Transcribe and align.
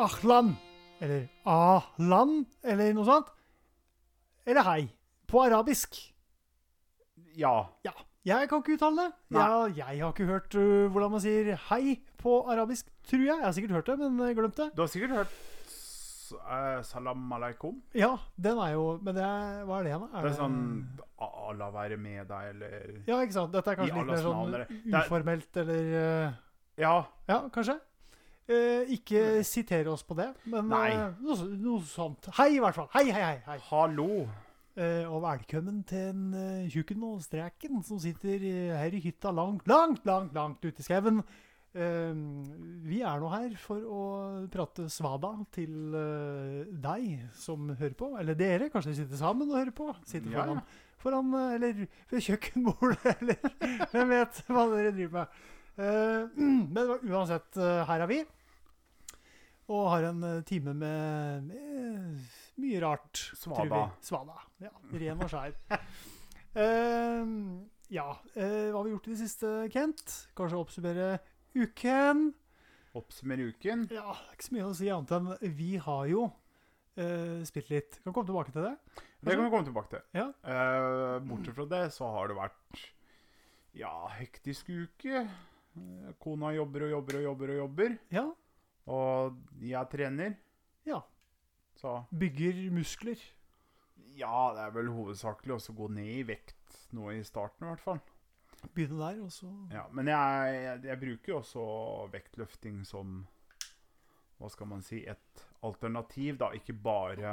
ahlan, 0.00 0.54
eller 1.00 1.26
ahlan, 1.48 2.46
eller 2.64 2.94
noe 2.96 3.08
sånt. 3.08 3.28
Eller 4.48 4.64
hei, 4.66 4.80
på 5.30 5.44
arabisk. 5.44 5.98
Ja. 7.38 7.70
Ja, 7.86 7.94
jeg 8.24 8.48
kan 8.50 8.60
ikke 8.60 8.76
uttale 8.76 9.06
det. 9.06 9.12
Ja, 9.36 9.66
jeg 9.72 10.02
har 10.02 10.10
ikke 10.12 10.28
hørt 10.28 10.56
uh, 10.58 10.88
hvordan 10.92 11.14
man 11.14 11.22
sier 11.24 11.54
hei 11.70 12.00
på 12.20 12.42
arabisk, 12.52 12.90
tror 13.08 13.22
jeg. 13.22 13.36
Jeg 13.38 13.46
har 13.46 13.56
sikkert 13.56 13.78
hørt 13.78 13.88
det, 13.92 13.98
men 14.02 14.28
jeg 14.28 14.36
glemt 14.36 14.58
det. 14.60 14.68
Du 14.76 14.82
har 14.84 14.92
sikkert 14.92 15.16
hørt 15.16 15.38
eh, 16.30 16.82
salam 16.86 17.32
aleikum? 17.32 17.80
Ja, 17.96 18.12
den 18.36 18.58
er 18.62 18.74
jo 18.76 18.84
Men 19.02 19.16
det 19.16 19.24
er, 19.24 19.62
hva 19.66 19.80
er 19.80 19.86
det 19.86 19.92
igjen? 19.92 20.04
Er 20.12 20.26
Det 20.26 20.30
er 20.30 20.36
sånn 20.38 20.60
Allah 21.20 21.72
være 21.74 21.96
med 22.00 22.28
deg, 22.28 22.50
eller 22.54 22.90
Ja, 23.08 23.20
ikke 23.20 23.36
sant. 23.36 23.54
Dette 23.54 23.72
er 23.72 23.80
kanskje 23.80 23.96
litt 23.96 24.10
mer 24.12 24.24
sånn 24.24 24.56
uformelt, 25.00 25.62
eller 25.64 25.94
uh, 25.94 26.38
Ja. 26.80 26.94
Ja, 27.30 27.42
kanskje. 27.52 27.80
Eh, 28.50 28.88
ikke 28.96 29.44
sitere 29.46 29.92
oss 29.92 30.02
på 30.02 30.16
det, 30.18 30.32
men 30.50 30.66
Nei. 30.72 30.88
eh, 30.90 31.18
noe, 31.22 31.50
noe 31.54 31.82
sånt. 31.86 32.26
Hei, 32.34 32.56
i 32.56 32.62
hvert 32.62 32.74
fall. 32.74 32.88
Hei, 32.96 33.04
hei, 33.06 33.20
hei. 33.22 33.36
hei. 33.46 33.58
Hallo. 33.68 34.24
Eh, 34.74 35.04
og 35.06 35.20
velkommen 35.22 35.84
til 35.86 36.08
en 36.10 36.24
uh, 36.34 36.70
tjukken 36.70 37.04
og 37.06 37.20
streken 37.22 37.82
som 37.86 38.00
sitter 38.02 38.42
eh, 38.48 38.72
her 38.74 38.96
i 38.96 39.02
hytta 39.04 39.30
langt, 39.34 39.68
langt, 39.70 40.02
langt, 40.08 40.34
langt 40.34 40.66
ute 40.66 40.82
i 40.82 40.86
skauen. 40.86 41.22
Eh, 41.70 42.14
vi 42.90 42.98
er 43.06 43.22
nå 43.22 43.30
her 43.30 43.54
for 43.62 43.86
å 43.86 44.00
prate 44.50 44.88
svada 44.90 45.30
til 45.54 45.94
eh, 45.94 46.72
deg 46.82 47.28
som 47.38 47.70
hører 47.70 47.94
på. 47.98 48.10
Eller 48.18 48.38
dere. 48.38 48.70
Kanskje 48.72 48.90
dere 48.90 49.02
sitter 49.04 49.22
sammen 49.22 49.52
og 49.52 49.60
hører 49.60 49.76
på. 49.76 49.92
Sitter 50.10 50.34
Ja, 50.34 50.42
foran, 50.42 50.64
foran 51.04 51.30
eh, 51.38 51.54
eller 51.60 51.86
ved 52.10 52.26
kjøkkenbordet, 52.26 53.14
eller 53.20 53.88
hvem 53.94 54.12
vet 54.16 54.42
hva 54.50 54.66
dere 54.74 54.94
driver 54.98 55.20
med. 55.20 55.40
Eh, 55.80 56.44
men 56.74 56.94
uansett, 56.98 57.54
eh, 57.62 57.82
her 57.86 58.06
er 58.08 58.10
vi. 58.10 58.22
Og 59.70 59.86
har 59.92 60.08
en 60.08 60.22
eh, 60.26 60.40
time 60.46 60.74
med, 60.74 61.46
med 61.46 62.60
mye 62.60 62.80
rart. 62.82 63.20
Svada. 63.38 63.84
Svada. 64.02 64.40
Ja, 64.62 64.72
ren 65.02 65.22
og 65.22 65.30
skjær. 65.30 65.54
uh, 66.58 67.34
ja, 67.98 68.08
Uh, 68.34 68.70
hva 68.70 68.80
har 68.80 68.88
vi 68.88 68.94
gjort 68.96 69.08
i 69.08 69.14
det 69.14 69.20
siste, 69.22 69.52
Kent? 69.74 70.16
Kanskje 70.38 70.58
oppsummere 70.58 71.08
uken? 71.54 72.30
Oppsummere 72.98 73.46
uken. 73.52 73.86
Ja, 73.94 74.16
ikke 74.34 74.48
så 74.48 74.56
mye 74.56 74.66
å 74.66 74.74
si 74.74 74.90
annet 74.90 75.14
enn 75.14 75.54
vi 75.54 75.76
har 75.78 76.10
jo 76.10 76.26
uh, 76.26 77.40
spilt 77.46 77.70
litt. 77.70 78.02
Kan 78.02 78.16
komme 78.16 78.32
tilbake 78.32 78.56
til 78.56 78.66
det. 78.66 78.74
Det 79.20 79.36
kan 79.36 79.46
vi 79.46 79.52
komme 79.52 79.68
tilbake 79.68 79.94
til. 79.94 80.04
Ja. 80.16 80.26
Bortsett 81.22 81.54
fra 81.54 81.70
det 81.70 81.84
så 81.94 82.08
har 82.10 82.30
det 82.30 82.38
vært 82.40 82.84
ja, 83.76 83.94
hektisk 84.16 84.72
uke. 84.72 85.26
Kona 86.18 86.54
jobber 86.56 86.88
og 86.88 86.94
jobber 86.96 87.18
og 87.20 87.26
jobber 87.28 87.52
og 87.52 87.60
jobber. 87.60 87.98
Ja, 88.10 88.24
Og 88.90 89.36
jeg 89.62 89.90
trener. 89.92 90.34
Ja. 90.88 91.00
Så 91.78 92.00
bygger 92.18 92.70
muskler. 92.74 93.20
ja, 94.18 94.52
det 94.56 94.64
er 94.66 94.72
vel 94.74 94.90
hovedsakelig 94.92 95.54
også 95.54 95.72
å 95.72 95.76
gå 95.78 95.86
ned 95.96 96.08
i 96.18 96.24
vekt 96.28 96.80
nå 96.96 97.12
i 97.14 97.22
starten, 97.24 97.64
i 97.64 97.70
hvert 97.70 97.84
fall. 97.84 98.00
Begynne 98.74 98.98
der, 99.00 99.20
og 99.24 99.30
så 99.32 99.48
Ja, 99.72 99.86
men 99.96 100.10
jeg, 100.10 100.56
jeg, 100.60 100.80
jeg 100.90 101.00
bruker 101.00 101.32
jo 101.32 101.36
også 101.38 101.62
vektløfting 102.12 102.82
som 102.84 103.22
Hva 104.36 104.50
skal 104.52 104.68
man 104.68 104.82
si 104.84 104.98
Et 105.08 105.46
alternativ, 105.64 106.36
da. 106.42 106.50
Ikke 106.56 106.74
bare 106.76 107.30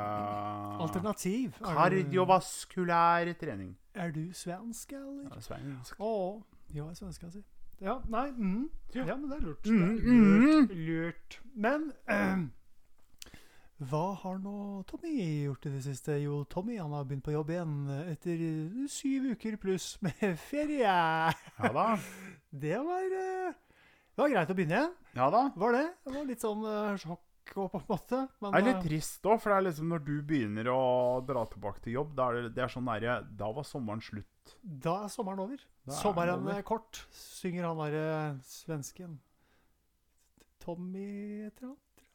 Alternativ. 0.84 1.58
Er 1.60 1.76
Kardiovaskulær 1.76 3.34
trening. 3.40 3.76
er 3.94 4.12
du 4.16 4.34
svensk, 4.34 4.92
eller? 4.94 5.28
Ja, 5.34 5.42
svensk. 5.44 6.00
Å, 6.00 6.42
er 6.76 6.96
svensk 6.96 7.28
si. 7.32 7.44
Ja, 7.84 8.00
nei 8.10 8.30
mm. 8.34 8.70
Ja, 8.96 9.16
men 9.16 9.28
det 9.30 9.38
er 9.38 9.44
lurt. 9.46 9.68
Mm, 9.68 9.98
Det 9.98 10.14
er 10.14 10.14
lurt, 10.48 10.78
lurt. 10.88 11.40
Men 11.54 11.92
eh, 12.10 12.46
hva 13.92 14.16
har 14.24 14.40
nå 14.42 14.82
Tommy 14.90 15.12
gjort 15.46 15.68
i 15.70 15.74
det 15.76 15.84
siste? 15.86 16.16
Jo, 16.24 16.40
Tommy 16.50 16.80
han 16.80 16.96
har 16.98 17.06
begynt 17.06 17.26
på 17.28 17.36
jobb 17.36 17.52
igjen 17.54 17.76
etter 18.08 18.42
syv 18.90 19.28
uker 19.36 19.60
pluss 19.62 19.92
med 20.02 20.24
ferie. 20.48 20.82
Ja 20.90 21.72
da. 21.76 21.92
Det 22.64 22.78
var, 22.82 23.04
eh, 23.06 23.54
det 24.16 24.24
var 24.24 24.32
greit 24.32 24.50
å 24.50 24.56
begynne 24.58 24.78
igjen. 24.80 24.94
Ja 25.20 25.28
da. 25.30 25.44
Var 25.62 25.76
det? 25.76 25.86
Det 26.08 26.14
var 26.16 26.26
litt 26.32 26.42
sånn 26.42 26.64
eh, 26.66 26.96
sjokk 27.04 27.54
og 27.60 27.68
på 27.76 27.82
en 27.84 27.86
måte. 27.92 28.22
Men, 28.42 28.56
Det 28.56 28.58
er 28.62 28.66
litt 28.66 28.80
eh, 28.80 28.88
trist 28.88 29.28
òg, 29.30 29.38
for 29.44 29.52
det 29.54 29.58
er 29.60 29.66
liksom 29.68 29.92
når 29.94 30.02
du 30.08 30.16
begynner 30.26 30.72
å 30.74 30.80
dra 31.28 31.44
tilbake 31.52 31.84
til 31.86 32.00
jobb, 32.00 32.16
da 32.18 32.32
er 32.32 32.48
det, 32.48 32.56
det 32.58 32.64
er 32.66 32.74
sånn 32.74 32.90
derre 32.90 33.20
Da 33.38 33.52
var 33.54 33.68
sommeren 33.68 34.02
slutt. 34.02 34.32
Da 34.64 34.94
er 35.06 35.14
sommeren 35.14 35.40
over. 35.44 35.64
Da 35.88 35.94
er 35.94 36.02
sommeren 36.02 36.44
over. 36.44 36.58
er 36.58 36.66
kort, 36.68 37.02
synger 37.12 37.68
han 37.70 37.82
derre 37.82 38.40
svensken. 38.48 39.18
Tommy 40.64 41.48
et 41.48 41.60
eller 41.62 41.74
annet? 41.74 42.06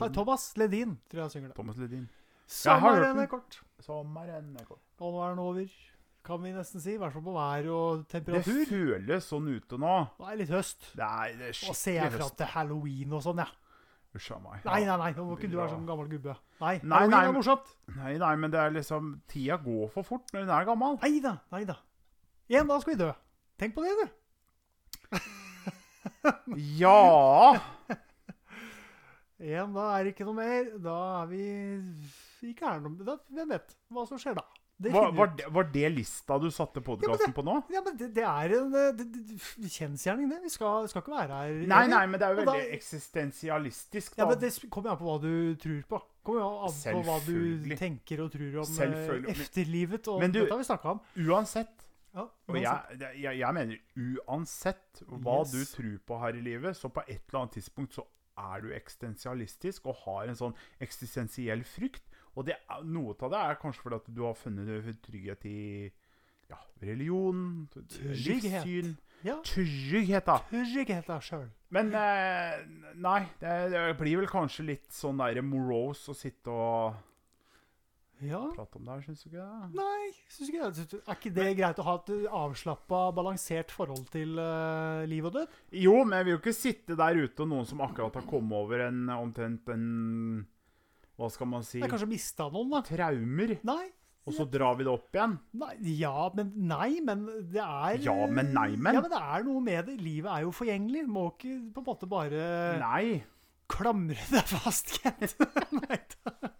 Nei, 0.00 0.08
Thomas 0.16 0.48
Ledin 0.58 0.96
tror 1.10 1.24
jeg 1.24 1.34
synger 1.36 1.50
det. 1.52 1.56
Thomas 1.56 1.76
Ledin. 1.78 2.06
Sommeren 2.50 3.18
er 3.22 3.28
kort, 3.30 3.60
Sommeren 3.80 4.54
er 4.58 4.64
kort. 4.68 4.82
og 4.98 5.12
nå 5.14 5.20
er 5.24 5.34
den 5.34 5.42
over. 5.44 5.76
Kan 6.24 6.40
vi 6.42 6.54
nesten 6.56 6.80
si. 6.80 6.94
I 6.94 7.00
hvert 7.00 7.12
fall 7.12 7.24
på 7.26 7.34
vær 7.36 7.66
og 7.68 8.04
Det 8.08 8.22
føles 8.24 9.26
sånn 9.28 9.48
ute 9.52 9.76
nå. 9.80 9.96
Det 10.18 10.30
er 10.32 10.38
litt 10.40 10.52
høst. 10.54 10.86
Det 10.96 11.04
er, 11.04 11.34
det 11.36 11.50
er 11.52 11.58
Og 11.68 11.76
ser 11.76 11.98
jeg 11.98 12.14
fra 12.14 12.22
fram 12.22 12.36
til 12.40 12.50
halloween 12.54 13.12
og 13.12 13.24
sånn, 13.26 13.42
ja. 13.44 13.48
Usch 14.14 14.30
a 14.30 14.38
meg. 14.38 14.60
Nei, 14.62 14.84
nei, 14.86 14.96
nei, 15.00 15.10
nå 15.16 15.24
må 15.26 15.34
ikke 15.34 15.50
du 15.50 15.56
være 15.58 15.72
sånn 15.72 15.86
gammel 15.88 16.06
gubbe. 16.12 16.36
Nei, 16.60 16.76
Nei, 16.86 17.00
nei, 17.10 17.22
er 17.26 17.34
morsomt. 17.34 17.72
Nei, 17.96 18.12
nei, 18.22 18.34
men 18.38 18.52
det 18.54 18.60
er 18.62 18.74
liksom 18.76 19.14
Tida 19.30 19.58
går 19.62 19.88
for 19.94 20.06
fort 20.06 20.30
når 20.34 20.46
hun 20.46 20.52
er 20.54 20.68
gammel. 20.68 20.98
Nei 21.02 21.18
da, 21.24 21.32
nei 21.54 21.64
da. 21.66 21.80
En 22.54 22.70
dag 22.70 22.84
skal 22.84 22.94
vi 22.94 23.00
dø. 23.00 23.10
Tenk 23.58 23.74
på 23.74 23.82
det, 23.82 23.96
du. 23.98 25.18
Ja! 26.78 27.58
En 29.44 29.74
dag 29.74 29.88
er 29.98 30.06
det 30.06 30.14
ikke 30.14 30.26
noe 30.28 30.38
mer. 30.38 30.68
Da 30.82 30.98
er 31.22 31.30
vi 31.32 31.44
ikke 32.48 32.68
her 32.70 32.84
noe 32.84 33.06
da, 33.06 33.18
Hvem 33.34 33.50
vet 33.50 33.74
hva 33.92 34.06
som 34.08 34.20
skjer 34.20 34.38
da? 34.38 34.44
Det 34.84 34.92
Var, 34.94 35.10
var, 35.16 35.30
det, 35.38 35.46
var 35.56 35.68
det 35.72 35.88
lista 35.94 36.36
du 36.42 36.46
satte 36.54 36.82
podkasten 36.84 37.32
på 37.36 37.44
nå? 37.46 37.54
Ja, 37.72 37.80
men 37.86 37.96
det, 38.00 38.10
det 38.16 38.24
er 38.28 38.54
en 38.58 38.74
eh, 38.80 38.90
det, 39.00 39.68
kjensgjerning, 39.72 40.28
det. 40.30 40.40
Vi 40.44 40.52
skal, 40.52 40.88
skal 40.92 41.02
ikke 41.04 41.14
være 41.16 41.38
her 41.40 41.54
Nei, 41.74 41.82
nei, 41.90 42.02
men 42.06 42.20
det 42.20 42.26
er 42.28 42.34
jo 42.36 42.40
veldig 42.42 42.56
da- 42.64 42.74
eksistensialistisk, 42.78 44.18
Ja, 44.20 44.26
men 44.28 44.38
Det 44.42 44.52
kommer 44.70 44.90
jo 44.90 44.96
an 44.96 45.00
på 45.00 45.08
hva 45.08 45.16
du 45.22 45.56
tror 45.64 45.80
på. 45.94 46.02
Kommer 46.24 46.40
jo 46.40 46.50
an 46.68 46.76
på 46.96 47.02
hva 47.08 47.16
du 47.26 47.74
tenker 47.76 48.22
og 48.24 48.30
tror 48.32 48.60
om 48.64 48.78
eh, 48.86 49.30
efterlivet. 49.34 50.08
Og 50.08 50.20
Men 50.20 50.32
du- 50.32 50.40
dette 50.42 50.52
har 50.54 50.62
vi 50.62 50.68
snakka 50.70 50.94
om. 50.96 51.00
Uansett. 51.26 51.80
Ja, 52.14 52.28
Og 52.46 52.56
jeg, 52.60 52.98
jeg, 53.18 53.38
jeg 53.40 53.54
mener 53.54 53.78
uansett 53.98 55.00
hva 55.08 55.40
Yes. 55.42 55.50
du 55.50 55.64
tror 55.76 55.96
på 56.06 56.18
her 56.20 56.36
i 56.38 56.42
livet, 56.46 56.76
så 56.78 56.88
på 56.88 57.02
et 57.08 57.22
eller 57.28 57.40
annet 57.40 57.56
tidspunkt 57.58 57.94
så 57.96 58.04
er 58.38 58.60
du 58.62 58.68
eksistensialistisk 58.74 59.86
og 59.90 59.96
har 60.04 60.28
en 60.30 60.38
sånn 60.38 60.54
eksistensiell 60.82 61.64
frykt. 61.66 62.02
Og 62.34 62.46
det, 62.48 62.56
noe 62.90 63.14
av 63.22 63.30
det 63.30 63.40
er 63.40 63.60
kanskje 63.62 63.84
fordi 63.86 64.00
at 64.02 64.08
du 64.16 64.22
har 64.26 64.34
funnet 64.38 65.02
trygghet 65.06 65.44
i 65.46 65.58
ja, 66.50 66.58
religion, 66.82 67.68
Trygghet. 67.72 68.26
livssyn 68.26 68.94
ja. 69.24 69.38
Trygghet, 69.46 70.26
da. 70.26 70.34
Trygghet 70.50 71.06
da 71.08 71.16
sjøl. 71.24 71.46
Men 71.72 71.94
eh, 71.96 72.58
nei, 73.00 73.20
det, 73.40 73.54
det 73.72 73.84
blir 73.96 74.18
vel 74.20 74.28
kanskje 74.28 74.66
litt 74.68 74.90
sånn 74.92 75.22
der 75.22 75.40
morose 75.46 76.12
å 76.12 76.16
sitte 76.18 76.52
og 76.52 77.00
Ja. 78.24 78.42
prate 78.54 78.78
om 78.78 78.84
det 78.86 78.92
her, 78.94 79.00
syns 79.06 79.24
du 79.24 79.30
ikke 79.30 79.40
det? 79.46 79.70
Nei, 79.80 80.10
synes 80.30 80.50
ikke 80.52 80.68
det. 80.68 81.00
Er 81.00 81.16
ikke 81.18 81.32
det 81.38 81.48
greit 81.58 81.80
å 81.82 81.86
ha 81.88 81.94
et 82.02 82.12
avslappa, 82.30 83.00
balansert 83.16 83.72
forhold 83.74 84.06
til 84.12 84.36
uh, 84.38 85.02
liv 85.10 85.24
og 85.30 85.34
død? 85.38 85.56
Jo, 85.86 85.96
men 86.04 86.18
jeg 86.20 86.28
vil 86.28 86.36
jo 86.36 86.42
ikke 86.42 86.54
sitte 86.56 86.98
der 87.00 87.18
ute 87.24 87.46
og 87.46 87.50
noen 87.50 87.66
som 87.68 87.80
akkurat 87.84 88.20
har 88.20 88.28
kommet 88.28 88.58
over 88.60 88.84
en 88.90 89.06
omtrent 89.16 89.72
en 89.74 89.88
Hva 91.14 91.28
skal 91.30 91.46
man 91.46 91.62
si 91.66 91.78
har 91.82 91.90
kanskje 91.92 92.08
mista 92.10 92.48
noen, 92.50 92.72
da. 92.74 92.80
Traumer. 92.86 93.52
Nei. 93.66 93.84
Og 94.24 94.32
så 94.32 94.46
drar 94.48 94.78
vi 94.78 94.86
det 94.86 94.92
opp 94.94 95.12
igjen. 95.12 95.34
Nei, 95.60 95.74
ja, 96.00 96.30
men 96.34 96.48
nei, 96.70 96.94
men 97.04 97.26
det 97.52 97.60
er 97.60 97.98
Ja, 98.06 98.14
men 98.24 98.54
nei, 98.56 98.70
men. 98.72 98.96
Ja, 98.96 99.02
men 99.04 99.12
det 99.12 99.20
er 99.20 99.44
noe 99.44 99.60
med 99.66 99.90
det. 99.90 99.98
Livet 100.00 100.30
er 100.32 100.46
jo 100.46 100.54
forgjengelig. 100.56 101.02
Må 101.12 101.26
ikke 101.34 101.58
på 101.76 101.82
en 101.82 101.88
måte 101.90 102.08
bare 102.08 102.46
Nei. 102.80 103.20
klamre 103.68 104.16
deg 104.32 104.48
fast, 104.48 104.94
Kent. 105.02 105.36
nei 105.82 106.00
da. 106.16 106.52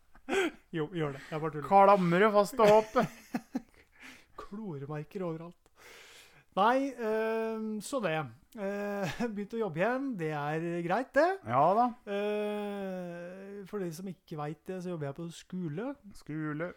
Jo, 0.74 0.90
gjør 0.92 1.16
det. 1.16 1.24
Jeg 1.30 1.40
bare 1.40 1.54
tuller. 1.56 1.68
Klamre 1.70 2.30
fast 2.36 2.58
til 2.60 2.70
håpet. 2.74 3.64
Kloremerker 4.44 5.24
overalt. 5.24 5.60
Nei, 6.54 6.92
øh, 7.02 7.64
så 7.82 7.98
det. 8.04 8.18
Uh, 8.54 9.08
Begynt 9.34 9.56
å 9.56 9.62
jobbe 9.64 9.80
igjen. 9.80 10.04
Det 10.20 10.28
er 10.36 10.66
greit, 10.84 11.10
det. 11.16 11.26
Ja 11.50 11.64
da. 11.74 11.86
Eh, 12.06 13.33
for 13.70 13.82
de 13.82 13.90
som 13.94 14.08
ikke 14.10 14.38
veit 14.40 14.62
det, 14.68 14.82
så 14.82 14.92
jobber 14.92 15.10
jeg 15.10 15.18
på 15.18 15.28
skole. 15.34 15.90
Skole. 16.18 16.72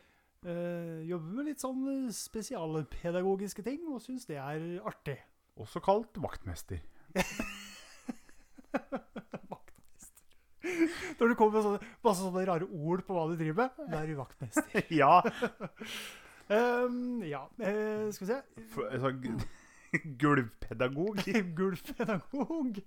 Eh, 0.45 1.01
jobber 1.09 1.39
med 1.39 1.49
litt 1.49 1.63
sånn 1.63 2.11
spesialpedagogiske 2.13 3.63
ting, 3.65 3.87
og 3.89 4.03
syns 4.03 4.27
det 4.29 4.37
er 4.39 4.67
artig. 4.87 5.17
Også 5.57 5.81
kalt 5.83 6.19
vaktmester. 6.21 6.79
vaktmester. 9.53 10.27
Når 11.17 11.31
du 11.31 11.35
kommer 11.39 11.57
med 11.57 11.65
sånne, 11.65 11.91
masse 12.05 12.21
sånne 12.21 12.45
rare 12.47 12.69
ord 12.69 13.03
på 13.07 13.17
hva 13.17 13.25
du 13.31 13.35
driver 13.39 13.65
med, 13.65 13.69
da 13.89 14.01
er 14.03 14.11
du 14.11 14.15
vaktmester. 14.19 14.85
ja. 15.01 15.21
Um, 16.47 17.23
ja, 17.27 17.43
eh, 17.59 18.07
skal 18.15 18.27
vi 18.27 18.31
se. 18.31 18.41
For, 18.75 18.87
altså, 18.93 19.09
Gulvpedagog. 20.21 21.23
Gulvpedagog. 21.57 22.83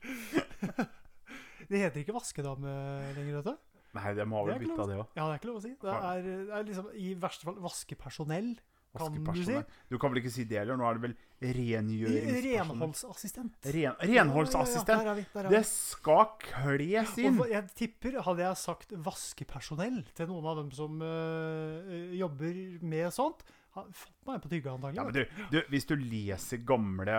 Det 1.70 1.78
heter 1.82 2.00
ikke 2.00 2.14
vaskedame 2.14 2.70
lenger, 3.18 3.42
du. 3.42 3.52
Nei, 3.96 4.14
Det 4.14 4.26
må 4.28 4.44
vel 4.46 4.62
ikke 4.62 4.82
av 4.84 4.90
det 4.90 4.98
òg. 5.00 5.06
Ja, 5.16 5.24
det 5.26 5.32
er 5.32 5.38
ikke 5.40 5.50
lov 5.50 5.60
å 5.60 5.64
si. 5.64 5.72
Det 5.80 5.94
er, 6.00 6.26
det 6.26 6.58
er 6.58 6.68
liksom 6.68 6.90
i 6.94 7.14
verste 7.18 7.48
fall 7.48 7.56
vaskepersonell. 7.64 8.52
Kan 8.90 9.14
du 9.14 9.42
si? 9.46 9.54
Du 9.86 9.98
kan 10.02 10.10
vel 10.10 10.18
ikke 10.18 10.32
si 10.34 10.42
det 10.50 10.58
heller? 10.58 10.74
Nå 10.78 10.86
er 10.88 10.96
det 10.98 11.02
vel 11.04 11.12
rengjøringspersonell? 11.54 12.56
Renholdsassistent. 12.58 13.68
Ren, 13.76 13.94
renholdsassistent. 14.10 14.90
ja, 14.90 14.96
ja, 14.98 15.04
der 15.04 15.10
er 15.12 15.20
vi, 15.20 15.24
der 15.34 15.46
er 15.46 15.52
vi. 15.52 15.54
Det 15.54 15.62
skal 15.68 16.26
kles 16.42 17.12
inn. 17.22 17.38
Og 17.38 17.52
jeg 17.52 17.70
tipper, 17.78 18.18
hadde 18.26 18.42
jeg 18.48 18.58
sagt 18.64 18.96
vaskepersonell 19.06 20.02
til 20.18 20.30
noen 20.32 20.50
av 20.50 20.58
dem 20.62 20.74
som 20.74 20.98
øh, 21.06 22.10
jobber 22.18 22.58
med 22.82 23.14
sånt, 23.14 23.46
fått 23.70 24.26
meg 24.26 24.42
på 24.42 24.50
tygget 24.50 24.72
antagelig. 24.74 24.98
Ja, 24.98 25.06
men 25.06 25.14
du, 25.14 25.48
du, 25.54 25.60
hvis 25.70 25.86
du 25.86 25.94
leser 25.94 26.58
gamle, 26.66 27.18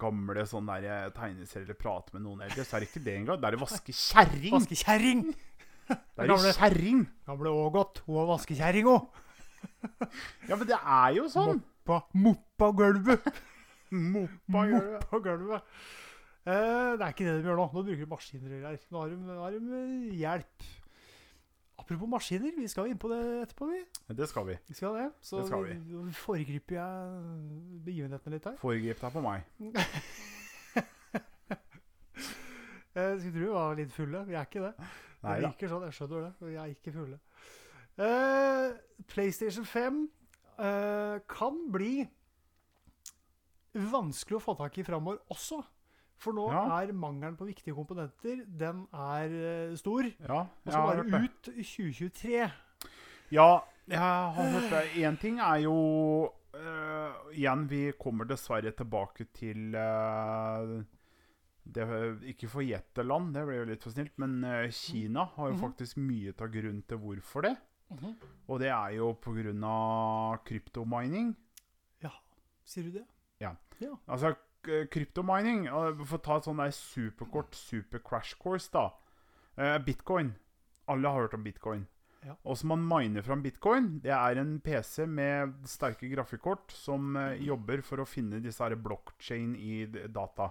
gamle 0.00 0.46
sånne 0.46 0.78
eh, 0.86 1.08
tegneserier 1.16 1.66
eller 1.66 1.80
prater 1.80 2.14
med 2.14 2.28
noen 2.28 2.46
eldre, 2.46 2.62
så 2.62 2.78
er 2.78 2.84
det 2.86 2.92
ikke 2.92 3.02
det 3.10 3.16
engang. 3.24 3.42
Da 3.42 3.50
er 3.50 3.58
det 3.58 3.64
vaskekjerring! 3.66 4.52
Vaskekjerring! 4.54 5.24
Det 6.16 6.26
er 6.26 6.32
det 6.44 6.54
kjerring! 6.56 7.00
Gamle 7.26 7.52
Ågot, 7.64 8.02
hun 8.06 8.18
var 8.20 8.28
vaskekjerring 8.36 8.88
òg. 8.90 9.08
Ja, 10.48 10.56
men 10.56 10.66
det 10.68 10.76
er 10.78 11.14
jo 11.18 11.26
sånn. 11.28 11.58
Moppa, 11.60 11.98
moppa 12.16 12.68
gulvet. 12.76 13.26
Moppa 13.90 14.62
gulvet. 14.70 15.02
Moppa 15.02 15.18
gulvet. 15.24 15.74
Eh, 16.48 16.92
det 16.96 17.04
er 17.04 17.10
ikke 17.12 17.26
det 17.26 17.34
de 17.42 17.48
gjør 17.50 17.58
nå. 17.60 17.66
Nå 17.74 17.82
bruker 17.84 18.00
de 18.04 18.08
maskiner 18.08 18.54
og 18.56 18.62
greier. 18.62 18.84
Nå 18.94 19.02
har 19.02 19.10
de, 19.12 19.18
har 19.40 19.56
de 19.56 19.80
eh, 19.80 20.14
hjelp. 20.22 20.68
Apropos 21.80 22.08
maskiner, 22.12 22.52
vi 22.56 22.68
skal 22.70 22.88
inn 22.92 22.98
på 23.00 23.08
det 23.12 23.18
etterpå, 23.42 23.68
vi. 23.72 23.80
Det 24.16 24.28
skal 24.30 24.46
vi. 24.48 24.56
Vi 24.68 24.76
skal 24.78 24.96
det. 24.96 25.06
Så 25.24 25.40
Det 25.42 25.46
skal 25.50 25.64
vi. 25.66 25.76
foregriper 26.22 26.76
jeg 26.76 27.20
begivenhetene 27.88 28.36
litt 28.36 28.48
her. 28.48 28.56
Foregrip 28.60 29.00
deg 29.04 29.14
på 29.16 29.22
meg. 29.24 29.44
Jeg 32.90 33.20
skulle 33.20 33.32
tro 33.36 33.44
vi 33.44 33.52
var 33.54 33.78
litt 33.78 33.92
fulle. 33.94 34.24
Vi 34.28 34.34
er 34.36 34.48
ikke 34.48 34.64
det. 34.66 34.90
Nei 35.22 35.34
det 35.40 35.48
liker 35.50 35.68
sånn, 35.68 35.82
jeg 35.88 35.96
skjønner 35.98 36.22
det. 36.26 36.52
Jeg 36.54 36.60
er 36.62 36.70
ikke 36.74 36.92
fulle. 36.94 37.18
Uh, 38.00 38.70
PlayStation 39.10 39.66
5 39.68 39.98
uh, 40.58 41.18
kan 41.28 41.58
bli 41.74 42.06
vanskelig 43.90 44.38
å 44.40 44.42
få 44.42 44.54
tak 44.58 44.78
i 44.80 44.84
framover 44.86 45.20
også. 45.30 45.60
For 46.20 46.36
nå 46.36 46.50
Ja. 46.52 46.64
er 46.82 46.92
mangelen 46.92 47.36
på 47.36 47.46
viktige 47.48 47.72
komponenter 47.74 48.42
Den 48.44 48.82
er 48.92 49.30
eh, 49.70 49.76
stor. 49.76 50.04
Ja, 50.04 50.40
Og 50.42 50.66
jeg 50.66 50.72
skal 50.72 50.82
har 50.82 50.96
være 50.96 51.04
hørt 51.10 51.44
det. 51.44 51.54
ut 51.54 51.64
2023. 51.64 52.52
Ja, 53.32 53.60
jeg 53.88 53.98
har 53.98 54.32
hørt 54.34 54.70
det. 54.70 54.82
Én 55.00 55.16
ting 55.20 55.38
er 55.40 55.62
jo 55.64 56.30
Igjen, 57.32 57.68
vi 57.70 57.92
kommer 57.96 58.26
dessverre 58.26 58.72
tilbake 58.76 59.24
til 59.32 59.70
det, 61.64 61.84
Ikke 62.34 62.48
forgjetterland, 62.48 63.32
det 63.34 63.44
ble 63.46 63.56
jo 63.60 63.64
litt 63.64 63.82
for 63.82 63.90
snilt, 63.92 64.12
men 64.18 64.42
øh, 64.44 64.70
Kina 64.70 65.24
har 65.36 65.48
jo 65.50 65.54
Mhm. 65.56 65.60
faktisk 65.62 65.96
mye 65.98 66.32
av 66.38 66.48
grunnen 66.50 66.82
til 66.86 66.98
hvorfor 66.98 67.42
det. 67.42 67.56
Og 68.48 68.60
det 68.60 68.68
er 68.70 68.90
jo 68.96 69.12
pga. 69.14 70.38
kryptomining. 70.44 71.34
Ja, 72.02 72.10
sier 72.64 72.84
du 72.84 72.90
det? 72.98 73.06
Ja. 73.40 73.54
Altså, 74.06 74.34
kryptomining 74.90 75.64
For 76.06 76.18
å 76.18 76.22
ta 76.22 76.36
et 76.36 76.44
sånn 76.44 76.60
der 76.60 76.70
superkort 76.70 77.54
super 77.56 77.98
crash 78.04 78.34
course, 78.38 78.68
da. 78.70 78.90
Eh, 79.56 79.78
bitcoin. 79.78 80.34
Alle 80.88 81.08
har 81.08 81.22
hørt 81.22 81.34
om 81.34 81.42
bitcoin. 81.44 81.86
Ja. 82.24 82.34
Og 82.44 82.58
som 82.60 82.68
man 82.68 82.82
miner 82.86 83.22
fram 83.24 83.42
bitcoin, 83.42 84.00
det 84.04 84.12
er 84.12 84.36
en 84.38 84.58
PC 84.60 85.06
med 85.08 85.54
sterke 85.64 86.10
grafikkort 86.12 86.70
som 86.76 87.16
eh, 87.16 87.38
jobber 87.40 87.80
for 87.82 88.02
å 88.02 88.06
finne 88.06 88.42
disse 88.44 88.60
her 88.60 88.76
blockchain 88.76 89.54
i 89.56 89.86
data. 89.86 90.50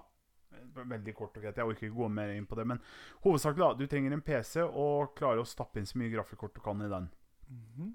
Eh, 0.75 0.83
Veldig 0.95 1.15
kort 1.17 1.37
og 1.37 1.43
greit. 1.43 1.57
Jeg 1.57 1.65
orker 1.65 1.87
ikke 1.87 1.97
gå 2.01 2.09
mer 2.11 2.33
inn 2.35 2.45
på 2.49 2.55
det. 2.59 2.67
Men 2.67 2.79
hovedsakelig, 3.25 3.63
da. 3.65 3.73
Du 3.79 3.87
trenger 3.87 4.13
en 4.15 4.21
PC 4.25 4.61
og 4.67 5.15
klarer 5.19 5.43
å 5.43 5.47
stappe 5.47 5.79
inn 5.81 5.85
så 5.89 5.97
mye 6.01 6.13
grafikkort 6.13 6.55
du 6.55 6.61
kan 6.61 6.81
i 6.81 6.89
den. 6.91 7.09
Mhm. 7.49 7.93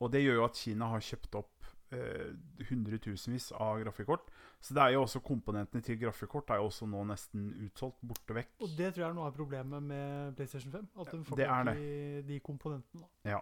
Og 0.00 0.12
det 0.12 0.22
gjør 0.22 0.34
jo 0.38 0.44
at 0.44 0.54
Kina 0.54 0.88
har 0.92 1.00
kjøpt 1.02 1.34
opp 1.34 1.54
eh, 1.90 2.28
hundretusenvis 2.68 3.52
av 3.52 3.80
grafikkort. 3.82 4.28
Så 4.60 4.74
det 4.74 4.82
er 4.82 4.92
jo 4.94 5.02
også 5.02 5.22
komponentene 5.24 5.82
til 5.82 5.98
grafikkort 5.98 6.50
er 6.50 6.60
jo 6.60 6.68
også 6.68 6.86
nå 6.90 7.04
nesten 7.08 7.48
utsolgt, 7.66 7.98
borte 8.02 8.34
vekk. 8.36 8.52
Og 8.60 8.76
det 8.78 8.92
tror 8.94 9.04
jeg 9.04 9.08
er 9.10 9.16
noe 9.16 9.26
av 9.30 9.34
problemet 9.34 9.82
med 9.82 10.36
PlayStation 10.38 10.72
5. 10.74 10.88
At 10.98 11.12
den 11.14 11.24
får 11.24 11.36
Det 11.40 11.46
er 11.46 11.64
tak 11.70 11.82
i 11.82 12.22
de 12.28 12.38
komponentene. 12.40 13.08
Ja. 13.24 13.40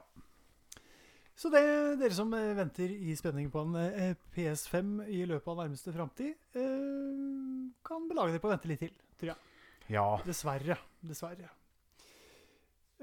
Så 1.37 1.50
det, 1.53 1.61
dere 2.00 2.17
som 2.17 2.31
eh, 2.33 2.55
venter 2.56 2.93
i 2.97 3.12
spenning 3.19 3.50
på 3.53 3.61
en 3.67 3.77
eh, 3.77 4.15
PS5 4.33 5.03
i 5.12 5.21
løpet 5.29 5.50
av 5.53 5.59
nærmeste 5.61 5.93
framtid, 5.93 6.33
eh, 6.56 7.67
kan 7.85 8.06
belage 8.09 8.33
dere 8.33 8.41
på 8.41 8.49
å 8.49 8.55
vente 8.55 8.71
litt 8.71 8.81
til, 8.87 8.94
tror 9.21 9.33
jeg. 9.35 9.53
Ja. 9.93 10.06
Dessverre. 10.25 10.79
Dessverre. 11.05 11.50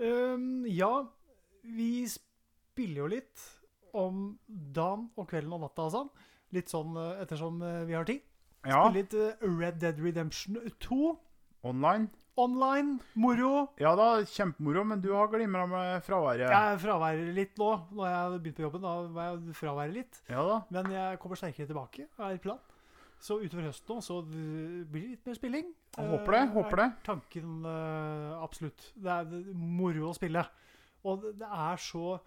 Ehm, 0.01 0.65
ja, 0.65 1.05
vi 1.77 2.07
spiller 2.09 3.03
jo 3.03 3.11
litt 3.13 3.45
om 3.93 4.25
dagen 4.49 5.05
og 5.13 5.29
kvelden 5.29 5.53
og 5.53 5.61
natta 5.67 5.85
og 5.85 5.93
sånn. 5.93 6.09
Litt 6.57 6.73
sånn 6.73 6.97
ettersom 7.21 7.61
vi 7.87 7.93
har 7.95 8.09
tid. 8.09 8.25
ja. 8.65 8.81
Spiller 8.89 8.97
litt 8.97 9.15
Red 9.45 9.79
Dead 9.81 10.01
Redemption 10.01 10.57
2 10.81 11.13
Online. 11.69 12.09
Online. 12.39 12.97
Moro. 13.19 13.67
Ja 13.81 13.93
da, 13.99 14.07
kjempemoro, 14.25 14.83
men 14.89 15.01
du 15.03 15.11
har 15.13 15.29
glimra 15.31 15.65
med 15.69 16.03
fraværet. 16.05 16.47
Jeg 16.49 16.73
er 16.73 16.81
fraværet 16.81 17.33
litt 17.37 17.57
nå. 17.61 17.71
Når 17.93 18.07
jeg 18.09 18.19
har 18.19 18.37
begynt 18.37 18.57
på 18.59 18.65
jobben, 18.65 18.85
da 18.85 18.93
var 19.15 19.27
jeg 19.31 19.57
fraværet 19.59 19.97
litt. 19.99 20.21
Ja 20.31 20.45
da. 20.47 20.59
Men 20.73 20.91
jeg 20.95 21.19
kommer 21.21 21.39
sterkere 21.39 21.69
tilbake, 21.69 22.07
er 22.17 22.39
planen. 22.43 22.69
Så 23.23 23.37
utover 23.39 23.69
høsten 23.69 23.87
nå, 23.95 24.01
så 24.03 24.17
blir 24.27 24.87
det 25.05 25.09
litt 25.13 25.27
mer 25.29 25.37
spilling. 25.37 25.69
Jeg 25.95 26.09
håper 26.09 26.33
det. 26.35 26.41
Eh, 26.41 26.49
Håper 26.57 26.81
det. 26.81 26.87
Tanken 27.05 27.53
eh, 27.69 28.33
absolutt. 28.43 28.89
Det 28.99 29.13
er 29.13 29.53
moro 29.55 30.09
å 30.09 30.15
spille. 30.17 30.43
Og 31.07 31.21
det, 31.23 31.31
det 31.39 31.47
er 31.47 31.79
så 31.79 32.17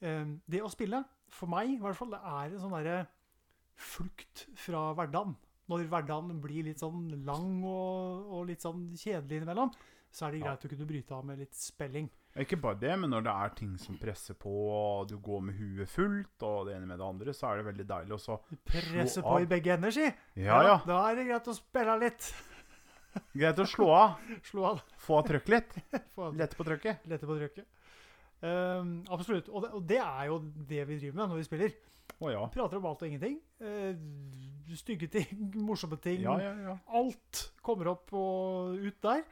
eh, 0.00 0.24
Det 0.48 0.62
å 0.64 0.70
spille, 0.72 1.02
for 1.28 1.50
meg 1.52 1.74
i 1.74 1.80
hvert 1.82 1.98
fall, 1.98 2.14
det 2.14 2.22
er 2.22 2.54
en 2.54 2.62
sånn 2.62 2.72
derre 2.78 3.02
flukt 3.76 4.46
fra 4.56 4.86
hverdagen. 4.96 5.34
Når 5.68 5.88
hverdagen 5.90 6.40
blir 6.40 6.64
litt 6.68 6.78
sånn 6.82 7.08
lang 7.26 7.62
og, 7.66 8.28
og 8.32 8.46
litt 8.46 8.62
sånn 8.62 8.92
kjedelig 8.94 9.40
innimellom, 9.42 9.72
så 10.14 10.26
er 10.28 10.32
det 10.36 10.38
Ja. 10.40 10.44
greit 10.52 10.64
å 10.64 10.70
kunne 10.70 10.86
bryte 10.86 11.14
av 11.16 11.24
med 11.26 11.38
litt 11.42 11.54
spelling. 11.58 12.06
Ikke 12.36 12.58
bare 12.60 12.78
det, 12.78 12.92
men 13.00 13.10
når 13.10 13.22
det 13.24 13.32
er 13.32 13.48
ting 13.56 13.76
som 13.80 13.96
presser 13.98 14.34
på, 14.36 14.52
og 14.52 15.08
du 15.08 15.16
går 15.18 15.40
med 15.42 15.56
huet 15.56 15.88
fullt, 15.88 16.42
og 16.44 16.66
det 16.68 16.76
ene 16.76 16.86
med 16.86 16.98
det 17.00 17.06
andre, 17.06 17.32
så 17.32 17.48
er 17.50 17.56
det 17.62 17.66
veldig 17.70 17.86
deilig 17.88 18.12
å 18.12 18.20
så 18.20 18.36
Presse 18.68 19.14
Slå 19.20 19.22
på 19.24 19.34
av. 19.38 19.42
i 19.42 19.46
begge 19.46 19.72
ender, 19.74 19.90
si. 19.90 20.04
Ja 20.36 20.60
ja. 20.62 20.76
Da 20.86 21.00
er 21.10 21.16
det 21.16 21.26
greit 21.30 21.48
å 21.48 21.54
spille 21.56 21.98
litt. 22.04 22.28
Greit 23.34 23.58
å 23.58 23.64
slå 23.64 23.88
av. 23.96 24.18
Slå 24.44 24.64
av. 24.68 24.82
Få 25.00 25.16
av 25.18 25.26
trøkket 25.30 25.48
litt. 25.48 25.76
Lette 26.36 26.56
på 26.58 26.64
trøkket. 26.68 27.06
Lette 27.08 27.24
på 27.26 27.38
trykket. 27.38 27.64
Um, 28.44 28.98
absolutt. 29.08 29.48
Og 29.48 29.62
det, 29.64 29.70
og 29.72 29.86
det 29.88 29.98
er 30.04 30.26
jo 30.28 30.36
det 30.68 30.82
vi 30.90 30.98
driver 31.00 31.22
med 31.22 31.30
når 31.32 31.40
vi 31.40 31.46
spiller. 31.48 31.72
Å 32.20 32.30
ja. 32.32 32.44
Prater 32.54 32.78
om 32.80 32.86
alt 32.88 33.02
og 33.04 33.08
ingenting. 33.10 33.38
Uh, 33.60 34.76
stygge 34.76 35.08
ting, 35.12 35.32
morsomme 35.68 35.98
ting. 36.02 36.22
Ja, 36.24 36.38
ja, 36.40 36.54
ja. 36.70 36.76
Alt 36.96 37.50
kommer 37.66 37.92
opp 37.92 38.12
og 38.16 38.76
ut 38.80 39.00
der. 39.04 39.24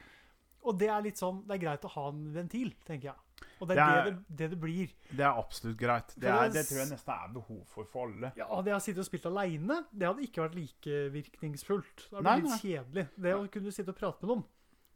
Og 0.64 0.78
det 0.80 0.88
er 0.88 1.02
litt 1.04 1.18
sånn, 1.20 1.42
det 1.44 1.58
er 1.58 1.62
greit 1.66 1.82
å 1.84 1.90
ha 1.92 2.06
en 2.08 2.20
ventil, 2.32 2.70
tenker 2.88 3.10
jeg. 3.10 3.20
Og 3.60 3.68
det 3.68 3.74
er 3.76 3.80
det 3.80 3.84
Det 3.84 4.04
det, 4.04 4.12
er- 4.14 4.36
det, 4.38 4.48
det 4.54 4.58
blir. 4.62 4.92
Det 5.10 5.24
er 5.26 5.40
absolutt 5.40 5.76
greit. 5.80 6.14
Det, 6.16 6.28
er, 6.30 6.52
tror 6.54 6.78
jeg 6.80 6.90
nesten 6.92 7.12
er 7.14 7.32
behov 7.34 7.62
for 7.68 7.88
for 7.90 8.08
alle. 8.08 8.30
Ja, 8.38 8.46
Hadde 8.52 8.72
jeg 8.72 8.84
sittet 8.86 9.02
og 9.04 9.08
spilt 9.08 9.26
aleine, 9.28 9.80
det 9.92 10.08
hadde 10.08 10.24
ikke 10.24 10.44
vært 10.46 10.56
like 10.56 11.00
virkningsfullt. 11.12 12.06
Det 12.10 12.16
hadde 12.20 12.36
blitt 12.40 12.48
litt 12.52 12.64
kjedelig. 12.64 13.06
Det 13.26 13.34
å 13.36 13.42
kunne 13.56 13.74
sitte 13.76 13.92
og 13.92 13.98
prate 14.00 14.24
med 14.24 14.32
noen, 14.32 14.44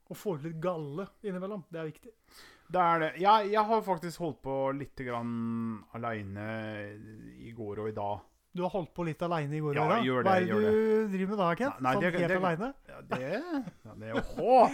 og 0.09 0.17
få 0.17 0.37
ut 0.39 0.47
litt 0.49 0.61
galle 0.65 1.09
innimellom, 1.21 1.67
det 1.69 1.83
er 1.83 1.91
viktig. 1.91 2.15
Det 2.69 2.81
er 2.85 2.99
det. 3.01 3.11
Jeg, 3.23 3.51
jeg 3.55 3.65
har 3.71 3.83
faktisk 3.87 4.21
holdt 4.21 4.41
på 4.45 4.55
litt 4.77 5.01
grann 5.07 5.31
aleine 5.97 6.49
i 7.41 7.53
går 7.57 7.81
og 7.85 7.89
i 7.89 7.95
dag. 7.97 8.19
Du 8.59 8.63
har 8.65 8.73
holdt 8.75 8.91
på 8.97 9.05
litt 9.07 9.23
aleine 9.25 9.57
i 9.57 9.61
går? 9.63 9.77
Ja, 9.79 9.87
jeg 9.97 10.09
gjør 10.09 10.27
Hva 10.27 10.35
er 10.37 10.47
det 10.49 10.57
du 10.59 11.13
driver 11.15 11.31
med 11.33 11.41
da, 11.41 11.49
Kent? 11.61 11.81
Nei, 11.85 11.93
sånn 11.95 12.03
det- 12.03 12.13
helt 12.13 12.29
det- 12.29 12.39
aleine? 12.43 12.71
Ja, 12.89 13.01
det, 13.01 13.19
det 14.03 14.09
er 14.09 14.19
jo! 14.19 14.65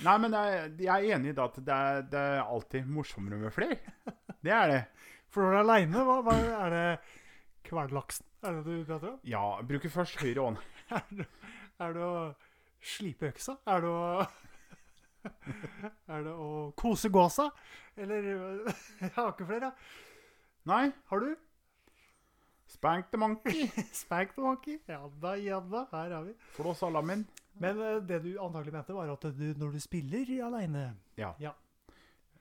Nei, 0.00 0.16
men 0.22 0.32
jeg, 0.32 0.68
jeg 0.86 0.88
er 1.10 1.16
enig 1.18 1.32
i 1.32 1.36
det 1.36 1.44
at 1.44 1.56
det 1.66 1.76
er, 1.76 2.02
det 2.08 2.20
er 2.38 2.42
alltid 2.46 2.86
morsommere 2.88 3.36
med 3.42 3.52
flere. 3.52 3.76
Det 4.40 4.52
er 4.56 4.70
det. 4.72 4.80
For 5.28 5.44
når 5.44 5.50
du 5.52 5.56
er 5.58 5.64
aleine, 5.66 6.04
hva, 6.06 6.18
hva 6.24 6.36
er 6.64 6.70
det 6.76 6.84
Kvernlaksen? 7.68 8.24
Er 8.40 8.54
det 8.56 8.62
det 8.64 8.76
du 8.78 8.86
prater 8.88 9.10
om? 9.12 9.18
Ja, 9.28 9.42
bruker 9.68 9.92
først 9.92 10.16
høyre 10.22 10.46
hånd. 10.46 10.62
Er 10.90 11.04
det, 11.12 11.26
er 11.84 11.92
det 11.94 12.02
å 12.02 12.14
slipe 12.82 13.28
øksa? 13.28 13.58
Er 13.68 13.84
det 13.84 13.90
å 13.92 14.24
Er 16.14 16.24
det 16.26 16.32
å 16.32 16.72
kose 16.78 17.08
gåsa? 17.12 17.50
Eller 17.96 18.26
Jeg 19.00 19.12
har 19.16 19.32
ikke 19.32 19.46
flere. 19.48 19.72
Nei, 20.70 20.90
Har 21.10 21.20
du? 21.24 21.30
spank 22.70 23.08
the 23.10 23.18
monkey. 23.18 23.64
Spank 24.02 24.34
the 24.36 24.42
monkey? 24.44 24.76
Ja 24.86 25.00
da, 25.22 25.32
ja 25.42 25.56
da. 25.60 25.84
Her 25.90 26.12
er 26.20 26.26
vi. 26.28 26.34
Flå 26.54 26.70
salamin. 26.78 27.24
Men 27.58 27.80
eh, 27.82 27.96
det 28.06 28.20
du 28.22 28.28
antagelig 28.38 28.72
mente, 28.76 28.94
var 28.94 29.10
at 29.10 29.24
du, 29.34 29.48
når 29.58 29.72
du 29.74 29.80
spiller 29.82 30.30
aleine 30.46 30.84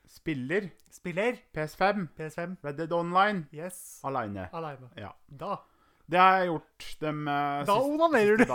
Spiller 0.09 0.69
Spiller 0.93 1.38
PS5, 1.53 2.05
PS5. 2.17 2.55
Red 2.63 2.77
Dead 2.77 2.93
Online, 2.93 3.48
Yes. 3.53 4.00
aleine. 4.05 4.48
Aleine. 4.53 4.89
Ja. 4.98 5.12
Da. 5.27 5.55
Det 6.09 6.17
har 6.21 6.38
jeg 6.39 6.48
gjort 6.50 6.88
de 7.01 7.09
uh, 7.09 7.25
Da 7.65 7.65
siste- 7.65 7.89
onanerer 7.89 8.38
du. 8.38 8.45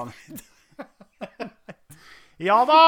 ja 2.39 2.57
da! 2.67 2.81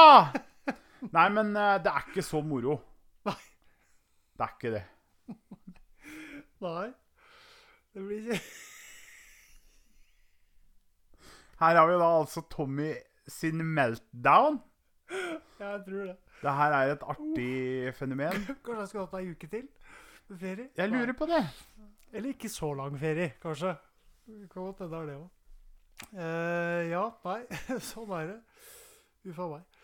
Nei, 1.01 1.27
men 1.29 1.51
eh, 1.55 1.77
det 1.83 1.91
er 1.93 2.07
ikke 2.09 2.23
så 2.25 2.41
moro. 2.45 2.77
Nei. 3.27 3.35
Det 4.37 4.45
er 4.45 4.55
ikke 4.55 4.71
det. 4.75 4.83
Nei. 6.63 6.87
Det 7.93 8.03
blir 8.05 8.31
ikke 8.31 8.39
Her 11.57 11.75
har 11.79 11.87
vi 11.89 11.93
da 11.97 12.07
altså 12.19 12.41
Tommy 12.53 12.91
sin 13.27 13.63
meltdown. 13.65 14.59
Jeg 15.09 15.79
tror 15.87 16.03
det. 16.05 16.17
Det 16.41 16.53
her 16.53 16.75
er 16.77 16.91
et 16.93 17.03
artig 17.13 17.93
fenomen. 17.97 18.43
Kanskje 18.65 18.79
jeg 18.79 18.91
skulle 18.91 19.05
hatt 19.07 19.17
ei 19.21 19.31
uke 19.31 19.49
til 19.49 19.65
med 20.27 20.37
ferie? 20.43 20.67
Jeg 20.77 20.91
lurer 20.91 21.15
på 21.17 21.25
det. 21.25 21.41
Eller 22.13 22.29
ikke 22.35 22.49
så 22.49 22.69
lang 22.77 22.99
ferie, 22.99 23.33
kanskje. 23.41 23.73
Det 24.27 24.49
Kan 24.51 24.63
godt 24.63 24.77
hende 24.83 24.91
det 24.93 25.01
er 25.01 25.05
det 25.09 25.17
òg. 25.17 25.29
ja, 26.91 27.03
nei. 27.25 27.39
sånn 27.89 28.13
er 28.19 28.29
det. 28.29 28.37
Uff 29.31 29.39
a 29.43 29.47
meg. 29.55 29.76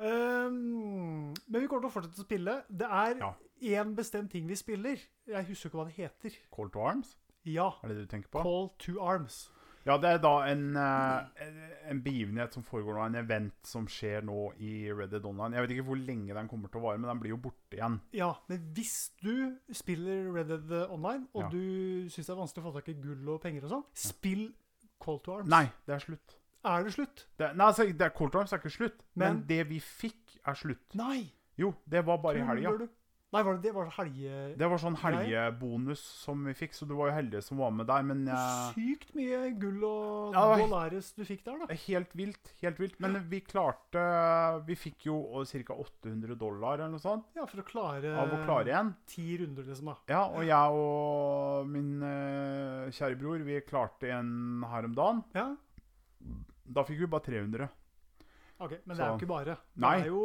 Ehm, 0.00 1.34
men 1.48 1.60
vi 1.62 1.66
kommer 1.66 1.88
til 1.88 1.90
å 1.90 1.94
fortsette 1.94 2.22
å 2.22 2.26
spille. 2.26 2.62
Det 2.70 2.86
er 2.88 3.16
Ja. 3.60 3.84
bestemt 3.84 4.30
ting 4.30 4.46
vi 4.46 4.54
spiller. 4.54 4.96
Jeg 5.26 5.46
husker 5.46 5.68
ikke 5.70 5.78
hva 5.78 5.86
det 5.86 5.94
heter. 5.96 6.30
Call 6.54 6.70
to 6.70 6.80
arms? 6.80 7.16
Ja. 7.44 7.70
Er 7.82 7.88
det 7.88 7.96
det 7.96 8.08
du 8.08 8.16
tenker 8.16 8.28
på? 8.30 8.42
Call 8.42 8.70
to 8.78 9.00
arms. 9.00 9.50
Ja, 9.86 9.96
det 9.96 10.04
er 10.10 10.18
da 10.18 10.42
en, 10.44 10.76
eh, 10.76 11.24
en- 11.40 11.72
en 11.90 12.02
begivenhet 12.02 12.52
som 12.52 12.62
foregår 12.62 12.94
nå, 12.94 13.06
en 13.06 13.14
event 13.24 13.54
som 13.62 13.86
skjer 13.86 14.22
nå 14.22 14.52
i 14.60 14.92
Red 14.92 15.10
Dead 15.10 15.24
Online. 15.24 15.52
Jeg 15.54 15.62
vet 15.68 15.76
ikke 15.78 15.86
hvor 15.86 15.96
lenge 16.06 16.34
den 16.34 16.48
kommer 16.48 16.68
til 16.70 16.80
å 16.80 16.82
vare, 16.82 16.98
men 16.98 17.08
den 17.08 17.20
blir 17.20 17.30
jo 17.30 17.36
borte 17.38 17.72
igjen. 17.78 18.00
Ja, 18.12 18.34
men 18.48 18.74
hvis 18.74 19.10
du 19.22 19.56
spiller 19.72 20.30
Red 20.32 20.48
Dead 20.48 20.90
Online, 20.90 21.26
og 21.34 21.42
Ja. 21.44 21.48
du 21.48 22.04
syns 22.10 22.26
det 22.26 22.30
er 22.30 22.34
vanskelig 22.36 22.64
å 22.64 22.72
få 22.72 22.74
tak 22.74 22.88
i 22.88 22.92
gull 23.00 23.28
og 23.30 23.40
penger 23.40 23.64
og 23.64 23.70
sånn, 23.70 23.84
spill 23.94 24.52
Call 25.00 25.20
to 25.20 25.32
Arms. 25.32 25.48
Nei, 25.48 25.70
det 25.86 25.94
er 25.94 26.00
slutt. 26.00 26.34
Er 26.64 26.84
det 26.84 26.92
slutt? 26.96 27.26
Det, 27.38 27.52
nei, 27.56 27.66
altså, 27.70 27.84
det 27.92 28.02
er 28.08 28.14
Cold 28.18 28.32
Times 28.34 28.52
er 28.52 28.58
ikke 28.58 28.74
slutt, 28.74 29.02
men, 29.14 29.36
Men- 29.38 29.42
det 29.46 29.62
vi 29.68 29.78
fikk, 29.80 30.38
er 30.46 30.54
slutt. 30.58 30.94
Nei! 30.98 31.28
Jo, 31.58 31.74
det 31.88 32.04
var 32.06 32.18
bare 32.22 32.38
i 32.38 32.46
helga. 32.46 32.88
Nei, 33.30 33.42
var 33.44 33.58
det 33.58 33.62
det? 33.66 33.74
Var 33.76 33.88
helge... 33.92 34.36
Det 34.56 34.68
var 34.70 34.78
sånn 34.80 34.94
helgebonus 35.02 36.00
som 36.00 36.46
vi 36.48 36.54
fikk, 36.56 36.72
så 36.72 36.86
du 36.88 36.94
var 36.96 37.10
jo 37.10 37.16
heldig 37.18 37.42
som 37.44 37.58
var 37.60 37.74
med 37.76 37.84
der, 37.90 38.06
men 38.08 38.22
jeg... 38.24 38.70
Sykt 38.72 39.10
mye 39.18 39.50
gull 39.60 39.82
og 39.84 40.32
Ja, 40.32 40.44
dollares 40.56 41.10
du 41.12 41.20
fikk 41.28 41.42
der, 41.44 41.58
da. 41.60 41.76
Helt 41.82 42.14
vilt. 42.16 42.54
helt 42.62 42.80
vilt. 42.80 42.96
Men 43.04 43.18
vi 43.28 43.42
klarte 43.44 44.00
Vi 44.64 44.78
fikk 44.80 45.10
jo 45.10 45.18
ca. 45.44 45.76
800 45.76 46.38
dollar 46.40 46.78
eller 46.80 46.94
noe 46.94 47.02
sånt 47.04 47.26
Ja, 47.36 47.44
for 47.44 47.60
å 47.60 47.66
klare 47.68 48.14
av 48.16 48.32
å 48.32 48.40
klare 48.46 48.72
igjen. 48.72 48.94
ti 49.12 49.26
runder, 49.42 49.68
liksom. 49.68 49.92
da. 49.92 49.98
Ja, 50.08 50.24
og 50.32 50.48
jeg 50.48 50.80
og 50.80 51.68
min 51.68 51.92
eh, 52.02 52.88
kjære 52.96 53.18
bror, 53.20 53.44
vi 53.44 53.60
klarte 53.68 54.08
en 54.16 54.64
her 54.72 54.88
om 54.88 54.94
dagen. 54.96 55.24
Ja, 55.36 55.50
Da 56.68 56.84
fikk 56.84 57.00
vi 57.04 57.06
bare 57.10 57.24
300. 57.26 57.68
ok, 58.58 58.72
Men 58.84 58.96
det 58.96 59.04
er 59.04 59.08
jo 59.12 59.16
ikke 59.20 59.30
bare. 59.30 59.56
Det 59.74 59.82
Nei. 59.84 59.96
Jo, 60.06 60.22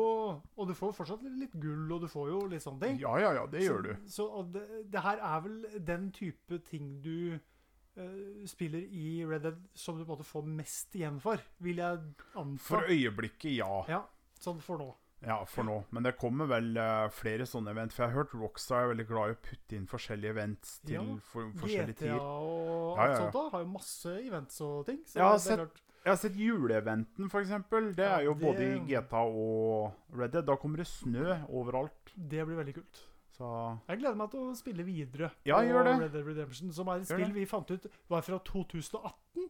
og 0.58 0.68
du 0.68 0.74
får 0.74 0.90
jo 0.92 0.98
fortsatt 0.98 1.24
litt 1.40 1.54
gull, 1.62 1.92
og 1.94 2.02
du 2.02 2.08
får 2.10 2.30
jo 2.32 2.40
litt 2.52 2.64
sånne 2.66 2.82
ting. 2.88 3.00
Ja, 3.04 3.16
ja, 3.22 3.34
ja, 3.38 3.46
det 3.48 3.62
gjør 3.64 3.84
du. 3.88 3.92
Så, 4.06 4.16
så 4.16 4.30
og 4.42 4.54
det, 4.56 4.64
det 4.92 5.04
her 5.06 5.22
er 5.22 5.44
vel 5.46 5.60
den 5.92 6.10
type 6.16 6.60
ting 6.70 6.96
du 7.04 7.38
uh, 7.38 8.48
spiller 8.50 8.82
i 8.90 9.24
Red 9.30 9.46
Dead 9.46 9.62
som 9.78 9.98
du 10.00 10.04
på 10.04 10.10
en 10.12 10.18
måte 10.18 10.28
får 10.28 10.50
mest 10.50 10.96
igjen 10.98 11.22
for, 11.24 11.42
vil 11.64 11.78
jeg 11.84 12.02
anta. 12.34 12.64
For 12.66 12.90
øyeblikket, 12.90 13.54
ja. 13.62 13.72
Ja, 13.92 14.02
sånn 14.42 14.62
for 14.66 14.82
nå. 14.82 14.90
Ja, 15.24 15.38
for 15.48 15.64
nå. 15.64 15.78
Men 15.96 16.04
det 16.04 16.18
kommer 16.20 16.50
vel 16.52 16.74
uh, 16.76 17.06
flere 17.16 17.46
sånne 17.48 17.72
event. 17.72 17.94
For 17.96 18.04
jeg 18.04 18.12
har 18.12 18.18
hørt 18.26 18.34
Rockstar 18.36 18.84
er 18.84 18.90
veldig 18.92 19.06
glad 19.08 19.30
i 19.32 19.36
å 19.38 19.40
putte 19.46 19.78
inn 19.78 19.86
forskjellige 19.88 20.34
events 20.36 20.74
til 20.84 20.98
Ja, 20.98 21.04
for, 21.30 21.54
forskjellige 21.62 21.96
GTA 21.96 22.02
tider. 22.02 22.26
og 22.26 22.98
Ja, 22.98 23.06
alt 23.06 23.08
ja, 23.08 23.14
ja. 23.14 23.22
sånt 23.22 23.38
da, 23.38 23.44
har 23.54 23.64
jo 23.64 23.70
masse 23.72 24.16
events 24.20 24.60
og 24.66 24.82
ting. 24.90 25.00
Så 25.08 25.22
Jeg 25.22 25.24
har 25.30 25.62
klart, 25.64 25.80
Jeg 26.03 26.12
har 26.12 26.17
sett 26.19 26.36
juleeventen, 26.36 27.29
eksempel. 27.39 27.93
Det 27.95 28.03
er 28.05 28.24
jo 28.25 28.33
det- 28.33 28.41
både 28.43 28.65
i 28.75 28.79
GTA 28.89 29.22
og 29.24 29.93
Red 30.17 30.31
Dead. 30.33 30.45
Da 30.45 30.55
kommer 30.55 30.77
det 30.77 30.88
snø 30.88 31.38
overalt. 31.50 32.12
det 32.15 32.45
blir 32.45 32.57
veldig 32.57 32.74
kult. 32.75 33.03
Så 33.38 33.79
Jeg 33.88 33.98
gleder 34.00 34.15
meg 34.15 34.29
til 34.31 34.39
å 34.39 34.55
spille 34.55 34.83
videre 34.86 35.31
Ja, 35.45 35.55
på 35.57 35.63
gjør 35.65 35.83
det. 35.86 36.00
Red 36.01 36.12
Dead 36.12 36.25
Redemption, 36.27 36.72
som 36.74 36.88
er 36.88 36.95
et 37.00 37.07
spill 37.07 37.31
vi 37.33 37.45
fant 37.45 37.72
ut 37.72 37.86
var 38.10 38.22
fra 38.22 38.38
2018. 38.39 39.50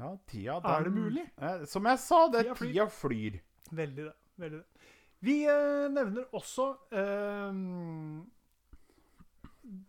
ja, 0.00 0.16
tida 0.26 0.60
Er 0.64 0.82
det 0.84 0.92
mulig? 0.92 1.30
Eh, 1.38 1.64
Som 1.66 1.84
jeg 1.84 1.98
sa, 1.98 2.28
det 2.28 2.42
Tida 2.44 2.54
flyr. 2.54 2.72
tida 2.72 2.86
flyr. 2.88 3.40
Veldig 3.72 3.96
det. 3.96 4.12
veldig 4.38 4.58
det. 4.58 4.64
Vi 5.20 5.44
eh, 5.44 5.88
nevner 5.90 6.24
også 6.32 6.76
eh, 6.90 7.52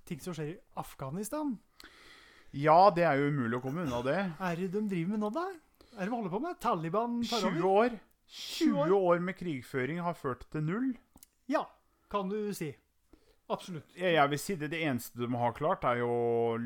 ting 0.05 0.20
som 0.22 0.34
skjer 0.36 0.51
i 0.53 0.58
Afghanistan. 0.77 1.58
Ja, 2.54 2.80
det 2.94 3.06
er 3.08 3.18
jo 3.18 3.30
umulig 3.34 3.58
å 3.58 3.64
komme 3.64 3.86
unna 3.88 4.02
det. 4.06 4.18
Er 4.38 4.60
det 4.60 4.72
de 4.76 4.84
driver 4.92 5.16
med 5.16 5.24
nå, 5.24 5.30
da? 5.34 5.48
Er 5.94 6.04
det 6.04 6.10
de 6.10 6.16
holder 6.16 6.34
på 6.34 6.42
med? 6.44 6.60
Taliban 6.62 7.20
tar 7.26 7.48
20 7.48 7.64
over? 7.66 7.94
år 7.94 8.00
20 8.34 8.94
år 8.98 9.20
med 9.22 9.38
krigføring 9.38 10.00
har 10.02 10.16
ført 10.18 10.46
til 10.54 10.64
null. 10.66 10.92
Ja, 11.50 11.66
kan 12.10 12.30
du 12.30 12.38
si. 12.56 12.72
Absolutt. 13.52 13.90
Jeg, 13.98 14.16
jeg 14.16 14.32
vil 14.32 14.42
si 14.42 14.56
det, 14.58 14.70
det 14.74 14.82
eneste 14.88 15.20
de 15.22 15.30
har 15.38 15.54
klart, 15.58 15.84
er 15.86 16.02
jo 16.02 16.10
å 16.10 16.58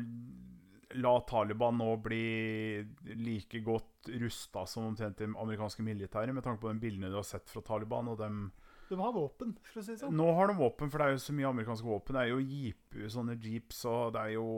la 0.96 1.14
Taliban 1.28 1.76
nå 1.76 1.90
bli 2.00 2.80
like 3.20 3.60
godt 3.60 4.08
rusta 4.22 4.64
som 4.68 4.86
omtrent 4.88 5.18
det 5.20 5.28
amerikanske 5.28 5.84
militæret, 5.84 6.32
med 6.32 6.44
tanke 6.46 6.62
på 6.62 6.72
de 6.72 6.80
bildene 6.80 7.10
du 7.12 7.18
har 7.18 7.26
sett 7.28 7.50
fra 7.50 7.60
Taliban. 7.66 8.08
og 8.08 8.16
dem 8.22 8.46
De 8.88 8.98
har 9.00 9.12
våpen, 9.12 9.54
for 9.68 9.80
å 9.80 9.84
si 9.84 9.92
det 9.92 10.00
sånn. 10.00 10.16
Nå 10.16 10.26
har 10.38 10.50
de 10.50 10.56
våpen, 10.58 10.90
for 10.90 11.00
det 11.00 11.06
er 11.06 11.16
jo 11.16 11.22
så 11.26 11.36
mye 11.36 11.50
amerikanske 11.50 11.88
våpen. 11.88 12.16
Det 12.16 12.24
er 12.24 12.32
jo 12.32 12.40
jeep, 12.40 12.98
sånne 13.12 13.36
jeeps, 13.44 13.84
og 13.90 14.14
det 14.16 14.24
er 14.24 14.34
jo 14.38 14.48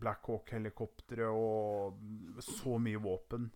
Black 0.00 0.30
Hawk-helikoptre 0.30 1.28
og 1.28 2.42
så 2.44 2.78
mye 2.82 3.02
våpen. 3.04 3.50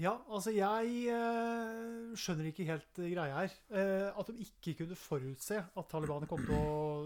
Ja, 0.00 0.16
altså 0.26 0.50
jeg 0.50 1.04
eh, 1.14 2.14
skjønner 2.18 2.48
ikke 2.48 2.66
helt 2.66 2.96
greia 2.98 3.44
her. 3.44 3.52
Eh, 3.70 4.08
at 4.10 4.30
de 4.32 4.46
ikke 4.48 4.74
kunne 4.80 4.98
forutse 4.98 5.60
at 5.62 5.90
Taliban 5.90 6.26
kom 6.30 6.42
til 6.42 6.56
å 6.56 7.04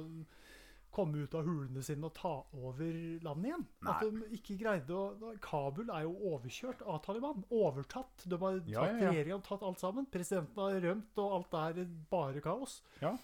komme 0.99 1.23
ut 1.25 1.39
av 1.39 1.47
hulene 1.47 1.83
sine 1.87 2.09
og 2.11 2.15
ta 2.19 2.35
over 2.59 2.93
landet 3.25 3.53
igjen. 3.53 3.65
At 3.89 4.03
de 4.05 4.29
ikke 4.39 4.59
greide 4.61 4.99
å 4.99 5.33
Kabul 5.45 5.89
er 5.95 6.05
jo 6.09 6.13
overkjørt 6.35 6.83
av 6.85 7.01
Taliban. 7.07 7.47
Overtatt. 7.55 8.27
De 8.27 8.39
har 8.43 8.59
tatt 8.61 8.71
Ja, 8.75 8.85
ja, 8.91 8.99
ja. 8.99 9.11
regjeringa, 9.15 9.41
tatt 9.47 9.63
alt 9.67 9.81
sammen. 9.83 10.07
Presidenten 10.13 10.59
har 10.67 10.79
rømt, 10.85 11.19
og 11.23 11.37
alt 11.39 11.59
er 11.63 11.85
bare 12.11 12.43
kaos. 12.45 12.81
Ja. 13.03 13.15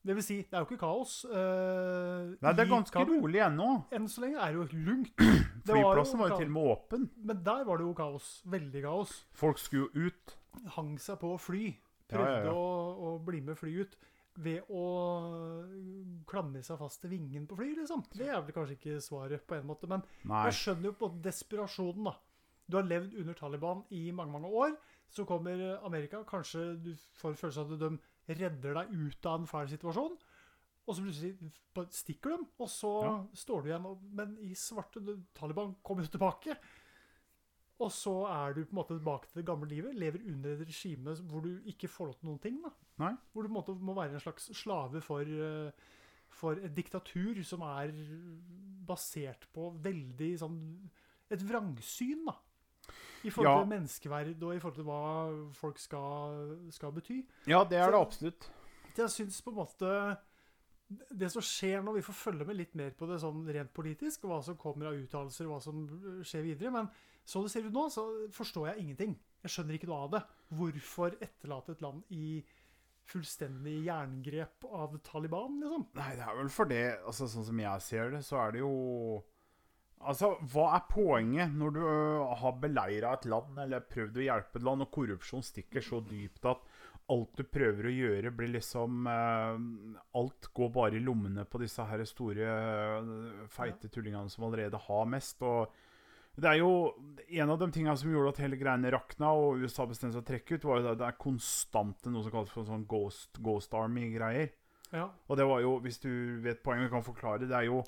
Det 0.00 0.14
vil 0.16 0.24
si, 0.24 0.36
det 0.48 0.56
er 0.56 0.62
jo 0.62 0.68
ikke 0.70 0.80
kaos. 0.80 1.18
Uh, 1.28 2.30
Nei, 2.40 2.52
det 2.56 2.62
er 2.64 2.70
ganske 2.70 2.94
Kabul. 2.94 3.18
rolig 3.20 3.42
ennå. 3.44 3.66
Enn 3.92 4.06
så 4.08 4.22
lenge 4.24 4.40
er 4.40 4.54
det 4.54 4.62
jo 4.62 4.84
lugnt. 4.86 5.10
Det 5.66 5.74
var 5.76 5.82
jo 5.82 5.90
Flyplassen 5.90 6.20
var 6.22 6.30
jo 6.32 6.38
til 6.40 6.48
og 6.48 6.54
med 6.54 6.68
åpen. 6.72 7.02
Men 7.28 7.42
der 7.44 7.66
var 7.68 7.76
det 7.76 7.84
jo 7.84 7.90
kaos. 7.98 8.28
Veldig 8.48 8.80
kaos. 8.86 9.12
Folk 9.36 9.60
skulle 9.60 9.90
jo 9.92 10.08
ut. 10.08 10.36
hang 10.76 10.94
seg 10.98 11.18
på 11.20 11.34
å 11.34 11.38
fly. 11.38 11.66
Ja, 12.10 12.14
Prøvde 12.16 12.38
ja, 12.40 12.46
ja. 12.48 12.54
Å, 12.56 12.94
å 13.06 13.18
bli 13.22 13.42
med 13.44 13.58
fly 13.60 13.74
ut 13.84 13.92
ved 14.38 14.62
å 14.70 16.24
klamre 16.30 16.62
seg 16.64 16.78
fast 16.80 17.00
til 17.02 17.10
vingen 17.10 17.46
på 17.50 17.56
fly, 17.58 17.72
liksom. 17.80 18.04
Det 18.14 18.28
er 18.28 18.40
vel 18.40 18.54
kanskje 18.54 18.76
ikke 18.78 19.00
svaret 19.04 19.46
på 19.48 19.56
en 19.58 19.66
måte, 19.66 19.88
men 19.90 20.02
Nei. 20.24 20.44
jeg 20.48 20.58
skjønner 20.60 20.90
jo 20.90 20.92
på 21.00 21.10
desperasjonen, 21.24 22.04
da. 22.10 22.14
Du 22.70 22.76
har 22.78 22.86
levd 22.86 23.16
under 23.18 23.34
Taliban 23.34 23.84
i 23.90 24.10
mange, 24.14 24.32
mange 24.36 24.46
år. 24.54 24.76
Så 25.10 25.24
kommer 25.26 25.58
Amerika. 25.84 26.22
Kanskje 26.22 26.76
du 26.78 26.92
får 27.18 27.34
følelsen 27.34 27.64
av 27.64 27.72
at 27.72 27.80
de 27.82 28.34
redder 28.38 28.74
deg 28.78 28.92
ut 28.94 29.26
av 29.26 29.40
en 29.40 29.46
fæl 29.50 29.66
situasjon. 29.72 30.14
Og 30.86 30.94
så 30.96 31.02
plutselig 31.02 31.32
stikker 31.90 32.36
de, 32.36 32.46
og 32.62 32.68
så 32.70 32.92
Ja. 33.04 33.26
står 33.34 33.62
du 33.62 33.68
igjen. 33.70 33.86
og- 33.86 34.02
Men 34.12 34.38
i 34.38 34.54
svarte 34.54 35.02
Taliban 35.34 35.74
kommer 35.82 36.04
jo 36.06 36.16
tilbake. 36.16 36.56
Og 37.80 37.88
så 37.92 38.12
er 38.28 38.52
du 38.52 38.64
på 38.64 38.74
en 38.74 38.78
måte 38.82 38.96
tilbake 38.98 39.28
til 39.30 39.40
det 39.40 39.46
gamle 39.48 39.68
livet. 39.70 39.94
Lever 39.96 40.20
under 40.28 40.50
et 40.52 40.66
regime 40.68 41.14
hvor 41.30 41.40
du 41.46 41.54
ikke 41.70 41.88
får 41.88 42.10
lov 42.10 42.18
til 42.18 42.28
noen 42.28 42.42
ting. 42.44 42.58
Hvor 42.98 43.42
du 43.42 43.48
på 43.48 43.54
en 43.54 43.56
måte 43.56 43.76
må 43.80 43.94
være 43.96 44.14
en 44.18 44.20
slags 44.20 44.50
slave 44.58 45.00
for, 45.00 45.20
eh, 45.24 45.70
for 46.28 46.52
et 46.60 46.74
diktatur 46.76 47.40
som 47.44 47.62
er 47.62 47.92
basert 48.86 49.46
på 49.54 49.70
veldig 49.82 50.32
sånn 50.44 50.60
Et 51.30 51.42
vrangsyn, 51.46 52.24
da. 52.26 52.32
I 53.22 53.30
forhold 53.30 53.46
Ja. 53.46 53.60
til 53.62 53.68
menneskeverd 53.70 54.42
og 54.42 54.54
i 54.56 54.58
forhold 54.58 54.74
til 54.74 54.84
hva 54.84 55.52
folk 55.54 55.78
skal, 55.78 56.56
skal 56.72 56.90
bety. 56.92 57.20
Ja, 57.46 57.62
det 57.62 57.78
er 57.78 57.92
det 57.92 58.00
absolutt. 58.00 58.48
Jeg 58.96 59.08
syns 59.10 59.40
på 59.40 59.50
en 59.50 59.56
måte 59.56 60.18
Det 61.16 61.30
som 61.30 61.40
skjer 61.40 61.84
nå 61.84 61.92
Vi 61.94 62.02
får 62.02 62.14
følge 62.18 62.44
med 62.44 62.56
litt 62.56 62.74
mer 62.74 62.90
på 62.90 63.06
det 63.06 63.20
sånn 63.20 63.46
rent 63.46 63.72
politisk, 63.72 64.22
hva 64.26 64.42
som 64.42 64.56
kommer 64.56 64.86
av 64.90 64.94
uttalelser, 64.98 65.46
og 65.46 65.52
hva 65.52 65.62
som 65.62 65.86
skjer 66.24 66.42
videre. 66.42 66.72
Men 66.72 66.90
sånn 67.28 67.44
det 67.46 67.52
ser 67.52 67.66
ut 67.68 67.74
nå, 67.76 67.88
så 67.92 68.04
forstår 68.34 68.70
jeg 68.72 68.84
ingenting. 68.84 69.18
Jeg 69.44 69.52
skjønner 69.54 69.76
ikke 69.76 69.88
noe 69.90 70.04
av 70.06 70.14
det. 70.14 70.22
Hvorfor 70.52 71.14
etterlate 71.20 71.72
et 71.76 71.82
land 71.84 72.02
i 72.12 72.40
fullstendig 73.10 73.78
jerngrep 73.86 74.66
av 74.70 74.96
Taliban, 75.06 75.56
liksom? 75.62 75.86
Nei, 75.98 76.10
det 76.18 76.26
er 76.26 76.36
vel 76.38 76.50
for 76.52 76.68
det 76.70 76.82
altså, 77.00 77.26
Sånn 77.30 77.46
som 77.48 77.62
jeg 77.62 77.82
ser 77.82 78.12
det, 78.14 78.20
så 78.26 78.38
er 78.44 78.52
det 78.54 78.60
jo 78.62 78.72
Altså, 80.00 80.30
Hva 80.52 80.66
er 80.78 80.84
poenget 80.88 81.52
når 81.52 81.74
du 81.76 81.80
har 82.40 82.54
beleira 82.60 83.14
et 83.16 83.26
land 83.28 83.58
eller 83.60 83.82
prøvd 83.84 84.16
å 84.16 84.22
hjelpe 84.24 84.56
et 84.60 84.64
land, 84.64 84.84
og 84.86 84.92
korrupsjon 84.94 85.44
stikker 85.44 85.84
så 85.84 86.00
dypt 86.06 86.46
at 86.48 86.62
alt 87.10 87.34
du 87.36 87.42
prøver 87.42 87.88
å 87.90 87.92
gjøre, 87.92 88.30
blir 88.32 88.52
liksom 88.54 89.08
ø, 89.10 89.16
Alt 90.20 90.48
går 90.54 90.70
bare 90.72 90.96
i 90.96 91.02
lommene 91.04 91.44
på 91.44 91.58
disse 91.60 91.84
her 91.84 92.04
store, 92.08 92.46
ø, 92.46 93.46
feite 93.50 93.90
tullingene 93.92 94.30
som 94.30 94.46
allerede 94.46 94.78
har 94.86 95.08
mest. 95.10 95.42
og 95.42 95.74
Det 96.40 96.48
er 96.48 96.60
jo 96.62 96.72
En 97.30 97.52
av 97.52 97.58
de 97.60 97.68
tingene 97.70 97.94
som 98.00 98.10
gjorde 98.10 98.32
at 98.32 98.40
hele 98.42 98.58
greiene 98.58 98.90
rakna, 98.90 99.28
og 99.38 99.60
USA 99.62 99.84
bestemte 99.86 100.16
seg 100.16 100.24
å 100.24 100.26
trekke 100.26 100.56
ut, 100.56 100.64
var 100.66 100.80
jo 100.80 100.86
det, 100.88 100.94
det 100.98 101.06
er 101.06 101.20
konstante 101.20 102.10
noe 102.10 102.24
som 102.26 102.32
kalles 102.34 102.50
for 102.50 102.66
sånn 102.66 102.82
Ghost, 102.90 103.38
ghost 103.38 103.76
Army-greier. 103.78 104.50
Ja. 104.90 105.04
Og 105.30 105.38
det 105.38 105.46
var 105.46 105.60
jo, 105.62 105.76
hvis 105.84 106.00
du 106.02 106.10
vet 106.42 106.64
poenget, 106.64 106.90
kan 106.90 107.06
forklare, 107.06 107.46
det 107.46 107.54
er 107.54 107.68
jo 107.68 107.84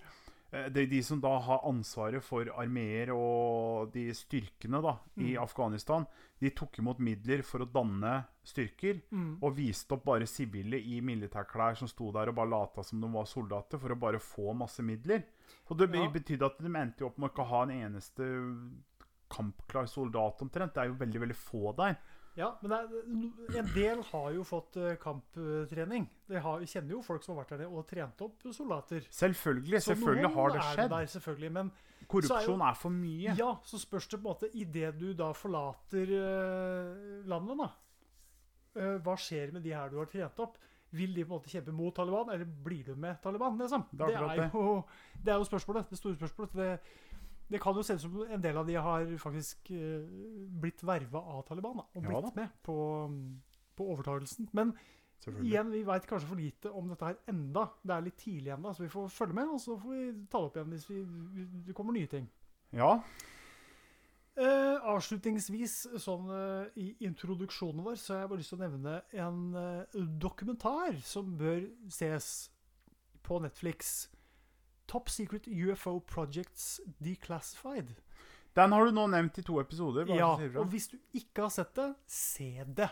det 0.52 0.76
er 0.82 0.86
de 0.90 0.98
som 1.02 1.18
da 1.20 1.30
har 1.40 1.62
ansvaret 1.64 2.22
for 2.22 2.44
armeer 2.60 3.08
og 3.14 3.90
de 3.94 4.10
styrkene 4.12 4.82
da, 4.84 4.98
i 5.16 5.32
Mm. 5.32 5.42
Afghanistan, 5.42 6.04
de 6.38 6.50
tok 6.50 6.78
imot 6.78 6.98
midler 7.00 7.42
for 7.42 7.60
å 7.64 7.72
danne 7.72 8.26
styrker, 8.44 9.00
Mm. 9.10 9.38
og 9.42 9.56
viste 9.56 9.92
opp 9.94 10.04
bare 10.04 10.26
sivile 10.26 10.76
i 10.76 11.00
militærklær 11.00 11.74
som 11.76 11.88
sto 11.88 12.12
der 12.12 12.28
og 12.28 12.34
bare 12.34 12.50
lata 12.50 12.82
som 12.84 13.00
de 13.00 13.08
var 13.08 13.24
soldater, 13.24 13.78
for 13.78 13.88
å 13.94 13.98
bare 13.98 14.18
få 14.20 14.54
masse 14.54 14.82
midler. 14.82 15.24
Og 15.70 15.78
det 15.78 15.90
Ja. 15.94 16.06
betydde 16.08 16.44
at 16.44 16.58
de 16.58 16.68
endte 16.68 16.98
jo 17.00 17.06
opp 17.06 17.18
med 17.18 17.30
å 17.30 17.32
ikke 17.34 17.48
ha 17.48 17.62
en 17.62 17.70
eneste 17.70 18.82
kampklar 19.30 19.86
soldat 19.88 20.42
omtrent. 20.42 20.74
Det 20.74 20.82
er 20.82 20.88
jo 20.90 20.94
veldig, 21.00 21.20
veldig 21.20 21.36
få 21.36 21.74
der. 21.76 21.96
Ja, 22.36 22.48
men 22.62 22.72
er, 22.72 22.92
en 23.60 23.70
del 23.74 24.00
har 24.08 24.30
jo 24.32 24.44
fått 24.48 24.78
eh, 24.80 24.94
kamptrening. 25.00 26.06
Vi 26.32 26.40
kjenner 26.70 26.94
jo 26.94 27.02
folk 27.04 27.24
som 27.24 27.36
har 27.36 27.44
vært 27.44 27.60
der 27.60 27.68
og 27.68 27.84
trent 27.88 28.24
opp 28.24 28.46
soldater. 28.56 29.04
Selvfølgelig, 29.12 29.82
Så 29.82 29.92
selvfølgelig 29.92 30.30
har 30.36 30.54
det 30.54 30.62
er 30.62 30.82
Det 30.82 30.90
Der, 30.94 31.06
selvfølgelig, 31.16 31.52
men 31.52 31.72
Korrupsjon 32.08 32.64
er 32.64 32.74
for 32.74 32.90
mye. 32.90 33.36
ja, 33.38 33.52
så 33.64 33.78
spørs 33.78 34.08
det 34.08 34.18
på 34.20 34.28
en 34.28 34.30
måte 34.32 34.48
Idet 34.56 34.98
du 34.98 35.12
da 35.16 35.30
forlater 35.36 36.12
uh, 36.16 37.28
landet, 37.28 37.58
da 37.64 37.70
Uh, 38.72 38.96
Hva 39.04 39.12
skjer 39.20 39.50
med 39.52 39.60
de 39.66 39.74
her 39.76 39.90
du 39.92 39.98
har 40.00 40.08
trent 40.08 40.38
opp? 40.40 40.54
Vil 40.96 41.12
de 41.12 41.24
på 41.24 41.34
en 41.34 41.38
måte 41.38 41.50
kjempe 41.52 41.72
mot 41.76 41.94
Taliban, 41.96 42.30
eller 42.32 42.48
blir 42.64 42.86
du 42.86 42.94
med 42.96 43.18
Taliban? 43.20 43.58
Liksom? 43.60 43.84
Det 43.92 44.06
er 44.06 44.06
Det, 44.06 44.44
er 44.44 44.50
jo, 44.54 44.84
det 45.24 45.32
er 45.32 45.40
jo 45.40 45.44
spørsmålet. 45.44 45.90
Det 45.90 45.98
store 45.98 46.16
spørsmålet. 46.16 46.54
Det, 46.56 46.80
det 47.52 47.60
kan 47.62 47.76
jo 47.76 47.84
se 47.86 47.98
ut 47.98 48.04
som 48.04 48.16
en 48.24 48.42
del 48.44 48.58
av 48.58 48.68
de 48.68 48.78
har 48.86 49.12
faktisk 49.20 49.70
eh, 49.76 50.06
blitt 50.62 50.82
verva 50.86 51.22
av 51.36 51.44
Taliban 51.48 51.82
da, 51.82 51.86
og 51.92 52.06
blitt 52.06 52.28
ja, 52.28 52.32
med 52.40 52.56
på, 52.64 52.76
på 53.78 53.88
overtagelsen. 53.94 54.48
Men 54.56 54.74
igjen, 55.44 55.70
vi 55.70 55.84
veit 55.86 56.08
kanskje 56.08 56.30
for 56.30 56.40
lite 56.40 56.72
om 56.72 56.88
dette 56.90 57.10
her 57.10 57.20
enda. 57.30 57.68
Det 57.82 57.94
er 57.94 58.06
litt 58.08 58.18
tidlig 58.18 58.54
ennå, 58.56 58.72
så 58.74 58.86
vi 58.86 58.94
får 58.94 59.12
følge 59.14 59.38
med. 59.38 59.52
Og 59.54 59.62
så 59.62 59.76
får 59.78 59.94
vi 59.94 60.08
ta 60.32 60.40
det 60.40 60.48
opp 60.48 60.58
igjen 60.58 60.72
hvis 60.74 60.88
vi, 60.90 61.04
det 61.68 61.76
kommer 61.78 61.96
nye 61.96 62.10
ting. 62.10 62.26
Ja, 62.72 62.96
Eh, 64.32 64.76
avslutningsvis, 64.88 65.74
sånn 66.00 66.30
eh, 66.32 66.68
i 66.80 66.86
introduksjonen 67.04 67.82
vår, 67.84 67.98
så 68.00 68.14
har 68.14 68.22
jeg 68.22 68.30
bare 68.30 68.40
lyst 68.40 68.52
til 68.54 68.62
å 68.62 68.62
nevne 68.62 68.94
en 69.20 69.42
eh, 69.60 69.98
dokumentar 70.22 70.96
som 71.04 71.34
bør 71.36 71.66
ses 71.92 72.28
på 73.26 73.42
Netflix. 73.44 74.08
Top 74.92 75.08
Secret 75.08 75.48
UFO 75.48 75.98
Projects 76.04 76.80
Declassified. 77.00 77.94
Den 78.52 78.72
har 78.72 78.84
du 78.84 78.92
nå 78.92 79.06
nevnt 79.08 79.38
i 79.40 79.44
to 79.46 79.56
episoder. 79.62 80.10
Ja, 80.12 80.34
og 80.36 80.66
hvis 80.68 80.90
du 80.92 80.98
ikke 81.16 81.46
har 81.46 81.52
sett 81.54 81.72
det, 81.78 81.88
se 82.06 82.66
det. 82.76 82.90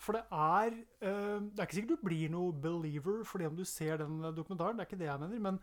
For 0.00 0.16
det 0.16 0.22
er 0.32 0.74
uh, 0.76 1.40
Det 1.40 1.58
er 1.58 1.66
ikke 1.66 1.78
sikkert 1.78 1.98
du 1.98 2.04
blir 2.04 2.32
noe 2.32 2.52
believer 2.52 3.22
fordi 3.24 3.48
om 3.48 3.56
du 3.56 3.64
ser 3.64 4.00
den 4.00 4.24
eh, 4.24 4.32
dokumentaren. 4.36 4.76
Det 4.76 4.84
er 4.84 4.90
ikke 4.90 5.00
det 5.00 5.10
jeg 5.10 5.20
mener. 5.20 5.42
Men 5.50 5.60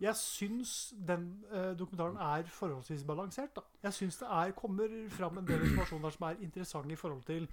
jeg 0.00 0.16
syns 0.16 0.94
den 1.08 1.26
eh, 1.52 1.74
dokumentaren 1.78 2.16
er 2.16 2.48
forholdsvis 2.48 3.04
balansert. 3.04 3.52
Da. 3.56 3.66
Jeg 3.82 3.92
syns 3.98 4.16
det 4.22 4.28
er, 4.30 4.54
kommer 4.56 4.94
fram 5.12 5.38
en 5.38 5.46
del 5.46 5.66
informasjon 5.66 6.02
der 6.02 6.14
som 6.14 6.26
er 6.30 6.40
interessant 6.46 6.92
i 6.92 6.96
forhold 6.96 7.22
til 7.28 7.48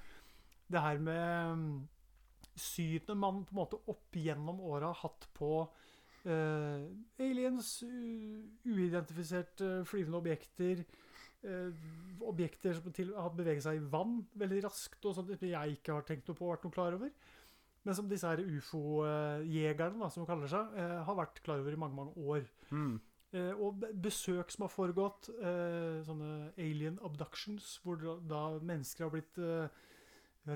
det 0.72 0.82
her 0.82 1.00
med 1.00 1.56
mm, 1.56 1.88
synet 2.56 3.12
man 3.18 3.44
på 3.44 3.54
en 3.54 3.60
måte 3.60 3.82
opp 3.92 4.16
gjennom 4.16 4.62
åra 4.64 4.94
har 4.94 5.02
hatt 5.02 5.28
på 5.34 5.52
eh, 6.28 6.86
aliens, 7.24 7.74
uidentifiserte 8.68 9.82
flyvende 9.88 10.22
objekter, 10.24 10.86
Uh, 11.46 11.70
objekter 12.26 12.74
som 12.74 12.92
til 12.92 13.12
har 13.14 13.30
beveget 13.38 13.62
seg 13.62 13.78
i 13.78 13.90
vann 13.94 14.24
veldig 14.42 14.64
raskt, 14.66 15.04
og 15.06 15.14
sånt, 15.14 15.30
som 15.38 15.52
jeg 15.52 15.76
ikke 15.78 15.94
har 15.94 16.06
tenkt 16.08 16.28
noe 16.28 16.36
på 16.36 16.48
og 16.48 16.56
vært 16.56 16.66
noe 16.66 16.74
klar 16.74 16.96
over. 16.98 17.12
Men 17.86 17.96
som 17.96 18.08
disse 18.10 18.28
her 18.28 18.42
ufo-jegerne, 18.42 20.10
som 20.12 20.26
de 20.26 20.32
kaller 20.32 20.50
seg, 20.52 20.74
uh, 20.74 20.96
har 21.06 21.20
vært 21.20 21.44
klar 21.46 21.62
over 21.62 21.78
i 21.78 21.80
mange 21.80 21.96
mange 22.00 22.18
år. 22.18 22.50
Mm. 22.74 22.98
Og 23.62 23.84
besøk 24.02 24.50
som 24.50 24.64
har 24.64 24.72
foregått, 24.72 25.28
sånne 26.08 26.30
alien 26.64 26.96
abductions, 27.04 27.74
hvor 27.84 28.00
da, 28.00 28.44
mennesker 28.64 29.04
har 29.04 29.12
blitt 29.14 29.40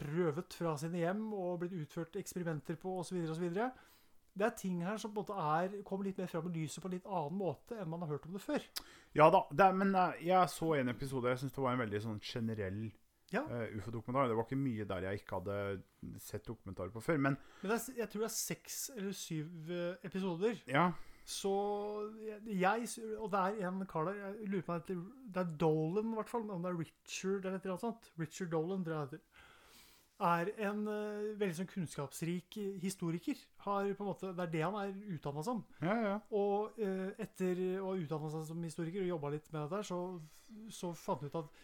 røvet 0.08 0.56
fra 0.56 0.78
sine 0.80 1.02
hjem 1.02 1.26
og 1.36 1.60
blitt 1.62 1.76
utført 1.76 2.16
eksperimenter 2.18 2.80
på 2.80 2.94
osv. 3.04 3.20
osv. 3.36 3.50
Det 4.34 4.46
er 4.48 4.54
ting 4.56 4.78
her 4.86 4.98
som 5.02 5.12
på 5.12 5.20
en 5.22 5.28
måte 5.28 5.36
er, 5.44 5.82
kommer 5.84 6.08
litt 6.08 6.18
mer 6.22 6.30
fram 6.32 6.46
i 6.48 6.54
lyset 6.62 6.80
på 6.84 6.88
en 6.88 6.94
litt 6.96 7.06
annen 7.10 7.36
måte 7.36 7.76
enn 7.82 7.90
man 7.92 8.00
har 8.06 8.14
hørt 8.14 8.26
om 8.30 8.38
det 8.38 8.42
før. 8.46 8.64
Ja 9.18 9.28
da, 9.34 9.42
det 9.52 9.66
er, 9.66 9.74
men 9.76 9.92
eh, 9.96 10.22
jeg 10.30 10.48
så 10.54 10.70
en 10.78 10.88
episode 10.94 11.28
Jeg 11.34 11.42
syns 11.42 11.52
det 11.58 11.64
var 11.66 11.74
en 11.76 11.82
veldig 11.84 12.00
sånn 12.06 12.20
generell 12.24 12.82
Ja. 13.34 13.42
uh, 13.48 13.68
ufo-dokumentar. 13.78 14.28
Det 14.32 14.36
var 14.40 14.48
ikke 14.48 14.60
mye 14.60 14.86
der 14.88 15.06
jeg 15.08 15.22
ikke 15.22 15.38
hadde 15.42 15.58
sett 16.20 16.48
dokumentarer 16.48 16.92
på 16.92 17.04
før. 17.04 17.18
Men 17.28 17.38
Men 17.62 17.72
er, 17.76 17.86
jeg 17.98 18.10
tror 18.12 18.24
det 18.26 18.30
er 18.30 18.36
seks 18.40 18.80
eller 18.96 19.12
syv 19.16 19.72
eh, 19.72 19.96
episoder. 20.08 20.64
ja, 20.68 20.92
Så 21.26 21.52
jeg, 22.48 22.88
Og 23.20 23.32
det 23.32 23.40
er 23.40 23.68
en 23.70 23.86
kar 23.86 24.06
der 24.10 24.16
Jeg 24.20 24.50
lurer 24.50 24.66
på 24.68 24.80
det 24.88 25.44
er 25.44 25.56
Dolan, 25.58 26.12
i 26.12 26.16
hvert 26.16 26.30
fall. 26.30 26.50
Om 26.50 26.64
det 26.64 26.72
er 26.72 26.80
Richard 26.80 27.46
eller 27.46 27.60
noe 27.66 27.80
sånt. 27.80 28.12
Richard 28.20 28.52
Dolan, 28.52 28.84
tror 28.84 28.96
jeg 28.96 29.12
det 29.12 29.20
heter. 29.20 29.31
Er 30.22 30.52
en 30.68 30.84
uh, 30.86 31.32
veldig 31.40 31.56
sånn 31.58 31.70
kunnskapsrik 31.72 32.58
historiker. 32.84 33.40
Har 33.66 33.90
på 33.90 34.06
en 34.06 34.10
måte, 34.12 34.34
Det 34.38 34.46
er 34.46 34.54
det 34.54 34.64
han 34.68 34.78
er 34.78 34.94
utdanna 35.16 35.44
som. 35.46 35.64
ja, 35.82 35.96
ja. 36.06 36.16
Og 36.38 36.78
uh, 36.78 37.10
etter 37.22 37.62
å 37.82 37.92
ha 37.92 37.98
utdanna 37.98 38.30
seg 38.36 38.48
som 38.52 38.64
historiker 38.68 39.02
og 39.02 39.14
jobba 39.16 39.34
litt 39.34 39.52
med 39.54 39.64
dette, 39.66 39.84
så, 39.90 40.00
så 40.70 40.94
fant 40.94 41.26
han 41.26 41.32
ut 41.34 41.40
at 41.42 41.62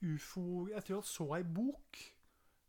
ufo 0.00 0.68
Jeg 0.70 0.84
tror 0.86 1.00
han 1.02 1.08
så 1.08 1.26
ei 1.36 1.42
bok 1.44 1.98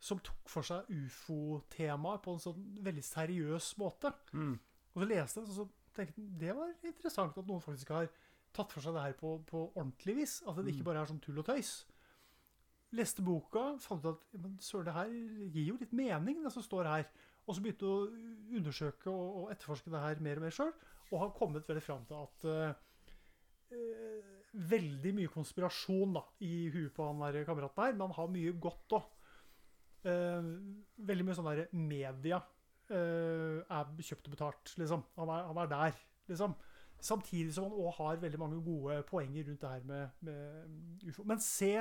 som 0.02 0.20
tok 0.26 0.50
for 0.50 0.66
seg 0.66 0.88
ufo-temaet 0.90 2.24
på 2.26 2.34
en 2.34 2.42
sånn 2.42 2.64
veldig 2.82 3.04
seriøs 3.06 3.76
måte. 3.78 4.10
Mm. 4.34 4.56
Og 4.96 5.04
så 5.04 5.08
leste 5.08 5.40
jeg, 5.40 5.48
og 5.48 5.56
så 5.60 5.68
tenkte 5.96 6.24
jeg 6.24 6.40
det 6.42 6.56
var 6.58 6.72
interessant 6.90 7.38
at 7.38 7.48
noen 7.48 7.62
faktisk 7.64 7.94
har 7.94 8.10
tatt 8.56 8.74
for 8.74 8.84
seg 8.84 8.96
det 8.98 9.04
her 9.06 9.16
på, 9.20 9.36
på 9.48 9.64
ordentlig 9.70 10.18
vis. 10.24 10.40
At 10.48 10.58
det 10.58 10.74
ikke 10.74 10.88
bare 10.90 11.04
er 11.04 11.12
sånn 11.12 11.22
tull 11.24 11.40
og 11.44 11.48
tøys. 11.48 11.76
Leste 12.98 13.24
boka, 13.24 13.72
fant 13.80 14.04
ut 14.04 14.12
at 14.12 14.40
men 14.42 14.58
søren, 14.64 14.88
det 14.90 14.96
her 14.96 15.12
gir 15.54 15.70
jo 15.70 15.78
litt 15.80 15.94
mening, 15.96 16.42
det 16.44 16.52
som 16.52 16.66
står 16.66 16.90
her. 16.90 17.06
Og 17.48 17.56
så 17.56 17.64
begynte 17.64 17.88
å 17.88 18.08
undersøke 18.58 19.10
og, 19.12 19.38
og 19.42 19.54
etterforske 19.54 19.94
det 19.94 20.02
her 20.04 20.24
mer 20.24 20.42
og 20.42 20.46
mer 20.46 20.56
sjøl, 20.56 20.74
og 21.12 21.22
har 21.24 21.34
kommet 21.36 21.68
veldig 21.68 21.84
fram 21.84 22.04
til 22.08 22.20
at 22.20 22.46
uh, 22.48 22.76
eh, 23.76 24.38
Veldig 24.52 25.14
mye 25.16 25.32
konspirasjon 25.32 26.18
da, 26.18 26.26
i 26.44 26.68
huet 26.74 26.92
på 26.92 27.06
han 27.08 27.22
der 27.24 27.46
kameraten 27.48 27.86
her, 27.86 27.94
men 27.96 28.10
han 28.10 28.18
har 28.18 28.34
mye 28.34 28.52
godt 28.60 28.98
òg. 28.98 29.06
veldig 30.04 31.26
mye 31.28 31.36
sånn 31.38 31.48
der 31.48 31.62
media 31.72 32.42
uh, 32.92 33.62
er 33.64 33.94
kjøpt 34.04 34.28
og 34.28 34.36
betalt, 34.36 34.74
liksom. 34.82 35.06
Han 35.16 35.32
er, 35.32 35.46
han 35.48 35.62
er 35.64 35.72
der, 35.72 36.02
liksom. 36.28 36.58
Samtidig 37.02 37.54
som 37.56 37.70
han 37.70 37.78
òg 37.80 37.96
har 37.98 38.20
veldig 38.22 38.40
mange 38.42 38.60
gode 38.66 39.00
poenger 39.08 39.48
rundt 39.48 39.64
det 39.64 39.72
her 39.72 39.86
med, 39.88 40.20
med 40.20 41.08
ufo. 41.08 41.24
Men 41.24 41.40
se 41.42 41.74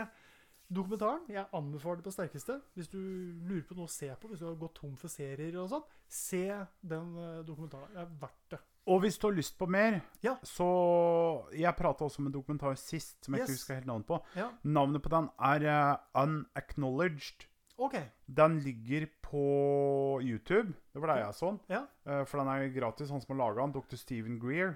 dokumentaren. 0.73 1.25
Jeg 1.29 1.45
anbefaler 1.57 1.97
det 2.01 2.05
på 2.07 2.13
sterkeste. 2.15 2.61
Hvis 2.79 2.89
du 2.93 2.99
lurer 2.99 3.65
på 3.69 3.77
noe 3.79 3.89
å 3.89 3.93
se 3.93 4.09
på, 4.15 4.29
hvis 4.31 4.41
du 4.43 4.47
har 4.47 4.59
gått 4.61 4.75
tom 4.81 4.97
for 4.97 5.09
serier 5.13 5.57
og 5.61 5.69
sånn, 5.73 5.85
se 6.09 6.45
den 6.83 7.17
eh, 7.19 7.41
dokumentaren. 7.47 7.91
Det 7.95 8.03
er 8.05 8.13
verdt 8.23 8.55
det. 8.55 8.61
Og 8.91 9.03
hvis 9.05 9.19
du 9.21 9.27
har 9.29 9.37
lyst 9.37 9.59
på 9.59 9.67
mer, 9.71 10.01
Ja. 10.25 10.37
så 10.43 11.47
Jeg 11.53 11.77
prata 11.77 12.05
også 12.05 12.19
om 12.23 12.27
en 12.27 12.33
dokumentar 12.33 12.75
sist 12.81 13.25
som 13.25 13.35
jeg 13.35 13.45
ikke 13.45 13.53
husker 13.53 13.75
helt 13.75 13.87
navnet 13.87 14.07
på. 14.09 14.19
Ja, 14.37 14.49
Navnet 14.65 15.03
på 15.03 15.09
den 15.13 15.29
er 15.39 15.67
uh, 15.69 16.25
Unacknowledged. 16.25 17.47
OK. 17.79 17.95
Den 18.27 18.59
ligger 18.61 19.07
på 19.23 20.21
YouTube. 20.23 20.75
Det 20.93 21.01
var 21.01 21.15
det 21.15 21.25
jeg 21.25 21.35
så 21.35 21.51
den. 21.51 21.61
Ja. 21.69 21.83
Uh, 22.07 22.25
for 22.27 22.39
den 22.39 22.49
er 22.49 22.69
gratis. 22.75 23.11
Han 23.11 23.21
som 23.21 23.37
har 23.39 23.47
laga 23.47 23.63
den, 23.67 23.73
dr. 23.73 23.97
Stephen 23.97 24.41
Greer, 24.41 24.75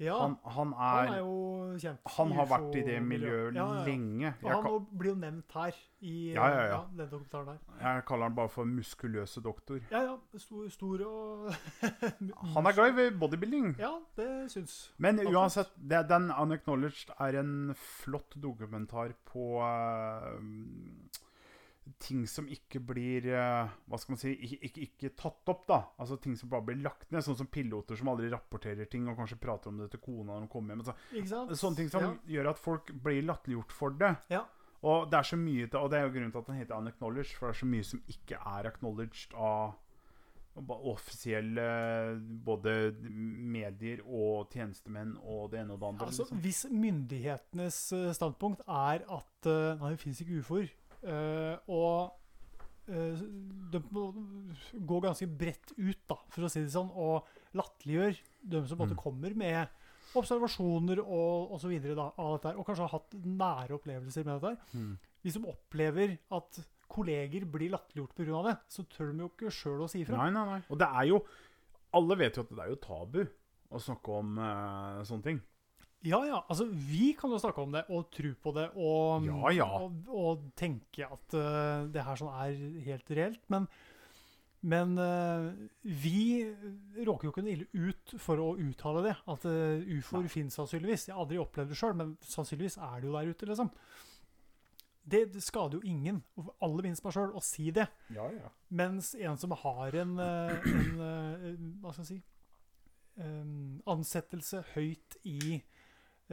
ja. 0.00 0.16
han, 0.20 0.36
han, 0.44 0.72
Han 0.72 1.08
er, 1.08 1.12
er 1.12 1.18
jo 1.18 1.78
kjent. 1.82 2.00
han 2.16 2.32
har 2.38 2.48
vært 2.50 2.76
i 2.78 2.82
det 2.86 2.98
miljøet 3.02 3.56
Ja, 3.58 3.66
ja, 3.78 3.84
lenge. 3.86 4.32
Og 4.42 4.50
han 4.52 4.62
kan... 4.66 4.86
blir 4.98 5.10
jo 5.12 5.18
nevnt 5.18 5.56
her 5.58 5.78
i 6.00 6.16
den 6.34 7.10
dokumentaren 7.10 7.48
der. 7.50 7.58
jeg 7.82 8.04
kaller 8.06 8.30
han 8.30 8.36
bare 8.36 8.52
for 8.52 8.64
muskuløse 8.64 9.42
doktor. 9.42 9.80
Ja, 9.90 10.02
ja. 10.06 10.16
Stor, 10.38 10.68
stor 10.70 11.02
og 11.06 11.52
Han 12.54 12.66
er 12.70 12.76
glad 12.76 13.00
i 13.02 13.08
bodybuilding. 13.18 13.72
Ja, 13.78 13.94
det 14.16 14.50
syns. 14.52 14.76
Men 14.98 15.20
uansett, 15.26 15.72
det, 15.76 16.04
den 16.10 16.30
Unacknowledged 16.30 17.14
er 17.18 17.40
en 17.40 17.74
flott 17.74 18.36
dokumentar 18.42 19.16
på 19.26 19.58
eh, 19.66 20.38
ting 21.98 22.26
som 22.28 22.46
ikke 22.52 22.80
blir 22.84 23.26
eh, 23.32 23.70
Hva 23.88 23.98
skal 23.98 24.12
man 24.14 24.20
si 24.20 24.32
ikke, 24.34 24.58
ikke, 24.68 24.82
ikke 24.88 25.10
tatt 25.16 25.48
opp, 25.52 25.62
da. 25.70 25.78
Altså 25.98 26.18
Ting 26.20 26.36
som 26.36 26.50
bare 26.52 26.66
blir 26.68 26.82
lagt 26.84 27.10
ned. 27.14 27.24
Sånn 27.24 27.38
som 27.38 27.46
piloter 27.48 27.96
som 27.96 28.10
aldri 28.12 28.28
rapporterer 28.32 28.88
ting, 28.90 29.08
og 29.08 29.16
kanskje 29.16 29.38
prater 29.40 29.72
om 29.72 29.78
det 29.80 29.90
til 29.94 30.00
kona 30.04 30.34
når 30.36 30.46
de 30.46 30.52
kommer 30.52 30.74
hjem. 30.76 30.84
Så, 30.84 30.94
Ikke 31.14 31.28
sant? 31.32 31.50
sånne 31.56 31.76
ting 31.82 31.90
som 31.90 32.02
Ja. 32.02 32.12
gjør 32.38 32.50
at 32.50 32.58
folk 32.58 32.92
blir 32.92 33.22
latterliggjort 33.24 33.72
for 33.72 33.90
det. 33.90 34.14
Ja. 34.30 34.44
Og 34.82 35.10
det 35.10 35.18
er 35.18 35.22
så 35.26 35.36
mye 35.36 35.66
til, 35.66 35.80
Og 35.80 35.90
det 35.90 35.98
er 35.98 36.06
jo 36.06 36.12
grunnen 36.14 36.30
til 36.32 36.38
at 36.38 36.46
den 36.46 36.58
heter 36.60 36.76
Unacknowledged, 36.78 37.34
for 37.38 37.46
det 37.48 37.56
er 37.56 37.60
så 37.64 37.66
mye 37.66 37.84
som 37.84 38.02
ikke 38.08 38.36
er 38.46 38.66
acknowledged 38.70 39.34
av 39.34 39.74
offisielle 40.58 42.18
både 42.44 42.72
medier 43.54 44.00
og 44.04 44.50
tjenestemenn 44.50 45.16
og 45.22 45.50
det 45.52 45.60
ene 45.62 45.74
og 45.76 45.80
det 45.82 45.88
andre. 45.92 46.08
Altså, 46.08 46.24
liksom. 46.26 46.40
hvis 46.42 46.62
myndighetenes 46.72 47.78
eh, 47.94 48.08
standpunkt 48.16 48.64
er 48.66 49.04
at 49.06 49.46
eh, 49.50 49.78
nei, 49.80 49.92
det 49.94 50.00
finnes 50.02 50.22
ikke 50.24 50.40
ufoer, 50.42 50.72
og 51.68 52.14
eh, 52.88 53.20
de 53.72 53.80
må 53.94 54.06
gå 54.74 55.00
ganske 55.04 55.28
bredt 55.38 55.74
ut, 55.76 56.00
da, 56.08 56.16
for 56.32 56.46
å 56.46 56.50
si 56.52 56.62
det 56.64 56.72
sånn, 56.74 56.90
og 56.94 57.28
latterliggjør 57.58 58.16
de 58.54 58.62
som 58.66 58.78
på 58.80 58.88
Mm. 58.88 58.96
kommer 58.96 59.34
med 59.36 59.68
observasjoner 60.16 61.02
og 61.04 61.52
osv. 61.52 61.74
av 61.76 62.40
dette, 62.40 62.54
og 62.56 62.64
kanskje 62.66 62.86
har 62.86 62.94
hatt 62.96 63.12
nære 63.12 63.76
opplevelser 63.76 64.24
med 64.24 64.40
dette. 64.40 64.56
Mm. 64.72 64.98
Hvis 65.22 65.34
de 65.36 65.42
opplever 65.52 66.18
at 66.32 66.60
kolleger 66.88 67.44
blir 67.44 67.70
latterliggjort 67.74 68.14
pga. 68.16 68.42
det, 68.48 68.56
så 68.72 68.82
tør 68.88 69.12
de 69.12 69.18
jo 69.20 69.28
ikke 69.28 69.52
sjøl 69.52 69.82
å 69.84 69.88
si 69.90 70.00
ifra. 70.00 70.16
Nei, 70.16 70.30
nei, 70.32 70.46
nei. 70.54 70.62
Og 70.70 70.78
det 70.80 70.88
er 70.88 71.04
jo 71.12 71.24
Alle 71.92 72.16
vet 72.20 72.36
jo 72.36 72.42
at 72.42 72.50
det 72.50 72.58
er 72.60 72.68
jo 72.68 72.76
tabu 72.76 73.22
å 73.72 73.78
snakke 73.80 74.08
om 74.12 74.38
uh, 74.38 75.02
sånne 75.08 75.24
ting. 75.24 75.38
Ja, 76.06 76.20
ja. 76.26 76.38
Altså, 76.46 76.68
vi 76.70 77.12
kan 77.18 77.32
jo 77.34 77.40
snakke 77.42 77.62
om 77.62 77.72
det 77.74 77.84
og 77.90 78.06
tro 78.14 78.30
på 78.42 78.54
det 78.54 78.68
og, 78.78 79.24
Ja, 79.26 79.52
ja. 79.56 79.68
og, 79.82 79.96
og 80.06 80.50
tenke 80.58 81.08
at 81.08 81.34
uh, 81.34 81.88
det 81.90 82.04
her 82.06 82.18
sånn 82.20 82.34
er 82.38 82.58
helt 82.86 83.10
reelt. 83.18 83.40
Men, 83.50 83.66
men 84.62 84.94
uh, 84.94 85.48
vi 85.82 86.46
råker 87.02 87.26
jo 87.26 87.32
ikke 87.32 87.42
noe 87.46 87.56
ille 87.56 87.88
ut 87.90 88.14
for 88.22 88.42
å 88.42 88.52
uttale 88.62 89.02
det. 89.08 89.16
At 89.26 89.48
uh, 89.50 89.82
ufoer 89.98 90.30
finnes 90.30 90.54
sannsynligvis. 90.54 91.08
Jeg 91.10 91.16
har 91.16 91.24
aldri 91.24 91.40
opplevd 91.42 91.74
det 91.74 91.80
sjøl, 91.80 91.98
men 91.98 92.14
sannsynligvis 92.22 92.78
er 92.78 93.00
det 93.00 93.10
jo 93.10 93.16
der 93.18 93.32
ute, 93.34 93.50
liksom. 93.50 93.72
Det, 95.08 95.24
det 95.32 95.40
skader 95.40 95.80
jo 95.80 95.88
ingen, 95.88 96.20
aller 96.60 96.84
minst 96.84 97.02
meg 97.02 97.14
sjøl, 97.16 97.30
å 97.32 97.42
si 97.42 97.72
det. 97.74 97.88
Ja, 98.12 98.28
ja. 98.28 98.50
Mens 98.68 99.14
en 99.16 99.38
som 99.40 99.54
har 99.56 99.94
en, 99.96 100.18
en 100.20 100.98
Hva 101.80 101.94
skal 101.94 102.04
jeg 102.04 102.10
si 102.10 102.18
em, 103.18 103.80
Ansettelse 103.88 104.62
høyt 104.74 105.16
i 105.24 105.62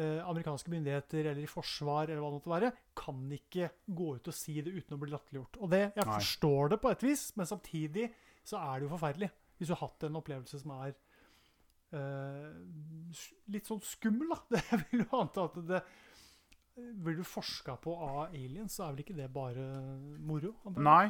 amerikanske 0.04 0.72
myndigheter 0.74 1.30
eller 1.32 1.40
i 1.44 1.48
forsvar, 1.48 2.10
eller 2.10 2.20
hva 2.20 2.30
det 2.34 2.38
måtte 2.40 2.52
være, 2.52 2.72
kan 3.00 3.22
ikke 3.32 3.70
gå 3.88 4.08
ut 4.18 4.28
og 4.28 4.36
si 4.36 4.58
det 4.62 4.74
uten 4.76 4.98
å 4.98 5.00
bli 5.00 5.14
latterliggjort. 5.14 5.60
Og 5.64 5.72
det, 5.72 5.82
Jeg 5.96 6.04
Nei. 6.06 6.18
forstår 6.20 6.70
det 6.74 6.80
på 6.84 6.92
et 6.92 7.06
vis, 7.08 7.24
men 7.38 7.46
samtidig 7.48 8.10
så 8.44 8.60
er 8.60 8.80
det 8.80 8.88
jo 8.90 8.94
forferdelig. 8.98 9.30
Hvis 9.58 9.70
du 9.72 9.74
har 9.74 9.88
hatt 9.88 10.04
en 10.04 10.20
opplevelse 10.20 10.60
som 10.60 10.74
er 10.76 10.92
uh, 11.96 12.52
litt 13.56 13.70
sånn 13.70 13.80
skummel, 13.88 14.34
da. 14.34 14.42
Det 14.58 14.82
vil 14.92 15.06
jo 15.06 15.22
anta 15.22 15.48
at 15.48 15.62
det 15.70 15.82
Blir 16.76 17.16
du 17.16 17.24
forska 17.24 17.78
på 17.80 17.94
av 17.96 18.34
aliens, 18.36 18.74
så 18.76 18.84
er 18.84 18.92
vel 18.98 19.06
ikke 19.06 19.16
det 19.16 19.30
bare 19.32 19.64
moro? 20.20 20.58
antar? 20.68 20.84
Nei. 20.84 21.06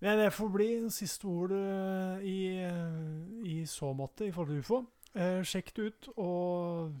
Men 0.00 0.18
det 0.20 0.26
får 0.36 0.50
bli 0.52 0.66
siste 0.92 1.24
ord 1.28 1.54
eh, 1.56 2.20
i, 2.28 2.36
eh, 2.60 3.48
i 3.48 3.56
så 3.68 3.94
måte 3.96 4.26
i 4.28 4.32
forhold 4.32 4.52
til 4.52 4.60
ufo. 4.64 4.78
Eh, 5.14 5.44
sjekk 5.46 5.68
det 5.76 5.82
ut 5.82 6.06
og 6.18 6.94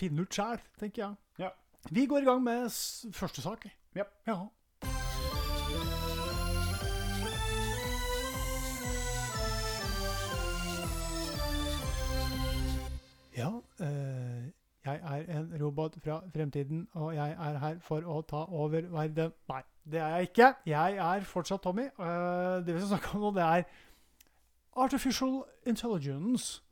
finn 0.00 0.16
ut 0.18 0.32
sjæl, 0.32 0.60
tenker 0.80 1.02
jeg. 1.02 1.14
Ja. 1.38 1.48
Vi 1.90 2.06
går 2.08 2.24
i 2.24 2.24
gang 2.24 2.40
med 2.42 2.70
første 3.12 3.42
sak. 3.44 3.66
Ja. 3.94 4.06
ja. 4.26 4.36
Ja, 13.36 13.50
eh, 13.80 14.48
jeg 14.84 15.00
er 15.02 15.38
en 15.38 15.52
robot 15.64 15.98
fra 16.04 16.22
fremtiden, 16.32 16.88
og 16.92 17.14
jeg 17.14 17.30
er 17.30 17.58
her 17.58 17.78
for 17.80 18.00
å 18.00 18.22
ta 18.28 18.46
over 18.48 18.88
verden. 18.96 19.32
Nei, 19.48 19.62
det 19.84 20.00
er 20.00 20.16
jeg 20.16 20.32
ikke. 20.32 20.52
Jeg 20.66 20.96
er 20.96 21.20
fortsatt 21.20 21.62
Tommy. 21.62 21.90
Eh, 22.00 22.64
det 22.64 22.74
vi 22.74 22.80
skal 22.80 22.94
snakke 22.96 23.14
om 23.14 23.20
nå, 23.20 23.36
det 23.36 23.42
er 23.44 23.62
Artificial 24.76 25.42
Intelligence. 25.66 26.62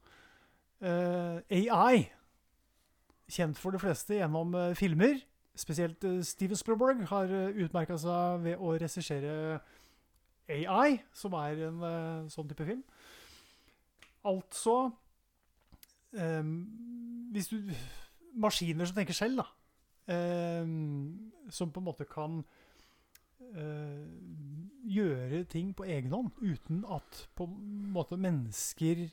Eh, 0.81 1.41
AI. 1.51 2.09
Kjent 3.29 3.59
for 3.61 3.71
de 3.71 3.79
fleste 3.79 4.17
gjennom 4.17 4.55
eh, 4.55 4.75
filmer. 4.75 5.21
Spesielt 5.55 6.05
eh, 6.05 6.23
Steven 6.25 6.57
Spielberg 6.57 7.05
har 7.11 7.33
utmerka 7.61 7.99
seg 8.01 8.47
ved 8.47 8.57
å 8.57 8.73
regissere 8.81 9.61
AI, 10.51 10.97
som 11.13 11.37
er 11.39 11.67
en 11.69 11.85
sånn 12.33 12.49
type 12.51 12.65
film. 12.67 12.81
Altså 14.27 14.91
um, 16.11 16.57
Hvis 17.31 17.53
du 17.53 17.71
Maskiner 18.41 18.89
som 18.89 18.97
tenker 18.97 19.15
selv, 19.15 19.45
da. 19.45 19.47
Um, 20.11 21.31
som 21.55 21.71
på 21.71 21.79
en 21.79 21.87
måte 21.87 22.07
kan 22.11 22.41
uh, 23.55 24.07
gjøre 24.91 25.45
ting 25.51 25.71
på 25.77 25.87
egen 25.87 26.11
hånd 26.15 26.33
uten 26.43 26.83
at 26.91 27.29
på 27.39 27.47
en 27.47 27.93
måte 27.95 28.19
mennesker 28.19 29.07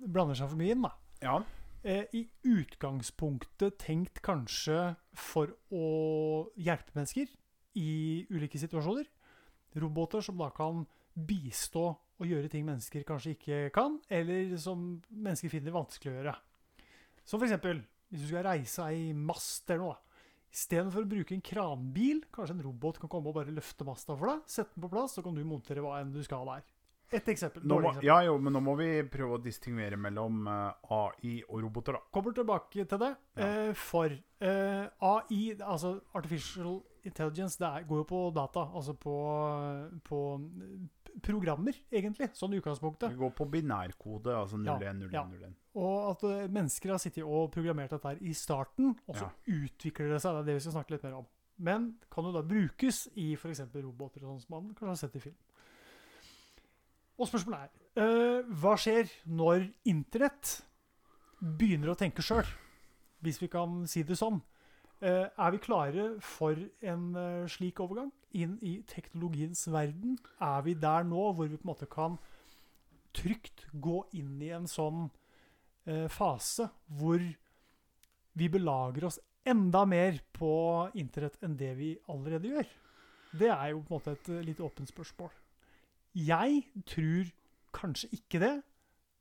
blander 0.00 0.38
seg 0.38 0.50
for 0.50 0.60
mye 0.60 0.74
inn. 0.74 0.84
da. 0.84 0.92
Ja. 1.24 1.38
Eh, 1.84 2.06
I 2.16 2.22
utgangspunktet 2.48 3.78
tenkt 3.82 4.22
kanskje 4.24 4.94
for 5.12 5.52
å 5.74 6.48
hjelpe 6.56 6.96
mennesker 6.96 7.28
i 7.76 8.24
ulike 8.32 8.60
situasjoner. 8.60 9.08
Roboter 9.76 10.22
som 10.24 10.38
da 10.38 10.48
kan 10.54 10.84
bistå 11.14 11.90
og 12.14 12.30
gjøre 12.30 12.48
ting 12.50 12.64
mennesker 12.66 13.04
kanskje 13.06 13.34
ikke 13.34 13.58
kan, 13.74 13.98
eller 14.08 14.54
som 14.60 15.02
mennesker 15.10 15.50
finner 15.50 15.74
vanskelig 15.74 16.12
å 16.12 16.16
gjøre. 16.18 16.34
Som 17.26 17.42
eksempel, 17.42 17.82
hvis 18.08 18.24
du 18.24 18.30
skal 18.30 18.46
reise 18.46 18.86
ei 18.86 19.12
mast 19.16 19.68
eller 19.70 19.82
noe. 19.82 20.00
Istedenfor 20.54 21.02
å 21.02 21.10
bruke 21.10 21.34
en 21.34 21.42
kranbil, 21.42 22.20
kanskje 22.32 22.54
en 22.54 22.62
robot 22.62 23.00
kan 23.02 23.10
komme 23.10 23.32
og 23.32 23.40
bare 23.40 23.54
løfte 23.54 23.86
masta 23.86 24.14
for 24.14 24.30
deg. 24.30 24.44
Sette 24.46 24.76
den 24.76 24.84
på 24.84 24.92
plass, 24.92 25.16
så 25.16 25.24
kan 25.24 25.34
du 25.34 25.42
montere 25.48 25.82
hva 25.82 25.96
enn 25.98 26.12
du 26.14 26.20
skal 26.22 26.46
der. 26.46 26.62
Et 27.14 27.28
eksempel. 27.34 27.62
Nå 27.64 27.76
må, 27.80 27.90
eksempel. 27.92 28.06
ja, 28.08 28.16
jo, 28.26 28.38
men 28.42 28.52
nå 28.56 28.60
må 28.64 28.74
vi 28.80 28.88
prøve 29.12 29.36
å 29.38 29.42
distingvere 29.44 29.96
mellom 30.00 30.46
eh, 30.50 30.94
AI 30.96 31.36
og 31.48 31.60
roboter, 31.62 31.98
da. 31.98 32.02
kommer 32.14 32.34
tilbake 32.36 32.84
til 32.90 32.98
det. 33.04 33.12
Ja. 33.38 33.46
Eh, 33.68 33.72
for 33.78 34.10
eh, 34.10 34.88
AI, 35.10 35.42
altså 35.62 35.94
Artificial 36.18 36.80
Intelligence, 37.04 37.58
det 37.60 37.68
er, 37.68 37.86
går 37.88 38.02
jo 38.02 38.06
på 38.08 38.20
data. 38.34 38.66
Altså 38.74 38.94
på, 38.96 39.14
på 40.08 40.20
eh, 40.40 41.18
programmer, 41.24 41.76
egentlig. 41.92 42.30
Sånn 42.36 42.56
i 42.56 42.60
utgangspunktet. 42.62 43.12
Det 43.12 43.20
går 43.20 43.34
på 43.38 43.46
binærkode, 43.52 44.34
altså 44.34 44.58
01, 44.58 45.04
01, 45.04 45.14
Ja, 45.14 45.24
01. 45.28 45.54
Og 45.78 46.10
at 46.14 46.24
eh, 46.30 46.44
mennesker 46.54 46.94
har 46.94 47.02
sittet 47.02 47.24
og 47.26 47.48
programmert 47.54 47.92
dette 47.94 48.12
her 48.14 48.20
i 48.24 48.34
starten, 48.38 48.94
og 49.06 49.16
så 49.18 49.28
Ja. 49.28 49.56
utvikler 49.60 50.14
det 50.14 50.20
seg. 50.24 50.34
Det 50.34 50.42
er 50.44 50.50
det 50.52 50.58
vi 50.60 50.64
skal 50.66 50.76
snakke 50.80 50.96
litt 50.96 51.06
mer 51.06 51.18
om. 51.22 51.26
Men 51.64 51.92
kan 52.10 52.26
jo 52.26 52.32
da 52.34 52.40
brukes 52.42 53.04
i 53.14 53.28
f.eks. 53.38 53.60
roboter, 53.76 54.24
sånn 54.26 54.40
som 54.42 54.56
man 54.56 54.72
kanskje 54.74 54.90
har 54.90 54.96
sett 55.04 55.14
i 55.20 55.22
film. 55.22 55.36
Og 57.14 57.28
spørsmålet 57.30 57.68
er 57.68 58.02
eh, 58.02 58.54
hva 58.58 58.74
skjer 58.80 59.10
når 59.30 59.68
internett 59.86 60.56
begynner 61.38 61.92
å 61.92 61.98
tenke 61.98 62.24
sjøl, 62.24 62.46
hvis 63.24 63.40
vi 63.42 63.50
kan 63.52 63.84
si 63.90 64.02
det 64.06 64.18
sånn? 64.18 64.40
Uh, 65.04 65.26
er 65.26 65.50
vi 65.52 65.58
klare 65.60 66.04
for 66.22 66.56
en 66.86 67.02
uh, 67.18 67.48
slik 67.50 67.80
overgang 67.82 68.08
inn 68.32 68.54
i 68.64 68.78
teknologiens 68.88 69.66
verden? 69.68 70.14
Er 70.40 70.62
vi 70.64 70.72
der 70.80 71.04
nå 71.04 71.26
hvor 71.34 71.50
vi 71.50 71.58
på 71.58 71.66
en 71.66 71.72
måte 71.72 71.88
kan 71.90 72.16
trygt 73.12 73.66
gå 73.84 73.98
inn 74.16 74.38
i 74.40 74.48
en 74.56 74.68
sånn 74.70 75.10
uh, 75.10 76.06
fase 76.08 76.70
hvor 76.88 77.20
vi 78.38 78.48
belager 78.48 79.10
oss 79.10 79.20
enda 79.44 79.84
mer 79.84 80.22
på 80.32 80.54
internett 80.96 81.36
enn 81.44 81.58
det 81.60 81.74
vi 81.76 81.92
allerede 82.08 82.54
gjør? 82.54 82.72
Det 83.34 83.52
er 83.52 83.74
jo 83.74 83.82
på 83.84 83.90
en 83.90 83.98
måte 83.98 84.16
et 84.16 84.32
litt 84.46 84.62
åpent 84.64 84.88
spørsmål. 84.88 85.34
Jeg 86.14 86.62
tror 86.86 87.30
kanskje 87.74 88.08
ikke 88.14 88.38
det, 88.38 88.54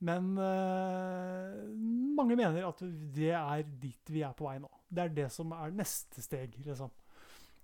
men 0.05 0.33
uh, 0.37 1.63
mange 2.13 2.35
mener 2.37 2.67
at 2.67 2.83
det 3.15 3.31
er 3.33 3.63
dit 3.81 4.11
vi 4.13 4.21
er 4.21 4.35
på 4.37 4.45
vei 4.45 4.59
nå. 4.61 4.69
Det 4.93 5.07
er 5.07 5.15
det 5.15 5.29
som 5.33 5.55
er 5.57 5.73
neste 5.73 6.21
steg, 6.21 6.53
liksom. 6.61 6.91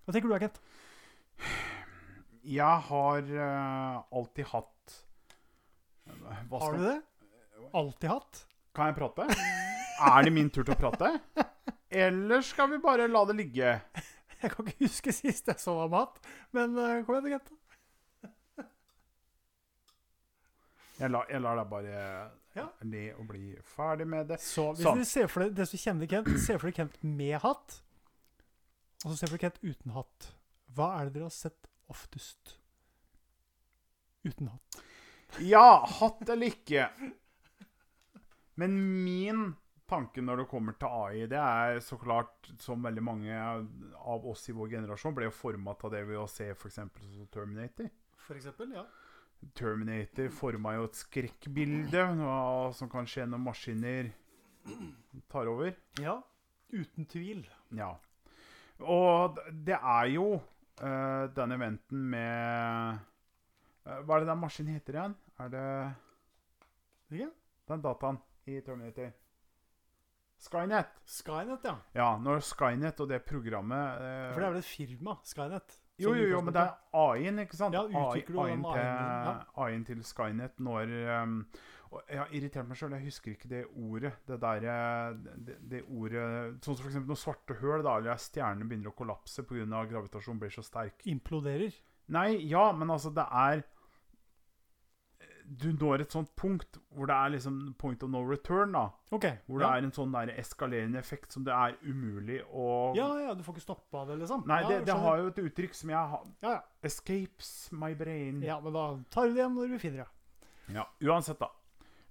Hva 0.06 0.16
tenker 0.16 0.32
du, 0.32 0.38
Kent? 0.42 0.58
Jeg 2.50 2.86
har 2.90 3.30
uh, 3.30 4.02
alltid 4.16 4.50
hatt 4.50 4.96
Hva 6.50 6.64
Har 6.64 6.80
du 6.80 6.86
det? 6.88 6.98
Alltid 7.76 8.10
hatt? 8.10 8.44
Kan 8.74 8.90
jeg 8.90 8.98
prate? 8.98 9.28
Er 10.00 10.26
det 10.26 10.34
min 10.34 10.50
tur 10.50 10.64
til 10.64 10.74
å 10.74 10.80
prate? 10.80 11.12
Eller 11.92 12.42
skal 12.46 12.72
vi 12.72 12.82
bare 12.82 13.06
la 13.12 13.28
det 13.30 13.38
ligge? 13.38 13.78
Jeg 14.40 14.54
kan 14.56 14.66
ikke 14.72 14.88
huske 14.88 15.14
sist 15.14 15.52
jeg 15.52 15.60
så 15.60 15.76
deg 15.82 15.92
med 15.92 16.00
hatt, 16.00 16.30
men 16.56 16.78
uh, 16.80 17.02
kom 17.06 17.20
igjen, 17.20 17.38
Kent. 17.38 17.59
Jeg, 21.00 21.12
la, 21.14 21.22
jeg 21.32 21.42
lar 21.42 21.56
deg 21.62 21.70
bare 21.72 22.00
Ja. 22.58 22.66
le 22.84 23.04
og 23.16 23.28
bli 23.30 23.54
ferdig 23.64 24.08
med 24.10 24.28
det. 24.34 24.40
Så 24.44 24.74
hvis 24.76 24.84
Sånn. 24.84 24.98
du 25.00 25.06
ser 25.08 25.28
for 25.32 25.46
deg 25.46 25.54
det 25.56 25.68
som 25.70 25.80
kjenner 25.80 26.10
Kent, 26.12 26.32
ser 26.44 26.58
for 26.60 26.68
deg 26.72 26.76
Kent 26.82 26.98
med 27.04 27.38
hatt, 27.44 27.78
og 29.06 29.12
så 29.14 29.18
ser 29.22 29.28
for 29.32 29.38
deg 29.38 29.46
Kent 29.48 29.62
uten 29.64 29.94
hatt. 29.96 30.32
Hva 30.76 30.90
er 31.00 31.06
det 31.10 31.14
dere 31.20 31.30
har 31.30 31.36
sett 31.36 31.70
oftest 31.90 32.58
uten 34.28 34.50
hatt? 34.52 34.82
Ja, 35.46 35.86
hatt 35.86 36.28
eller 36.30 36.50
ikke. 36.52 36.90
Men 38.60 38.76
min 39.06 39.44
tanke 39.90 40.22
når 40.22 40.44
det 40.44 40.48
kommer 40.52 40.76
til 40.78 40.90
AI, 40.92 41.26
det 41.32 41.40
er 41.40 41.80
så 41.82 41.98
klart 42.02 42.50
som 42.62 42.84
veldig 42.86 43.02
mange 43.06 43.34
av 43.40 44.26
oss 44.30 44.44
i 44.52 44.54
vår 44.58 44.70
generasjon 44.76 45.16
ble 45.18 45.30
jo 45.30 45.34
forma 45.34 45.74
av 45.80 45.92
det 45.94 46.04
ved 46.10 46.20
å 46.22 46.28
se 46.30 46.50
f.eks. 46.54 46.80
Terminator. 47.32 47.90
For 48.28 48.38
eksempel, 48.38 48.74
ja. 48.76 48.84
Terminator 49.56 50.30
forma 50.36 50.76
jo 50.76 50.88
et 50.90 51.00
skrekkbilde 51.00 52.02
av 52.28 52.74
som 52.78 52.90
kan 52.92 53.08
skje 53.08 53.26
når 53.30 53.42
maskiner 53.44 54.10
tar 55.32 55.50
over. 55.52 55.72
Ja, 56.02 56.20
uten 56.76 57.08
tvil. 57.10 57.46
Ja. 57.76 57.94
Og 58.80 59.40
det 59.52 59.78
er 59.80 60.12
jo 60.14 60.28
uh, 60.40 61.24
den 61.36 61.56
eventen 61.56 62.04
med 62.12 63.00
uh, 63.88 63.98
Hva 64.06 64.16
er 64.16 64.24
det 64.24 64.30
den 64.30 64.44
maskinen 64.44 64.78
heter 64.78 65.00
igjen? 65.00 65.18
Er 65.40 65.56
det 65.56 65.66
ja. 67.20 67.32
den 67.72 67.84
dataen 67.84 68.22
i 68.48 68.60
Terminator? 68.64 69.12
Skynet. 70.40 70.96
Skynet, 71.04 71.66
ja. 71.68 71.76
Ja, 71.96 72.10
når 72.22 72.40
Skynet 72.48 73.00
og 73.04 73.10
det 73.12 73.20
programmet 73.28 74.00
eh, 74.00 74.30
For 74.32 74.40
det 74.40 74.48
er 74.48 74.54
vel 74.54 74.62
et 74.62 74.70
firma, 74.70 75.18
Skynet? 75.28 75.79
Jo, 76.00 76.14
jo, 76.16 76.30
jo, 76.32 76.40
men 76.46 76.56
det 76.56 76.62
er 76.64 76.78
AI-en, 77.00 77.42
ikke 77.44 77.60
sant? 77.60 77.76
Ja, 77.76 77.84
AI-en 77.84 78.30
til, 78.30 78.40
AI-en 79.60 79.84
ja. 79.84 79.88
Til 79.90 80.06
Skynet 80.08 80.62
når 80.64 80.94
um, 81.24 81.36
Jeg 82.10 82.22
har 82.22 82.34
irritert 82.38 82.70
meg 82.70 82.80
sjøl, 82.80 82.96
jeg 82.96 83.08
husker 83.10 83.34
ikke 83.34 83.52
det 83.52 83.64
ordet. 83.74 84.14
Det 84.30 84.38
derre 84.42 84.78
det, 85.18 85.58
det 85.72 85.84
ordet 85.90 86.26
Sånn 86.66 86.78
som 86.78 86.88
eksempel 86.88 87.14
når 87.14 87.22
svarte 87.24 87.58
høl 87.64 87.84
da, 87.84 87.98
eller 88.00 88.22
stjernene 88.22 88.70
begynner 88.70 88.94
å 88.94 88.98
kollapse 88.98 89.44
pga. 89.50 89.84
gravitasjonen 89.92 90.40
blir 90.42 90.54
så 90.54 90.66
sterk. 90.66 91.04
Imploderer. 91.10 91.76
Nei, 92.10 92.30
ja, 92.50 92.72
men 92.74 92.90
altså, 92.90 93.12
det 93.14 93.26
er 93.28 93.66
Du 95.50 95.72
når 95.74 96.04
et 96.04 96.14
sånt 96.14 96.30
punkt 96.38 96.78
hvor 96.94 97.10
det 97.10 97.16
er 97.16 97.32
liksom 97.34 97.56
point 97.82 98.04
of 98.06 98.12
no 98.14 98.22
return, 98.22 98.76
da. 98.76 98.86
Okay, 99.10 99.40
Hvor 99.48 99.64
det 99.64 99.70
er 99.70 99.88
en 99.88 99.94
sånn 99.96 100.14
der 100.14 100.32
eskalerende 100.38 101.00
effekt 101.02 101.34
som 101.34 101.46
det 101.48 101.56
er 101.56 101.78
umulig 101.82 102.44
å 102.54 102.68
ja, 102.98 103.08
ja, 103.24 103.34
du 103.34 103.42
får 103.46 103.58
ikke 103.58 103.66
stoppa 103.66 104.04
det, 104.10 104.20
liksom? 104.22 104.44
Nei, 104.50 104.60
ja, 104.62 104.70
det, 104.70 104.80
det 104.92 104.98
har 105.02 105.24
jo 105.24 105.32
et 105.32 105.42
uttrykk 105.48 105.78
som 105.80 105.94
jeg 105.96 106.14
har 106.14 106.28
ja, 106.46 106.52
ja. 106.60 106.60
Escapes 106.86 107.54
my 107.74 107.96
brain. 107.98 108.44
ja, 108.46 108.60
men 108.62 108.78
da 108.78 108.86
tar 109.10 109.30
du 109.30 109.34
det 109.34 109.42
igjen 109.42 109.58
når 109.58 109.74
du 109.74 109.80
finner 109.82 110.06
det. 110.06 110.10
Ja, 110.76 110.86
uansett, 111.10 111.42
da. 111.42 111.50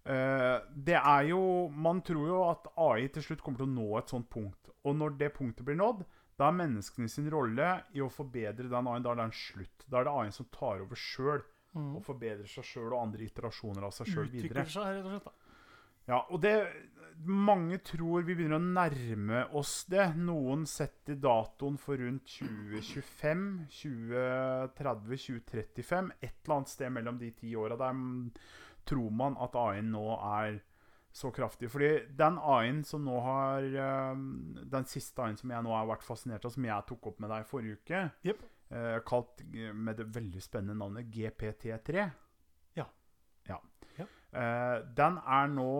Uh, 0.08 0.64
det 0.72 0.96
er 0.96 1.26
jo 1.28 1.68
Man 1.68 1.98
tror 2.00 2.28
jo 2.30 2.38
at 2.46 2.70
AI 2.80 3.10
til 3.12 3.26
slutt 3.26 3.42
kommer 3.44 3.60
til 3.60 3.68
å 3.68 3.74
nå 3.74 3.88
et 3.98 4.10
sånt 4.10 4.30
punkt. 4.32 4.72
Og 4.88 4.96
når 4.96 5.18
det 5.20 5.34
punktet 5.36 5.66
blir 5.68 5.78
nådd, 5.78 6.02
da 6.38 6.48
er 6.48 6.56
menneskene 6.56 7.10
sin 7.10 7.28
rolle 7.30 7.68
i 7.94 8.02
å 8.02 8.10
forbedre 8.12 8.70
den 8.70 8.88
AI-en 8.88 9.04
Da 9.04 9.12
er 9.12 9.20
det 9.20 9.28
en 9.28 9.36
slutt. 9.36 9.86
Da 9.86 10.00
er 10.00 10.08
det 10.08 10.14
AI-en 10.14 10.36
som 10.38 10.48
tar 10.54 10.84
over 10.84 10.98
sjøl 10.98 11.42
og 11.98 12.04
forbedrer 12.06 12.48
seg 12.50 12.66
sjøl 12.66 12.92
og 12.92 13.02
andre 13.02 13.26
iterasjoner 13.26 13.88
av 13.88 13.94
seg 13.96 14.10
sjøl 14.12 14.30
videre. 14.32 14.64
Seg, 14.68 14.98
rett 14.98 15.06
og 15.06 15.14
slett. 15.14 15.28
da. 15.28 15.48
Ja, 16.08 16.22
og 16.32 16.40
det 16.40 16.54
Mange 17.18 17.80
tror 17.82 18.22
vi 18.22 18.36
begynner 18.38 18.60
å 18.60 18.62
nærme 18.62 19.40
oss 19.58 19.80
det. 19.90 20.04
Noen 20.22 20.62
setter 20.70 21.16
datoen 21.18 21.74
for 21.82 21.98
rundt 21.98 22.30
2025, 22.30 23.40
2030, 23.80 25.18
2035. 25.24 26.12
Et 26.22 26.30
eller 26.30 26.54
annet 26.54 26.70
sted 26.70 26.94
mellom 26.94 27.18
de 27.18 27.32
ti 27.34 27.50
åra 27.58 27.74
der 27.80 27.96
mm, 27.98 28.28
tror 28.86 29.10
man 29.18 29.34
at 29.42 29.58
AI-en 29.58 29.90
nå 29.96 30.04
er 30.14 30.60
så 31.10 31.32
kraftig. 31.34 31.72
Fordi 31.74 31.90
den 32.22 32.38
AI-en 32.38 32.84
som 32.86 33.02
nå 33.02 33.18
har 33.26 33.66
eh, 33.66 34.22
Den 34.70 34.86
siste 34.86 35.24
AI-en 35.24 35.42
som 35.42 35.50
jeg 35.56 35.66
nå 35.66 35.74
har 35.74 35.90
vært 35.90 36.06
fascinert 36.06 36.46
av, 36.46 36.54
som 36.54 36.70
jeg 36.70 36.86
tok 36.86 37.10
opp 37.10 37.18
med 37.18 37.34
deg 37.34 37.50
forrige 37.50 37.82
uke, 37.82 38.04
Jepp. 38.30 38.46
Eh, 38.70 38.98
kalt 39.06 39.42
med 39.74 39.96
det 40.00 40.08
veldig 40.14 40.42
spennende 40.42 40.78
navnet 40.78 41.10
GPT3 41.14 42.10
Ja. 42.76 42.86
ja. 43.48 43.60
Ja. 43.98 44.06
Eh, 44.32 44.76
den 44.96 45.18
er 45.24 45.50
nå 45.52 45.72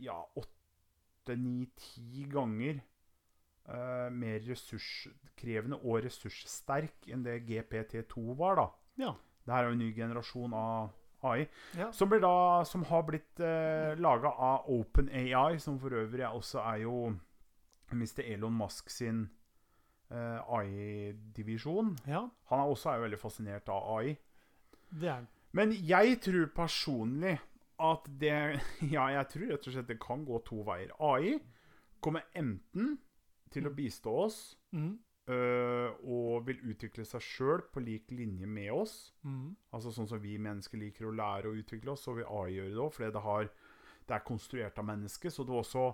ja, 0.00 0.20
åtte, 0.34 1.36
ni, 1.36 1.66
ti 1.76 2.24
ganger 2.30 2.78
eh, 2.78 4.06
mer 4.12 4.38
ressurskrevende 4.46 5.80
og 5.82 6.04
ressurssterk 6.06 7.10
enn 7.10 7.24
det 7.26 7.42
GPT2 7.48 8.36
var, 8.38 8.60
da. 8.60 8.68
Ja. 9.00 9.12
Det 9.44 9.54
her 9.54 9.64
er 9.64 9.70
jo 9.70 9.76
en 9.76 9.82
ny 9.82 9.90
generasjon 9.96 10.54
av 10.56 10.90
AI. 11.26 11.48
Ja. 11.76 11.90
Som, 11.92 12.10
blir 12.12 12.22
da, 12.22 12.62
som 12.68 12.84
har 12.88 13.04
blitt 13.08 13.42
eh, 13.44 13.96
laga 14.00 14.32
av 14.32 14.70
OpenAI, 14.72 15.58
som 15.60 15.78
for 15.80 15.96
øvrig 15.96 16.26
også 16.28 16.62
er 16.64 16.84
jo 16.86 16.96
Mr. 17.92 18.22
Elon 18.24 18.56
Musk 18.56 18.90
sin 18.92 19.26
AI-divisjon. 20.10 21.94
ja, 22.06 22.24
Han 22.50 22.60
er 22.62 22.72
også 22.72 22.90
er 22.90 23.04
veldig 23.04 23.18
fascinert 23.20 23.68
av 23.68 23.98
AI. 23.98 24.16
det 24.90 25.08
er. 25.08 25.28
Men 25.52 25.72
jeg 25.72 26.20
tror 26.22 26.46
personlig 26.54 27.36
at 27.80 28.08
det 28.20 28.60
Ja, 28.94 29.08
jeg 29.10 29.28
tror 29.32 29.52
rett 29.52 29.66
og 29.66 29.74
slett 29.74 29.88
det 29.90 30.00
kan 30.02 30.24
gå 30.26 30.40
to 30.46 30.62
veier. 30.66 30.92
AI 30.98 31.38
kommer 32.00 32.26
enten 32.34 32.98
til 33.50 33.66
å 33.66 33.72
bistå 33.74 34.12
oss 34.24 34.36
mm. 34.72 34.92
øh, 35.34 35.88
og 36.06 36.46
vil 36.46 36.60
utvikle 36.70 37.04
seg 37.04 37.24
sjøl 37.24 37.64
på 37.72 37.82
lik 37.82 38.12
linje 38.14 38.46
med 38.46 38.70
oss. 38.72 38.94
Mm. 39.26 39.56
Altså 39.74 39.92
sånn 39.94 40.08
som 40.08 40.22
vi 40.22 40.36
mennesker 40.38 40.80
liker 40.80 41.08
å 41.08 41.16
lære 41.16 41.50
å 41.50 41.58
utvikle 41.58 41.92
oss, 41.92 42.06
så 42.06 42.14
vil 42.16 42.28
AI 42.30 42.54
gjøre 42.54 42.76
det 42.76 42.84
òg. 42.84 42.94
Fordi 42.94 43.10
det, 43.16 43.24
har, 43.26 43.50
det 44.06 44.16
er 44.16 44.28
konstruert 44.28 44.78
av 44.78 44.86
mennesket, 44.86 45.34
så 45.34 45.44
det 45.44 45.52
vil 45.52 45.64
også 45.64 45.86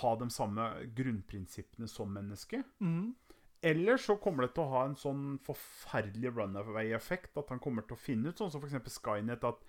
ha 0.00 0.14
de 0.20 0.28
samme 0.32 0.68
grunnprinsippene 0.96 1.88
som 1.88 2.12
mennesket. 2.12 2.76
Mhm. 2.84 3.14
Eller 3.62 3.98
så 3.98 4.14
kommer 4.22 4.46
det 4.46 4.54
til 4.54 4.64
å 4.64 4.72
ha 4.76 4.84
en 4.86 4.96
sånn 4.98 5.22
forferdelig 5.46 6.30
runaway-effekt. 6.36 7.34
At 7.40 7.50
han 7.52 7.62
kommer 7.62 7.86
til 7.86 7.96
å 7.96 8.00
finne 8.00 8.30
ut, 8.30 8.38
sånn 8.38 8.52
som 8.54 8.62
f.eks. 8.62 9.00
Skynet, 9.02 9.44
at 9.44 9.64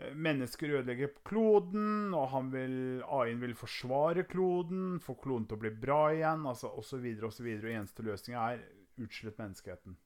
eh, 0.00 0.14
mennesker 0.16 0.78
ødelegger 0.78 1.12
kloden, 1.28 2.14
og 2.16 2.30
han 2.32 2.50
vil, 2.54 2.76
AI-en 3.04 3.44
vil 3.44 3.56
forsvare 3.58 4.24
kloden, 4.30 4.96
få 5.04 5.18
kloden 5.20 5.48
til 5.50 5.58
å 5.58 5.64
bli 5.66 5.74
bra 5.76 6.02
igjen, 6.16 6.48
altså 6.48 6.72
osv. 6.72 7.04
osv. 7.28 7.48
Og 7.52 7.68
og 7.68 7.72
eneste 7.74 8.06
løsning 8.06 8.38
er 8.40 8.64
utslett 8.98 9.40
menneskeheten. 9.40 9.98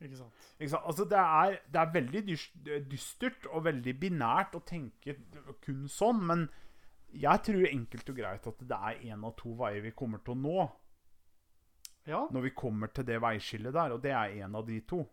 Ikke 0.00 0.16
sant. 0.16 0.44
Ikke 0.56 0.72
sant? 0.72 0.86
Altså, 0.88 1.04
det, 1.10 1.20
er, 1.20 1.58
det 1.68 1.80
er 1.80 1.94
veldig 1.98 2.22
dystert 2.88 3.50
og 3.50 3.66
veldig 3.66 3.96
binært 4.00 4.54
å 4.56 4.62
tenke 4.64 5.18
kun 5.64 5.88
sånn, 5.90 6.22
men 6.30 6.46
jeg 7.10 7.42
tror 7.44 7.66
enkelt 7.66 8.12
og 8.12 8.16
greit 8.16 8.46
at 8.46 8.62
det 8.70 8.78
er 8.78 9.02
én 9.10 9.26
av 9.26 9.34
to 9.38 9.52
veier 9.58 9.82
vi 9.82 9.92
kommer 9.98 10.22
til 10.24 10.36
å 10.36 10.40
nå 10.40 10.68
Ja. 12.08 12.24
når 12.32 12.40
vi 12.48 12.50
kommer 12.56 12.90
til 12.94 13.04
det 13.06 13.20
veiskillet 13.22 13.74
der, 13.76 13.92
og 13.94 14.02
det 14.02 14.12
er 14.16 14.42
en 14.44 14.54
av 14.56 14.66
de 14.66 14.80
to. 14.88 15.04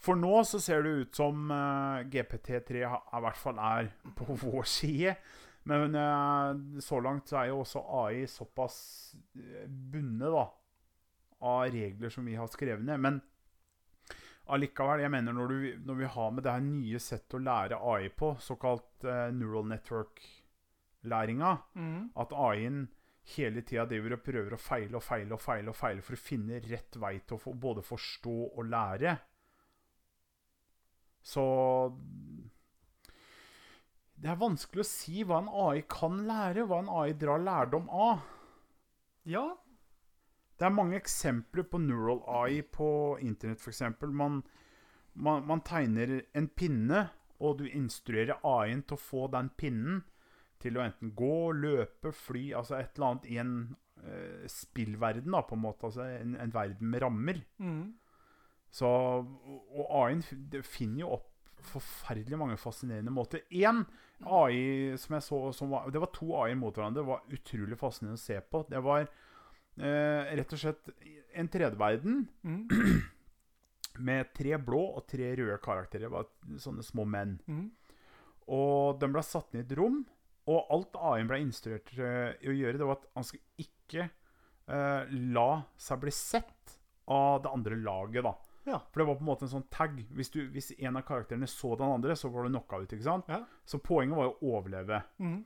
For 0.00 0.18
nå 0.18 0.42
så 0.44 0.60
ser 0.60 0.84
det 0.84 0.92
ut 1.00 1.16
som 1.16 1.48
uh, 1.50 2.04
GPT3 2.10 2.82
i 2.84 3.22
hvert 3.24 3.40
fall 3.40 3.60
er 3.60 3.90
på 4.18 4.36
vår 4.44 4.68
side. 4.68 5.14
Men 5.70 5.96
uh, 5.96 6.80
så 6.84 7.00
langt 7.00 7.30
så 7.30 7.40
er 7.40 7.52
jo 7.52 7.62
også 7.62 7.80
AI 8.02 8.26
såpass 8.28 8.76
eh, 9.38 9.64
bundet 9.64 10.28
da, 10.34 10.42
av 11.48 11.62
regler 11.72 12.12
som 12.12 12.26
vi 12.28 12.36
har 12.36 12.50
skrevet 12.52 12.84
ned. 12.84 13.00
Men 13.00 13.22
allikevel, 14.52 15.06
jeg 15.06 15.12
mener 15.14 15.32
når, 15.32 15.54
du, 15.54 15.86
når 15.88 16.00
vi 16.02 16.10
har 16.18 16.34
med 16.36 16.44
det 16.44 16.52
her 16.52 16.66
nye 16.66 17.00
settet 17.00 17.38
å 17.38 17.44
lære 17.46 17.80
AI 17.80 18.10
på, 18.12 18.34
såkalt 18.44 19.08
uh, 19.08 19.30
neural 19.32 19.64
network-læringa, 19.72 21.56
mm. 21.80 21.96
at 22.20 22.36
AI-en 22.36 22.84
hele 23.32 23.62
tida 23.64 23.86
driver 23.88 24.18
og 24.18 24.24
prøver 24.24 24.54
å 24.54 24.60
feile 24.60 24.98
og 24.98 25.04
feile 25.04 25.36
og 25.36 25.40
feile 25.40 25.72
og 25.72 25.78
feile 25.78 26.04
for 26.04 26.16
å 26.16 26.20
finne 26.20 26.60
rett 26.66 26.98
vei 27.00 27.16
til 27.24 27.38
å 27.38 27.40
få, 27.40 27.54
både 27.56 27.84
forstå 27.84 28.36
og 28.52 28.68
lære. 28.68 29.16
Så 31.24 31.44
Det 34.14 34.30
er 34.30 34.40
vanskelig 34.40 34.84
å 34.84 34.88
si 34.88 35.24
hva 35.24 35.40
en 35.40 35.48
AI 35.48 35.82
kan 35.90 36.20
lære, 36.28 36.66
hva 36.68 36.78
en 36.82 36.92
AI 36.92 37.12
drar 37.18 37.40
lærdom 37.40 37.88
av. 37.90 38.24
ja. 39.24 39.56
Det 40.54 40.68
er 40.68 40.70
mange 40.70 40.94
eksempler 40.96 41.64
på 41.66 41.80
neural 41.82 42.20
AI 42.30 42.60
på 42.62 43.18
internett, 43.20 43.58
f.eks. 43.58 43.82
Man, 44.06 44.44
man, 45.14 45.42
man 45.48 45.62
tegner 45.66 46.20
en 46.32 46.46
pinne, 46.48 47.08
og 47.40 47.58
du 47.58 47.64
instruerer 47.66 48.38
AI-en 48.46 48.84
til 48.86 48.94
å 48.94 49.02
få 49.02 49.26
den 49.32 49.50
pinnen 49.58 50.04
til 50.62 50.76
å 50.78 50.84
enten 50.84 51.10
gå, 51.16 51.52
løpe, 51.52 52.12
fly 52.12 52.52
Altså 52.56 52.78
et 52.78 52.94
eller 52.96 53.06
annet 53.10 53.26
i 53.30 53.36
en 53.42 53.54
uh, 54.04 54.46
spillverden, 54.48 55.30
da, 55.34 55.42
på 55.42 55.54
en 55.58 55.62
måte. 55.64 55.86
Altså 55.90 56.06
en, 56.20 56.36
en 56.40 56.54
verden 56.54 56.90
med 56.90 57.02
rammer. 57.02 57.40
Mm. 57.58 57.92
Så, 58.74 58.88
og 58.88 59.84
AI-en 60.00 60.22
finner 60.66 61.04
jo 61.04 61.12
opp 61.18 61.30
forferdelig 61.64 62.36
mange 62.36 62.56
fascinerende 62.60 63.12
måter. 63.14 63.44
Én 63.54 63.84
AI 64.28 64.96
som 65.00 65.14
jeg 65.16 65.24
så 65.24 65.38
som 65.56 65.70
var, 65.72 65.86
Det 65.92 66.00
var 66.02 66.10
to 66.12 66.32
AI-er 66.36 66.58
mot 66.60 66.74
hverandre. 66.76 67.00
Det 67.02 67.08
var 67.08 67.22
utrolig 67.38 67.78
fascinerende 67.80 68.20
å 68.20 68.24
se 68.24 68.40
på. 68.40 68.64
Det 68.68 68.82
var 68.84 69.06
eh, 69.06 70.34
rett 70.36 70.52
og 70.52 70.60
slett 70.60 70.90
en 71.34 71.48
3D-verden 71.48 72.24
Mhm. 72.44 73.00
med 74.04 74.32
tre 74.34 74.56
blå 74.58 74.80
og 74.98 75.06
tre 75.06 75.30
røde 75.38 75.58
karakterer. 75.62 76.08
Det 76.08 76.10
var 76.10 76.26
sånne 76.58 76.82
små 76.82 77.04
menn. 77.06 77.36
Mm. 77.46 77.68
Og 78.54 78.98
de 79.00 79.08
ble 79.08 79.22
satt 79.24 79.52
ned 79.54 79.62
i 79.64 79.72
et 79.72 79.78
rom, 79.78 80.00
og 80.50 80.72
alt 80.74 80.96
AI-en 81.00 81.30
ble 81.30 81.40
instruert 81.44 81.92
eh, 81.98 82.34
i 82.44 82.50
å 82.52 82.56
gjøre, 82.56 82.80
det 82.80 82.88
var 82.88 82.98
at 82.98 83.06
han 83.14 83.26
skulle 83.28 83.64
ikke 83.64 84.08
eh, 84.08 85.14
la 85.34 85.48
seg 85.80 86.02
bli 86.02 86.12
sett 86.14 86.74
av 87.08 87.42
det 87.44 87.52
andre 87.52 87.78
laget, 87.80 88.24
da. 88.24 88.34
Ja. 88.64 88.78
For 88.92 89.02
det 89.02 89.08
var 89.10 89.18
på 89.18 89.24
en 89.24 89.28
måte 89.28 89.44
en 89.44 89.52
sånn 89.52 89.66
tag. 89.72 89.98
Hvis, 90.16 90.30
du, 90.32 90.40
hvis 90.52 90.70
en 90.78 90.96
av 90.96 91.04
karakterene 91.04 91.48
så 91.50 91.74
den 91.76 91.90
andre, 91.98 92.16
så 92.16 92.30
var 92.32 92.46
du 92.46 92.54
knocka 92.54 92.80
ut. 92.80 92.92
ikke 92.96 93.04
sant? 93.04 93.28
Ja. 93.28 93.42
Så 93.68 93.80
poenget 93.84 94.16
var 94.16 94.32
å 94.32 94.54
overleve. 94.56 95.02
Mhm. 95.20 95.44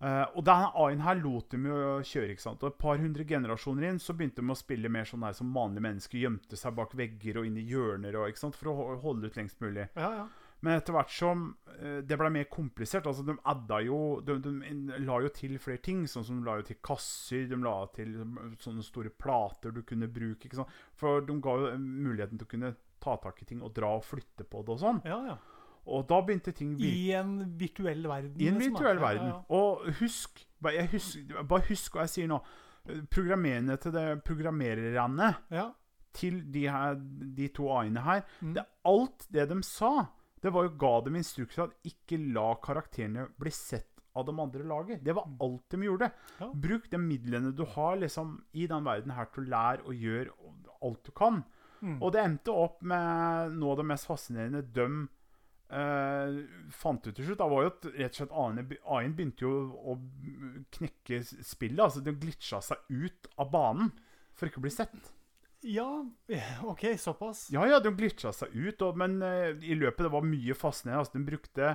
Eh, 0.00 0.22
og 0.32 0.44
denne 0.48 0.70
A-en 0.80 1.02
her 1.04 1.18
lot 1.20 1.50
de 1.52 1.58
jo 1.60 1.80
kjøre. 2.08 2.32
ikke 2.32 2.44
sant? 2.44 2.62
Og 2.64 2.72
Et 2.72 2.78
par 2.80 2.96
hundre 2.96 3.24
generasjoner 3.28 3.90
inn 3.90 3.98
så 4.00 4.14
begynte 4.16 4.40
de 4.40 4.48
å 4.48 4.56
spille 4.56 4.88
mer 4.88 5.04
sånn 5.04 5.20
der 5.20 5.36
som 5.36 5.52
vanlige 5.52 5.84
mennesker. 5.84 6.20
Gjemte 6.22 6.56
seg 6.56 6.76
bak 6.76 6.94
vegger 6.96 7.40
og 7.40 7.48
inn 7.48 7.58
i 7.60 7.66
hjørner 7.68 8.16
og, 8.16 8.28
ikke 8.28 8.40
sant? 8.40 8.56
for 8.56 8.72
å 8.72 8.96
holde 9.02 9.28
ut 9.28 9.36
lengst 9.36 9.60
mulig. 9.60 9.88
Ja, 9.96 10.12
ja. 10.22 10.28
Men 10.62 10.76
etter 10.76 10.92
hvert 10.92 11.10
som 11.10 11.44
eh, 11.78 12.00
det 12.04 12.18
ble 12.20 12.28
mer 12.30 12.44
komplisert 12.52 13.06
altså 13.08 13.22
De 13.24 13.32
adda 13.48 13.78
jo 13.86 14.20
de, 14.20 14.34
de 14.44 14.98
la 15.06 15.20
jo 15.24 15.28
til 15.32 15.54
flere 15.58 15.80
ting. 15.80 16.02
Sånn 16.06 16.24
som 16.26 16.40
de 16.42 16.44
la 16.46 16.58
jo 16.60 16.66
til 16.68 16.76
kasser, 16.84 17.46
de 17.48 17.56
la 17.56 17.86
til 17.94 18.12
sånne 18.60 18.84
store 18.84 19.08
plater 19.10 19.72
du 19.72 19.80
kunne 19.82 20.08
bruke. 20.12 20.44
ikke 20.50 20.56
sant? 20.60 20.68
For 21.00 21.20
de 21.24 21.38
ga 21.40 21.54
jo 21.62 21.70
muligheten 21.80 22.38
til 22.38 22.46
å 22.46 22.50
kunne 22.50 22.74
ta 23.00 23.16
tak 23.16 23.40
i 23.42 23.46
ting 23.48 23.62
og 23.64 23.72
dra 23.74 23.94
og 23.96 24.04
flytte 24.04 24.44
på 24.44 24.60
det 24.66 24.74
og 24.76 24.78
sånn. 24.82 25.00
ja, 25.08 25.22
ja. 25.32 25.38
Og 25.90 26.04
da 26.06 26.18
begynte 26.20 26.52
ting 26.52 26.74
I 26.84 27.10
en 27.16 27.38
virtuell 27.58 28.02
verden. 28.06 28.34
i 28.38 28.46
en 28.50 28.58
liksom, 28.60 28.74
virtuell 28.76 28.98
Ja, 29.00 29.02
verden. 29.06 29.30
Og 29.48 29.86
husk 30.02 30.42
bare, 30.60 30.74
jeg 30.74 30.90
husk 30.92 31.32
bare 31.48 31.64
husk 31.70 31.94
hva 31.96 32.04
jeg 32.04 32.12
sier 32.12 32.28
nå. 32.28 32.42
Programmererne 33.10 33.76
til 33.80 33.92
det 33.92 34.04
programmererne 34.24 35.34
Ja. 35.50 35.70
til 36.12 36.42
de, 36.52 36.66
her, 36.68 36.94
de 37.36 37.48
to 37.48 37.68
A-ene 37.72 38.00
her 38.04 38.22
Mm. 38.42 38.54
det, 38.54 38.64
Alt 38.84 39.26
det 39.32 39.48
de 39.48 39.62
sa, 39.62 40.08
det 40.40 40.52
var 40.54 40.66
jo 40.66 40.76
ga 40.80 40.92
dem 41.04 41.18
instrukser 41.20 41.66
at 41.66 41.88
ikke 41.88 42.18
la 42.34 42.54
karakterene 42.64 43.28
bli 43.40 43.52
sett 43.54 44.00
av 44.18 44.26
de 44.26 44.34
andre 44.40 44.64
laget. 44.66 45.04
Det 45.04 45.14
var 45.14 45.28
alt 45.40 45.70
de 45.70 45.84
gjorde. 45.86 46.10
Ja. 46.40 46.50
Bruk 46.54 46.90
de 46.90 46.98
midlene 46.98 47.52
du 47.56 47.62
har 47.76 47.96
liksom, 48.00 48.38
i 48.52 48.66
den 48.70 48.84
verden 48.86 49.14
her 49.14 49.30
til 49.30 49.44
å 49.44 49.52
lære 49.54 49.86
og 49.86 50.04
gjøre 50.06 50.52
alt 50.80 51.06
du 51.06 51.12
kan. 51.16 51.42
Mm. 51.80 51.96
Og 52.00 52.12
det 52.12 52.24
endte 52.24 52.56
opp 52.56 52.82
med 52.84 53.56
noe 53.56 53.74
av 53.74 53.80
det 53.80 53.88
mest 53.92 54.08
fascinerende 54.08 54.64
de 54.76 54.88
eh, 55.70 56.40
fant 56.76 57.06
ut 57.06 57.14
til 57.14 57.28
slutt. 57.28 57.40
Da 57.40 57.48
var 57.52 57.64
jo 57.64 57.72
at 57.72 57.88
rett 57.94 58.16
og 58.16 58.20
slett 58.20 58.36
AI-en 58.42 58.74
AI-en 58.96 59.16
begynte 59.16 59.46
jo 59.46 59.54
å 59.92 59.96
knekke 60.76 61.22
spillet. 61.28 61.84
Altså 61.86 62.04
de 62.04 62.16
glitcha 62.16 62.60
seg 62.64 62.82
ut 62.90 63.30
av 63.40 63.52
banen 63.54 63.92
for 64.34 64.48
ikke 64.48 64.62
å 64.62 64.66
bli 64.66 64.74
sett. 64.74 65.12
Ja, 65.62 65.86
OK, 66.64 66.84
såpass. 66.98 67.48
Ja, 67.52 67.66
ja, 67.68 67.80
de 67.80 67.92
glitcha 67.96 68.32
seg 68.32 68.54
ut, 68.54 68.82
og, 68.86 68.96
men 69.00 69.18
uh, 69.22 69.50
i 69.60 69.74
løpet 69.76 70.06
det 70.06 70.12
var 70.14 70.24
mye 70.26 70.54
fascinerende. 70.56 71.02
Altså, 71.04 71.18
de 71.18 71.26
brukte 71.26 71.74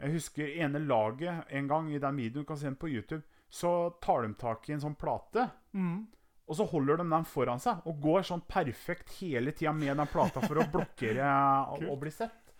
Jeg 0.00 0.12
husker 0.16 0.50
ene 0.64 0.80
laget 0.84 1.44
en 1.54 1.68
gang 1.70 1.92
i 1.94 2.00
den 2.02 2.16
videoen 2.18 2.44
du 2.44 2.48
kan 2.48 2.58
se 2.60 2.66
den 2.68 2.76
på 2.80 2.90
YouTube. 2.90 3.22
Så 3.54 3.70
tar 4.02 4.24
de 4.26 4.34
tak 4.34 4.68
i 4.68 4.74
en 4.74 4.82
sånn 4.82 4.96
plate, 4.98 5.48
Mm. 5.74 6.06
og 6.46 6.56
så 6.58 6.64
holder 6.68 6.98
de 7.00 7.08
den 7.10 7.24
foran 7.24 7.60
seg. 7.62 7.80
Og 7.86 8.00
går 8.02 8.22
sånn 8.26 8.42
perfekt 8.50 9.12
hele 9.20 9.52
tida 9.52 9.72
med 9.72 9.96
den 9.96 10.06
plata 10.10 10.42
for 10.44 10.58
å 10.60 10.66
blokkere 10.74 11.28
og, 11.72 11.84
og 11.88 12.00
bli 12.02 12.10
sett. 12.10 12.54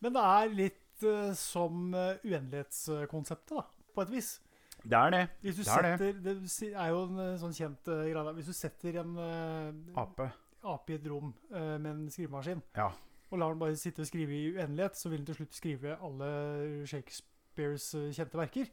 Men 0.00 0.14
det 0.16 0.22
er 0.24 0.54
litt 0.56 1.04
uh, 1.04 1.32
som 1.36 1.92
uh, 1.94 2.16
uendelighetskonseptet, 2.24 3.56
da, 3.56 3.66
på 3.94 4.02
et 4.06 4.10
vis. 4.16 4.38
Det 4.82 4.96
er 4.96 5.10
det. 5.10 5.22
Hvis 5.42 5.56
du 5.56 5.62
Det 5.62 5.72
er 5.76 5.82
det. 5.82 5.98
setter, 5.98 6.20
det 6.24 6.50
si- 6.50 6.72
er 6.72 6.88
jo 6.88 7.02
en 7.04 7.18
eh, 7.18 7.36
sånn 7.38 7.52
kjent 7.52 7.88
uh, 7.88 8.04
greie. 8.08 8.34
Hvis 8.34 8.46
du 8.46 8.52
setter 8.52 9.00
en 9.02 9.16
uh, 9.18 10.00
Ape. 10.00 10.30
ape 10.64 10.90
i 10.90 10.94
et 10.96 11.06
rom 11.10 11.34
uh, 11.52 11.78
med 11.78 11.90
en 11.90 12.06
skrivemaskin, 12.10 12.62
Ja. 12.76 12.90
og 13.30 13.38
lar 13.38 13.50
den 13.50 13.58
bare 13.60 13.76
sitte 13.76 14.00
og 14.00 14.06
skrive 14.06 14.32
i 14.32 14.52
uendelighet, 14.56 14.96
så 14.96 15.08
vil 15.10 15.18
den 15.18 15.26
til 15.26 15.34
slutt 15.40 15.52
skrive 15.54 15.98
alle 16.00 16.86
Shakespeares 16.86 17.90
kjente 18.16 18.38
verker. 18.40 18.66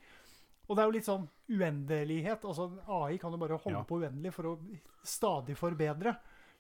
Og 0.70 0.76
det 0.76 0.82
er 0.84 0.88
jo 0.88 0.96
litt 0.98 1.08
sånn 1.08 1.28
uendelighet. 1.50 2.44
Altså 2.44 2.70
AI 2.88 3.18
kan 3.18 3.32
jo 3.32 3.38
bare 3.38 3.58
holde 3.60 3.78
Ja. 3.80 3.84
på 3.84 4.00
uendelig 4.02 4.34
for 4.34 4.44
å 4.44 4.60
stadig 5.04 5.56
forbedre. 5.58 6.18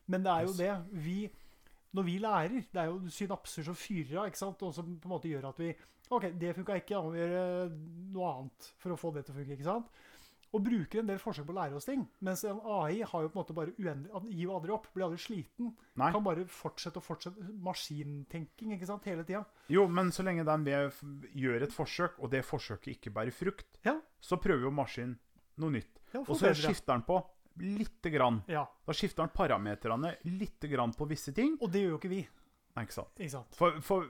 Men 0.07 0.23
det 0.23 0.31
er 0.31 0.45
jo 0.45 0.53
det 0.53 0.85
vi 1.03 1.29
Når 1.95 2.03
vi 2.03 2.17
lærer, 2.19 2.65
det 2.73 2.75
er 2.81 2.85
jo 2.91 2.99
synapser 3.09 3.63
som 3.63 3.73
fyrer 3.73 4.17
av, 4.19 4.25
ikke 4.27 4.37
sant? 4.37 4.61
og 4.61 4.73
som 4.75 4.85
på 4.99 5.07
en 5.07 5.09
måte 5.09 5.29
gjør 5.31 5.47
at 5.49 5.57
vi 5.57 5.73
OK, 6.09 6.29
det 6.39 6.53
funka 6.55 6.75
ikke, 6.79 6.95
da 6.95 7.01
må 7.03 7.11
vi 7.11 7.19
gjøre 7.19 7.71
noe 8.15 8.29
annet 8.33 8.69
for 8.79 8.93
å 8.95 8.97
få 8.99 9.11
det 9.15 9.25
til 9.27 9.35
å 9.35 9.37
funke. 9.41 9.57
ikke 9.57 9.67
sant? 9.67 9.89
Og 10.55 10.61
bruker 10.63 11.01
en 11.01 11.09
del 11.09 11.17
forsøk 11.19 11.43
på 11.45 11.51
å 11.51 11.57
lære 11.57 11.75
oss 11.75 11.85
ting. 11.85 12.05
Mens 12.23 12.45
en 12.47 12.61
AI 12.63 13.01
har 13.03 13.25
jo 13.25 13.27
på 13.29 13.35
en 13.35 13.41
måte 13.41 13.53
bare 13.57 13.73
uendelig 13.75 14.21
gir 14.31 14.45
jo 14.45 14.53
aldri 14.55 14.71
opp. 14.71 14.87
Blir 14.95 15.03
aldri 15.09 15.19
sliten. 15.19 15.73
Nei. 15.99 16.07
Kan 16.15 16.23
bare 16.23 16.45
fortsette 16.47 17.01
og 17.01 17.03
fortsette. 17.03 17.43
Maskintenking 17.61 18.71
ikke 18.77 18.87
sant? 18.87 19.03
hele 19.09 19.25
tida. 19.27 19.43
Jo, 19.71 19.83
men 19.91 20.11
så 20.15 20.23
lenge 20.23 20.45
den 20.47 20.63
gjør 21.35 21.65
et 21.67 21.75
forsøk, 21.75 22.15
og 22.23 22.31
det 22.31 22.45
forsøket 22.47 22.93
ikke 22.95 23.11
bærer 23.13 23.35
frukt, 23.35 23.67
Ja. 23.83 23.97
så 24.21 24.39
prøver 24.39 24.63
jo 24.63 24.71
maskinen 24.71 25.17
noe 25.57 25.71
nytt. 25.75 25.99
Ja, 26.13 26.21
Og 26.21 26.37
så 26.39 26.53
skifter 26.55 26.93
den 26.95 27.03
på 27.03 27.19
lite 27.59 28.09
grann. 28.13 28.43
Ja. 28.47 28.65
Da 28.85 28.93
skifter 28.93 29.25
den 29.25 29.33
parameterne 29.35 30.15
lite 30.25 30.69
grann 30.71 30.93
på 30.93 31.07
visse 31.09 31.33
ting. 31.33 31.57
Og 31.59 31.71
det 31.71 31.81
gjør 31.83 31.89
jo 31.97 31.97
ikke 31.99 32.09
vi. 32.09 32.27
Nei, 32.77 32.83
ikke 32.85 32.93
sant? 32.99 33.15
Ikke 33.17 33.33
sant? 33.33 33.55
For, 33.57 33.79
for 33.81 34.05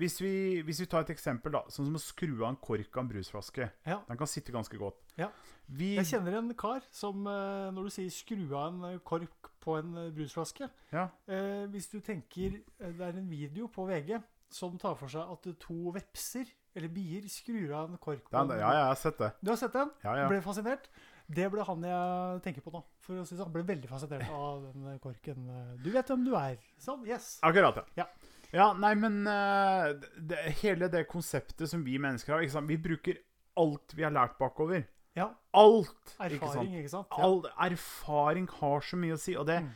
hvis, 0.00 0.14
vi, 0.24 0.30
hvis 0.64 0.80
vi 0.82 0.86
tar 0.88 1.04
et 1.04 1.10
eksempel, 1.12 1.52
da, 1.52 1.60
sånn 1.72 1.88
som 1.90 1.98
å 1.98 2.00
skru 2.00 2.32
av 2.42 2.48
en 2.50 2.56
kork 2.64 2.96
av 2.96 3.04
en 3.04 3.10
brusflaske. 3.10 3.68
Ja. 3.88 3.98
Den 4.08 4.18
kan 4.20 4.30
sitte 4.30 4.54
ganske 4.54 4.80
godt. 4.80 5.02
Ja. 5.20 5.28
Vi, 5.68 5.94
Jeg 5.98 6.06
kjenner 6.08 6.38
en 6.38 6.52
kar 6.54 6.84
som 6.94 7.24
eh, 7.26 7.70
Når 7.74 7.88
du 7.88 7.90
sier 7.90 8.10
'skru 8.14 8.44
av 8.54 8.68
en 8.70 8.84
eh, 8.94 8.98
kork 9.02 9.48
på 9.64 9.74
en 9.80 9.96
eh, 9.98 10.10
brusflaske' 10.14 10.68
ja, 10.92 11.08
eh, 11.26 11.64
Hvis 11.72 11.88
du 11.90 11.96
tenker 12.06 12.60
Det 12.78 13.00
er 13.02 13.16
en 13.18 13.26
video 13.28 13.66
på 13.66 13.82
VG 13.88 14.20
som 14.48 14.76
tar 14.78 14.94
for 14.94 15.10
seg 15.10 15.26
at 15.26 15.48
to 15.58 15.90
vepser, 15.90 16.46
eller 16.76 16.88
bier, 16.94 17.24
skrur 17.26 17.72
av 17.74 17.90
en 17.90 17.98
kork. 17.98 18.22
på 18.30 18.30
den, 18.30 18.52
en- 18.54 18.60
ja, 18.62 18.70
jeg 18.76 18.84
har 18.86 18.94
sett 18.94 19.18
det. 19.18 19.32
Du 19.42 19.50
har 19.50 19.56
sett 19.58 19.72
den? 19.74 19.90
Ja, 20.04 20.14
ja. 20.20 20.28
Ble 20.30 20.38
fascinert? 20.40 20.86
Det 21.28 21.48
ble 21.50 21.64
han 21.66 21.82
jeg 21.82 22.40
tenker 22.44 22.62
på 22.62 22.70
nå. 22.74 22.80
For 23.02 23.18
å 23.18 23.24
si 23.26 23.34
sånn. 23.38 23.50
Ble 23.54 23.64
veldig 23.66 23.88
fascinert 23.90 24.28
av 24.30 24.62
den 24.72 24.98
korken. 25.02 25.46
Du 25.82 25.90
vet 25.94 26.06
hvem 26.12 26.24
du 26.26 26.34
er. 26.38 26.58
Sånn, 26.78 27.02
yes. 27.08 27.36
Akkurat, 27.46 27.80
ja. 27.96 28.04
Ja. 28.04 28.32
Ja, 28.54 28.66
nei, 28.78 28.92
men 28.94 29.26
eh, 29.26 29.88
det, 30.22 30.38
hele 30.62 30.86
det 30.88 31.02
konseptet 31.10 31.66
som 31.68 31.82
vi 31.84 31.96
mennesker 31.98 32.36
har? 32.36 32.62
Vi 32.68 32.76
bruker 32.78 33.18
alt 33.58 33.94
vi 33.98 34.04
har 34.06 34.14
lært 34.14 34.36
bakover. 34.38 34.84
Ja. 35.18 35.32
Alt! 35.56 36.14
Ikke 36.14 36.38
sant? 36.46 36.62
Erfaring, 36.62 36.76
ikke 36.78 36.92
sant? 36.92 37.08
Ja. 37.10 37.24
All 37.26 37.42
erfaring 37.66 38.46
har 38.60 38.84
så 38.86 38.98
mye 39.00 39.16
å 39.16 39.20
si, 39.20 39.34
og 39.36 39.46
det, 39.50 39.58
Mm. 39.64 39.72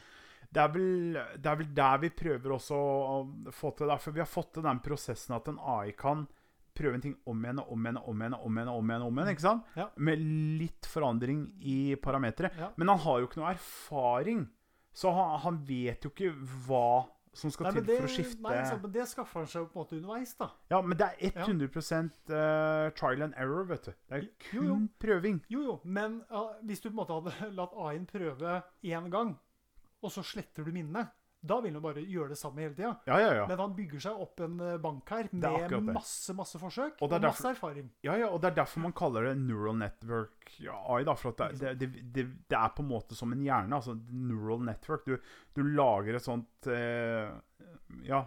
det, 0.53 0.61
er, 0.63 0.69
vel, 0.75 1.19
det 1.41 1.51
er 1.51 1.57
vel 1.65 1.75
der 1.75 1.99
vi 2.05 2.11
prøver 2.11 2.55
også 2.61 2.77
å 2.79 3.17
få 3.51 3.73
til 3.77 3.89
det. 3.91 3.99
For 4.05 4.13
vi 4.13 4.21
har 4.23 4.31
fått 4.31 4.53
til 4.55 4.63
den 4.69 4.81
prosessen 4.85 5.35
at 5.37 5.49
en 5.51 5.59
AI 5.59 5.91
kan 5.99 6.29
prøve 6.81 6.99
en 6.99 7.05
ting 7.05 7.15
om 7.29 7.45
igjen 7.45 7.63
og 7.63 7.71
om 7.75 7.87
igjen 7.87 8.01
og 8.01 8.11
om 8.11 8.25
igjen. 8.25 8.39
Om 8.41 8.59
igjen, 8.59 8.73
om 8.73 8.91
igjen, 8.91 9.07
om 9.07 9.21
igjen, 9.21 9.33
ikke 9.37 9.47
sant? 9.47 9.71
Ja. 9.79 9.87
Med 10.09 10.27
litt 10.61 10.89
forandring 10.91 11.47
i 11.61 11.79
parametere. 12.03 12.53
Ja. 12.59 12.73
Men 12.81 12.95
han 12.95 13.05
har 13.05 13.21
jo 13.21 13.31
ikke 13.31 13.43
noe 13.43 13.55
erfaring, 13.55 14.45
så 14.97 15.15
han, 15.15 15.39
han 15.45 15.63
vet 15.69 16.07
jo 16.07 16.13
ikke 16.15 16.35
hva 16.67 16.87
som 17.33 17.53
skal 17.55 17.69
Nei, 17.69 17.75
til 17.79 17.85
det, 17.87 17.97
for 18.01 18.09
å 18.09 18.11
skifte 18.11 18.43
nei, 18.43 18.57
sant, 18.67 18.83
men 18.83 18.93
det 18.95 19.05
skaffer 19.07 19.45
han 19.45 19.51
seg 19.51 19.63
jo 19.63 19.69
på 19.71 19.77
en 19.77 19.81
måte 19.85 19.97
underveis, 19.99 20.33
da. 20.39 20.49
Ja, 20.73 20.81
men 20.83 20.99
det 20.99 21.07
er 21.13 21.37
100 21.45 21.69
eh, 21.71 22.89
trial 22.99 23.23
and 23.29 23.37
error, 23.39 23.69
vet 23.71 23.87
du. 23.87 23.93
Det 24.11 24.19
er 24.19 24.27
kun 24.49 24.67
jo. 24.67 24.79
prøving. 25.03 25.39
Jo, 25.53 25.63
jo, 25.69 25.77
men 25.85 26.19
uh, 26.33 26.57
hvis 26.67 26.83
du 26.83 26.89
på 26.89 26.95
en 26.97 26.99
måte 27.05 27.21
hadde 27.21 27.51
latt 27.61 27.77
A-en 27.79 28.09
prøve 28.11 28.57
én 28.83 29.09
gang, 29.15 29.37
og 30.01 30.15
så 30.15 30.25
sletter 30.27 30.67
du 30.67 30.75
minnet, 30.75 31.15
da 31.41 31.57
vil 31.65 31.73
han 31.73 31.83
bare 31.83 32.03
gjøre 32.05 32.35
det 32.35 32.39
samme 32.39 32.61
hele 32.61 32.75
tida. 32.77 32.91
Ja, 33.09 33.17
ja, 33.21 33.31
ja. 33.39 33.45
Men 33.49 33.63
han 33.63 33.73
bygger 33.77 34.03
seg 34.05 34.19
opp 34.21 34.43
en 34.45 34.59
eh, 34.61 34.77
bank 34.83 35.09
her 35.15 35.31
er 35.31 35.73
med 35.73 35.95
masse 35.97 36.35
masse 36.37 36.61
forsøk 36.61 37.01
Og 37.01 37.09
og, 37.09 37.17
masse 37.25 37.49
erfaring. 37.49 37.89
Ja, 38.05 38.19
ja, 38.21 38.29
og 38.29 38.43
det 38.43 38.51
er 38.51 38.59
derfor 38.61 38.85
man 38.85 38.95
kaller 38.97 39.31
det 39.31 39.39
neural 39.41 39.79
network 39.81 40.53
AI. 40.61 41.03
da, 41.09 41.15
for 41.17 41.33
at 41.33 41.57
det, 41.57 41.75
det, 41.81 41.91
det, 41.95 42.05
det, 42.13 42.27
det 42.53 42.59
er 42.61 42.77
på 42.77 42.85
en 42.85 42.91
måte 42.93 43.17
som 43.17 43.33
en 43.33 43.43
hjerne. 43.45 43.73
altså 43.75 43.97
Neural 44.11 44.65
network. 44.69 45.07
Du, 45.09 45.17
du 45.57 45.63
lager 45.65 46.21
et 46.21 46.27
sånt 46.29 46.71
eh, 46.71 47.33
Ja. 48.09 48.25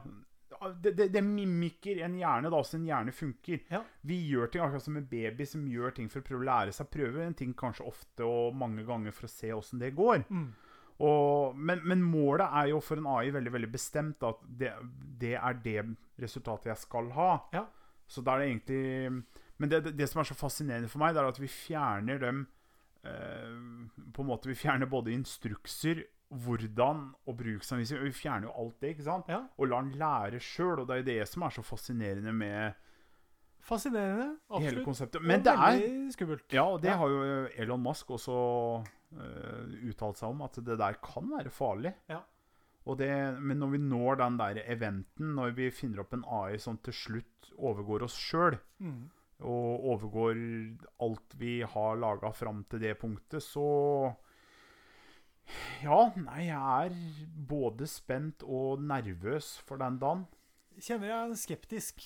Det, 0.81 0.93
det, 0.95 1.09
det 1.11 1.21
mimikker 1.25 1.97
en 2.05 2.13
hjerne, 2.15 2.47
da, 2.53 2.59
så 2.63 2.77
en 2.77 2.85
hjerne 2.87 3.11
funker. 3.11 3.65
Ja. 3.73 3.81
Vi 4.07 4.15
gjør 4.29 4.47
ting 4.47 4.61
akkurat 4.63 4.85
som 4.85 4.97
en 4.97 5.07
baby 5.09 5.45
som 5.49 5.65
gjør 5.67 5.91
ting 5.97 6.07
for 6.09 6.21
å 6.21 6.27
prøve 6.27 6.45
å 6.45 6.47
lære 6.47 6.75
seg. 6.75 6.87
Prøver 6.93 7.25
en 7.25 7.35
ting 7.35 7.51
kanskje 7.57 7.87
ofte 7.89 8.23
og 8.27 8.55
mange 8.55 8.85
ganger 8.87 9.11
for 9.11 9.27
å 9.27 9.33
se 9.33 9.51
åssen 9.53 9.81
det 9.83 9.91
går. 9.97 10.23
Mm. 10.29 10.53
Og, 10.99 11.55
men, 11.57 11.81
men 11.87 12.03
målet 12.05 12.45
er 12.53 12.67
jo 12.69 12.79
for 12.79 12.97
en 13.01 13.07
AI 13.07 13.31
veldig 13.33 13.51
veldig 13.53 13.71
bestemt 13.73 14.23
at 14.23 14.43
det, 14.45 14.71
det 15.19 15.33
er 15.39 15.53
det 15.63 15.79
resultatet 16.21 16.69
jeg 16.69 16.77
skal 16.77 17.09
ha. 17.15 17.31
Ja. 17.53 17.65
Så 18.07 18.21
da 18.21 18.35
er 18.35 18.43
det 18.43 18.49
egentlig 18.51 19.23
Men 19.57 19.69
det, 19.69 19.97
det, 19.97 20.09
som 20.09 20.19
er 20.21 20.27
så 20.27 20.35
fascinerende 20.35 20.89
for 20.91 20.99
meg, 20.99 21.13
det 21.15 21.21
er 21.23 21.29
at 21.31 21.39
vi 21.39 21.47
fjerner 21.47 22.19
dem 22.19 22.41
eh, 23.03 23.55
På 24.13 24.21
en 24.21 24.27
måte 24.27 24.49
Vi 24.51 24.55
fjerner 24.59 24.85
både 24.91 25.13
instrukser, 25.15 26.03
hvordan 26.29 27.13
og 27.29 27.37
bruksanvisning. 27.37 28.03
Vi 28.03 28.11
fjerner 28.17 28.49
jo 28.49 28.53
alt 28.63 28.79
det, 28.81 28.93
ikke 28.95 29.05
sant? 29.07 29.27
Ja, 29.29 29.43
Og 29.57 29.69
lar 29.69 29.85
den 29.85 29.95
lære 29.99 30.39
sjøl. 30.41 30.79
Og 30.83 30.87
det 30.89 30.95
er 30.95 31.01
jo 31.03 31.09
det 31.11 31.27
som 31.29 31.45
er 31.47 31.53
så 31.53 31.61
fascinerende 31.65 32.33
med 32.33 32.73
Fascinerende. 33.63 34.33
hele 34.59 34.81
Absolutt. 34.83 35.15
Og 35.15 35.21
Men 35.23 35.43
det 35.45 35.51
er 35.53 35.77
veldig 35.77 36.13
skummelt. 36.13 36.43
Ja, 36.53 36.63
og 36.67 36.81
det 36.81 36.89
Ja. 36.91 36.97
har 36.97 37.07
jo 37.07 37.47
Elon 37.55 37.79
Musk 37.83 38.09
også 38.11 38.83
uttalt 39.89 40.17
seg 40.17 40.29
om, 40.33 40.41
at 40.45 40.57
det 40.65 40.77
der 40.79 40.97
kan 41.03 41.29
være 41.31 41.49
farlig. 41.53 41.93
Ja. 42.09 42.21
Og 42.85 42.97
det, 42.99 43.09
men 43.39 43.59
når 43.61 43.69
vi 43.71 43.77
når 43.79 44.17
den 44.19 44.37
der 44.41 44.57
eventen, 44.67 45.35
når 45.37 45.53
vi 45.55 45.69
finner 45.71 46.01
opp 46.03 46.13
en 46.17 46.25
AI 46.27 46.57
som 46.59 46.77
til 46.83 46.93
slutt 46.93 47.51
overgår 47.57 48.03
oss 48.03 48.17
sjøl, 48.19 48.57
Mm. 48.83 49.09
og 49.43 49.85
overgår 49.93 50.35
alt 51.01 51.33
vi 51.39 51.61
har 51.63 51.95
laga 51.99 52.31
fram 52.35 52.65
til 52.69 52.79
det 52.83 52.97
punktet, 52.99 53.41
så 53.43 54.15
Ja, 55.83 56.11
nei, 56.15 56.45
jeg 56.47 56.87
er 56.87 56.93
både 57.49 57.87
spent 57.91 58.43
og 58.47 58.79
nervøs 58.81 59.57
for 59.67 59.77
den 59.81 59.97
dagen. 59.99 60.25
Kjenner 60.79 61.09
jeg 61.11 61.37
skeptisk. 61.41 62.03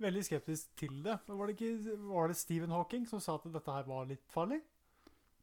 veldig 0.00 0.24
skeptisk 0.26 0.68
til 0.76 1.02
det. 1.04 1.14
Var 1.26 1.46
det, 1.46 1.54
ikke, 1.56 1.96
var 2.10 2.28
det 2.28 2.36
Stephen 2.36 2.70
Hawking 2.74 3.06
som 3.08 3.20
sa 3.20 3.36
at 3.38 3.44
dette 3.54 3.72
her 3.72 3.86
var 3.88 4.04
litt 4.10 4.24
farlig? 4.28 4.60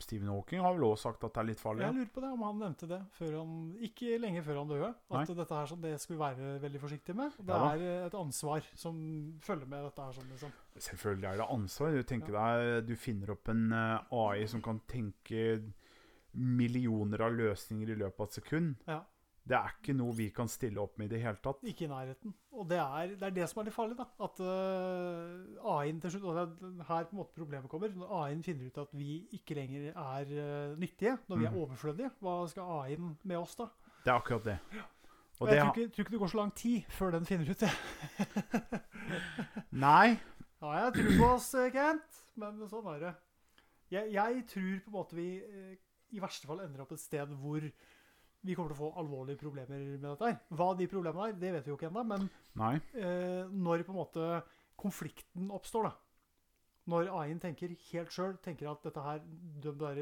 Stephen 0.03 0.29
Hawking 0.31 0.63
har 0.63 0.75
vel 0.75 0.85
også 0.87 1.09
sagt 1.09 1.23
at 1.27 1.35
det 1.35 1.41
er 1.41 1.47
litt 1.51 1.61
farlig. 1.61 1.85
Jeg 1.85 1.97
lurer 1.97 2.11
på 2.15 2.23
det, 2.23 2.31
om 2.35 2.45
han 2.47 2.59
nevnte 2.61 2.89
det 2.89 2.99
før 3.17 3.37
han, 3.39 3.53
ikke 3.87 4.17
lenge 4.21 4.43
før 4.45 4.61
han 4.61 4.71
døde. 4.71 4.89
At 5.11 5.17
Nei. 5.19 5.37
dette 5.41 5.59
her 5.59 5.69
sånn, 5.71 5.83
det 5.85 5.93
skal 6.01 6.15
vi 6.15 6.21
være 6.21 6.55
veldig 6.65 6.81
forsiktige 6.83 7.17
med. 7.17 7.37
Det 7.39 7.59
Ja 7.59 7.69
er 7.75 7.85
eh, 7.87 8.07
et 8.07 8.17
ansvar 8.17 8.65
som 8.75 8.97
følger 9.45 9.69
med 9.71 9.85
dette 9.89 10.07
her. 10.07 10.17
sånn 10.17 10.33
liksom. 10.33 10.55
Selvfølgelig 10.89 11.29
er 11.31 11.41
det 11.41 11.49
ansvar. 11.57 11.95
Du 11.95 12.03
tenker 12.13 12.37
deg, 12.37 12.87
du 12.89 12.95
finner 12.99 13.35
opp 13.35 13.53
en 13.53 13.63
eh, 13.71 14.17
AI 14.23 14.47
som 14.51 14.65
kan 14.65 14.81
tenke 14.91 15.61
millioner 16.33 17.25
av 17.25 17.33
løsninger 17.35 17.91
i 17.91 17.97
løpet 17.99 18.19
av 18.19 18.29
et 18.29 18.37
sekund. 18.39 18.75
Ja. 18.87 19.01
Det 19.51 19.57
er 19.57 19.73
ikke 19.75 19.93
noe 19.99 20.13
vi 20.15 20.29
kan 20.31 20.47
stille 20.47 20.79
opp 20.79 20.93
med 21.01 21.09
i 21.09 21.11
det 21.15 21.19
hele 21.25 21.39
tatt. 21.43 21.59
Ikke 21.67 21.83
i 21.83 21.89
nærheten. 21.91 22.31
Og 22.55 22.69
det 22.69 22.77
er 22.79 23.09
det, 23.17 23.25
er 23.27 23.33
det 23.35 23.47
som 23.51 23.59
er 23.59 23.67
litt 23.67 23.75
farlig. 23.75 23.97
da, 23.99 24.05
At 24.23 24.39
uh, 24.39 25.73
AI-en 25.73 25.99
til 26.05 26.13
slutt 26.13 26.27
Og 26.31 26.37
det 26.37 26.45
er 26.45 26.85
her 26.87 27.09
på 27.09 27.15
en 27.17 27.19
måte 27.19 27.35
problemet 27.35 27.67
kommer. 27.71 27.91
Når 27.91 28.13
AI-en 28.21 28.43
finner 28.47 28.69
ut 28.71 28.79
at 28.85 28.93
vi 28.95 29.17
ikke 29.35 29.57
lenger 29.59 29.89
er 29.91 30.31
uh, 30.31 30.77
nyttige, 30.79 31.17
når 31.27 31.41
vi 31.41 31.45
er 31.49 31.51
Mhm. 31.51 31.59
overflødige, 31.65 32.11
hva 32.23 32.37
skal 32.53 32.71
AI-en 32.79 33.17
med 33.27 33.37
oss 33.41 33.55
da? 33.59 33.67
Det 34.05 34.13
er 34.13 34.17
akkurat 34.21 34.43
det. 34.47 34.57
Og 35.41 35.41
Og 35.41 35.47
jeg 35.49 35.55
det 35.57 35.61
tror 35.65 35.75
ikke, 35.75 35.91
tror 35.95 36.03
ikke 36.05 36.11
det 36.15 36.19
går 36.21 36.31
så 36.31 36.37
lang 36.37 36.55
tid 36.55 36.81
før 36.89 37.11
den 37.11 37.25
finner 37.25 37.49
ut 37.51 37.59
det. 37.59 37.71
Nei. 39.71 40.19
Ja, 40.61 40.71
jeg 40.85 40.93
tror 40.95 41.15
på 41.17 41.29
oss, 41.35 41.47
eh, 41.57 41.71
Kent, 41.73 42.19
men 42.37 42.59
sånn 42.69 42.87
er 42.93 42.99
det. 43.07 43.13
Jeg, 43.91 44.11
jeg 44.13 44.43
tror 44.51 44.75
på 44.85 44.91
en 44.91 44.95
måte 44.95 45.17
vi 45.17 45.25
eh, 45.41 45.71
i 46.15 46.21
verste 46.21 46.47
fall 46.47 46.61
ender 46.63 46.83
opp 46.83 46.91
et 46.95 47.01
sted 47.01 47.33
hvor 47.41 47.65
vi 48.41 48.55
kommer 48.57 48.73
til 48.73 48.79
å 48.79 48.81
få 48.81 48.91
alvorlige 49.01 49.41
problemer 49.41 49.81
med 49.91 50.05
dette 50.07 50.29
her. 50.29 50.37
Hva 50.57 50.71
de 50.77 50.87
problemene 50.89 51.27
er, 51.29 51.35
det 51.37 51.51
vet 51.55 51.67
vi 51.67 51.73
jo 51.73 51.77
ikke 51.77 51.91
ennå, 51.91 52.03
men 52.09 52.29
eh, 52.97 53.51
når 53.51 53.85
på 53.85 53.93
en 53.93 53.99
måte 53.99 54.29
konflikten 54.81 55.51
oppstår, 55.53 55.89
da. 55.89 55.93
Når 56.89 57.11
AI-en 57.13 57.41
tenker 57.43 57.75
helt 57.91 58.13
sjøl, 58.13 58.33
tenker 58.41 58.71
at 58.71 58.81
dette 58.87 59.03
her, 59.05 59.21
de 59.61 59.73
der 59.83 60.01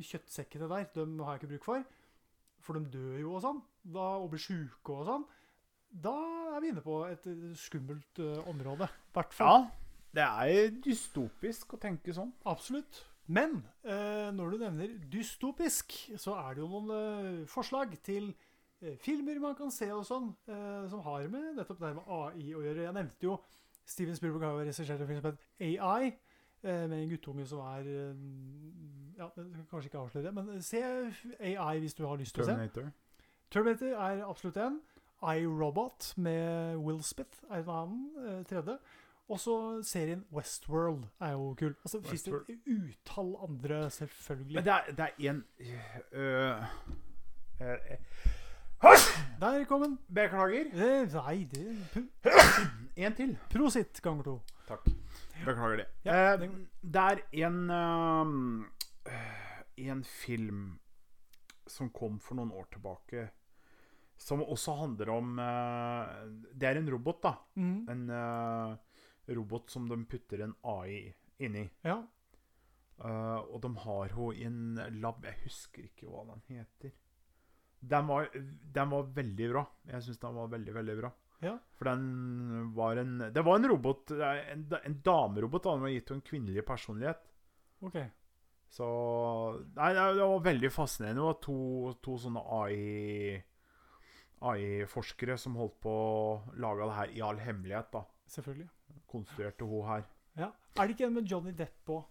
kjøttsekkene 0.00 0.70
der, 0.70 0.88
de 0.94 1.04
har 1.20 1.36
jeg 1.36 1.42
ikke 1.42 1.52
bruk 1.52 1.68
for, 1.68 1.84
for 2.64 2.78
de 2.78 2.88
dør 2.94 3.20
jo 3.20 3.36
og 3.36 3.44
sånn, 3.44 3.60
da, 3.84 4.08
og 4.22 4.30
blir 4.32 4.42
sjuke 4.42 4.96
og 4.96 5.06
sånn, 5.10 5.28
da 5.92 6.14
er 6.56 6.62
vi 6.64 6.72
inne 6.72 6.82
på 6.84 7.02
et 7.04 7.26
eh, 7.28 7.48
skummelt 7.60 8.20
uh, 8.24 8.40
område. 8.48 8.88
I 8.88 9.16
hvert 9.18 9.34
fall. 9.36 9.66
Ja, 9.68 9.82
det 10.16 10.28
er 10.46 10.76
dystopisk 10.84 11.76
å 11.76 11.80
tenke 11.80 12.14
sånn. 12.16 12.32
Absolutt. 12.48 13.02
Men 13.26 13.60
eh, 13.84 14.30
når 14.34 14.50
du 14.50 14.56
nevner 14.58 14.96
dystopisk, 15.12 15.92
så 16.18 16.34
er 16.42 16.54
det 16.56 16.62
jo 16.64 16.68
noen 16.72 16.90
eh, 16.96 17.46
forslag 17.48 17.94
til 18.04 18.32
eh, 18.82 18.96
filmer 19.00 19.38
man 19.40 19.54
kan 19.58 19.70
se 19.70 19.86
og 19.94 20.02
sånn, 20.08 20.32
eh, 20.50 20.88
som 20.90 21.04
har 21.06 21.28
med 21.30 21.54
nettopp 21.60 21.78
det 21.80 21.92
her 21.92 21.98
med 22.00 22.10
AI 22.16 22.48
å 22.58 22.64
gjøre. 22.64 22.86
Jeg 22.88 22.96
nevnte 22.98 23.28
jo 23.28 23.36
Steven 23.86 24.16
Spielberg 24.18 24.44
har 24.46 24.56
jo 24.58 24.64
regissert 24.66 24.90
en 25.00 25.06
film 25.06 25.20
som 25.20 25.30
heter 25.30 25.78
AI, 25.78 26.10
eh, 26.62 26.84
med 26.90 26.96
en 26.98 27.08
guttunge 27.14 27.46
som 27.46 27.62
er 27.72 27.88
Ja, 29.18 29.28
kanskje 29.70 29.86
ikke 29.90 30.00
avsløre 30.02 30.24
det, 30.26 30.34
men 30.34 30.62
se 30.64 30.80
AI 30.82 31.78
hvis 31.82 31.94
du 31.94 32.06
har 32.06 32.16
lyst 32.18 32.34
til 32.34 32.42
å 32.42 32.46
se. 32.48 32.54
Terminator. 32.56 32.90
Terminator 33.52 33.94
er 34.02 34.22
absolutt 34.26 34.56
en. 34.56 34.80
iRobot 35.22 36.14
med 36.16 36.76
Will 36.82 37.02
Smith 37.06 37.44
er 37.50 37.62
en 37.62 37.68
annen. 37.70 38.44
Tredje. 38.50 38.78
Og 39.32 39.40
så 39.40 39.54
serien 39.88 40.24
Westworld 40.32 41.06
er 41.20 41.30
jo 41.32 41.54
kul. 41.58 41.74
Altså, 41.84 41.98
det 42.02 42.10
fins 42.10 42.22
det 42.26 42.34
et 42.52 42.58
utall 42.68 43.30
andre, 43.46 43.90
selvfølgelig. 43.90 44.54
Men 44.54 44.64
det 44.64 44.72
er, 44.72 44.90
det 44.90 45.06
er 45.06 45.30
en 45.30 45.44
øh, 46.12 46.64
øh, 47.62 47.78
Der 49.40 49.64
kom 49.64 49.82
den. 49.82 49.98
Beklager. 50.14 50.68
Eh, 50.74 51.08
nei, 51.14 51.44
det 51.44 52.06
En 52.96 53.14
til. 53.16 53.38
Prosit 53.50 54.02
ganger 54.02 54.22
to. 54.22 54.36
Takk. 54.68 54.88
Beklager 55.44 55.76
det. 55.76 55.86
Ja, 56.04 56.32
Eh, 56.34 56.40
det 56.40 56.50
det 56.82 56.96
er 57.00 57.46
en 57.46 57.70
øhm, 57.70 58.64
En 59.76 60.04
film 60.04 60.78
som 61.66 61.90
kom 61.90 62.20
for 62.20 62.34
noen 62.34 62.52
år 62.52 62.66
tilbake, 62.72 63.28
som 64.18 64.42
også 64.42 64.74
handler 64.74 65.10
om 65.12 65.38
øh, 65.38 66.06
Det 66.60 66.68
er 66.68 66.78
en 66.78 66.92
robot, 66.92 67.22
da. 67.22 67.32
Mm. 67.54 67.88
En 67.90 68.10
øh, 68.10 68.76
robot 69.28 69.70
som 69.70 69.88
de 69.88 69.98
putter 70.08 70.42
en 70.44 70.54
AI 70.62 71.12
inni. 71.42 71.68
Ja. 71.86 72.00
Uh, 73.02 73.40
og 73.50 73.62
de 73.64 73.72
har 73.82 74.12
henne 74.14 74.34
i 74.36 74.44
en 74.46 75.00
lab 75.02 75.24
Jeg 75.26 75.40
husker 75.46 75.86
ikke 75.88 76.06
hva 76.10 76.26
den 76.28 76.42
heter. 76.58 76.92
Den 77.82 78.06
var, 78.06 78.28
den 78.32 78.90
var 78.92 79.10
veldig 79.16 79.50
bra. 79.50 79.64
Jeg 79.90 80.06
syns 80.06 80.22
den 80.22 80.38
var 80.38 80.50
veldig, 80.52 80.74
veldig 80.76 80.96
bra. 81.00 81.10
Ja. 81.42 81.56
For 81.74 81.90
den 81.90 82.74
var 82.76 83.00
en 83.00 83.16
Det 83.34 83.42
var 83.42 83.58
en 83.58 83.68
robot, 83.72 84.12
en, 84.14 84.66
en 84.84 84.98
damerobot. 85.02 85.64
da, 85.64 85.72
Den 85.74 85.86
var 85.88 85.94
gitt 85.94 86.12
henne 86.12 86.22
en 86.22 86.28
kvinnelig 86.28 86.66
personlighet. 86.66 87.24
OK. 87.82 87.98
Så 88.72 88.86
Nei, 89.74 89.90
det 89.96 90.04
det 90.20 90.28
var 90.28 90.44
veldig 90.46 90.70
fascinerende. 90.72 91.20
Det 91.20 91.26
var 91.26 91.40
to, 91.42 91.58
to 92.06 92.18
sånne 92.22 92.44
AI 92.60 93.42
AI-forskere 94.42 95.36
som 95.38 95.54
holdt 95.58 95.76
på 95.84 95.90
å 95.92 96.54
lage 96.58 96.86
det 96.86 96.96
her 96.96 97.12
i 97.14 97.20
all 97.22 97.38
hemmelighet. 97.42 97.92
da 97.92 98.04
Selvfølgelig. 98.32 98.68
Konstruerte 99.12 99.68
hun 99.68 99.84
her. 99.86 100.04
Ja. 100.40 100.50
Er 100.78 100.86
det 100.88 100.96
ikke 100.96 101.06
en 101.10 101.14
med 101.18 101.28
Johnny 101.28 101.52
Depp 101.52 101.92
òg? 101.92 102.04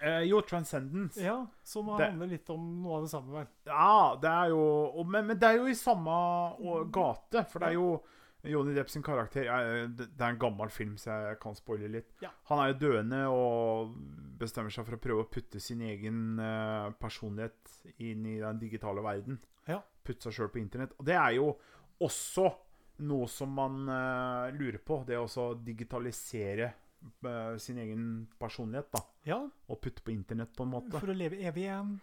Eh, 0.00 0.22
jo, 0.30 0.38
Transcendence. 0.46 1.18
Ja, 1.20 1.46
som 1.66 1.86
Det- 1.98 2.06
handler 2.12 2.26
litt 2.30 2.48
om 2.50 2.82
noe 2.82 2.96
av 3.00 3.02
det 3.02 3.10
samme, 3.10 3.32
vel? 3.34 3.46
Ja, 3.66 4.16
det 4.22 4.30
er 4.30 4.48
jo 4.52 4.60
og- 4.94 5.06
men, 5.06 5.26
men 5.26 5.36
det 5.38 5.48
er 5.48 5.56
jo 5.58 5.66
i 5.66 5.74
samme 5.74 6.08
og, 6.60 6.92
gate. 6.92 7.44
For 7.50 7.58
det 7.58 7.68
er 7.68 7.72
jo 7.74 8.02
Johnny 8.44 8.72
Depp 8.74 8.88
sin 8.88 9.02
karakter 9.02 9.44
er, 9.50 9.88
Det 9.88 10.16
det 10.16 10.20
er 10.20 10.30
en 10.30 10.38
gammel 10.38 10.70
film, 10.70 10.94
så 10.96 11.10
jeg 11.28 11.40
kan 11.40 11.54
spoile 11.54 11.88
litt. 11.90 12.06
Ja. 12.22 12.30
Han 12.44 12.58
er 12.60 12.72
jo 12.72 12.78
døende 12.78 13.26
og 13.28 13.94
bestemmer 14.38 14.70
seg 14.72 14.86
for 14.86 14.96
å 14.96 15.00
prøve 15.00 15.24
å 15.26 15.28
putte 15.30 15.60
sin 15.60 15.80
egen 15.82 16.38
eh, 16.38 16.90
personlighet 16.92 17.92
inn 17.98 18.24
i 18.24 18.38
den 18.38 18.58
digitale 18.58 19.02
verden. 19.02 19.38
Ja. 19.66 19.82
Putte 20.04 20.22
seg 20.22 20.32
sjøl 20.32 20.48
på 20.54 20.62
internett. 20.62 20.92
Og 20.98 21.04
det 21.04 21.16
er 21.16 21.32
jo 21.34 21.56
også 22.00 22.54
noe 23.00 23.26
som 23.28 23.52
man 23.56 23.82
uh, 23.88 24.50
lurer 24.56 24.78
på. 24.84 25.02
Det 25.08 25.16
å 25.18 25.24
også 25.26 25.48
digitalisere 25.64 26.70
uh, 27.24 27.56
sin 27.60 27.78
egen 27.82 28.04
personlighet, 28.38 28.90
da. 28.92 29.02
Ja, 29.28 29.38
Og 29.68 29.80
putte 29.80 30.02
på 30.04 30.12
internett, 30.14 30.52
på 30.56 30.64
en 30.66 30.72
måte. 30.74 30.98
for 31.00 31.12
å 31.12 31.16
leve 31.16 31.40
evig 31.44 31.66
igjen. 31.66 31.94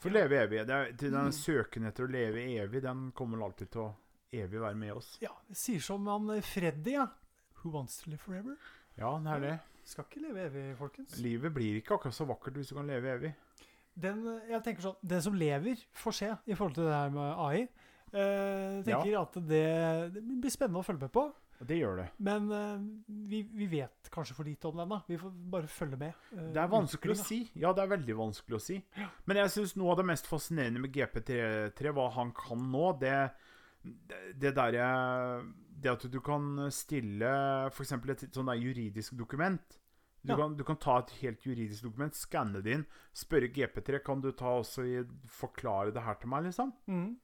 For 0.00 0.10
å 0.10 0.16
leve 0.18 0.42
evig. 0.44 0.62
Er, 0.68 0.92
den 0.92 1.14
Mm. 1.16 1.32
søken 1.32 1.86
etter 1.88 2.04
å 2.06 2.10
leve 2.12 2.42
evig, 2.60 2.82
den 2.82 3.10
kommer 3.16 3.38
vel 3.38 3.46
alltid 3.50 3.70
til 3.70 3.80
å 3.86 3.94
evig 4.32 4.60
være 4.60 4.76
med 4.76 4.92
oss. 4.92 5.18
Ja, 5.22 5.32
det 5.48 5.56
sier 5.56 5.80
som 5.80 6.06
han 6.06 6.28
eh, 6.30 6.42
Freddy, 6.44 6.92
ja. 6.98 7.06
Who 7.62 7.70
wants 7.70 8.02
to 8.02 8.10
live 8.10 8.20
forever? 8.20 8.56
Ja, 8.98 9.18
det 9.24 9.32
er 9.32 9.40
det. 9.40 9.54
Skal 9.86 10.04
ikke 10.04 10.20
leve 10.24 10.44
evig, 10.48 10.76
folkens. 10.78 11.18
Livet 11.22 11.52
blir 11.54 11.76
ikke 11.80 11.94
akkurat 11.96 12.14
så 12.14 12.26
vakkert 12.26 12.54
hvis 12.58 12.68
du 12.72 12.74
kan 12.74 12.86
leve 12.88 13.12
evig. 13.12 13.34
Den, 13.96 14.24
jeg 14.50 14.60
tenker 14.64 14.82
sånn, 14.82 14.96
den 15.00 15.22
som 15.24 15.34
lever, 15.38 15.80
får 15.96 16.12
se 16.18 16.26
i 16.44 16.54
forhold 16.56 16.74
til 16.76 16.84
det 16.84 16.92
her 16.96 17.12
med 17.14 17.38
AI. 17.46 17.62
Eh, 18.16 18.76
Jeg 18.80 18.84
tenker 18.86 19.18
at 19.20 19.34
det, 19.48 19.64
det 20.14 20.22
blir 20.40 20.52
spennende 20.54 20.80
å 20.80 20.86
følge 20.86 21.04
med 21.06 21.12
på. 21.12 21.26
Det 21.66 21.76
gjør 21.78 21.96
det. 22.02 22.06
Men 22.20 22.50
eh, 22.52 22.80
vi, 23.30 23.42
vi 23.48 23.66
vet 23.78 24.10
kanskje 24.12 24.34
for 24.36 24.44
lite 24.48 24.68
om 24.68 24.76
den. 24.76 24.90
da. 24.92 24.98
Vi 25.08 25.16
får 25.20 25.32
bare 25.52 25.70
følge 25.72 25.98
med. 26.00 26.14
eh, 26.36 26.50
Det 26.52 26.60
er 26.62 26.68
vanskelig 26.72 27.16
å 27.16 27.24
si. 27.24 27.38
Ja, 27.56 27.72
det 27.76 27.84
er 27.86 27.92
veldig 27.96 28.16
vanskelig 28.18 28.58
å 28.58 28.62
si. 28.62 28.76
Men 29.26 29.40
jeg 29.40 29.54
syns 29.54 29.76
noe 29.80 29.92
av 29.94 30.00
det 30.02 30.08
mest 30.10 30.28
fascinerende 30.28 30.80
med 30.84 30.92
GP3, 30.96 31.92
hva 31.96 32.10
han 32.18 32.32
kan 32.36 32.66
nå, 32.72 32.90
det 33.00 33.16
det, 33.86 34.50
derre 34.56 34.86
Det 35.78 35.90
at 35.92 36.06
du 36.10 36.16
kan 36.24 36.70
stille 36.74 37.28
f.eks. 37.70 37.92
et 37.92 38.34
sånn 38.34 38.48
juridisk 38.58 39.14
dokument. 39.16 39.76
Du, 40.26 40.32
Ja. 40.32 40.36
kan, 40.40 40.56
du 40.56 40.64
kan 40.64 40.76
ta 40.82 40.98
et 40.98 41.10
helt 41.20 41.44
juridisk 41.46 41.84
dokument, 41.86 42.12
skanne 42.18 42.60
det 42.64 42.72
inn, 42.74 42.86
spørre 43.14 43.46
GP3 43.52 44.00
kan 44.02 44.20
du 44.20 44.32
ta 44.32 44.56
også 44.58 44.82
i, 44.82 45.04
forklare 45.30 45.92
det 45.94 46.02
her 46.02 46.14
til 46.18 46.28
meg, 46.32 46.48
liksom. 46.48 46.72
da. 46.88 47.14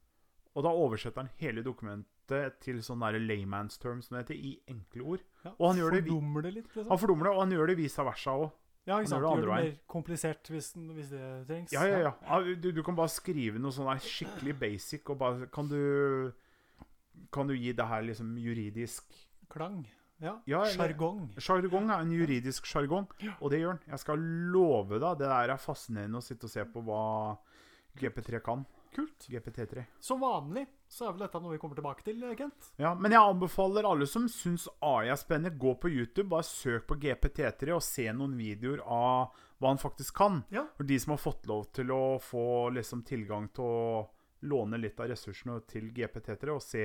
Og 0.54 0.64
da 0.66 0.68
oversetter 0.68 1.22
han 1.22 1.30
hele 1.40 1.62
dokumentet 1.64 2.58
til 2.60 2.80
sånn 2.84 3.00
layman's 3.00 3.78
terms, 3.80 4.08
som 4.08 4.18
det 4.18 4.26
heter, 4.26 4.40
i 4.40 4.60
enkle 4.68 5.02
ord. 5.02 5.22
Ja, 5.44 5.50
Og 5.58 5.70
han 5.72 5.78
gjør 5.80 5.92
det 5.92 6.04
vi- 6.04 6.42
det 6.42 6.54
litt, 6.54 6.74
liksom. 6.74 6.88
Han 6.88 6.98
fordummer 6.98 7.24
det, 7.24 7.32
og 7.32 7.40
han 7.40 7.50
gjør 7.50 7.66
det 7.66 7.76
vice 7.76 8.04
versa 8.04 8.30
òg. 8.30 8.52
Ja, 8.84 8.98
ikke 8.98 9.08
sant? 9.08 9.22
gjør 9.22 9.40
det 9.40 9.64
mer 9.64 9.78
komplisert 9.88 10.48
hvis, 10.50 10.72
hvis 10.74 11.10
det 11.10 11.46
trengs. 11.46 11.72
Ja, 11.72 11.84
ja, 11.86 11.98
ja. 11.98 12.12
ja 12.26 12.54
du, 12.54 12.72
du 12.72 12.82
kan 12.82 12.96
bare 12.96 13.08
skrive 13.08 13.60
noe 13.62 13.70
sånn 13.70 13.86
skikkelig 14.02 14.58
basic, 14.58 15.08
og 15.08 15.18
bare 15.18 15.46
Kan 15.46 15.68
du 15.68 16.32
Kan 17.30 17.46
du 17.46 17.54
gi 17.54 17.72
det 17.72 17.86
her 17.86 18.02
liksom 18.02 18.36
juridisk 18.36 19.04
Klang. 19.52 19.86
Ja. 20.22 20.36
Ja, 20.46 20.62
Sjargong. 20.64 21.34
Sjargong 21.36 21.90
er 21.90 22.00
en 22.00 22.10
juridisk 22.14 22.64
sjargong, 22.64 23.08
og 23.40 23.50
det 23.50 23.58
gjør 23.60 23.74
han. 23.74 23.80
Jeg 23.88 23.98
skal 23.98 24.18
love 24.18 24.98
deg, 24.98 25.18
det 25.18 25.28
der 25.28 25.50
er 25.50 25.58
fascinerende 25.60 26.20
å 26.20 26.22
sitte 26.22 26.44
og 26.44 26.50
se 26.50 26.64
på 26.64 26.82
hva 26.86 27.02
GP3 27.98 28.40
kan. 28.42 28.64
Kult. 28.92 29.26
GPT3. 29.30 29.84
Som 30.04 30.20
vanlig 30.20 30.66
så 30.92 31.06
er 31.08 31.14
vel 31.14 31.22
dette 31.24 31.40
noe 31.40 31.54
vi 31.54 31.58
kommer 31.62 31.78
tilbake 31.78 32.04
til, 32.04 32.20
Kent. 32.36 32.66
Ja, 32.76 32.94
Men 32.94 33.12
jeg 33.14 33.20
anbefaler 33.24 33.86
alle 33.88 34.06
som 34.06 34.26
syns 34.28 34.66
AI 34.84 35.08
er 35.08 35.16
spennende, 35.16 35.56
gå 35.58 35.72
på 35.80 35.88
YouTube, 35.88 36.28
bare 36.28 36.44
søk 36.44 36.86
på 36.90 36.98
GPT3 37.00 37.72
og 37.72 37.82
se 37.82 38.04
noen 38.12 38.34
videoer 38.36 38.82
av 38.84 39.32
hva 39.62 39.70
han 39.72 39.78
faktisk 39.80 40.14
kan. 40.18 40.42
Ja. 40.52 40.66
For 40.76 40.84
de 40.84 40.98
som 41.00 41.14
har 41.14 41.22
fått 41.22 41.46
lov 41.48 41.70
til 41.72 41.90
å 41.94 42.18
få 42.20 42.44
liksom 42.76 43.02
tilgang 43.08 43.48
til 43.54 43.64
å 43.64 44.08
låne 44.42 44.76
litt 44.82 44.98
av 45.00 45.08
ressursene 45.12 45.60
til 45.70 45.88
GPT3 45.94 46.50
og 46.52 46.60
se 46.62 46.84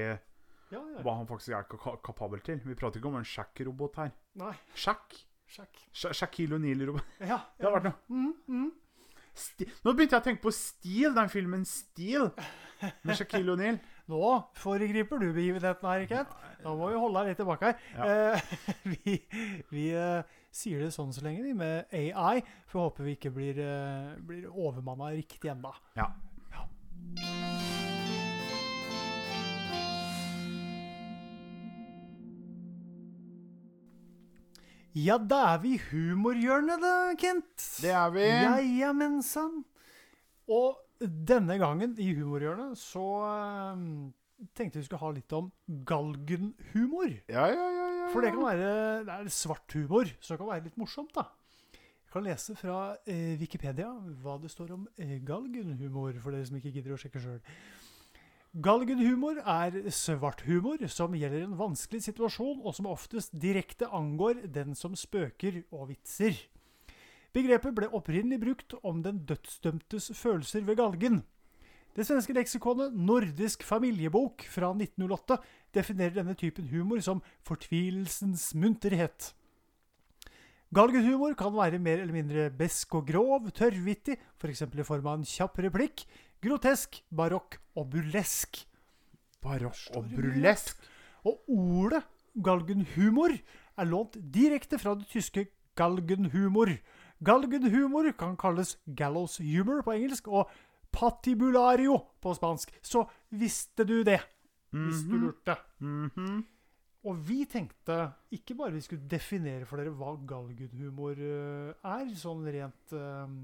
Ja, 0.70 0.80
ja. 0.80 1.02
hva 1.04 1.16
han 1.18 1.28
faktisk 1.28 1.56
er 1.58 1.64
ka- 1.72 1.98
kapabel 2.04 2.40
til. 2.46 2.60
Vi 2.64 2.76
prater 2.76 3.00
ikke 3.02 3.08
om 3.12 3.16
en 3.20 3.24
sjakk-robot 3.28 3.96
her. 3.98 4.12
Nei, 4.36 4.54
Sjakk? 4.76 5.16
sjekk. 5.48 5.78
Sha- 5.92 6.12
Shaquille 6.14 6.56
O'Neal-robot. 6.60 7.04
Ja, 7.20 7.38
Det 7.58 7.66
har 7.68 7.76
vært 7.80 7.88
noe. 7.88 7.96
Mm, 8.12 8.34
mm. 8.48 8.72
Sti 9.38 9.68
Nå 9.86 9.94
begynte 9.94 10.18
jeg 10.18 10.24
å 10.24 10.26
tenke 10.26 10.44
på 10.44 10.54
Steel, 10.56 11.14
den 11.16 11.30
filmen 11.34 11.66
Steel. 11.68 12.32
Med 13.04 13.18
Shaquille 13.18 13.54
O'Neal. 13.54 13.80
Nå 14.12 14.24
foregriper 14.56 15.20
du 15.20 15.32
begivenheten 15.36 15.90
her, 15.90 16.06
Kent. 16.08 16.36
Nå 16.64 16.76
må 16.80 16.92
vi 16.94 17.00
holde 17.02 17.24
deg 17.24 17.34
litt 17.34 17.42
tilbake 17.42 17.72
her. 17.72 18.06
Eh, 18.06 18.52
vi 18.94 19.18
vi 19.74 19.88
eh, 19.92 20.38
sier 20.54 20.86
det 20.86 20.94
sånn 20.96 21.12
så 21.16 21.26
lenge, 21.26 21.44
vi, 21.44 21.56
med 21.58 21.92
AI. 21.92 22.40
For 22.72 22.88
håper 22.88 23.10
vi 23.10 23.18
ikke 23.18 23.34
blir, 23.36 23.60
eh, 23.60 24.14
blir 24.30 24.48
overmanna 24.48 25.12
riktig 25.16 25.52
ennå. 25.52 25.74
Ja. 26.00 26.08
Ja, 34.96 35.18
da 35.20 35.42
er 35.54 35.64
vi 35.64 35.76
i 35.76 35.82
humorhjørnet, 35.90 36.82
da, 36.82 36.94
Kent. 37.20 37.56
Det 37.84 37.92
er 37.92 38.14
vi. 38.14 38.24
Jajamensan. 38.24 39.64
Og 40.48 40.78
denne 41.02 41.58
gangen 41.62 41.96
i 42.02 42.14
humorhjørnet 42.18 42.80
så 42.80 43.04
um, 43.76 44.14
tenkte 44.58 44.80
vi 44.80 44.86
skulle 44.88 45.04
ha 45.04 45.12
litt 45.14 45.34
om 45.36 45.50
galgenhumor. 45.88 47.12
Ja, 47.30 47.48
ja, 47.52 47.68
ja, 47.78 47.88
ja. 48.00 48.08
For 48.14 48.24
det 48.24 48.32
kan 48.34 48.46
være 48.46 48.70
det 49.08 49.18
er 49.18 49.34
svart 49.34 49.76
humor, 49.76 50.10
så 50.22 50.34
det 50.34 50.42
kan 50.42 50.52
være 50.54 50.66
litt 50.70 50.80
morsomt, 50.80 51.14
da. 51.18 51.28
Jeg 52.08 52.14
kan 52.14 52.24
lese 52.24 52.56
fra 52.56 52.78
eh, 53.04 53.36
Wikipedia 53.38 53.90
hva 54.24 54.38
det 54.42 54.50
står 54.54 54.72
om 54.78 54.86
eh, 54.96 55.18
galgenhumor, 55.28 56.16
for 56.24 56.34
dere 56.34 56.48
som 56.48 56.58
ikke 56.58 56.72
gidder 56.78 56.96
å 56.96 57.02
sjekke 57.02 57.22
sjøl. 57.22 57.42
Galgenhumor 58.58 59.38
er 59.38 59.76
svart 59.94 60.40
humor 60.48 60.82
som 60.90 61.14
gjelder 61.14 61.44
en 61.46 61.58
vanskelig 61.60 62.08
situasjon, 62.08 62.64
og 62.66 62.74
som 62.74 62.88
oftest 62.90 63.36
direkte 63.38 63.86
angår 63.94 64.48
den 64.50 64.74
som 64.74 64.96
spøker 64.98 65.60
og 65.70 65.92
vitser. 65.92 66.34
Begrepet 67.38 67.76
ble 67.78 67.92
opprinnelig 67.94 68.40
brukt 68.42 68.74
om 68.82 69.04
den 69.06 69.20
dødsdømtes 69.30 70.10
følelser 70.18 70.66
ved 70.66 70.80
galgen. 70.82 71.22
Det 71.94 72.08
svenske 72.08 72.34
leksikonet 72.34 72.98
Nordisk 72.98 73.62
familiebok 73.62 74.48
fra 74.50 74.72
1908 74.74 75.38
definerer 75.78 76.18
denne 76.18 76.34
typen 76.34 76.66
humor 76.74 77.04
som 77.06 77.22
fortvilelsens 77.46 78.56
munterhet. 78.58 79.36
Galgenhumor 80.74 81.38
kan 81.38 81.54
være 81.54 81.78
mer 81.80 82.02
eller 82.02 82.16
mindre 82.16 82.50
besk 82.52 82.98
og 82.98 83.06
grov, 83.08 83.52
tørrvittig, 83.56 84.18
f.eks. 84.42 84.66
i 84.66 84.88
form 84.88 85.06
av 85.08 85.22
en 85.22 85.30
kjapp 85.30 85.62
replikk, 85.64 86.08
grotesk, 86.44 87.02
barokk 87.10 87.60
og 87.78 87.90
burlesk. 87.94 88.62
Barokk 89.44 89.98
og 89.98 90.10
burlesk. 90.14 90.80
Og 91.28 91.44
ordet 91.48 92.04
galgenhumor 92.44 93.34
er 93.78 93.90
lånt 93.90 94.18
direkte 94.34 94.80
fra 94.82 94.96
det 94.98 95.08
tyske 95.12 95.48
galgenhumor. 95.78 96.72
Galgenhumor 97.24 98.12
kan 98.18 98.36
kalles 98.38 98.78
gallows 98.86 99.40
humor 99.42 99.82
på 99.86 99.96
engelsk 99.98 100.28
og 100.28 100.52
patibulario 100.94 101.98
på 102.22 102.34
spansk. 102.38 102.74
Så 102.82 103.06
visste 103.30 103.86
du 103.86 104.02
det, 104.04 104.22
hvis 104.74 105.04
du 105.08 105.18
lurte. 105.18 105.58
Mhm. 105.80 106.46
Og 107.08 107.20
vi 107.24 107.46
tenkte 107.48 108.12
ikke 108.36 108.56
bare 108.58 108.74
vi 108.74 108.82
skulle 108.84 109.08
definere 109.08 109.66
for 109.66 109.80
dere 109.80 109.94
hva 109.96 110.18
galgenhumor 110.28 111.16
eh, 111.16 111.70
er, 111.72 112.10
sånn 112.20 112.44
rent 112.52 112.96
eh, 112.98 113.36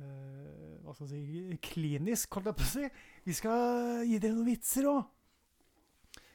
Hva 0.00 0.94
skal 0.96 1.10
jeg 1.12 1.24
si 1.24 1.58
klinisk, 1.70 2.32
holdt 2.34 2.50
jeg 2.50 2.58
på 2.58 2.66
å 2.66 2.70
si. 2.70 2.86
Vi 3.26 3.34
skal 3.36 4.04
gi 4.08 4.18
dere 4.18 4.34
noen 4.34 4.48
vitser 4.48 4.88
òg. 4.90 5.02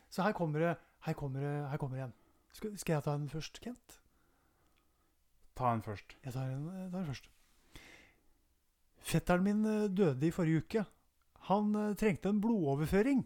Så 0.10 0.24
her 0.24 0.36
kommer 0.38 0.64
det 0.64 0.76
her 1.06 1.14
kommer 1.14 1.40
det, 1.40 1.70
her 1.70 1.78
kommer 1.78 1.98
det 1.98 2.04
en. 2.08 2.14
Skal, 2.54 2.78
skal 2.82 2.96
jeg 2.96 3.04
ta 3.06 3.14
den 3.14 3.30
først, 3.30 3.60
Kent? 3.62 4.00
Ta 5.56 5.74
en 5.74 5.84
først. 5.86 6.16
Jeg 6.26 6.34
tar 6.34 6.48
jeg 6.50 6.92
tar 6.92 7.00
en 7.00 7.10
først. 7.12 7.28
Fetteren 9.06 9.44
min 9.46 9.66
eh, 9.70 9.90
døde 9.94 10.26
i 10.26 10.34
forrige 10.34 10.64
uke. 10.64 10.86
Han 11.52 11.76
eh, 11.78 11.94
trengte 12.00 12.32
en 12.32 12.42
blodoverføring, 12.42 13.22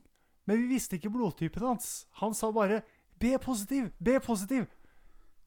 men 0.45 0.59
vi 0.59 0.67
visste 0.73 0.99
ikke 0.99 1.13
blodtypen 1.13 1.63
hans. 1.63 2.09
Han 2.19 2.35
sa 2.35 2.51
bare 2.51 2.81
'B 3.19 3.37
positiv, 3.41 3.91
B 3.99 4.19
positiv'. 4.19 4.67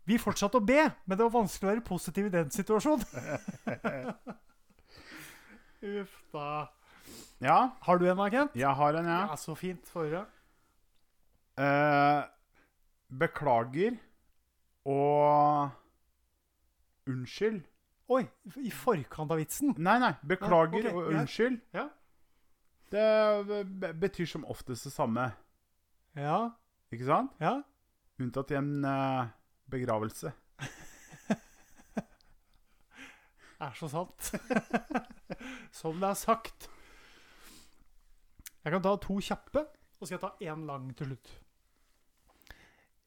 Vi 0.04 0.18
fortsatte 0.18 0.56
å 0.56 0.64
be, 0.64 0.88
men 1.06 1.18
det 1.18 1.26
var 1.26 1.36
vanskelig 1.36 1.68
å 1.68 1.72
være 1.74 1.84
positiv 1.84 2.26
i 2.26 2.32
den 2.32 2.50
situasjonen. 2.50 3.04
Uff 5.82 6.22
da. 6.32 6.68
Ja, 7.42 7.70
Har 7.80 7.98
du 7.98 8.06
en, 8.06 8.30
Kent? 8.30 8.54
jeg 8.54 8.70
har 8.70 8.94
en, 8.94 9.06
ja. 9.06 9.26
Ja, 9.26 9.36
så 9.36 9.54
fint. 9.58 9.88
Høre. 9.94 10.26
Eh, 11.58 12.22
beklager 13.10 13.96
og 14.86 15.70
unnskyld. 17.10 17.64
Oi, 18.12 18.22
i 18.62 18.70
forkant 18.70 19.32
av 19.32 19.40
vitsen. 19.40 19.74
Nei, 19.78 19.98
nei. 19.98 20.12
Beklager 20.22 20.92
og 20.92 21.10
ja. 21.10 21.18
unnskyld. 21.18 21.58
Ja. 21.74 21.88
Det 22.92 23.92
betyr 23.98 24.28
som 24.28 24.44
oftest 24.44 24.86
det 24.86 24.92
samme. 24.94 25.30
Ja. 26.14 26.52
Ikke 26.92 27.08
sant? 27.08 27.34
Ja. 27.40 27.56
Unntatt 28.20 28.52
i 28.52 28.58
en 28.60 28.84
eh, 28.84 29.32
begravelse. 29.72 30.30
Er 33.62 33.76
så 33.78 33.88
sant. 33.90 34.32
Som 35.78 36.00
det 36.02 36.08
er 36.10 36.18
sagt. 36.18 36.68
Jeg 38.62 38.74
kan 38.74 38.82
ta 38.84 38.94
to 39.02 39.18
kjappe, 39.22 39.64
og 39.98 40.02
så 40.02 40.12
skal 40.12 40.18
jeg 40.18 40.24
ta 40.24 40.52
én 40.52 40.66
lang 40.68 40.90
til 40.98 41.12
slutt. 41.12 41.32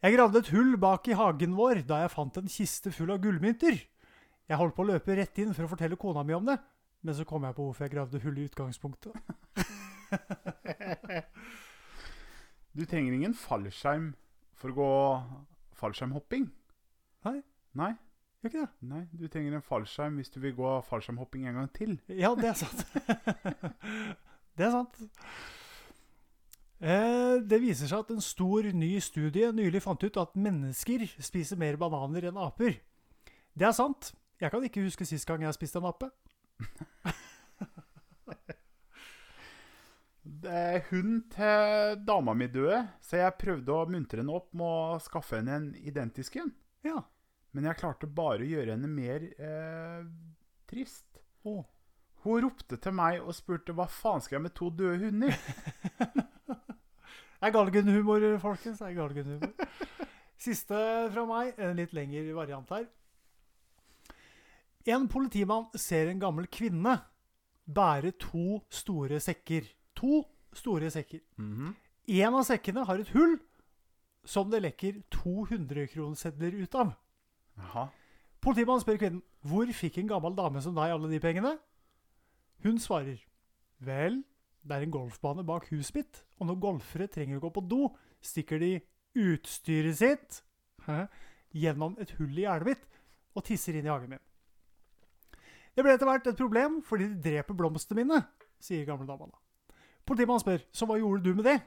Jeg 0.04 0.14
gravde 0.18 0.42
et 0.44 0.52
hull 0.54 0.76
bak 0.78 1.08
i 1.10 1.16
hagen 1.18 1.56
vår 1.58 1.82
da 1.88 2.04
jeg 2.04 2.14
fant 2.14 2.38
en 2.38 2.52
kiste 2.52 2.92
full 2.94 3.14
av 3.14 3.22
gullmynter. 3.24 3.78
Jeg 4.46 4.60
holdt 4.60 4.76
på 4.78 4.84
å 4.84 4.90
løpe 4.92 5.16
rett 5.18 5.40
inn 5.42 5.56
for 5.56 5.66
å 5.66 5.72
fortelle 5.72 5.98
kona 5.98 6.22
mi 6.28 6.36
om 6.38 6.46
det, 6.46 6.58
men 7.02 7.16
så 7.18 7.26
kom 7.26 7.48
jeg 7.48 7.56
på 7.58 7.66
hvorfor 7.66 7.88
jeg 7.88 7.96
gravde 7.96 8.22
hull 8.26 8.38
i 8.42 8.48
utgangspunktet. 8.50 9.16
Du 12.76 12.82
trenger 12.84 13.14
ingen 13.16 13.32
fallskjerm 13.40 14.10
for 14.60 14.74
å 14.74 14.76
gå 14.76 14.88
fallskjermhopping. 15.80 16.50
Nei. 17.24 17.38
Nei, 17.76 17.94
Gjør 18.46 18.52
ikke 18.52 18.62
det? 18.62 18.86
nei, 18.86 19.00
du 19.10 19.26
trenger 19.26 19.56
en 19.58 19.64
fallskjerm 19.66 20.20
hvis 20.20 20.30
du 20.30 20.36
vil 20.44 20.52
gå 20.54 20.72
fallskjermhopping 20.86 21.48
en 21.50 21.56
gang 21.58 21.70
til. 21.74 21.96
Ja, 22.22 22.30
det 22.38 22.52
er 22.52 22.58
sant. 22.60 22.84
det 24.60 24.68
er 24.68 24.74
sant. 24.76 25.00
Eh, 26.78 27.42
det 27.42 27.58
viser 27.64 27.90
seg 27.90 28.04
at 28.04 28.12
en 28.14 28.22
stor, 28.22 28.68
ny 28.70 28.92
studie 29.02 29.50
nylig 29.50 29.82
fant 29.82 30.06
ut 30.06 30.20
at 30.22 30.38
mennesker 30.38 31.08
spiser 31.18 31.58
mer 31.58 31.80
bananer 31.82 32.28
enn 32.30 32.38
aper. 32.38 32.78
Det 33.58 33.66
er 33.66 33.74
sant. 33.74 34.12
Jeg 34.38 34.54
kan 34.54 34.68
ikke 34.70 34.86
huske 34.86 35.10
sist 35.10 35.26
gang 35.26 35.42
jeg 35.42 35.58
spiste 35.58 35.82
en 35.82 35.90
ape. 35.90 36.12
Det 40.46 40.54
er 40.54 40.86
Hun 40.92 41.24
til 41.34 41.98
dama 42.06 42.34
mi 42.38 42.46
døde, 42.46 42.84
så 43.02 43.24
jeg 43.24 43.38
prøvde 43.42 43.74
å 43.74 43.90
muntre 43.90 44.22
henne 44.22 44.38
opp 44.38 44.54
med 44.54 44.70
å 44.70 45.02
skaffe 45.02 45.40
henne 45.40 45.58
en 45.58 45.68
identisk 45.82 46.38
en. 46.42 46.54
Ja. 46.86 47.02
Men 47.56 47.70
jeg 47.70 47.80
klarte 47.80 48.10
bare 48.12 48.44
å 48.44 48.50
gjøre 48.50 48.76
henne 48.76 48.90
mer 48.92 49.24
eh, 49.40 50.04
trist. 50.68 51.08
Oh. 51.48 51.64
Hun 52.26 52.42
ropte 52.44 52.76
til 52.82 52.96
meg 52.98 53.22
og 53.22 53.36
spurte 53.38 53.76
hva 53.78 53.86
faen 53.88 54.24
skal 54.24 54.40
jeg 54.40 54.46
med 54.48 54.56
to 54.58 54.72
døde 54.74 55.08
hunder? 55.08 55.36
Det 57.36 57.52
er 57.52 57.54
galgenhumor, 57.54 58.24
folkens. 58.42 58.80
Det 58.80 58.88
er 58.88 58.96
galgenhumor. 58.98 59.52
Siste 60.42 60.78
fra 61.14 61.26
meg, 61.30 61.52
en 61.62 61.78
litt 61.78 61.92
lengre 61.94 62.34
variant 62.34 62.72
her. 62.74 62.88
En 64.90 65.06
politimann 65.12 65.68
ser 65.78 66.10
en 66.10 66.22
gammel 66.22 66.48
kvinne 66.50 66.96
bære 67.66 68.16
to 68.22 68.64
store 68.74 69.20
sekker. 69.22 69.68
To 70.02 70.24
store 70.58 70.90
sekker. 70.94 71.22
En 72.18 72.40
av 72.40 72.48
sekkene 72.50 72.86
har 72.88 73.02
et 73.02 73.14
hull 73.14 73.38
som 74.26 74.50
det 74.50 74.64
lekker 74.66 75.04
200-kronesedler 75.14 76.58
ut 76.64 76.82
av. 76.82 76.96
Jaha. 77.60 77.88
Politimannen 78.44 78.84
spør 78.84 79.00
kvinnen 79.02 79.24
hvor 79.46 79.70
fikk 79.78 80.00
en 80.02 80.10
gammel 80.10 80.36
dame 80.38 80.62
som 80.62 80.76
deg 80.78 80.94
alle 80.94 81.10
de 81.12 81.22
pengene. 81.22 81.56
Hun 82.66 82.80
svarer 82.82 83.20
vel, 83.86 84.22
det 84.66 84.76
er 84.76 84.86
en 84.86 84.94
golfbane 84.94 85.46
bak 85.46 85.68
huset 85.70 86.00
mitt, 86.00 86.22
og 86.40 86.50
når 86.50 86.62
golfere 86.62 87.10
trenger 87.12 87.38
å 87.38 87.46
gå 87.46 87.52
på 87.54 87.66
do, 87.70 87.90
stikker 88.26 88.62
de 88.62 88.72
utstyret 89.16 89.98
sitt 90.00 90.42
gjennom 91.56 91.96
et 92.02 92.12
hull 92.20 92.34
i 92.36 92.46
gjerdet 92.46 92.74
mitt 92.74 92.88
og 93.36 93.46
tisser 93.46 93.78
inn 93.78 93.88
i 93.88 93.92
hagen 93.92 94.16
min. 94.16 94.24
Det 95.76 95.84
ble 95.84 95.94
etter 95.96 96.08
hvert 96.08 96.28
et 96.32 96.40
problem 96.40 96.80
fordi 96.88 97.10
de 97.12 97.22
dreper 97.30 97.58
blomstene 97.58 98.02
mine, 98.02 98.22
sier 98.64 98.88
gamle 98.88 99.08
dama 99.08 99.28
da. 99.30 99.40
Politimannen 100.06 100.44
spør 100.44 100.68
så 100.76 100.88
hva 100.88 101.00
gjorde 101.02 101.26
du 101.26 101.34
med 101.38 101.48
det? 101.50 101.58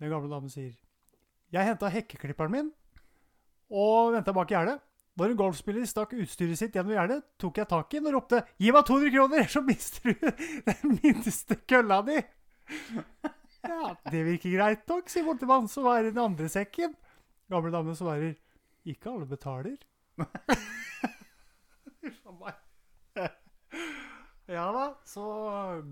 Den 0.00 0.12
gamle 0.12 0.30
damen 0.32 0.52
sier 0.52 0.72
jeg 1.50 1.66
henta 1.66 1.90
hekkeklipperen 1.90 2.54
min 2.54 2.68
og 3.70 4.14
venta 4.14 4.34
bak 4.34 4.50
gjerdet. 4.50 4.78
Når 5.20 5.34
en 5.34 5.36
golfspiller 5.36 5.84
stakk 5.84 6.14
utstyret 6.16 6.56
sitt 6.56 6.72
gjennom 6.72 6.94
gjerdet, 6.96 7.18
tok 7.36 7.58
jeg 7.60 7.68
tak 7.68 7.92
i 7.92 7.98
den 8.00 8.08
og 8.08 8.14
ropte 8.16 8.38
'Gi 8.56 8.70
meg 8.72 8.86
200 8.88 9.10
kroner, 9.12 9.48
så 9.52 9.60
mister 9.60 10.14
du 10.14 10.30
den 10.70 10.94
minste 11.02 11.58
kølla 11.68 11.98
di'. 12.06 12.22
Ja, 13.60 13.90
det 14.08 14.22
virker 14.24 14.54
greit 14.54 14.88
nok, 14.88 15.12
sier 15.12 15.26
bortemann, 15.26 15.68
som 15.68 15.84
er 15.92 16.08
i 16.08 16.14
den 16.14 16.22
andre 16.24 16.48
sekken. 16.48 16.94
Gamle 17.52 17.72
dame 17.74 17.92
svarer 17.98 18.32
ikke 18.88 19.12
alle 19.12 19.28
betaler. 19.28 19.76
Ja 24.50 24.64
da, 24.74 24.86
så 25.06 25.22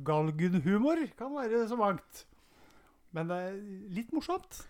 galgenhumor 0.02 0.98
kan 1.14 1.30
være 1.30 1.60
så 1.70 1.76
mangt. 1.78 2.24
Men 3.14 3.28
det 3.30 3.36
er 3.38 3.60
litt 3.94 4.10
morsomt. 4.10 4.64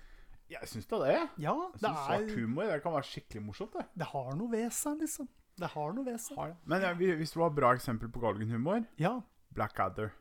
Jeg 0.51 0.69
syns 0.71 0.87
da 0.89 0.99
det. 1.05 1.17
Ja, 1.45 1.55
Jeg 1.75 1.81
det, 1.83 1.89
er... 1.91 2.05
svart 2.07 2.31
humor 2.39 2.63
det 2.71 2.83
kan 2.83 2.95
være 2.95 3.09
skikkelig 3.11 3.43
morsomt. 3.45 3.73
det. 3.77 3.85
det 4.01 4.07
har 4.13 4.31
noe 4.39 4.51
ved 4.53 4.71
seg, 4.73 4.97
liksom. 5.03 5.29
Det 5.59 5.69
har 5.75 5.93
noe 5.93 6.05
ved 6.07 6.19
seg. 6.23 6.55
Men 6.71 6.83
ja, 6.87 6.93
hvis 6.95 7.33
du 7.35 7.41
har 7.43 7.51
bra 7.51 7.75
eksempel 7.77 8.09
på 8.15 8.21
galgenhumor, 8.23 8.85
Ja, 8.99 9.19
Blackadder. 9.55 10.13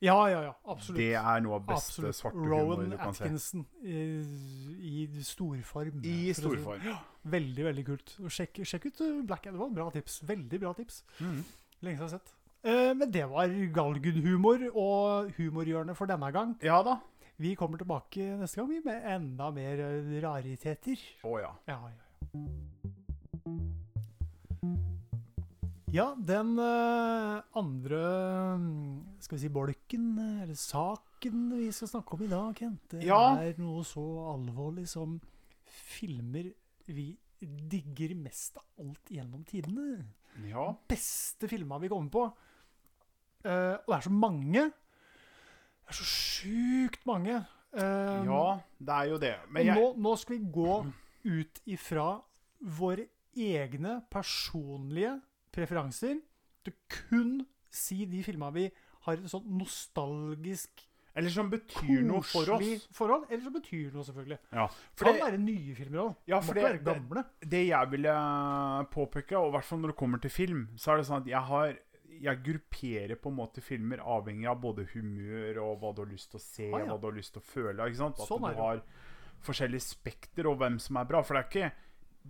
ja, 0.00 0.16
ja. 0.28 0.40
ja 0.48 0.52
absolutt. 0.66 0.98
Det 0.98 1.12
er 1.14 1.40
noe 1.44 1.58
av 1.58 1.66
beste 1.66 2.00
Absolutt. 2.02 2.16
svarte 2.16 2.38
humor 2.38 2.50
Rowan 2.54 2.90
du 2.90 2.96
kan 2.96 3.14
se. 3.14 3.24
Atkinson 3.24 3.66
i, 3.82 5.06
i 5.16 5.22
storform. 5.22 6.00
I 6.04 6.32
storform. 6.36 6.80
si 6.82 6.88
Ja, 6.88 6.98
veldig, 7.24 7.64
veldig 7.70 7.84
kult. 7.86 8.16
Sjekk, 8.28 8.62
sjekk 8.64 8.86
ut 8.90 9.02
Blackadder. 9.26 9.56
Det 9.58 9.62
var 9.64 9.70
Bra 9.78 9.90
tips. 9.94 10.20
Veldig 10.28 10.60
bra 10.60 10.72
tips. 10.80 11.02
Mm. 11.20 11.44
Lenge 11.82 11.96
siden 11.96 11.96
jeg 11.96 12.00
har 12.00 12.08
sett. 12.18 12.32
Eh, 12.66 12.92
men 12.98 13.10
det 13.12 13.26
var 13.30 13.52
galgenhumor 13.76 14.64
og 14.74 15.30
humorhjørnet 15.36 15.96
for 15.96 16.06
denne 16.10 16.32
gang. 16.34 16.56
Ja 16.64 16.80
da. 16.82 16.96
Vi 17.36 17.52
kommer 17.58 17.76
tilbake 17.80 18.30
neste 18.40 18.62
gang 18.62 18.70
med 18.86 19.08
enda 19.12 19.50
mer 19.52 19.80
eh, 19.84 20.14
rariteter. 20.24 21.00
Å 21.26 21.34
ja. 21.42 21.50
Ja, 21.68 21.80
ja, 21.84 21.92
ja. 21.92 22.02
Ja, 25.94 26.06
den 26.18 26.56
eh, 26.60 27.36
andre 27.56 28.00
mm, 28.60 29.20
Skal 29.22 29.36
vi 29.38 29.42
si 29.46 29.50
bolken, 29.52 30.08
eller 30.42 30.56
saken 30.58 31.46
vi 31.56 31.68
skal 31.72 31.88
snakke 31.92 32.16
om 32.16 32.24
i 32.26 32.30
dag, 32.32 32.50
Kent, 32.58 32.82
det 32.92 33.06
Ja. 33.06 33.36
er 33.40 33.56
noe 33.60 33.84
så 33.86 34.02
alvorlig 34.34 34.84
som 34.90 35.14
filmer 35.64 36.50
vi 36.88 37.10
digger 37.40 38.14
mest 38.18 38.56
av 38.60 38.64
alt 38.80 39.10
gjennom 39.12 39.44
tidene. 39.48 40.04
Ja. 40.48 40.70
Beste 40.88 41.48
filma 41.48 41.78
vi 41.82 41.88
kommer 41.92 42.12
på. 42.12 42.26
Uh, 43.46 43.76
og 43.76 43.88
det 43.90 43.96
er 43.96 44.04
så 44.06 44.12
mange. 44.12 44.62
Det 45.86 45.94
er 45.94 45.98
så 46.00 46.06
sjukt 46.10 47.04
mange. 47.06 47.36
Um, 47.76 48.26
ja, 48.26 48.44
det 48.80 48.94
er 48.96 49.10
jo 49.12 49.18
det. 49.22 49.34
Men 49.52 49.66
jeg 49.68 49.76
nå, 49.78 49.90
nå 50.02 50.14
skal 50.18 50.38
vi 50.38 50.48
gå 50.54 50.78
ut 51.26 51.60
ifra 51.70 52.06
våre 52.78 53.04
egne 53.36 53.98
personlige 54.10 55.12
preferanser 55.54 56.18
til 56.66 56.74
kun 56.90 57.38
si 57.70 58.06
de 58.08 58.22
filma 58.24 58.48
vi 58.54 58.66
har 59.06 59.18
et 59.20 59.30
sånn 59.30 59.44
nostalgisk, 59.60 60.82
Eller 61.16 61.30
som 61.32 61.48
betyr 61.52 62.02
noe 62.04 62.20
for 62.26 62.48
oss. 62.56 62.88
forhold. 62.92 63.28
Eller 63.30 63.44
som 63.44 63.52
betyr 63.54 63.92
noe, 63.94 64.04
selvfølgelig. 64.04 64.38
Ja, 64.52 64.66
for 64.68 65.06
kan 65.06 65.14
det, 65.14 65.22
være 65.22 65.38
nye 65.40 65.74
filmer 65.78 66.02
òg. 66.02 66.16
Ja, 66.28 66.40
for 66.40 66.54
det- 66.54 66.82
være 66.84 67.24
det 67.40 67.62
jeg 67.68 67.90
ville 67.90 68.14
påpeke, 68.90 69.36
og 69.38 69.48
i 69.48 69.50
hvert 69.56 69.64
fall 69.64 69.78
når 69.78 69.88
det 69.94 69.96
kommer 69.96 70.20
til 70.20 70.30
film, 70.30 70.68
så 70.76 70.92
er 70.92 70.96
det 70.98 71.06
sånn 71.06 71.22
at 71.22 71.26
jeg 71.26 71.40
har 71.40 71.78
jeg 72.22 72.42
grupperer 72.44 73.16
på 73.20 73.28
en 73.32 73.36
måte 73.36 73.60
filmer 73.64 73.98
avhengig 74.02 74.46
av 74.50 74.60
både 74.60 74.84
humør 74.94 75.58
og 75.64 75.80
hva 75.80 75.94
du 75.94 76.02
har 76.04 76.10
lyst 76.12 76.30
til 76.32 76.38
å 76.40 76.42
se, 76.44 76.70
Ah, 76.72 76.78
ja. 76.80 76.86
hva 76.92 77.00
du 77.00 77.06
har 77.10 77.16
lyst 77.16 77.32
til 77.34 77.42
å 77.42 77.46
føle. 77.46 77.86
ikke 77.88 77.96
sant? 78.02 78.20
At 78.20 78.28
Sånn 78.28 78.46
du 78.46 78.60
har 78.60 78.82
forskjellige 79.46 79.84
spekter 79.84 80.46
og 80.50 80.58
hvem 80.58 80.78
som 80.80 80.96
er 80.96 81.04
bra. 81.04 81.22
For 81.22 81.34
det 81.34 81.42
er 81.44 81.50
ikke 81.50 81.72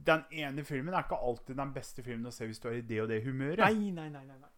den 0.07 0.25
ene 0.31 0.65
filmen 0.65 0.93
er 0.95 1.05
ikke 1.07 1.17
alltid 1.23 1.57
den 1.57 1.73
beste 1.73 2.03
filmen 2.05 2.27
å 2.29 2.33
se 2.35 2.47
hvis 2.47 2.61
du 2.61 2.69
er 2.69 2.79
i 2.79 2.85
det 2.85 3.01
og 3.03 3.09
det 3.09 3.23
humøret. 3.25 3.59
Nei, 3.65 3.91
nei, 3.91 4.09
nei. 4.11 4.25
nei, 4.27 4.39
nei. 4.39 4.53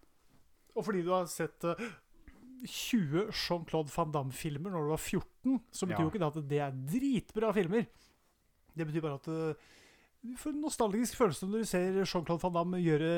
Og 0.75 0.85
fordi 0.85 1.03
du 1.07 1.11
har 1.13 1.27
sett 1.31 1.65
uh, 1.65 1.75
20 2.67 3.31
Jean-Claude 3.31 3.91
Van 3.95 4.11
Damme-filmer 4.13 4.71
når 4.75 4.87
du 4.89 4.91
var 4.91 4.99
14, 5.03 5.61
så 5.71 5.87
betyr 5.87 5.99
Ja. 6.01 6.05
jo 6.05 6.11
ikke 6.11 6.19
det 6.19 6.31
at 6.33 6.49
det 6.49 6.61
er 6.61 6.73
dritbra 6.99 7.53
filmer. 7.55 7.87
Det 8.77 8.87
betyr 8.87 9.03
bare 9.03 9.15
at 9.19 9.29
eh, 9.29 9.55
du 10.25 10.35
får 10.37 10.51
en 10.53 10.61
nostalgisk 10.65 11.15
følelse 11.17 11.47
når 11.47 11.63
du 11.63 11.69
ser 11.71 11.93
Jean-Claude 12.03 12.43
Van 12.43 12.53
Damme 12.59 12.81
gjøre 12.83 13.11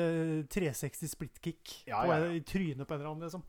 360 0.53 1.09
splitkick 1.15 1.73
Ja, 1.87 2.03
på- 2.03 2.11
ja, 2.13 2.17
ja. 2.27 2.31
i 2.37 2.41
trynet 2.45 2.87
på 2.87 2.93
en 2.93 2.99
eller 3.01 3.11
annen. 3.11 3.23
Liksom. 3.25 3.43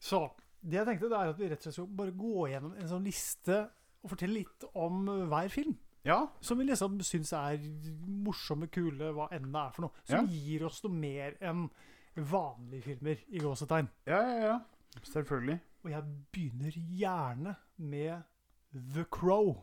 Så 0.00 0.30
det 0.66 0.80
jeg 0.80 0.86
tenkte, 0.86 1.08
det 1.08 1.18
er 1.20 1.30
at 1.30 1.38
vi 1.38 1.48
rett 1.48 1.58
og 1.60 1.62
slett 1.68 1.74
skal 1.78 1.86
bare 1.86 2.12
gå 2.12 2.48
gjennom 2.50 2.74
en 2.76 2.88
sånn 2.90 3.04
liste 3.06 3.60
og 4.02 4.10
fortelle 4.10 4.40
litt 4.42 4.64
om 4.74 5.04
hver 5.30 5.48
film. 5.50 5.76
Ja, 6.06 6.28
Som 6.40 6.58
vi 6.58 6.64
liksom 6.68 7.00
syns 7.02 7.32
er 7.34 7.58
morsomme, 8.06 8.68
kule, 8.70 9.08
hva 9.14 9.28
enn 9.34 9.48
det 9.50 9.58
er 9.62 9.70
for 9.74 9.82
noe. 9.88 9.90
Som 10.06 10.28
gir 10.30 10.62
oss 10.68 10.82
noe 10.84 10.92
mer 10.94 11.34
enn 11.42 11.68
vanlige 12.16 12.82
filmer, 12.84 13.18
i 13.28 13.38
gåsetegn. 13.42 13.88
ja, 14.06 14.20
ja, 14.22 14.38
ja. 14.46 14.60
Selvfølgelig. 15.02 15.60
Og 15.84 15.90
jeg 15.90 16.02
begynner 16.32 16.72
gjerne 16.96 17.56
med 17.78 18.22
The 18.94 19.04
Crow. 19.04 19.56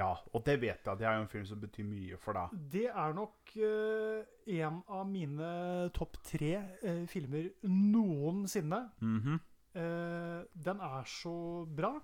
Ja, 0.00 0.14
og 0.32 0.44
det 0.46 0.56
vet 0.62 0.86
jeg. 0.86 0.98
Det 1.00 1.06
er 1.06 1.18
jo 1.18 1.24
en 1.26 1.32
film 1.32 1.46
som 1.48 1.60
betyr 1.60 1.84
mye 1.84 2.18
for 2.22 2.38
deg. 2.38 2.56
Det 2.72 2.86
er 2.88 3.16
nok 3.16 3.52
uh, 3.60 4.22
en 4.60 4.80
av 4.88 5.04
mine 5.10 5.50
topp 5.96 6.16
tre 6.24 6.54
uh, 6.84 7.04
filmer 7.10 7.50
noensinne. 7.68 8.80
Mm 9.00 9.20
-hmm. 9.20 9.40
uh, 9.76 10.40
den 10.54 10.80
er 10.80 11.04
så 11.04 11.66
bra. 11.68 11.98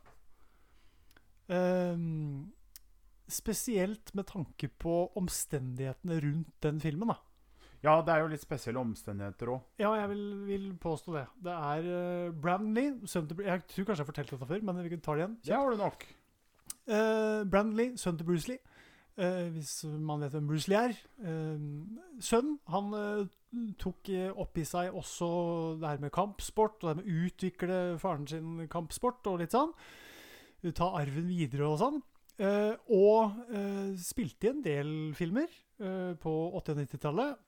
Ehm, 1.48 2.52
spesielt 3.28 4.14
med 4.14 4.26
tanke 4.26 4.68
på 4.68 5.12
omstendighetene 5.16 6.20
rundt 6.20 6.62
den 6.62 6.80
filmen. 6.80 7.08
da. 7.08 7.16
Ja, 7.82 8.02
det 8.02 8.12
er 8.12 8.18
jo 8.24 8.30
litt 8.32 8.42
spesielle 8.42 8.80
omstendigheter 8.80 9.46
òg. 9.52 9.60
Ja, 9.78 9.92
jeg 9.94 10.08
vil, 10.08 10.46
vil 10.46 10.74
påstå 10.80 11.12
det. 11.14 11.26
Det 11.44 11.52
er 11.52 11.88
uh, 12.28 12.32
Bru- 12.32 13.44
Jeg 13.44 13.66
tror 13.66 13.84
kanskje 13.84 14.00
jeg 14.00 14.06
har 14.06 14.12
fortalt 14.12 14.30
dette 14.30 14.46
før, 14.46 14.62
men 14.62 14.82
vi 14.82 14.96
tar 14.96 15.14
det 15.14 15.22
igjen. 15.22 15.36
Det 15.44 15.54
har 15.54 15.70
du 15.70 15.76
nok. 15.76 16.06
Uh, 16.86 17.42
Brandon 17.50 17.76
Lee, 17.76 17.96
sønnen 17.98 18.18
til 18.18 18.28
Bruce 18.28 18.48
Lee. 18.48 18.58
Uh, 19.16 19.48
hvis 19.54 19.84
man 19.84 20.20
vet 20.22 20.36
hvem 20.36 20.46
Bruce 20.48 20.70
Lee 20.70 20.78
er. 20.78 20.94
Uh, 21.18 22.20
sønnen 22.22 22.58
han 22.72 22.94
eh, 22.96 23.26
tok 23.80 24.10
eh, 24.12 24.32
opp 24.32 24.58
i 24.58 24.64
seg 24.66 24.94
også 24.96 25.28
det 25.80 25.88
her 25.88 26.02
med 26.02 26.14
kampsport, 26.14 26.82
og 26.82 26.88
det 26.90 26.96
med 26.98 27.06
å 27.06 27.24
utvikle 27.26 27.78
faren 28.02 28.26
sin 28.30 28.66
kampsport 28.72 29.26
og 29.30 29.40
litt 29.42 29.56
sånn. 29.56 29.72
Ta 30.76 30.90
arven 30.98 31.28
videre 31.30 31.68
og 31.68 31.78
sånn. 31.80 32.00
Eh, 32.36 32.74
og 32.92 33.38
eh, 33.48 33.94
spilte 34.02 34.48
i 34.48 34.52
en 34.52 34.64
del 34.64 34.90
filmer 35.16 35.46
eh, 35.48 36.12
på 36.20 36.34
80- 36.58 36.74
og 36.74 36.82
90-tallet. 36.82 37.44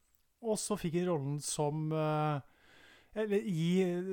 Og 0.49 0.61
så 0.61 0.79
fikk 0.79 1.01
han 1.01 1.11
rollen 1.11 1.41
som 1.43 1.91
eh, 1.91 2.39
Eller 3.19 3.43
i 3.43 3.71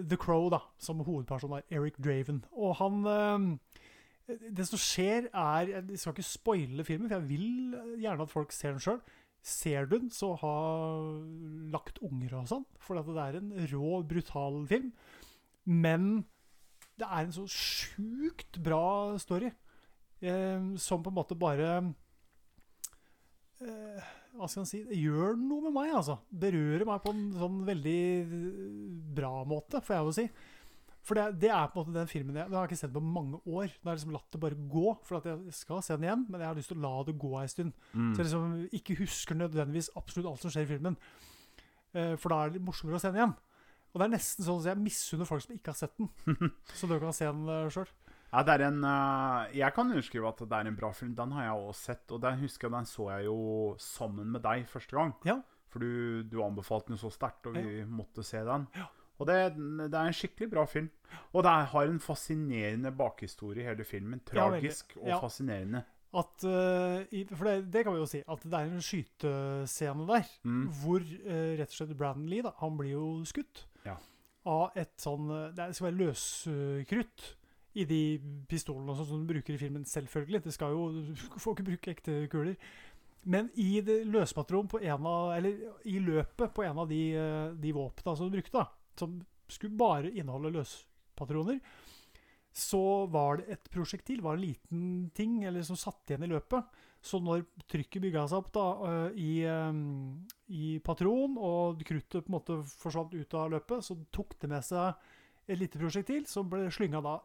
The 0.09 0.17
Crow, 0.17 0.49
da, 0.49 0.63
som 0.81 1.03
hovedperson 1.05 1.53
var 1.53 1.67
Eric 1.69 1.99
Draven. 2.01 2.41
Og 2.57 2.75
han 2.81 3.05
eh, 3.11 3.81
Det 4.25 4.65
som 4.65 4.81
skjer, 4.81 5.27
er 5.29 5.69
Jeg 5.69 5.99
skal 6.01 6.15
ikke 6.15 6.25
spoile 6.25 6.85
filmen, 6.87 7.09
for 7.09 7.19
jeg 7.19 7.29
vil 7.29 7.75
gjerne 8.01 8.25
at 8.25 8.31
folk 8.31 8.55
ser 8.55 8.73
den 8.73 8.81
sjøl. 8.81 9.01
Ser 9.45 9.85
du 9.85 9.99
den, 9.99 10.09
så 10.09 10.31
ha 10.41 10.55
lagt 11.73 11.99
unger 12.01 12.39
og 12.39 12.47
sånn. 12.49 12.65
For 12.81 12.97
det 12.97 13.19
er 13.21 13.37
en 13.37 13.51
rå, 13.69 13.99
brutal 14.09 14.63
film. 14.69 14.89
Men 15.65 16.25
det 16.97 17.05
er 17.05 17.27
en 17.27 17.35
så 17.35 17.45
sjukt 17.51 18.57
bra 18.65 19.13
story. 19.21 19.51
Eh, 20.25 20.75
som 20.81 21.03
på 21.03 21.11
en 21.11 21.17
måte 21.17 21.35
bare 21.35 21.69
eh, 23.59 24.05
Hva 24.31 24.47
skal 24.47 24.61
man 24.63 24.69
si 24.69 24.79
gjør 25.01 25.35
noe 25.37 25.67
med 25.67 25.75
meg, 25.75 25.91
altså. 25.99 26.17
Berører 26.31 26.87
meg 26.87 27.03
på 27.03 27.13
en 27.13 27.25
sånn 27.35 27.59
veldig 27.67 28.01
eh, 28.23 28.55
bra 29.19 29.35
måte, 29.45 29.83
får 29.83 29.97
jeg 29.97 30.07
jo 30.07 30.15
si. 30.17 30.27
For 31.05 31.17
det, 31.17 31.25
det 31.43 31.51
er 31.53 31.69
på 31.69 31.77
en 31.77 31.85
måte 31.85 31.99
den 31.99 32.09
filmen 32.09 32.37
jeg, 32.39 32.49
Den 32.49 32.57
har 32.57 32.65
jeg 32.65 32.73
ikke 32.73 32.81
sett 32.81 32.93
på 32.95 33.03
mange 33.03 33.37
år. 33.45 33.69
Da 33.77 33.91
har 33.91 33.93
jeg 33.93 33.99
liksom 33.99 34.15
latt 34.15 34.29
det 34.33 34.41
bare 34.41 34.57
gå. 34.73 34.85
For 35.05 35.19
at 35.19 35.27
jeg 35.29 35.53
skal 35.53 35.83
se 35.85 35.97
den 35.97 36.07
igjen, 36.07 36.25
men 36.29 36.41
jeg 36.41 36.49
har 36.49 36.57
lyst 36.57 36.71
til 36.73 36.79
å 36.79 36.85
la 36.85 36.93
det 37.05 37.17
gå 37.21 37.31
ei 37.41 37.49
stund. 37.51 37.75
Mm. 37.93 38.07
Så 38.09 38.21
jeg 38.23 38.27
liksom 38.27 38.55
ikke 38.79 38.99
husker 39.03 39.37
nødvendigvis 39.37 39.91
absolutt 40.01 40.31
alt 40.31 40.45
som 40.45 40.53
skjer 40.55 40.65
i 40.65 40.71
filmen. 40.73 40.97
Eh, 41.93 42.15
for 42.17 42.33
da 42.33 42.39
er 42.41 42.55
det 42.55 42.63
morsommere 42.65 42.97
å 42.97 43.03
se 43.03 43.11
den 43.13 43.21
igjen. 43.21 43.35
Og 43.93 44.01
det 44.01 44.07
er 44.09 44.15
nesten 44.17 44.43
sånn 44.47 44.59
at 44.59 44.71
jeg 44.73 44.83
misunner 44.83 45.29
folk 45.29 45.45
som 45.45 45.55
ikke 45.55 45.71
har 45.71 45.79
sett 45.79 45.93
den. 46.01 46.09
så 46.77 46.89
dere 46.89 47.03
kan 47.05 47.15
se 47.15 47.29
den 47.29 47.45
uh, 47.47 47.69
sjøl. 47.71 47.93
Ja, 48.33 48.41
det 48.43 48.57
er 48.57 48.65
en 48.65 48.81
eh, 48.83 49.53
Jeg 49.61 49.71
kan 49.77 49.87
underskrive 49.93 50.27
at 50.27 50.41
det 50.41 50.57
er 50.57 50.67
en 50.67 50.75
bra 50.75 50.89
film. 50.91 51.13
Den 51.15 51.31
har 51.37 51.45
jeg 51.45 51.69
også 51.69 51.91
sett. 51.93 52.03
Og 52.11 52.19
den 52.25 52.41
husker 52.41 52.67
jeg 52.67 52.75
den 52.75 52.89
så 52.89 53.07
jeg 53.13 53.29
jo 53.29 53.37
sammen 53.79 54.33
med 54.33 54.43
deg 54.43 54.65
første 54.67 54.97
gang. 54.97 55.13
Ja. 55.29 55.37
For 55.71 55.85
du, 55.85 56.25
du 56.27 56.41
anbefalte 56.43 56.91
den 56.91 56.99
så 56.99 57.11
sterkt, 57.13 57.47
og 57.47 57.55
vi 57.55 57.85
måtte 57.87 58.23
se 58.23 58.41
den. 58.47 58.67
Og 59.19 59.27
det, 59.27 59.35
det 59.55 59.93
er 59.95 60.07
en 60.09 60.13
skikkelig 60.13 60.49
bra 60.51 60.65
film. 60.67 60.89
Og 61.33 61.43
det 61.45 61.51
har 61.71 61.87
en 61.87 61.99
fascinerende 62.03 62.91
bakhistorie 62.91 63.63
i 63.63 63.67
hele 63.69 63.83
filmen. 63.87 64.19
Ja. 64.33 64.49
Tragisk 64.49 64.97
og 65.01 65.07
Ja. 65.07 65.19
fascinerende. 65.21 65.83
At, 66.15 66.43
eh, 66.47 67.25
for 67.35 67.43
det, 67.45 67.71
det 67.71 67.83
kan 67.83 67.93
vi 67.93 67.99
jo 67.99 68.05
si, 68.07 68.21
at 68.27 68.43
det 68.43 68.53
er 68.53 68.69
en 68.71 68.81
skytescene 68.81 70.05
der 70.07 70.27
Mm. 70.45 70.67
hvor 70.81 70.99
eh, 71.01 71.57
rett 71.59 71.67
og 71.69 71.75
slett 71.75 71.97
Brandon 71.97 72.29
Lee 72.29 72.41
da, 72.41 72.51
han 72.59 72.77
blir 72.77 72.91
jo 72.91 73.23
skutt 73.25 73.65
Ja. 73.85 73.97
av 74.45 74.71
et 74.75 74.95
sånn 74.97 75.29
eh, 75.29 75.51
Det 75.51 75.75
skal 75.75 75.91
være 75.91 76.05
løskrutt 76.07 77.35
i 77.75 77.83
de 77.83 78.19
pistolene 78.47 78.89
og 78.91 78.97
sånn 79.01 79.07
som 79.09 79.25
du 79.27 79.33
bruker 79.33 79.53
i 79.53 79.57
filmen, 79.59 79.83
selvfølgelig. 79.83 80.43
Det 80.43 80.53
skal 80.53 80.71
jo, 80.71 80.85
Du 81.11 81.39
får 81.39 81.55
ikke 81.57 81.65
bruke 81.67 81.91
ekte 81.91 82.29
kuler. 82.31 82.55
Men 83.25 83.49
i 83.57 83.81
det 83.81 84.05
løspatron 84.07 84.67
på 84.69 84.79
en 84.83 85.05
av 85.05 85.31
Eller 85.35 85.57
i 85.83 85.99
løpet 85.99 86.53
på 86.53 86.63
en 86.63 86.77
av 86.77 86.87
de, 86.87 87.01
de 87.59 87.71
våpna 87.73 88.15
som 88.15 88.29
du 88.29 88.37
brukte, 88.37 88.53
da, 88.53 88.67
som 88.99 89.19
skulle 89.51 89.77
bare 89.77 90.11
inneholde 90.13 90.53
løspatroner, 90.55 91.59
så 92.55 93.05
var 93.11 93.41
det 93.41 93.49
et 93.51 93.65
prosjektil, 93.67 94.21
var 94.23 94.37
en 94.37 94.45
liten 94.45 94.83
ting, 95.15 95.41
eller 95.43 95.63
som 95.67 95.75
satt 95.75 96.07
igjen 96.07 96.23
i 96.23 96.31
løpet. 96.31 96.69
Så 97.03 97.19
når 97.19 97.43
trykket 97.67 98.05
bygga 98.05 98.23
seg 98.31 98.39
opp 98.39 98.53
da, 98.55 98.63
øh, 98.87 99.17
i, 99.19 99.33
i 100.55 100.69
patron, 100.79 101.35
og 101.35 101.83
kruttet 101.85 102.23
på 102.23 102.31
en 102.31 102.37
måte 102.37 102.57
forsvant 102.79 103.13
ut 103.13 103.35
av 103.35 103.51
løpet, 103.57 103.83
så 103.83 103.97
tok 104.15 104.37
det 104.39 104.49
med 104.53 104.63
seg 104.65 104.95
et 105.45 105.59
lite 105.59 105.81
prosjektil 105.81 106.23
som 106.29 106.47
ble 106.49 106.69
slynga 106.73 107.03
da 107.03 107.19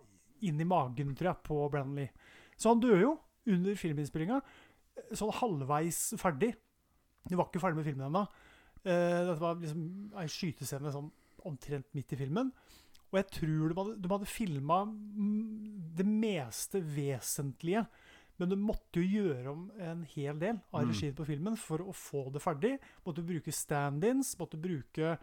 inn 0.45 0.61
i 0.61 0.68
magen, 0.68 1.14
tror 1.14 1.31
jeg, 1.31 1.43
på 1.47 1.62
Lee. 1.95 2.11
Så 2.57 2.73
han 2.73 2.83
døde 2.83 3.05
jo 3.05 3.14
under 3.49 3.79
filminnspillinga, 3.79 4.41
sånn 5.16 5.33
halvveis 5.39 6.03
ferdig. 6.21 6.53
Du 7.29 7.37
var 7.37 7.49
ikke 7.49 7.62
ferdig 7.62 7.81
med 7.81 7.89
filmen 7.89 8.09
ennå. 8.11 8.27
Eh, 8.83 9.21
dette 9.29 9.41
var 9.41 9.61
liksom 9.61 10.12
ei 10.21 10.27
skytescene 10.29 10.93
sånn 10.93 11.11
omtrent 11.49 11.86
midt 11.95 12.12
i 12.12 12.16
filmen. 12.20 12.53
Og 13.11 13.18
jeg 13.18 13.26
tror 13.34 13.68
de 13.68 13.74
hadde, 13.80 13.97
de 14.03 14.09
hadde 14.12 14.26
filma 14.30 14.84
det 15.99 16.07
meste 16.07 16.80
vesentlige. 16.82 17.84
Men 18.41 18.49
du 18.49 18.57
måtte 18.57 19.03
jo 19.03 19.20
gjøre 19.20 19.51
om 19.53 19.66
en 19.76 20.05
hel 20.14 20.38
del 20.41 20.61
av 20.72 20.84
Mm. 20.84 20.91
regien 20.93 21.14
på 21.14 21.26
filmen 21.26 21.57
for 21.59 21.78
å 21.84 21.93
få 21.93 22.30
det 22.32 22.41
ferdig. 22.41 22.78
Måtte 23.05 23.24
bruke 23.26 23.53
stand-ins, 23.53 24.36
måtte 24.38 24.57
bruke 24.57 25.18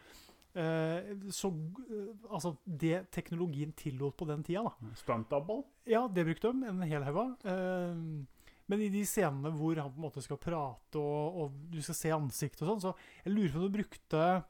eh, 0.56 1.16
så, 1.30 1.50
eh, 1.90 2.14
Altså 2.32 2.58
det 2.66 3.10
teknologien 3.12 3.72
tillot 3.74 4.16
på 4.18 4.26
den 4.28 4.44
tida, 4.44 4.64
da. 4.64 4.94
Stunt 4.96 5.30
double? 5.30 5.64
Ja, 5.86 6.08
det 6.08 6.26
brukte 6.26 6.52
de 6.52 6.64
en 6.68 6.82
hel 6.82 7.04
haug 7.04 7.18
av. 7.18 7.36
Eh, 7.46 8.26
men 8.70 8.82
i 8.82 8.90
de 8.90 9.04
scenene 9.06 9.52
hvor 9.56 9.76
han 9.80 9.92
på 9.92 9.96
en 9.98 10.10
måte 10.10 10.22
skal 10.22 10.38
prate 10.38 10.96
og, 11.00 11.38
og 11.42 11.52
du 11.72 11.82
skal 11.82 11.96
se 11.96 12.10
ansiktet 12.12 12.62
og 12.64 12.68
sånn, 12.82 12.82
så 12.92 12.96
jeg 13.24 13.34
lurer 13.34 13.52
på 13.54 13.58
om 13.62 13.72
du 13.72 13.78
brukte 13.78 14.44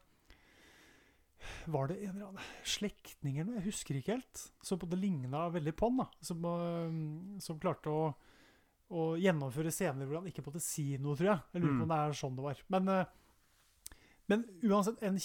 Var 1.66 1.88
det 1.88 1.96
en 2.02 2.14
eller 2.16 2.26
annen 2.28 2.48
slektning 2.64 3.38
eller 3.38 3.52
noe? 3.52 3.60
Jeg 3.60 3.68
husker 3.72 3.94
ikke 3.98 4.16
helt. 4.16 4.50
Som 4.62 4.78
på 4.78 4.88
det 4.90 4.98
ligna 4.98 5.48
veldig 5.54 5.74
på 5.76 5.88
han. 5.90 5.96
da. 6.02 6.06
Som, 6.20 6.44
eh, 6.44 7.40
som 7.44 7.58
klarte 7.60 7.86
å, 7.92 8.14
å 8.90 9.16
gjennomføre 9.20 9.70
scener 9.70 10.06
hvor 10.08 10.16
han 10.22 10.26
ikke 10.30 10.42
måtte 10.46 10.60
si 10.64 10.96
noe, 10.98 11.14
tror 11.16 11.28
jeg. 11.32 11.40
Jeg 11.52 11.62
lurer 11.62 11.74
på 11.74 11.78
Mm. 11.78 11.82
om 11.82 11.88
det 11.88 11.98
er 11.98 12.18
sånn 12.22 12.36
det 12.36 12.42
var. 12.44 12.56
Men, 12.68 12.88
eh, 12.88 13.04
men 14.28 14.44
uansett, 14.64 15.02
en 15.02 15.16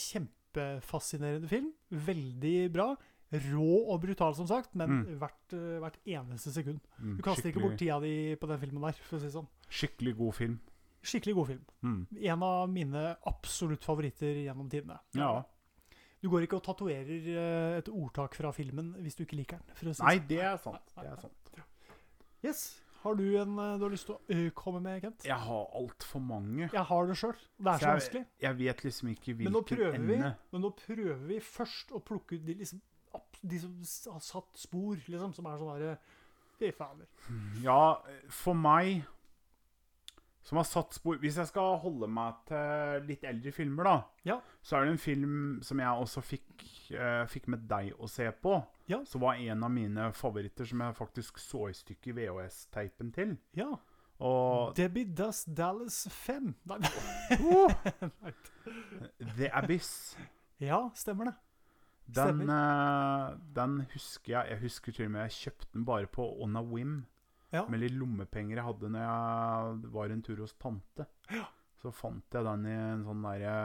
kjempefascinerende 0.53 1.47
film. 1.49 1.73
Veldig 1.91 2.71
bra. 2.73 2.95
Rå 3.33 3.89
og 3.89 4.01
brutal, 4.03 4.35
som 4.35 4.45
sagt, 4.45 4.75
men 4.75 4.89
Mm. 4.89 5.17
hvert, 5.19 5.53
eh, 5.53 5.79
hvert 5.81 5.97
eneste 6.05 6.51
sekund. 6.53 6.79
Mm, 7.01 7.17
Du 7.17 7.23
kaster 7.23 7.49
ikke 7.51 7.61
bort 7.61 7.77
tida 7.79 7.99
di 7.99 8.35
på 8.35 8.47
den 8.47 8.59
filmen 8.59 8.81
der, 8.81 8.91
for 8.93 9.17
å 9.17 9.19
si 9.19 9.25
det 9.25 9.33
sånn. 9.33 9.47
Skikkelig 9.69 10.17
god 10.17 10.35
film. 10.35 10.59
Skikkelig 11.01 11.33
god 11.35 11.47
film. 11.47 11.65
Mm. 11.83 12.07
En 12.21 12.43
av 12.43 12.69
mine 12.69 13.17
absolutt 13.25 13.81
favoritter 13.83 14.35
gjennom 14.45 14.69
tidene. 14.69 14.99
Ja. 15.15 15.43
Du 16.23 16.29
går 16.31 16.45
ikke 16.47 16.55
og 16.61 16.63
tatoverer 16.63 17.25
eh, 17.27 17.77
et 17.81 17.89
ordtak 17.91 18.35
fra 18.39 18.51
filmen 18.55 18.93
hvis 19.03 19.17
du 19.19 19.25
ikke 19.25 19.35
liker 19.41 19.59
den. 19.59 19.75
Si 19.75 19.85
Nei, 20.03 20.15
sånn. 20.17 20.27
det 20.29 20.39
er 20.39 20.57
sant. 20.63 20.93
Det 20.95 21.09
er 21.11 21.19
sant. 21.19 21.51
Yes. 22.43 22.61
Har 23.03 23.17
du 23.19 23.25
en 23.35 23.57
eh, 23.59 23.73
du 23.79 23.83
har 23.83 23.91
lyst 23.91 24.07
til 24.07 24.15
å 24.15 24.51
komme 24.55 24.79
med, 24.83 25.01
Kent? 25.03 25.25
Jeg 25.27 25.35
har 25.43 25.65
altfor 25.75 26.23
mange. 26.23 26.69
Jeg 26.71 26.85
har 26.87 27.07
det 27.09 27.17
sjøl. 27.19 27.35
Det 27.59 27.67
er 27.67 27.75
så 27.75 27.79
Så 27.79 27.83
jeg- 27.83 27.97
vanskelig. 27.99 28.25
Jeg 28.45 28.57
vet 28.61 28.83
liksom 28.87 29.09
ikke 29.11 29.35
hvilken 29.35 29.93
ende. 29.93 30.07
vi. 30.07 30.17
Men 30.53 30.61
nå 30.63 30.69
prøver 30.79 31.27
vi 31.27 31.39
først 31.43 31.91
å 31.91 31.99
plukke 31.99 32.35
ut 32.39 32.45
de, 32.47 32.55
liksom, 32.55 32.81
de 33.43 33.59
som 33.59 34.13
har 34.13 34.19
satt 34.23 34.55
spor, 34.55 34.95
liksom, 34.95 35.33
som 35.35 35.45
er 35.45 35.57
sånn 35.59 35.73
herre 35.75 35.97
Fy 36.59 36.71
fader. 36.71 37.07
Ja, 37.63 37.97
for 38.29 38.53
meg 38.53 39.03
som 40.43 40.57
har 40.59 40.65
satt 40.67 40.91
spor 40.93 41.15
Hvis 41.21 41.37
jeg 41.39 41.47
skal 41.47 41.77
holde 41.79 42.07
meg 42.11 42.33
til 42.49 43.05
litt 43.07 43.21
eldre 43.23 43.51
filmer, 43.55 43.83
da, 43.87 43.93
Ja. 44.27 44.35
så 44.61 44.75
er 44.77 44.83
det 44.85 44.91
en 44.91 44.97
film 44.97 45.61
som 45.63 45.79
jeg 45.79 45.87
også 45.87 46.21
fikk, 46.21 46.65
eh, 46.91 47.23
fikk 47.31 47.47
med 47.47 47.63
deg 47.69 47.93
å 47.99 48.09
se 48.09 48.27
på. 48.31 48.57
Ja. 48.87 48.99
Som 49.05 49.21
var 49.21 49.35
en 49.39 49.63
av 49.63 49.71
mine 49.71 50.11
favoritter 50.11 50.65
som 50.67 50.79
jeg 50.83 50.95
faktisk 50.95 51.37
så 51.39 51.69
i 51.69 51.73
stykker 51.73 52.13
VHS-teipen 52.13 53.13
til. 53.15 53.37
Ja. 53.55 53.69
Og 54.19 54.75
Debbie 54.75 55.05
Does 55.05 55.45
Dallas 55.45 56.07
5. 56.11 56.53
Nei, 56.65 56.79
The 59.37 59.49
Abyss. 59.53 60.17
ja, 60.59 60.89
stemmer 60.95 61.25
det. 61.31 61.35
Den, 62.05 62.41
Stemmer. 62.43 63.31
eh, 63.31 63.37
den 63.55 63.85
husker 63.93 64.33
jeg 64.33 64.49
Jeg 64.49 64.59
husker 64.59 64.91
til 64.91 65.05
og 65.05 65.11
med 65.11 65.21
jeg 65.21 65.31
kjøpte 65.37 65.67
den 65.73 65.85
bare 65.87 66.05
på 66.11 66.25
on 66.43 66.57
a 66.57 66.61
whim. 66.61 67.05
Ja. 67.53 67.65
Med 67.69 67.83
litt 67.83 67.93
lommepenger 67.93 68.57
jeg 68.57 68.65
hadde 68.65 68.89
når 68.89 69.03
jeg 69.05 69.91
var 69.93 70.13
en 70.13 70.23
tur 70.25 70.39
hos 70.41 70.55
tante. 70.57 71.05
Så 71.83 71.91
fant 71.93 72.33
jeg 72.33 72.47
den 72.47 72.65
i 72.65 72.73
en 72.73 73.03
sånn 73.05 73.25
derre 73.27 73.57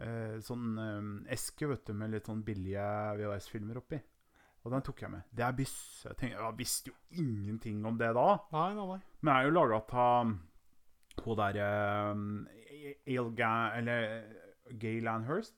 eh, 0.00 0.36
Sånn 0.46 0.78
eh, 0.80 1.10
eske, 1.36 1.68
vet 1.68 1.84
du, 1.90 1.92
med 2.00 2.14
litt 2.14 2.30
sånn 2.30 2.40
billige 2.46 2.86
VHS-filmer 3.20 3.82
oppi. 3.82 4.00
Og 4.64 4.72
den 4.74 4.84
tok 4.84 5.02
jeg 5.04 5.12
med. 5.12 5.28
Det 5.32 5.44
er 5.44 5.56
byss. 5.56 5.76
Jeg, 6.04 6.16
tenkte, 6.20 6.40
jeg 6.40 6.58
visste 6.58 6.92
jo 6.92 7.22
ingenting 7.22 7.84
om 7.88 7.96
det 8.00 8.10
da. 8.16 8.26
Nei, 8.52 8.68
nei, 8.76 8.86
nei. 8.94 8.98
Men 9.20 9.32
jeg 9.32 9.40
er 9.44 9.48
jo 9.48 9.56
laga 9.56 9.80
av 9.80 10.32
hun 11.20 11.36
derre 11.36 11.68
Ailga 13.08 13.52
Eller 13.76 14.22
Gay 14.80 15.00
Landhurst. 15.04 15.56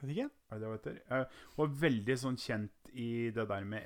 Vet 0.00 0.14
ikke. 0.14 0.30
Er 0.50 0.58
det 0.58 0.60
det 0.60 0.68
hun 0.68 0.76
heter? 0.78 1.00
Eh, 1.12 1.40
Hun 1.56 1.60
var 1.62 1.74
veldig 1.84 2.16
sånn 2.20 2.38
kjent 2.40 2.92
i 2.96 3.10
det 3.34 3.44
der 3.48 3.66
med 3.68 3.84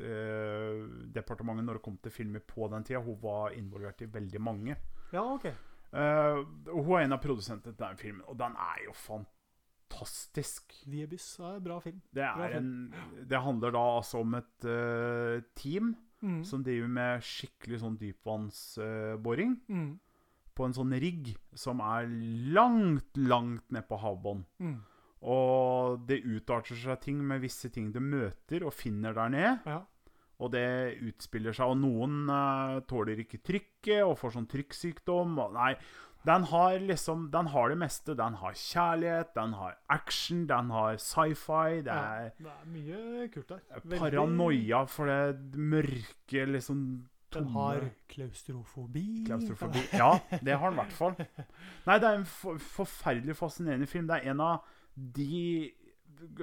effektdepartementet 0.00 1.64
når 1.66 1.78
det 1.78 1.82
kom 1.84 1.96
til 2.02 2.12
filmer 2.14 2.40
på 2.46 2.68
den 2.72 2.84
tida. 2.84 3.00
Hun 3.04 3.18
var 3.22 3.52
involvert 3.56 4.02
i 4.02 4.08
veldig 4.10 4.40
mange. 4.40 4.76
Ja, 5.12 5.22
OK. 5.34 5.46
Uh, 5.90 6.44
hun 6.70 6.92
er 6.98 7.04
en 7.08 7.16
av 7.16 7.22
produsentene 7.22 7.74
til 7.74 7.82
den 7.86 7.96
filmen, 7.98 8.22
og 8.30 8.36
den 8.38 8.52
er 8.54 8.84
jo 8.86 8.92
fantastisk. 8.94 10.76
The 10.86 11.02
Abyss 11.08 11.32
er 11.40 11.56
en 11.58 11.64
bra 11.64 11.80
film. 11.82 11.98
Det, 12.14 12.28
Bra 12.36 12.46
film. 12.52 12.68
en, 12.92 13.26
det 13.28 13.40
handler 13.42 13.74
da 13.74 13.82
altså 13.96 14.20
om 14.22 14.34
et 14.38 14.68
uh, 14.70 15.40
team 15.58 15.96
Mm. 16.22 16.42
som 16.44 16.60
driver 16.62 16.88
med 16.92 17.22
skikkelig 17.24 17.78
sånn 17.80 17.94
dypvannsboring 17.96 19.54
Mm. 19.72 19.94
på 20.54 20.64
en 20.66 20.74
sånn 20.76 20.92
rigg 21.00 21.30
som 21.56 21.80
er 21.80 22.04
langt, 22.52 23.16
langt 23.16 23.70
ned 23.72 23.88
på 23.88 23.96
havbånd. 24.02 24.44
Mm. 24.60 24.82
Og 25.20 26.00
det 26.08 26.22
utarter 26.24 26.78
seg 26.80 27.00
ting 27.04 27.18
med 27.26 27.42
visse 27.42 27.68
ting 27.72 27.90
du 27.92 28.00
møter 28.00 28.64
og 28.64 28.72
finner 28.72 29.12
der 29.16 29.32
nede. 29.32 29.56
Ja. 29.68 29.80
Og 30.40 30.52
det 30.54 30.96
utspiller 31.04 31.52
seg, 31.52 31.68
og 31.68 31.76
noen 31.82 32.22
uh, 32.32 32.78
tåler 32.88 33.20
ikke 33.20 33.42
trykket 33.44 34.00
og 34.06 34.16
får 34.16 34.38
sånn 34.38 34.48
trykksykdom. 34.48 35.34
Og 35.44 35.52
nei, 35.52 35.74
den 36.24 36.44
har 36.48 36.78
liksom 36.84 37.30
Den 37.32 37.50
har 37.52 37.68
det 37.68 37.76
meste. 37.80 38.16
Den 38.16 38.38
har 38.40 38.56
kjærlighet, 38.56 39.34
den 39.36 39.52
har 39.60 39.76
action, 39.92 40.46
den 40.48 40.72
har 40.72 40.96
sci-fi. 40.96 41.82
Det 41.84 41.92
Ja, 41.92 42.30
det 42.40 42.48
er 42.56 42.66
mye 42.72 43.28
kult 43.28 43.48
der. 43.52 43.60
Veldig- 43.84 44.00
paranoia 44.00 44.84
for 44.88 45.06
det 45.06 45.54
mørke, 45.56 46.46
liksom 46.48 47.08
Den 47.30 47.46
har 47.52 47.90
klaustrofobi. 48.08 49.24
Klaustrofobi. 49.26 49.84
Ja, 49.92 50.18
det 50.42 50.56
har 50.58 50.70
den 50.70 50.78
i 50.78 50.82
hvert 50.82 50.92
fall. 50.92 51.14
Nei, 51.86 51.98
det 51.98 52.08
er 52.08 52.16
en 52.18 52.24
forferdelig 52.24 53.36
fascinerende 53.36 53.86
film. 53.86 54.08
Det 54.08 54.16
er 54.16 54.30
en 54.32 54.40
av 54.40 54.64
de 55.16 55.70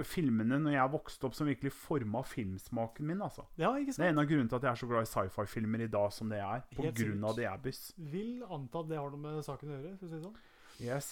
filmene 0.08 0.58
når 0.64 0.74
jeg 0.74 0.92
vokste 0.96 1.28
opp, 1.28 1.36
som 1.38 1.46
virkelig 1.50 1.70
forma 1.76 2.24
filmsmaken 2.26 3.06
min. 3.06 3.22
altså. 3.22 3.44
Ja, 3.62 3.74
Det 3.78 3.94
er 4.00 4.10
en 4.10 4.18
av 4.24 4.26
grunnene 4.26 4.50
til 4.50 4.58
at 4.58 4.64
jeg 4.66 4.72
er 4.72 4.80
så 4.82 4.88
glad 4.90 5.06
i 5.06 5.12
sci-fi-filmer 5.12 5.84
i 5.86 5.88
dag 5.94 6.12
som 6.16 6.30
det 6.34 6.40
er. 6.42 6.64
På 6.74 6.82
Helt 6.88 6.98
grunn 6.98 7.24
av 7.24 7.36
sikkert. 7.36 7.44
The 7.44 7.52
Abyss. 7.54 7.82
Vil 7.98 8.44
anta 8.50 8.80
at 8.82 8.90
det 8.90 8.98
har 8.98 9.14
noe 9.14 9.22
med 9.22 9.46
saken 9.46 9.70
å 9.70 9.78
gjøre, 9.78 9.96
for 10.00 10.08
å 10.08 10.10
si 10.10 10.16
det 10.18 10.24
sånn. 10.26 10.40
Yes. 10.82 11.12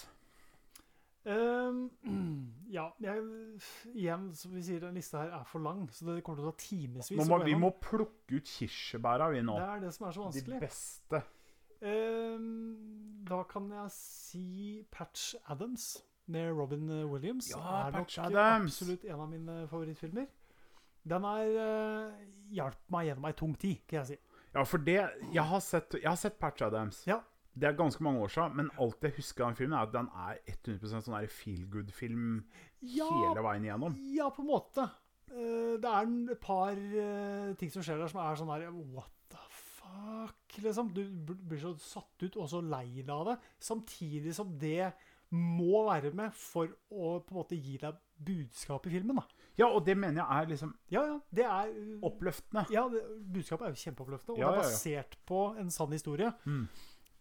Um, 1.26 1.78
ja, 2.76 2.88
jeg, 3.02 3.22
igjen, 3.94 4.28
som 4.38 4.52
vi 4.54 4.62
sier, 4.66 4.82
den 4.82 4.98
lista 4.98 5.22
her 5.24 5.32
er 5.40 5.46
for 5.50 5.62
lang, 5.62 5.86
så 5.94 6.06
det 6.10 6.20
kommer 6.26 6.42
til 6.42 6.50
å 6.50 6.52
ta 6.54 6.62
timevis. 6.62 7.10
Må, 7.18 7.38
vi 7.46 7.56
må 7.58 7.72
plukke 7.82 8.38
ut 8.40 8.50
kirsebæra, 8.56 9.30
vi 9.34 9.42
nå. 9.46 9.56
Det 9.58 9.70
er 9.76 9.86
det 9.86 9.94
som 9.94 10.06
er 10.06 10.14
så 10.18 10.26
De 10.26 10.30
vanskelig. 10.30 10.60
beste. 10.66 11.22
Um, 11.86 13.22
da 13.28 13.42
kan 13.50 13.66
jeg 13.74 13.90
si 13.92 14.44
Patch 14.90 15.34
Adams 15.52 15.96
med 16.32 16.50
Robin 16.56 16.88
Williams. 17.10 17.50
Ja, 17.52 17.60
er 17.86 17.94
nok 17.98 18.18
Adams. 18.26 18.80
absolutt 18.80 19.04
en 19.04 19.20
av 19.20 19.28
mine 19.30 19.68
favorittfilmer. 19.70 20.26
Den 21.06 21.22
har 21.22 21.46
uh, 21.46 22.26
hjulpet 22.50 22.90
meg 22.90 23.06
gjennom 23.10 23.28
ei 23.28 23.36
tung 23.38 23.54
tid, 23.60 23.82
kan 23.86 24.00
jeg 24.02 24.06
si. 24.14 24.18
Ja, 24.56 24.64
for 24.64 24.82
det 24.82 24.98
Jeg 25.34 25.44
har 25.44 25.60
sett, 25.60 25.94
jeg 26.00 26.08
har 26.08 26.18
sett 26.18 26.38
Patch 26.40 26.64
Adams. 26.66 27.02
Ja. 27.06 27.20
Det 27.56 27.68
er 27.70 27.76
ganske 27.76 28.02
mange 28.04 28.20
år 28.20 28.28
siden, 28.28 28.56
men 28.58 28.70
alt 28.82 29.04
jeg 29.04 29.14
husker 29.16 29.44
av 29.44 29.52
den 29.52 29.56
filmen, 29.56 29.78
er 29.78 29.86
at 29.86 29.92
den 29.94 30.08
er 30.12 30.40
100% 30.52 31.06
sånn 31.06 31.28
feel 31.32 31.62
good-film 31.72 32.44
Ja, 32.82 33.06
hele 33.08 33.44
veien 33.46 33.64
igjennom. 33.64 33.96
ja 34.12 34.28
på 34.34 34.42
en 34.44 34.50
måte. 34.50 34.88
Uh, 35.30 35.76
det 35.80 35.88
er 35.88 36.10
et 36.34 36.40
par 36.42 36.76
uh, 36.76 37.54
ting 37.58 37.72
som 37.72 37.84
skjer 37.86 38.02
der 38.02 38.12
som 38.12 38.20
er 38.22 38.36
sånn 38.42 38.52
her 38.52 38.66
What 38.92 39.12
the 39.32 39.44
fuck? 39.50 40.58
Liksom. 40.58 40.92
Du 40.92 41.02
blir 41.24 41.60
så 41.62 41.72
satt 41.80 42.26
ut 42.26 42.36
og 42.36 42.48
så 42.50 42.60
lei 42.64 43.00
deg 43.00 43.14
av 43.14 43.30
det. 43.30 43.38
Samtidig 43.62 44.34
som 44.36 44.52
det 44.60 44.92
må 45.36 45.84
være 45.86 46.12
med 46.16 46.34
for 46.36 46.70
å 46.90 47.16
på 47.22 47.34
en 47.34 47.38
måte 47.38 47.58
gi 47.58 47.76
deg 47.82 48.00
budskap 48.26 48.86
i 48.88 48.94
filmen. 48.94 49.20
da. 49.20 49.46
Ja, 49.60 49.68
og 49.68 49.84
det 49.86 49.96
mener 49.96 50.22
jeg 50.22 50.42
er 50.42 50.50
liksom 50.50 50.74
Ja, 50.92 51.02
ja. 51.04 51.16
Det 51.30 51.44
er 51.44 51.72
uh, 51.76 52.08
oppløftende. 52.08 52.66
Ja, 52.72 52.86
det, 52.92 53.02
budskapet 53.32 53.68
er 53.68 53.74
jo 53.74 53.82
kjempeoppløftende, 53.84 54.36
og 54.36 54.42
Ja, 54.42 54.50
det 54.52 54.64
er 54.64 54.70
basert 54.70 55.16
på 55.28 55.42
en 55.60 55.70
sann 55.70 55.92
historie. 55.92 56.32
Mm. 56.44 56.66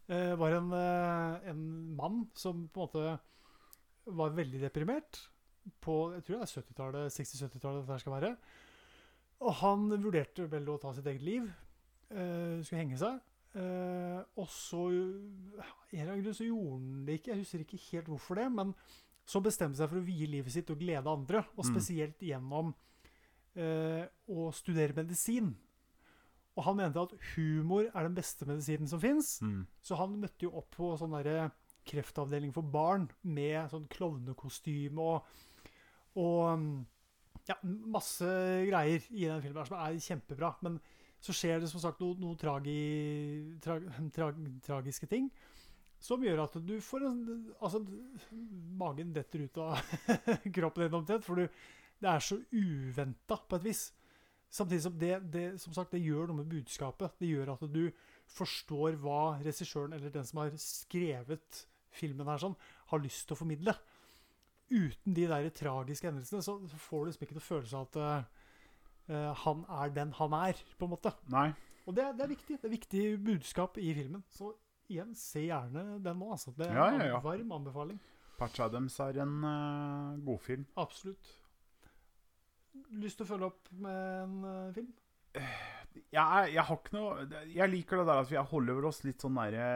Eh, 0.07 0.35
var 0.37 0.53
en, 0.53 0.73
eh, 0.73 1.49
en 1.49 1.61
mann 1.97 2.27
som 2.37 2.67
på 2.69 2.83
en 2.83 2.87
måte 2.87 3.19
var 4.05 4.35
veldig 4.37 4.59
deprimert 4.61 5.23
på 5.81 5.95
jeg 6.13 6.25
tror 6.27 6.37
det 6.37 6.45
er 6.45 6.61
70-tallet, 6.61 7.13
60-70-tallet 7.15 7.87
dette 7.87 8.01
skal 8.03 8.13
være. 8.13 8.33
Og 9.45 9.55
han 9.63 9.87
vurderte 10.03 10.45
vel 10.51 10.69
å 10.69 10.77
ta 10.81 10.93
sitt 10.93 11.07
eget 11.09 11.25
liv. 11.25 11.47
eh, 12.11 12.61
skulle 12.61 12.83
henge 12.83 12.99
seg. 13.01 13.17
Eh, 13.55 14.21
og 14.35 14.47
så 14.51 14.81
en 14.91 16.09
gang 16.09 16.23
så 16.35 16.43
gjorde 16.47 16.73
han 16.75 17.05
det 17.07 17.19
ikke. 17.19 17.31
Jeg 17.33 17.43
husker 17.43 17.63
ikke 17.63 17.83
helt 17.91 18.09
hvorfor 18.11 18.39
det. 18.41 18.47
Men 18.51 18.73
så 19.25 19.41
bestemte 19.41 19.79
seg 19.79 19.89
for 19.89 20.01
å 20.01 20.05
vie 20.05 20.27
livet 20.29 20.53
sitt 20.53 20.69
og 20.73 20.81
glede 20.81 21.07
andre. 21.11 21.45
Og 21.55 21.63
Mm. 21.65 21.71
spesielt 21.73 22.19
gjennom 22.19 22.73
eh, 23.55 24.05
å 24.27 24.49
studere 24.53 24.93
medisin. 24.97 25.53
Og 26.57 26.63
han 26.63 26.75
mente 26.75 26.99
at 27.01 27.13
humor 27.35 27.85
er 27.87 28.03
den 28.03 28.15
beste 28.15 28.45
medisinen 28.47 28.87
som 28.87 28.99
fins. 28.99 29.39
Mm. 29.41 29.65
Så 29.81 29.95
han 29.99 30.19
møtte 30.19 30.43
jo 30.47 30.51
opp 30.55 30.69
på 30.75 30.97
sånn 30.99 31.11
derre 31.15 31.51
kreftavdeling 31.85 32.51
for 32.53 32.63
barn 32.63 33.09
med 33.23 33.69
sånn 33.69 33.87
klovnekostyme 33.87 34.97
og, 34.99 35.23
og 36.17 36.85
ja, 37.47 37.55
masse 37.63 38.25
greier 38.67 39.03
i 39.11 39.27
den 39.27 39.41
filmen 39.43 39.59
her 39.61 39.69
som 39.69 39.77
er 39.79 39.99
kjempebra. 40.01 40.55
Men 40.65 40.79
så 41.25 41.33
skjer 41.33 41.61
det 41.61 41.69
som 41.71 41.81
sagt 41.81 42.01
noen 42.03 42.21
noe 42.21 42.37
tragi, 42.39 42.79
tra, 43.63 43.79
tra, 44.13 44.29
tragiske 44.65 45.09
ting 45.09 45.29
som 46.05 46.23
gjør 46.23 46.43
at 46.43 46.57
du 46.61 46.75
får 46.83 47.05
en 47.07 47.19
Altså, 47.59 47.81
magen 48.77 49.13
detter 49.15 49.45
ut 49.47 49.59
av 49.63 49.79
kroppen 50.55 50.85
din 50.85 50.97
omtrent, 50.99 51.25
for 51.25 51.39
du, 51.39 51.61
det 52.01 52.11
er 52.11 52.23
så 52.23 52.37
uventa 52.51 53.39
på 53.39 53.59
et 53.59 53.69
vis. 53.69 53.85
Samtidig 54.51 54.83
som 54.85 54.99
det, 54.99 55.13
det, 55.33 55.45
som 55.61 55.73
sagt, 55.75 55.95
det 55.95 56.03
gjør 56.03 56.29
noe 56.29 56.43
med 56.43 56.51
budskapet. 56.51 57.17
Det 57.19 57.31
gjør 57.31 57.55
at 57.55 57.65
du 57.71 57.87
forstår 58.35 58.99
hva 59.01 59.37
regissøren 59.43 59.95
eller 59.95 60.13
den 60.13 60.27
som 60.27 60.43
har 60.43 60.53
skrevet 60.61 61.65
filmen 61.95 62.27
her 62.27 62.41
sånn, 62.41 62.57
har 62.91 63.01
lyst 63.01 63.25
til 63.27 63.37
å 63.37 63.39
formidle. 63.39 63.75
Uten 64.69 65.15
de 65.15 65.27
der 65.29 65.49
tragiske 65.55 66.09
hendelsene 66.09 66.43
så 66.43 66.57
får 66.87 67.03
du 67.03 67.11
liksom 67.11 67.25
ikke 67.27 67.37
noe 67.37 67.47
følelse 67.47 67.79
av 67.79 67.87
at 67.87 68.34
eh, 69.07 69.15
eh, 69.15 69.33
han 69.45 69.65
er 69.69 69.89
den 69.95 70.11
han 70.19 70.33
er, 70.33 70.53
på 70.79 70.85
en 70.85 70.93
måte. 70.95 71.13
Nei. 71.33 71.49
Og 71.85 71.95
det, 71.95 72.05
det 72.17 72.23
er 72.25 72.31
viktig. 72.33 72.57
Det 72.61 72.65
er 72.69 72.73
viktig 72.77 73.05
budskap 73.25 73.77
i 73.77 73.93
filmen. 73.93 74.23
Så 74.33 74.53
igjen, 74.89 75.13
se 75.15 75.45
gjerne 75.47 75.99
den 76.03 76.17
nå. 76.19 76.31
Altså. 76.31 76.53
Det 76.57 76.67
er 76.67 76.75
Ja, 76.75 76.89
ja, 76.95 77.05
ja. 77.11 77.17
en 77.17 77.23
varm 77.23 77.51
anbefaling. 77.59 77.99
Patch 78.39 78.59
Adams 78.59 78.99
er 78.99 79.21
en 79.23 79.35
uh, 79.45 80.17
godfilm. 80.25 80.65
Absolutt. 80.75 81.29
Lyst 82.91 83.17
til 83.21 83.25
å 83.25 83.29
følge 83.29 83.47
opp 83.47 83.69
med 83.71 84.23
en 84.25 84.33
uh, 84.43 84.73
film? 84.75 84.89
Jeg, 86.11 86.51
jeg 86.55 86.63
har 86.63 86.75
ikke 86.79 86.93
noe 86.95 87.43
Jeg 87.51 87.67
liker 87.71 87.99
det 88.01 88.05
der 88.09 88.19
at 88.23 88.29
vi 88.31 88.37
holder 88.51 88.85
oss 88.87 89.01
litt 89.05 89.23
sånn 89.23 89.35
nære 89.37 89.67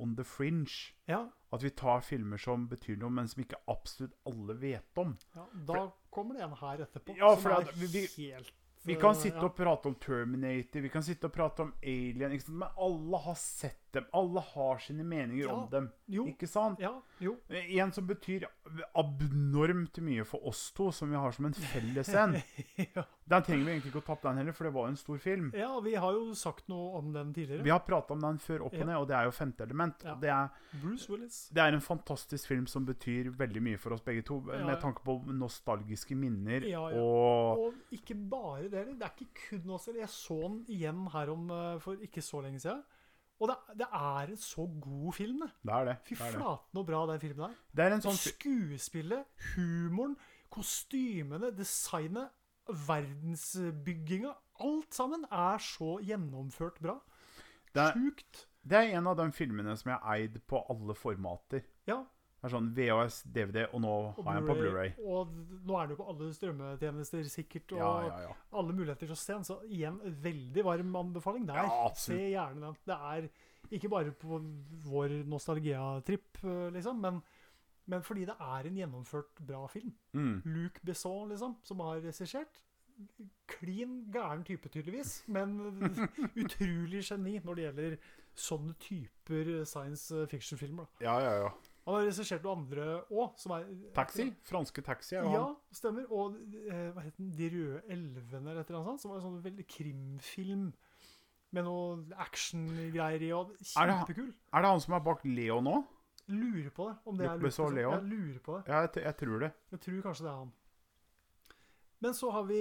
on 0.00 0.14
the 0.16 0.24
fringe. 0.24 0.94
Ja. 1.08 1.26
At 1.52 1.64
vi 1.64 1.70
tar 1.76 2.00
filmer 2.04 2.40
som 2.40 2.66
betyr 2.70 2.96
noe, 3.00 3.12
men 3.12 3.28
som 3.28 3.42
ikke 3.44 3.60
absolutt 3.72 4.14
alle 4.28 4.56
vet 4.60 5.00
om. 5.00 5.14
ja 5.36 5.44
da 5.68 5.82
kommer 6.12 6.36
det 6.38 6.44
en 6.46 6.56
her 6.60 6.84
etterpå. 6.86 7.16
Ja, 7.18 7.34
som 7.34 7.42
for 7.44 7.56
er 7.58 7.72
vi- 7.74 7.90
vi- 7.92 8.30
helt 8.32 8.52
Vi 8.88 8.94
kan 8.96 9.14
sitte 9.14 9.44
og 9.44 9.52
prate 9.52 9.90
om 9.90 9.94
Terminator, 10.00 10.80
vi 10.80 10.88
kan 10.88 11.02
sitte 11.04 11.28
og 11.28 11.32
prate 11.34 11.66
om 11.66 11.74
Alien, 11.82 12.38
men 12.48 12.68
alle 12.80 13.20
har 13.20 13.36
sett 13.36 13.87
dem. 13.92 14.04
Alle 14.12 14.40
har 14.40 14.78
sine 14.78 15.04
meninger 15.04 15.44
Ja. 15.46 15.52
om 15.54 15.68
dem. 15.70 15.90
Jo. 16.06 16.26
Ikke 16.26 16.46
sant? 16.48 16.80
Ja, 16.80 16.94
jo. 17.20 17.36
En 17.50 17.92
som 17.92 18.06
betyr 18.06 18.44
abnormt 18.94 19.98
mye 20.04 20.24
for 20.28 20.44
oss 20.48 20.70
to, 20.76 20.90
som 20.92 21.10
vi 21.10 21.16
har 21.16 21.32
som 21.32 21.46
en 21.48 21.54
felles 21.54 22.08
en. 22.14 22.36
ja. 22.94 23.04
Den 23.28 23.42
trenger 23.44 23.64
vi 23.66 23.72
egentlig 23.74 23.90
ikke 23.92 24.00
å 24.00 24.06
tappe, 24.06 24.28
den 24.30 24.38
heller, 24.40 24.54
for 24.56 24.64
det 24.68 24.72
var 24.72 24.88
en 24.88 24.96
stor 24.96 25.18
film. 25.20 25.50
ja, 25.56 25.68
vi 25.84 25.92
har 26.00 26.12
jo 26.16 26.32
sagt 26.38 26.68
noe 26.72 26.96
om 26.98 27.10
den 27.12 27.32
tidligere. 27.36 27.62
Vi 27.66 27.70
har 27.72 27.82
prata 27.84 28.14
om 28.16 28.22
den 28.24 28.38
før 28.40 28.64
opp 28.68 28.76
og 28.78 28.86
ned, 28.88 28.96
og 28.96 29.06
det 29.10 29.16
er 29.18 29.28
jo 29.28 29.34
femte 29.36 29.66
element. 29.66 30.04
Det 30.22 30.30
er, 30.32 30.48
Bruce 30.82 31.10
Willis. 31.12 31.38
det 31.52 31.62
er 31.64 31.76
en 31.76 31.84
fantastisk 31.84 32.48
film 32.48 32.66
som 32.70 32.86
betyr 32.88 33.28
veldig 33.36 33.62
mye 33.68 33.80
for 33.80 33.92
oss 33.96 34.04
begge 34.06 34.24
to, 34.28 34.40
med 34.48 34.80
tanke 34.80 35.04
på 35.04 35.18
nostalgiske 35.36 36.16
minner 36.16 36.64
Ja, 36.68 36.86
ja. 36.92 37.02
og 37.02 37.66
Og 37.68 37.74
ikke 37.92 38.16
bare 38.16 38.68
det. 38.72 38.86
Det 38.98 39.04
er 39.04 39.12
ikke 39.12 39.44
kun 39.50 39.74
oss. 39.76 39.88
Jeg 39.92 40.08
så 40.08 40.38
den 40.48 40.62
igjen 40.68 41.04
her 41.12 41.30
om 41.32 41.50
eh, 41.50 41.78
for 41.84 42.00
ikke 42.04 42.22
så 42.24 42.40
lenge 42.44 42.60
siden. 42.64 42.80
Og 43.38 43.48
det, 43.52 43.56
det 43.78 43.86
er 43.94 44.32
en 44.32 44.40
så 44.42 44.64
god 44.82 45.12
film, 45.14 45.40
det. 45.44 45.50
Det 45.62 45.74
er 45.74 45.84
det. 45.86 45.96
Fy 46.08 46.14
Det 46.14 46.24
er, 46.26 46.32
flaten 46.34 46.80
så 46.80 46.82
bra 46.88 47.02
den 47.12 47.20
filmen 47.22 47.44
er. 47.46 47.54
Det 47.76 47.84
er 47.84 47.94
en 47.94 48.02
sånn 48.02 48.18
Skuespillet, 48.18 49.44
humoren, 49.54 50.16
kostymene, 50.50 51.52
designet, 51.54 52.32
verdensbygginga. 52.88 54.32
Alt 54.66 54.94
sammen 54.94 55.24
er 55.30 55.62
så 55.62 55.96
gjennomført 56.04 56.80
bra. 56.82 56.98
det 57.74 57.82
er, 57.82 57.92
Sjukt. 57.94 58.46
det 58.66 58.78
er 58.78 58.96
en 58.98 59.06
av 59.06 59.16
de 59.20 59.28
filmene 59.32 59.76
som 59.78 59.92
jeg 59.92 60.00
har 60.02 60.16
eid 60.18 60.40
på 60.50 60.64
alle 60.72 60.96
formater. 60.98 61.62
Ja. 61.86 62.02
Det 62.38 62.46
er 62.46 62.52
sånn 62.52 62.68
VHS, 62.70 63.16
DVD, 63.34 63.64
og 63.74 63.80
nå 63.82 63.92
Og 64.12 64.18
har 64.22 64.36
jeg 64.36 64.44
den 64.44 64.46
på 64.46 64.54
Blu-ray. 64.60 64.92
Og 65.02 65.32
nå 65.66 65.74
er 65.78 65.88
det 65.88 65.96
jo 65.96 65.98
på 65.98 66.08
alle 66.12 66.28
strømmetjenester 66.36 67.24
sikkert, 67.32 67.72
og 67.74 67.80
Ja, 67.80 67.88
ja, 68.06 68.18
ja. 68.28 68.34
alle 68.60 68.76
muligheter 68.76 69.08
til 69.08 69.16
å 69.16 69.18
se 69.18 69.32
den. 69.32 69.46
Så 69.48 69.56
igjen, 69.66 69.98
veldig 70.22 70.64
varm 70.68 70.94
anbefaling 71.00 71.48
der. 71.48 71.66
Se 71.98 72.14
gjerne 72.14 72.62
den. 72.62 72.76
Det 72.86 72.98
er 73.10 73.26
ikke 73.74 73.90
bare 73.90 74.14
på 74.14 74.38
vår 74.86 75.16
nostalgia-tripp, 75.28 76.38
eh, 76.44 76.68
liksom, 76.78 77.02
men, 77.02 77.18
men 77.90 78.06
fordi 78.06 78.28
det 78.30 78.36
er 78.38 78.70
en 78.70 78.78
gjennomført 78.84 79.42
bra 79.48 79.64
film. 79.72 79.90
Mm. 80.14 80.38
Luc 80.46 80.78
Besson, 80.86 81.28
liksom, 81.34 81.58
som 81.66 81.82
har 81.84 81.98
regissert. 82.06 82.62
Klin 83.50 84.04
gæren 84.14 84.44
type, 84.46 84.70
tydeligvis, 84.70 85.24
men 85.26 85.58
utrolig 86.42 87.02
geni 87.02 87.40
når 87.42 87.54
det 87.58 87.66
gjelder 87.66 87.98
sånne 88.38 88.74
typer 88.78 89.50
science 89.66 90.14
fiction-filmer. 90.30 90.86
Ja, 91.02 91.18
ja, 91.22 91.34
ja. 91.42 91.50
Han 91.88 91.94
har 91.96 92.02
regissert 92.04 92.42
noen 92.44 92.58
andre 92.66 92.86
òg, 93.08 93.30
som 93.40 93.54
Taxi. 93.96 94.26
Franske 94.44 94.82
Taxi 94.84 95.14
Ja, 95.16 95.22
han. 95.24 95.54
stemmer. 95.72 96.04
Og 96.12 96.34
eh, 96.68 96.90
hva 96.92 97.00
het 97.06 97.16
den? 97.16 97.30
De 97.32 97.48
røde 97.54 97.78
elvene, 97.88 98.50
eller 98.50 98.60
et 98.60 98.68
eller 98.68 98.82
annet 98.82 98.90
sånt. 98.92 99.00
Som 99.06 99.14
var 99.14 99.22
en 99.22 99.24
sånn 99.24 99.38
veldig 99.46 99.64
krimfilm 99.72 100.66
med 101.56 101.64
noe 101.64 102.18
actiongreier 102.20 103.24
i. 103.24 103.30
Og 103.32 103.54
Er 103.80 103.88
det. 103.88 104.26
Er 104.52 104.66
det 104.66 104.68
han 104.74 104.84
som 104.84 104.98
er 104.98 105.00
bak 105.06 105.24
Leo 105.24 105.62
nå? 105.64 105.78
Lurer 106.28 106.68
på 106.76 106.90
det. 106.90 106.96
Om 107.08 107.16
det 107.16 107.26
er 107.30 107.38
Besson. 107.40 107.72
Leo? 107.74 107.94
Jeg 107.96 108.04
lurer 108.04 108.38
på 108.44 108.58
det. 108.58 108.64
Ja, 108.68 108.80
jeg, 108.84 109.04
jeg 109.08 109.16
tror 109.22 109.38
det. 109.46 109.52
Jeg 109.72 109.80
tror 109.86 110.02
kanskje 110.10 110.26
det 110.26 110.32
er 110.34 110.40
han. 110.42 110.52
Men 112.04 112.14
så 112.14 112.30
har 112.36 112.44
vi 112.50 112.60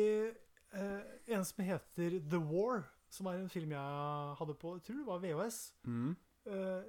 eh, 0.72 1.02
en 1.36 1.44
som 1.46 1.66
heter 1.68 2.16
The 2.32 2.40
War, 2.40 2.86
som 3.12 3.28
er 3.28 3.42
en 3.42 3.52
film 3.52 3.76
jeg 3.76 4.38
hadde 4.40 4.56
på 4.56 4.78
Jeg 4.78 4.84
tror 4.88 5.02
det 5.02 5.06
var 5.12 5.20
VHS. 5.20 5.60
Mm. 5.84 6.16
Eh, 6.48 6.88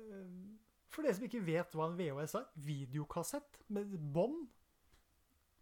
for 0.89 1.03
dere 1.03 1.15
som 1.15 1.25
ikke 1.29 1.45
vet 1.47 1.73
hva 1.77 1.87
en 1.91 1.97
VHS 1.99 2.35
er 2.41 2.47
videokassett 2.57 3.63
med 3.69 3.97
bånd. 4.15 4.47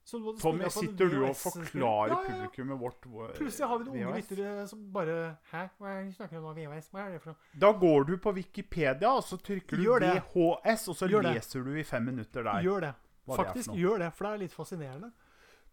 Tommy, 0.07 0.69
sitter 0.71 1.09
du 1.11 1.17
og 1.27 1.33
forklarer 1.35 2.13
Ja, 2.13 2.15
ja, 2.15 2.17
ja. 2.17 2.27
publikummet 2.29 2.79
vårt 2.79 3.01
Plutselig 3.35 3.67
har 3.67 3.79
vi 3.81 3.87
noen 3.89 4.05
unge 4.07 4.21
lyttere 4.21 4.67
som 4.71 4.85
bare 4.95 5.17
Hæ, 5.51 5.65
hva 5.81 5.89
er 5.91 5.97
det 6.05 6.13
du 6.13 6.15
snakker 6.21 6.39
om? 6.39 6.55
VHS? 6.55 6.91
Hva 6.93 7.01
er 7.09 7.17
det 7.17 7.23
for 7.25 7.33
noe? 7.33 7.49
Da 7.65 7.71
går 7.81 8.05
du 8.07 8.13
på 8.23 8.33
Wikipedia, 8.37 9.11
og 9.11 9.25
så 9.27 9.35
trykker 9.43 9.77
du 9.83 9.89
det. 10.05 10.13
VHS, 10.29 10.85
og 10.93 10.97
så 11.01 11.09
Gjør 11.11 11.27
det. 11.27 11.33
leser 11.41 11.67
du 11.67 11.73
i 11.75 11.83
fem 11.83 12.07
minutter 12.07 12.47
der. 12.47 12.63
Gjør 12.63 12.81
det. 12.87 12.93
hva 13.27 13.35
det 13.37 13.41
Faktisk 13.49 13.73
noe. 13.73 13.81
gjør 13.83 13.99
det, 14.05 14.13
for 14.15 14.25
det 14.29 14.33
er 14.37 14.43
litt 14.45 14.55
fascinerende. 14.55 15.11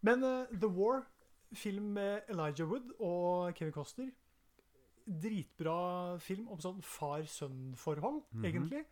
Men 0.01 0.23
uh, 0.23 0.45
The 0.49 0.67
War, 0.79 1.03
film 1.53 1.93
med 1.93 2.21
Elijah 2.33 2.65
Wood 2.73 2.89
og 2.99 3.53
Kevin 3.55 3.71
Costner 3.77 4.09
Dritbra 5.05 6.17
film 6.23 6.47
om 6.49 6.57
sånn 6.63 6.81
far-sønn-forhold, 6.81 8.23
Mhm. 8.33 8.45
egentlig. 8.49 8.85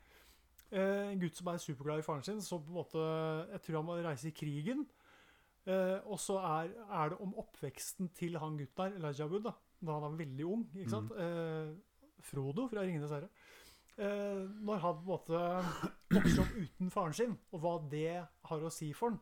Eh, 0.71 1.11
en 1.11 1.19
gutt 1.19 1.35
som 1.35 1.49
er 1.51 1.59
superglad 1.59 1.99
i 1.99 2.05
faren 2.05 2.23
sin, 2.23 2.41
som 2.41 2.61
på 2.63 2.71
en 2.71 2.79
måte 2.79 3.01
Jeg 3.51 3.61
tror 3.65 3.81
han 3.81 3.85
må 3.89 3.97
reise 4.01 4.29
i 4.29 4.35
krigen. 4.35 4.85
Eh, 5.67 5.99
og 6.09 6.17
så 6.19 6.39
er, 6.39 6.71
er 6.89 7.11
det 7.11 7.19
om 7.21 7.35
oppveksten 7.37 8.09
til 8.17 8.39
han 8.41 8.55
gutten 8.57 8.79
der, 8.79 8.97
Elijah 9.01 9.29
Wood, 9.29 9.43
da 9.49 9.57
da 9.81 9.97
han 9.97 10.13
er 10.13 10.17
veldig 10.19 10.45
ung. 10.45 10.67
ikke 10.77 10.91
sant? 10.93 11.11
Eh, 11.17 11.71
Frodo 12.21 12.67
fra 12.69 12.83
'Ringenes 12.83 13.11
herre'. 13.11 13.29
Eh, 13.97 14.49
når 14.61 14.77
han 14.83 14.95
på 14.95 15.01
en 15.01 15.09
måte 15.09 15.39
vokser 16.13 16.41
opp 16.43 16.55
uten 16.55 16.91
faren 16.93 17.13
sin, 17.17 17.37
og 17.51 17.59
hva 17.63 17.73
det 17.89 18.25
har 18.45 18.65
å 18.65 18.69
si 18.73 18.91
for 18.93 19.09
han. 19.09 19.19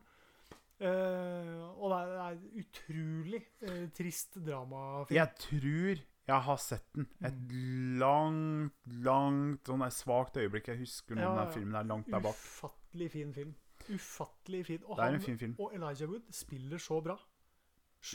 Eh, 0.80 1.64
og 1.76 1.90
det 1.92 1.96
er, 1.96 2.12
det 2.12 2.20
er 2.26 2.62
utrolig 2.62 3.40
eh, 3.62 3.88
trist 3.96 4.38
dramafilm. 4.44 5.16
Jeg 5.16 5.34
tror 5.46 6.04
jeg 6.30 6.44
har 6.46 6.56
sett 6.62 6.86
den. 6.96 7.06
Et 7.26 7.34
Mm. 7.34 7.98
langt, 8.00 8.72
langt 9.04 9.64
sånn 9.68 9.82
et 9.86 9.92
svakt 9.96 10.36
øyeblikk. 10.40 10.68
Jeg 10.72 10.78
husker 10.84 11.14
når 11.18 11.22
Ja, 11.26 11.34
den 11.40 11.46
ja. 11.46 11.52
filmen 11.56 11.74
er 11.80 11.84
langt 11.90 12.06
der 12.10 12.20
bak. 12.20 12.34
Ufattelig 12.38 13.10
fin 13.10 13.34
film. 13.34 13.54
Ufattelig 13.90 14.64
fin. 14.66 14.82
Og, 14.86 14.96
han, 15.00 15.20
fin 15.20 15.38
film. 15.38 15.56
og 15.58 15.74
Elijah 15.74 16.08
Wood 16.10 16.30
spiller 16.32 16.78
så 16.78 17.00
bra. 17.02 17.16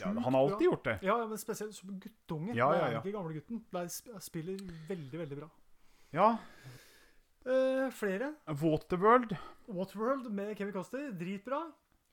Ja, 0.00 0.06
han 0.10 0.32
har 0.34 0.40
alltid 0.40 0.56
bra. 0.58 0.64
gjort 0.70 0.84
det. 0.84 0.98
Ja, 1.06 1.16
men 1.26 1.38
spesielt 1.38 1.74
som 1.74 1.92
guttunge. 2.00 2.54
Ja, 2.56 2.72
ja, 2.74 2.86
ja. 2.90 3.00
ikke 3.02 3.12
gamle 3.12 3.34
gutten. 3.36 3.64
Det 3.70 4.22
spiller 4.22 4.56
veldig, 4.88 5.18
veldig 5.20 5.36
bra. 5.38 5.48
Ja. 6.12 6.38
Eh, 7.46 7.90
flere. 7.94 8.32
Waterworld. 8.48 9.36
Waterworld 9.68 10.30
med 10.32 10.56
Kevin 10.58 10.72
Costner. 10.72 11.12
Dritbra. 11.12 11.60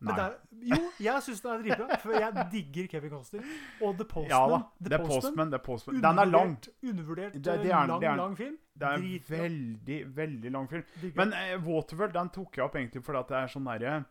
Nei. 0.04 0.16
det 0.16 0.24
er, 0.24 0.34
jo, 0.74 0.80
jeg 1.06 1.24
syns 1.26 1.41
den 1.43 1.51
er 1.54 1.62
dritbra, 1.64 1.97
for 2.04 2.14
jeg 2.18 2.45
digger 2.51 2.88
Kevin 2.93 3.14
Costner. 3.16 3.45
Og 3.82 3.97
The 3.99 4.06
Postman. 4.06 4.30
Ja 4.32 4.41
da. 4.54 4.58
The 4.80 4.89
Det 4.89 4.99
er 4.99 5.06
Postman. 5.08 5.51
Det 5.54 5.60
er 5.60 5.64
Postman. 5.68 6.01
Den 6.04 6.20
er 6.24 6.26
lang. 6.32 6.58
Undervurdert, 6.84 7.34
Det- 7.34 7.43
det 7.43 7.54
er 7.54 7.60
eh, 7.82 7.88
lang, 7.88 8.01
det 8.01 8.10
er 8.10 8.16
lang 8.20 8.36
film. 8.38 8.58
Det 8.74 8.88
er 8.88 8.93
en 8.93 9.01
Dritbra. 9.06 9.38
veldig, 9.43 9.99
veldig 10.16 10.51
lang 10.51 10.68
film. 10.70 10.84
Digger. 11.01 11.16
Men 11.26 11.34
uh, 11.34 11.68
Waterworld 11.68 12.14
den 12.14 12.30
tok 12.30 12.58
jeg 12.58 12.66
opp 12.66 12.76
egentlig 12.76 13.04
fordi 13.06 13.20
at 13.20 13.28
det 13.34 13.38
er 13.43 13.47
sånn 13.58 13.66
derre 13.72 14.04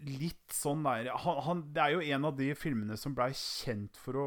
litt 0.00 0.54
sånn 0.54 0.82
der 0.84 1.10
han, 1.12 1.38
han, 1.44 1.60
Det 1.74 1.82
er 1.82 1.90
jo 1.94 2.00
en 2.16 2.24
av 2.30 2.36
de 2.38 2.48
filmene 2.56 2.96
som 2.96 3.12
blei 3.16 3.30
kjent 3.36 3.98
for 4.00 4.16
å 4.16 4.24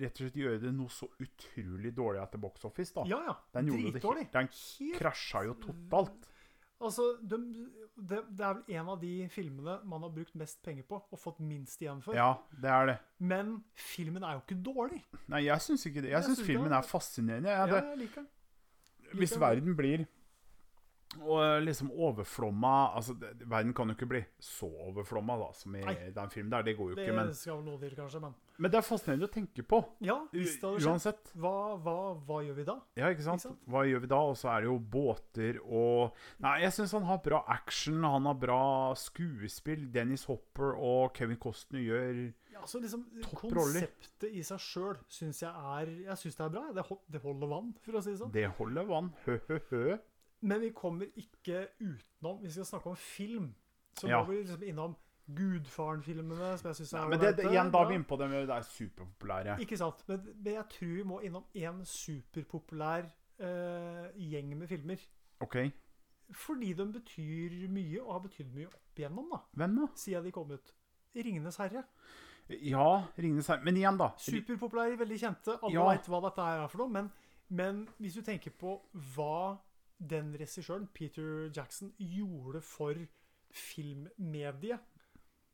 rett 0.00 0.14
og 0.16 0.22
slett 0.24 0.38
gjøre 0.40 0.60
det 0.62 0.72
noe 0.72 0.88
så 0.92 1.08
utrolig 1.20 1.92
dårlig 1.96 2.22
etter 2.22 2.40
Box 2.40 2.64
Office. 2.64 2.94
da. 2.96 3.04
Ja, 3.10 3.18
ja. 3.26 3.34
Den 3.52 3.68
gjorde 3.68 3.90
det 3.90 4.00
Dritdårlig. 4.00 4.26
Den 4.32 4.48
krasja 4.96 5.42
jo 5.44 5.54
totalt. 5.60 6.29
Altså, 6.80 7.02
de, 7.20 7.36
det, 8.08 8.22
det 8.32 8.44
er 8.46 8.54
vel 8.56 8.76
en 8.80 8.88
av 8.88 9.00
de 9.02 9.10
filmene 9.28 9.74
man 9.84 10.00
har 10.06 10.12
brukt 10.14 10.34
mest 10.40 10.62
penger 10.64 10.86
på 10.88 10.96
og 11.12 11.18
fått 11.20 11.40
minst 11.44 11.82
igjen 11.84 12.00
for. 12.02 12.16
Ja, 12.16 12.30
det 12.62 12.70
er 12.72 12.86
det. 12.88 12.94
Men 13.20 13.50
filmen 13.76 14.24
er 14.24 14.38
jo 14.38 14.44
ikke 14.46 14.56
dårlig. 14.64 15.02
Nei, 15.28 15.42
jeg 15.44 15.60
syns 15.66 15.84
ikke 15.90 16.00
det. 16.06 16.08
Jeg 16.14 16.16
Jeg 16.22 16.28
syns 16.30 16.40
filmen 16.46 16.70
det 16.72 16.78
er 16.78 16.88
fascinerende. 16.88 17.50
Ja, 17.52 17.66
Ja, 17.68 17.82
jeg 17.90 17.98
liker 18.06 18.22
den. 18.24 18.30
hvis 19.20 19.36
verden 19.40 19.76
blir 19.76 20.06
og 21.18 21.62
liksom 21.64 21.90
overflomma 21.90 22.94
Altså, 22.94 23.16
verden 23.42 23.72
kan 23.74 23.90
jo 23.90 23.96
ikke 23.96 24.06
bli 24.12 24.20
så 24.38 24.68
overflomma 24.86 25.36
da, 25.40 25.48
som 25.58 25.74
i 25.74 25.82
Nei. 25.82 25.96
den 26.14 26.30
filmen 26.30 26.52
der. 26.54 26.62
Det 26.62 26.76
går 26.78 26.92
jo 26.92 26.98
Det 27.00 27.08
ikke. 27.08 27.16
Men, 27.16 27.34
skal 27.34 27.64
noe 27.66 27.80
til, 27.82 27.96
kanskje, 27.98 28.20
men 28.22 28.36
men 28.60 28.68
det 28.68 28.76
er 28.76 28.84
fascinerende 28.84 29.24
å 29.24 29.32
tenke 29.32 29.62
på. 29.64 29.78
Ja, 30.04 30.18
hvis 30.34 30.58
det 30.60 30.68
hadde 30.68 30.90
Uansett. 30.90 31.30
hva, 31.40 31.52
hva, 31.80 31.94
hva 32.28 32.40
gjør 32.44 32.58
vi 32.58 32.64
da? 32.68 32.74
Ja, 33.00 33.08
ikke 33.08 33.24
sant? 33.24 33.40
Ikke 33.40 33.54
sant? 33.54 33.62
Hva 33.72 33.84
gjør 33.88 34.02
vi 34.02 34.10
da? 34.12 34.18
Og 34.28 34.36
så 34.36 34.50
er 34.52 34.60
det 34.60 34.68
jo 34.68 34.74
båter 34.96 35.60
og 35.64 36.18
Nei, 36.44 36.58
jeg 36.66 36.74
syns 36.76 36.92
han 36.98 37.06
har 37.08 37.22
bra 37.24 37.40
action, 37.48 38.04
han 38.04 38.28
har 38.28 38.36
bra 38.42 38.60
skuespill. 39.00 39.86
Dennis 39.94 40.26
Hopper 40.28 40.76
og 40.76 41.14
Kevin 41.16 41.40
Costner 41.40 41.80
gjør 41.86 42.20
Ja, 42.52 42.60
altså 42.60 42.82
liksom, 42.84 43.06
Topp 43.24 43.46
roller. 43.48 43.86
Konseptet 43.88 44.28
i 44.28 44.44
seg 44.44 44.60
sjøl 44.60 45.00
syns 45.08 45.40
jeg 45.40 45.50
er 45.80 45.94
Jeg 46.10 46.20
synes 46.20 46.36
det 46.36 46.44
er 46.44 46.54
bra. 46.58 46.66
Det, 46.76 46.84
det 47.16 47.24
holder 47.24 47.54
vann, 47.56 47.72
for 47.80 47.96
å 47.96 48.04
si 48.04 48.12
det 48.12 48.20
sånn. 48.20 48.34
Det 48.36 48.44
holder 48.60 48.90
vann. 48.92 49.12
Hø-hø-hø. 49.24 49.96
Men 50.42 50.60
vi 50.60 50.70
kommer 50.72 51.06
ikke 51.16 51.66
utenom 51.80 52.42
Vi 52.42 52.50
skal 52.50 52.64
snakke 52.64 52.86
om 52.90 52.96
film. 52.96 53.54
Så 53.98 54.08
Ja. 54.08 54.22
må 54.22 54.30
vi 54.30 54.36
liksom 54.42 54.62
innom 54.62 54.96
Gudfaren-filmene, 55.36 56.58
som 56.58 56.68
jeg 56.68 56.76
syns 56.76 56.92
er 56.92 57.10
det, 57.10 57.36
det, 57.36 57.44
igjen, 57.52 57.70
da 57.70 57.82
er 57.84 57.88
vi 57.88 57.94
inne 57.94 58.04
på 58.08 58.16
det 58.18 58.28
med 58.30 58.46
det 58.48 58.56
er 58.56 58.62
superpopulære. 58.66 59.56
Ikke 59.60 59.76
sant. 59.78 60.02
Men, 60.08 60.24
men 60.42 60.52
jeg 60.54 60.64
tror 60.74 60.94
vi 60.96 61.02
må 61.06 61.20
innom 61.20 61.44
én 61.54 61.84
superpopulær 61.86 63.04
uh, 63.40 64.08
gjeng 64.16 64.56
med 64.58 64.68
filmer. 64.68 65.04
OK. 65.40 65.56
Fordi 66.32 66.72
de 66.72 66.86
betyr 66.92 67.68
mye, 67.68 68.02
og 68.02 68.12
har 68.12 68.20
betydd 68.26 68.52
mye 68.54 68.66
opp 68.70 68.98
igjennom, 68.98 69.30
da, 69.32 69.40
Hvem 69.56 69.78
da? 69.80 69.86
siden 69.96 70.24
de 70.24 70.32
kom 70.34 70.50
ut. 70.50 70.74
'Ringenes 71.14 71.56
herre'. 71.58 71.84
Ja, 72.50 73.02
Ringenes 73.18 73.46
herre. 73.50 73.64
Men 73.64 73.76
igjen, 73.76 73.98
da. 73.98 74.10
Superpopulære, 74.18 74.98
veldig 74.98 75.18
kjente. 75.18 75.58
Alle 75.62 75.74
Ja. 75.74 75.88
vet 75.90 76.06
hva 76.06 76.20
dette 76.28 76.42
er 76.42 76.66
for 76.68 76.78
noe. 76.78 76.88
Men, 76.88 77.12
men 77.48 77.88
hvis 77.98 78.14
du 78.14 78.22
tenker 78.22 78.50
på 78.50 78.80
hva 78.94 79.58
den 80.00 80.32
regissøren, 80.40 80.86
Peter 80.96 81.50
Jackson, 81.54 81.92
gjorde 81.98 82.60
for 82.64 82.94
filmmediet 83.50 84.80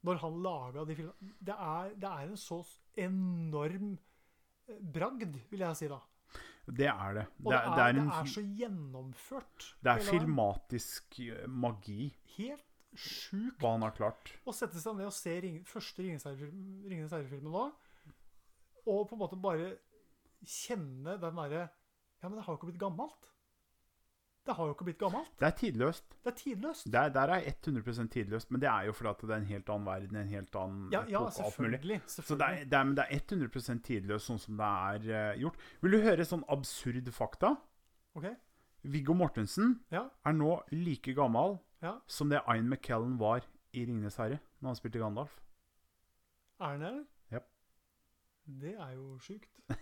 når 0.06 0.20
han 0.22 0.36
laga 0.44 0.84
de 0.86 0.94
filmene 0.98 1.32
det 1.42 1.54
er, 1.56 1.94
det 1.98 2.10
er 2.10 2.28
en 2.28 2.36
så 2.38 2.60
enorm 3.00 3.96
eh, 4.68 4.78
bragd, 4.94 5.34
vil 5.50 5.64
jeg 5.64 5.78
si 5.80 5.88
da. 5.90 5.98
Det 6.66 6.86
er 6.90 7.12
det. 7.14 7.24
Og 7.44 7.50
Det 7.52 7.56
er, 7.58 7.66
det 7.74 7.82
er, 7.82 7.92
det 7.98 8.04
er 8.20 8.30
så 8.30 8.42
gjennomført. 8.60 9.66
det 9.82 9.92
er 9.92 10.04
filmatisk 10.06 11.20
eh, 11.22 11.44
magi 11.48 12.08
Helt 12.36 12.64
sjukt 12.96 13.60
hva 13.62 13.74
han 13.74 13.84
har 13.86 13.94
klart. 13.96 14.32
å 14.48 14.54
sette 14.56 14.80
seg 14.80 14.96
ned 14.98 15.08
og 15.10 15.14
se 15.14 15.34
ring, 15.44 15.58
første 15.68 16.02
Ringenes 16.04 17.12
herre-filmen 17.12 17.52
nå, 17.52 17.66
og 18.86 19.02
på 19.10 19.16
en 19.16 19.20
måte 19.24 19.38
bare 19.42 19.74
kjenne 20.46 21.16
den 21.20 21.40
derre 21.42 21.66
Ja, 22.22 22.28
men 22.28 22.38
det 22.38 22.46
har 22.46 22.54
jo 22.54 22.60
ikke 22.60 22.70
blitt 22.70 22.80
gammelt. 22.80 23.26
Det 24.46 24.54
har 24.54 24.66
jo 24.68 24.74
ikke 24.76 24.84
blitt 24.86 24.98
gammelt. 25.00 25.30
Det 25.40 25.46
er 25.48 25.54
tidløst. 25.58 26.04
Det 26.24 26.30
er 26.30 26.36
tidløst. 26.38 26.86
Der, 26.92 27.08
der 27.10 27.32
er 27.34 27.40
100% 27.50 28.08
tidløst, 28.14 28.50
men 28.54 28.60
det 28.62 28.68
er 28.70 28.82
jo 28.86 28.92
fordi 28.94 29.10
at 29.10 29.22
det 29.26 29.30
er 29.34 29.40
en 29.42 29.48
helt 29.50 29.70
annen 29.74 29.86
verden, 29.86 30.16
en 30.20 30.28
helt 30.30 30.56
annen 30.60 30.92
Ja, 30.92 31.00
ja 31.10 31.22
selvfølgelig, 31.34 32.00
selvfølgelig. 32.06 32.26
Så 32.28 32.34
det 32.34 32.46
er, 32.46 32.64
det, 32.64 32.78
er, 32.78 32.84
men 32.84 32.96
det 32.96 33.04
er 33.10 33.18
100% 33.18 33.82
tidløst 33.88 34.30
sånn 34.30 34.38
som 34.38 34.60
det 34.60 34.68
er 34.70 35.32
uh, 35.34 35.40
gjort. 35.40 35.58
Vil 35.82 35.96
du 35.96 35.98
høre 36.04 36.24
sånn 36.30 36.44
absurd 36.54 37.10
fakta? 37.16 37.56
OK? 38.14 38.28
Viggo 38.86 39.16
Mortensen 39.18 39.80
Ja. 39.90 40.04
er 40.24 40.32
nå 40.38 40.60
like 40.70 41.14
gammel 41.18 41.58
Ja. 41.82 41.96
som 42.06 42.30
det 42.30 42.38
Ian 42.46 42.68
McKellen 42.70 43.18
var 43.18 43.42
i 43.72 43.84
'Ringenes 43.84 44.16
herre' 44.16 44.38
når 44.60 44.68
han 44.68 44.76
spilte 44.78 44.98
Gandalf. 45.02 45.40
Er 46.60 46.66
han 46.76 46.80
det? 46.80 47.06
Japp. 47.32 47.48
Det 48.46 48.74
er 48.78 48.94
jo 48.94 49.18
sjukt. 49.18 49.50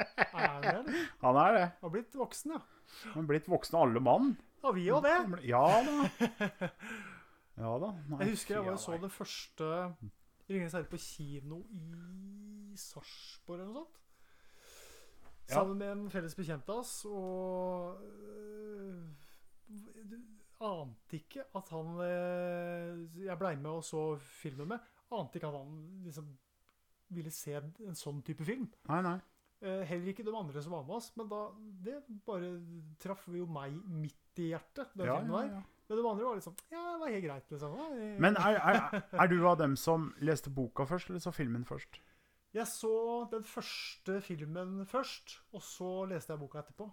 Er 0.00 0.60
det, 0.62 0.74
eller? 0.74 1.08
Han 1.22 1.38
er 1.44 1.56
det. 1.56 1.66
Har 1.80 1.92
blitt 1.94 2.16
voksen, 2.16 2.54
ja. 2.56 2.60
Han 3.14 3.24
er 3.24 3.28
blitt 3.30 3.48
voksen 3.50 3.78
alle 3.80 4.02
mann. 4.02 4.32
Har 4.64 4.74
vi 4.76 4.88
òg 4.92 5.04
det. 5.06 5.16
Ja 5.48 5.64
da. 5.86 6.70
Ja 7.60 7.74
da. 7.76 7.90
Nei, 8.08 8.18
Jeg 8.24 8.34
husker 8.38 8.54
jeg 8.56 8.64
var 8.64 8.76
og 8.78 8.80
så 8.80 8.96
det 9.02 9.10
første 9.12 9.66
Ringenes 10.48 10.72
herre 10.72 10.88
på 10.88 10.98
kino 11.02 11.58
i 11.76 12.76
Sarpsborg 12.80 13.60
eller 13.60 13.74
noe 13.74 13.82
sånt. 13.82 13.98
Ja. 15.50 15.54
Sammen 15.58 15.76
med 15.82 15.90
en 15.92 16.04
felles 16.10 16.34
bekjent 16.38 16.68
av 16.70 16.80
oss. 16.80 16.94
Og 17.10 18.00
øh, 18.06 19.04
ante 20.66 21.18
ikke 21.20 21.44
at 21.58 21.72
han 21.74 21.92
øh, 22.06 23.24
Jeg 23.26 23.38
blei 23.38 23.56
med 23.58 23.70
og 23.70 23.84
så 23.84 24.04
filmen 24.40 24.72
med. 24.72 24.88
Ante 25.12 25.38
ikke 25.38 25.50
at 25.50 25.58
han 25.58 25.76
liksom 26.06 26.32
ville 27.10 27.30
se 27.34 27.56
en 27.58 27.98
sånn 27.98 28.22
type 28.26 28.46
film. 28.46 28.68
Nei, 28.88 29.00
nei. 29.02 29.16
Eh, 29.62 29.82
heller 29.84 30.08
ikke 30.14 30.24
de 30.24 30.32
andre 30.36 30.62
som 30.64 30.72
var 30.72 30.84
med 30.86 30.96
oss. 30.96 31.10
Men 31.20 31.28
da, 31.28 31.40
det 31.84 31.98
bare 32.26 32.54
traff 33.02 33.26
jo 33.28 33.46
meg 33.46 33.74
midt 33.86 34.40
i 34.40 34.50
hjertet. 34.54 34.94
Den 34.96 35.06
Ja, 35.10 35.18
filmen 35.20 35.36
der. 35.36 35.50
ja. 35.58 35.62
Men 35.90 35.98
de 35.98 36.06
andre 36.08 36.24
var 36.24 36.36
liksom 36.38 36.54
Ja, 36.70 36.84
det 36.92 37.00
var 37.00 37.08
helt 37.10 37.24
greit, 37.24 37.50
liksom. 37.50 37.72
Men 38.22 38.36
er, 38.38 38.60
er, 38.62 39.02
er 39.12 39.26
du 39.28 39.40
av 39.48 39.58
dem 39.58 39.74
som 39.76 40.14
leste 40.22 40.48
boka 40.54 40.86
først, 40.86 41.10
eller 41.10 41.20
så 41.20 41.32
filmen 41.34 41.64
først? 41.66 41.98
Jeg 42.54 42.66
så 42.66 43.28
den 43.30 43.44
første 43.44 44.20
filmen 44.22 44.86
først, 44.86 45.40
og 45.52 45.62
så 45.62 45.90
leste 46.10 46.32
jeg 46.32 46.40
boka 46.40 46.62
etterpå. 46.62 46.88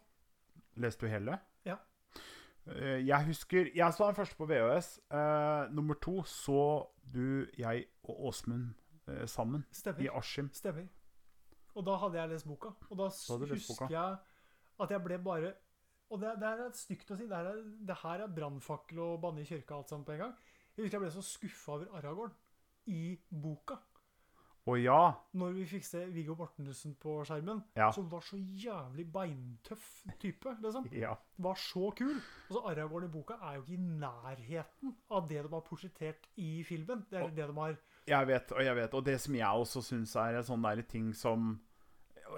Leste 0.77 1.05
du 1.05 1.09
hele? 1.13 1.39
Ja. 1.65 1.77
Eh, 2.67 2.99
Jeg 3.07 3.25
husker 3.25 3.69
Jeg 3.75 3.93
så 3.93 4.05
den 4.09 4.15
første 4.17 4.35
på 4.35 4.45
VHS. 4.49 4.99
Uh, 5.13 5.69
nummer 5.73 5.93
to 6.03 6.23
så 6.25 6.87
du, 7.13 7.45
jeg 7.57 7.85
og 8.03 8.25
Åsmund 8.27 8.73
uh, 9.07 9.25
sammen 9.25 9.63
i 9.71 9.73
Stemmer. 9.79 10.11
Askim. 10.17 10.49
Stemmer. 10.53 10.87
Og 11.77 11.85
da 11.85 11.95
hadde 12.01 12.17
jeg 12.19 12.29
lest 12.33 12.47
boka. 12.49 12.71
Og 12.89 12.97
da 12.97 13.07
Da 13.13 13.37
husker 13.53 13.91
jeg 13.93 14.17
at 14.79 14.93
jeg 14.93 15.03
ble 15.05 15.17
bare 15.21 15.53
Og 16.09 16.21
det, 16.21 16.31
det 16.39 16.47
er 16.47 16.69
stygt 16.73 17.09
å 17.11 17.17
si. 17.19 17.25
Det, 17.27 17.35
her 17.35 17.49
er, 17.51 17.57
det 17.89 17.97
her 18.01 18.21
er 18.23 18.31
brannfakkel 18.31 18.99
og 19.03 19.17
banne 19.21 19.41
i 19.43 19.45
kirka 19.49 19.75
alt 19.75 19.89
sammen 19.91 20.05
på 20.07 20.13
en 20.15 20.21
gang. 20.23 20.35
Jeg 20.77 20.85
husker 20.85 20.97
jeg 20.97 21.03
ble 21.03 21.11
så 21.11 21.23
skuffa 21.25 21.73
over 21.75 21.97
Aragorn 21.99 22.31
i 22.87 23.17
boka. 23.29 23.75
Å 24.67 24.75
ja, 24.79 25.13
Når 25.39 25.53
vi 25.55 25.65
fikk 25.65 25.85
se 25.87 26.05
Viggo 26.11 26.33
Mortensen 26.35 26.95
på 26.99 27.13
skjermen, 27.27 27.61
Ja. 27.75 27.89
som 27.95 28.07
var 28.11 28.19
så 28.23 28.35
jævlig 28.37 29.05
beintøff 29.11 30.03
type. 30.19 30.55
liksom. 30.63 30.87
ja. 31.03 31.13
var 31.39 31.55
så 31.55 31.91
kul. 31.95 32.17
Og 32.49 32.55
så 32.55 32.63
Aragorn 32.71 33.05
i 33.05 33.11
boka 33.11 33.37
er 33.41 33.55
jo 33.55 33.61
ikke 33.63 33.77
i 33.77 33.99
nærheten 34.03 34.95
av 35.11 35.27
det 35.27 35.43
de 35.43 35.51
har 35.53 35.61
portrettert 35.67 36.27
i 36.37 36.63
filmen. 36.67 37.05
Det 37.09 37.19
er 37.19 37.23
Og- 37.23 37.35
det 37.35 37.47
de 37.47 37.53
har 37.55 37.77
Jeg 38.07 38.27
vet, 38.27 38.51
og 38.51 38.61
jeg 38.63 38.75
vet. 38.75 38.93
Og 38.93 39.03
det 39.05 39.19
som 39.21 39.35
jeg 39.35 39.47
også 39.47 39.81
syns 39.83 40.15
er 40.15 40.41
sånne 40.43 40.75
der 40.75 40.81
ting 40.83 41.13
som 41.13 41.59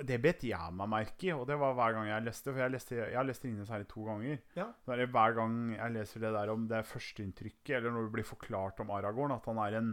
Det 0.05 0.19
bet 0.21 0.43
jeg 0.47 0.73
meg 0.75 0.89
merke 0.91 1.27
i, 1.27 1.31
og 1.35 1.47
det 1.49 1.57
var 1.59 1.73
hver 1.77 1.95
gang 1.97 2.07
jeg 2.09 2.25
leste. 2.27 2.51
For 2.51 2.61
jeg, 2.61 2.73
leste, 2.75 2.95
jeg 2.99 3.17
har 3.17 3.27
lest 3.27 3.43
'Ringenes 3.45 3.71
herre' 3.73 3.87
to 3.89 4.05
ganger. 4.05 4.37
Ja. 4.55 4.67
Er 4.87 5.05
hver 5.05 5.35
gang 5.35 5.57
jeg 5.75 5.95
leser 5.95 6.23
det 6.25 6.33
der 6.35 6.53
om 6.53 6.67
det 6.69 6.85
førsteinntrykket, 6.85 7.75
eller 7.77 7.91
når 7.91 8.07
det 8.07 8.15
blir 8.17 8.29
forklart 8.29 8.79
om 8.79 8.93
Aragorn, 8.95 9.35
at 9.35 9.45
han 9.45 9.57
er 9.65 9.77
en 9.79 9.91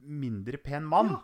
mindre 0.00 0.58
pen 0.58 0.84
mann. 0.88 1.14
Ja, 1.14 1.22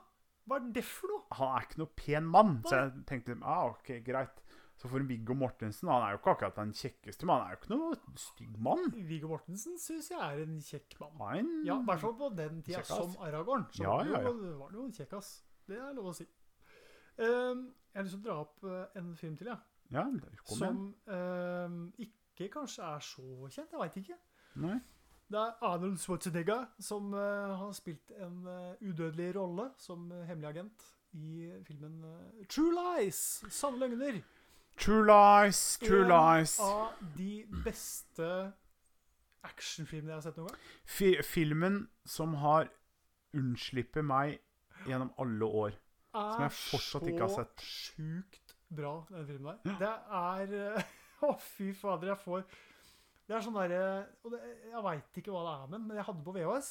hva 0.49 0.57
er 0.61 0.73
det 0.75 0.85
for 0.85 1.13
noe? 1.13 1.27
Han 1.39 1.53
er 1.57 1.67
ikke 1.67 1.83
noe 1.83 1.93
pen 1.97 2.27
mann. 2.27 2.57
Så 2.67 2.77
jeg 2.77 3.05
tenkte 3.09 3.39
ah, 3.43 3.69
ok, 3.71 4.01
greit. 4.07 4.41
Så 4.81 4.89
for 4.89 5.05
Viggo 5.05 5.35
Mortensen 5.37 5.91
Han 5.93 6.07
er 6.07 6.15
jo 6.15 6.19
ikke 6.23 6.33
akkurat 6.33 6.57
den 6.57 6.71
kjekkeste, 6.73 7.27
men 7.29 7.37
han 7.37 7.51
er 7.51 7.53
jo 7.53 7.59
ikke 7.61 7.73
noe 7.75 8.21
stygg 8.23 8.55
mann. 8.65 8.87
Viggo 9.11 9.29
Mortensen 9.29 9.77
syns 9.79 10.09
jeg 10.09 10.21
er 10.25 10.41
en 10.47 10.57
kjekk 10.65 10.97
mann. 11.03 11.21
En 11.37 11.51
Ja, 11.69 11.77
i 11.77 11.85
hvert 11.91 12.01
fall 12.01 12.17
på 12.17 12.31
den 12.39 12.63
tida 12.65 12.81
kjekkass. 12.81 12.97
som 12.97 13.27
Aragorn. 13.27 13.67
Så 13.77 13.85
Ja, 13.85 13.99
ja, 14.09 14.23
det 14.25 14.55
var 14.57 14.73
det 14.73 14.81
jo 14.81 14.87
en 14.87 14.97
kjekkas. 14.97 15.31
Det 15.69 15.77
er 15.77 15.93
lov 15.99 16.09
å 16.11 16.15
si. 16.17 16.27
Ehm, 17.21 17.67
jeg 17.93 17.99
har 18.01 18.07
lyst 18.07 18.15
til 18.17 18.23
å 18.23 18.27
dra 18.29 18.39
opp 18.45 18.65
eh, 18.65 18.99
en 19.01 19.13
film 19.19 19.37
til, 19.37 19.51
ja. 19.53 19.59
Ja. 19.91 20.05
Som 20.47 20.95
ehm, 21.11 21.81
ikke 21.99 22.49
kanskje 22.55 22.87
er 22.87 23.01
så 23.05 23.25
kjent. 23.51 23.73
Jeg 23.75 23.81
veit 23.81 23.97
ikke. 24.01 24.19
Nei. 24.63 24.79
Det 25.31 25.39
er 25.39 25.65
Arnold 25.67 25.99
Schwarzenegger 26.03 26.65
som 26.83 27.13
eh, 27.15 27.53
har 27.61 27.73
spilt 27.77 28.11
en 28.19 28.47
eh, 28.51 28.81
udødelig 28.83 29.35
rolle 29.37 29.69
som 29.79 30.09
hemmelig 30.27 30.49
agent 30.55 30.87
i 31.15 31.51
filmen 31.67 32.01
True 32.49 32.73
Lies. 32.75 33.45
Sanne 33.51 33.79
løgner. 33.83 34.21
True 34.81 35.05
lies, 35.05 35.79
true 35.83 36.05
En 36.07 36.09
lies. 36.09 36.55
av 36.61 36.93
de 37.19 37.45
beste 37.65 38.29
actionfilmene 39.45 40.15
jeg 40.15 40.17
har 40.17 40.25
sett 40.25 40.39
noen 40.41 40.49
gang. 40.49 40.63
F 40.89 41.03
filmen 41.27 41.81
som 42.09 42.35
har 42.41 42.71
unnslippet 43.37 44.07
meg 44.07 44.39
gjennom 44.89 45.13
alle 45.21 45.51
år. 45.65 45.77
Som 46.11 46.43
jeg 46.45 46.55
fortsatt 46.57 47.07
ikke 47.11 47.23
har 47.27 47.35
sett. 47.35 47.63
så 47.63 47.95
sjukt 47.95 48.55
bra, 48.71 48.93
den 49.11 49.27
filmen 49.29 49.59
der. 49.65 49.79
Det 49.81 49.93
er 50.21 50.55
eh, 50.61 50.93
Å, 51.27 51.35
fy 51.45 51.71
fader, 51.77 52.09
jeg 52.15 52.21
får 52.23 52.45
Det 53.29 53.35
er 53.37 53.43
sånn 53.45 53.59
derre 53.59 53.81
Jeg 54.71 54.81
veit 54.87 55.19
ikke 55.21 55.35
hva 55.35 55.43
det 55.45 55.51
er 55.53 55.73
med 55.75 55.85
men 55.89 55.99
jeg 56.01 56.07
hadde 56.09 56.25
på 56.27 56.35
VHS. 56.35 56.71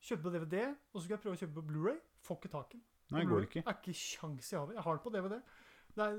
Kjøpte 0.00 0.24
på 0.24 0.32
DVD, 0.32 0.62
og 0.70 0.96
så 0.96 1.02
skulle 1.04 1.18
jeg 1.18 1.24
prøve 1.26 1.36
å 1.36 1.40
kjøpe 1.42 1.56
på 1.58 1.66
Blu-ray. 1.68 1.98
Får 2.24 2.38
ikke 2.40 2.52
tak 2.54 2.70
i 2.72 2.78
den. 2.78 2.86
Nei, 3.12 3.24
går 3.28 3.44
Blu-ray. 3.44 3.62
Er 3.66 3.76
ikke 3.76 3.92
sjans 4.00 4.48
i 4.48 4.56
havet. 4.56 4.78
Jeg 4.78 4.84
har 4.86 4.96
den 4.96 5.04
på 5.04 5.12
DVD. 5.12 5.34
Nei, 5.96 6.10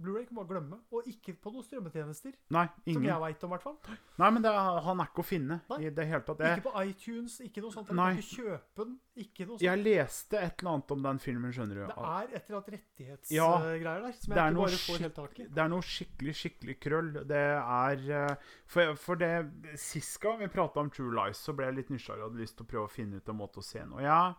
Blu-ray 0.00 0.24
kan 0.26 0.36
bare 0.40 0.48
glemme. 0.48 0.78
Og 0.96 1.04
ikke 1.10 1.34
på 1.36 1.50
noen 1.52 1.64
strømmetjenester, 1.66 2.32
Nei, 2.56 2.62
ingen. 2.86 2.94
som 3.02 3.04
jeg 3.10 3.20
veit 3.20 3.44
om, 3.44 3.50
i 3.50 3.54
hvert 3.56 3.62
fall. 3.66 3.76
Nei, 4.22 4.30
men 4.30 4.42
det, 4.42 4.50
er- 4.50 4.80
han 4.86 5.00
er 5.00 5.10
ikke 5.10 5.20
å 5.20 5.26
finne 5.28 5.58
Nei. 5.68 5.78
i 5.84 5.90
det 5.90 6.06
hele 6.08 6.22
tatt. 6.24 6.38
Jeg, 6.40 6.58
Ikke 6.62 6.70
på 6.70 6.84
iTunes, 6.88 7.34
ikke 7.44 7.60
noe 7.66 7.72
sånt. 7.74 7.90
Nei. 7.92 8.08
ikke 8.16 8.40
kjøpe 8.40 8.84
den. 8.86 8.94
Ikke 9.20 9.44
noe 9.46 9.58
sånt. 9.58 9.66
jeg 9.66 9.82
leste 9.84 10.38
et 10.40 10.62
eller 10.62 10.72
annet 10.72 10.90
om 10.96 11.02
den 11.02 11.18
filmen, 11.20 11.52
skjønner 11.52 11.74
du. 11.74 11.82
Det 11.84 11.96
er 11.98 12.34
et 12.38 12.48
eller 12.48 12.62
annet 12.62 13.28
Ja, 13.30 13.50
rettighetsgreier 13.50 14.00
der 14.06 14.12
som 14.12 14.32
jeg 14.34 14.54
ikke 14.54 14.60
bare 14.64 14.80
får 14.86 14.98
helt 15.04 15.14
tak 15.20 15.38
i. 15.40 15.46
Det 15.50 15.58
er 15.64 15.68
noe 15.68 15.82
skikkelig, 15.82 16.34
skikkelig 16.40 16.78
krøll. 16.80 17.12
Det 17.28 17.42
er 17.60 18.06
eh, 18.22 18.36
For, 18.66 18.94
for 18.96 19.16
det 19.20 19.32
Sist 19.76 20.18
gang 20.22 20.38
vi 20.40 20.48
prata 20.48 20.80
om 20.80 20.88
True 20.90 21.12
Lies, 21.12 21.36
så 21.36 21.52
ble 21.52 21.66
jeg 21.66 21.74
litt 21.76 21.90
nysgjerrig 21.90 22.24
og 22.24 22.30
hadde 22.30 22.40
lyst 22.40 22.56
til 22.56 22.64
å 22.64 22.70
prøve 22.72 22.88
å 22.88 22.90
finne 22.94 23.16
ut 23.20 23.28
en 23.28 23.36
måte 23.36 23.60
å 23.60 23.62
se 23.64 23.84
noe. 23.84 24.00
Jeg, 24.00 24.34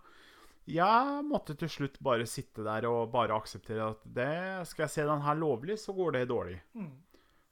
jeg 0.71 1.23
måtte 1.27 1.55
til 1.59 1.69
slutt 1.71 1.99
bare 2.03 2.27
sitte 2.29 2.65
der 2.65 2.87
og 2.89 3.11
bare 3.13 3.37
akseptere 3.37 3.91
at 3.93 4.03
det, 4.17 4.33
skal 4.69 4.87
jeg 4.87 4.95
se 4.95 5.07
den 5.07 5.23
her 5.25 5.39
lovlig, 5.39 5.77
så 5.81 5.95
går 5.95 6.17
det 6.17 6.27
dårlig. 6.31 6.59
Mm. 6.77 6.91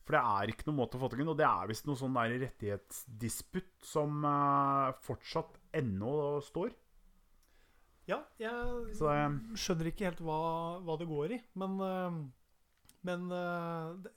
For 0.10 0.18
det 0.18 0.22
er 0.26 0.50
ikke 0.50 0.66
noen 0.66 0.80
måte 0.80 0.98
å 0.98 1.04
få 1.04 1.12
til 1.12 1.22
den. 1.22 1.30
Og 1.30 1.38
det 1.38 1.46
er 1.46 1.70
visst 1.70 1.86
noe 1.86 2.00
sånn 2.00 2.16
der 2.18 2.32
rettighetsdisputt 2.42 3.86
som 3.86 4.24
uh, 4.26 4.90
fortsatt 5.06 5.60
ennå 5.78 6.14
står. 6.48 6.72
Ja, 8.10 8.24
jeg 8.42 8.96
Så 8.98 9.12
eh, 9.14 9.36
skjønner 9.54 9.92
ikke 9.92 10.08
helt 10.08 10.24
hva, 10.26 10.40
hva 10.82 10.96
det 10.98 11.06
går 11.12 11.36
i, 11.36 11.40
men 11.62 11.76
uh, 11.78 12.16
Men 13.06 13.30
uh, 13.32 13.94
det, 14.02 14.12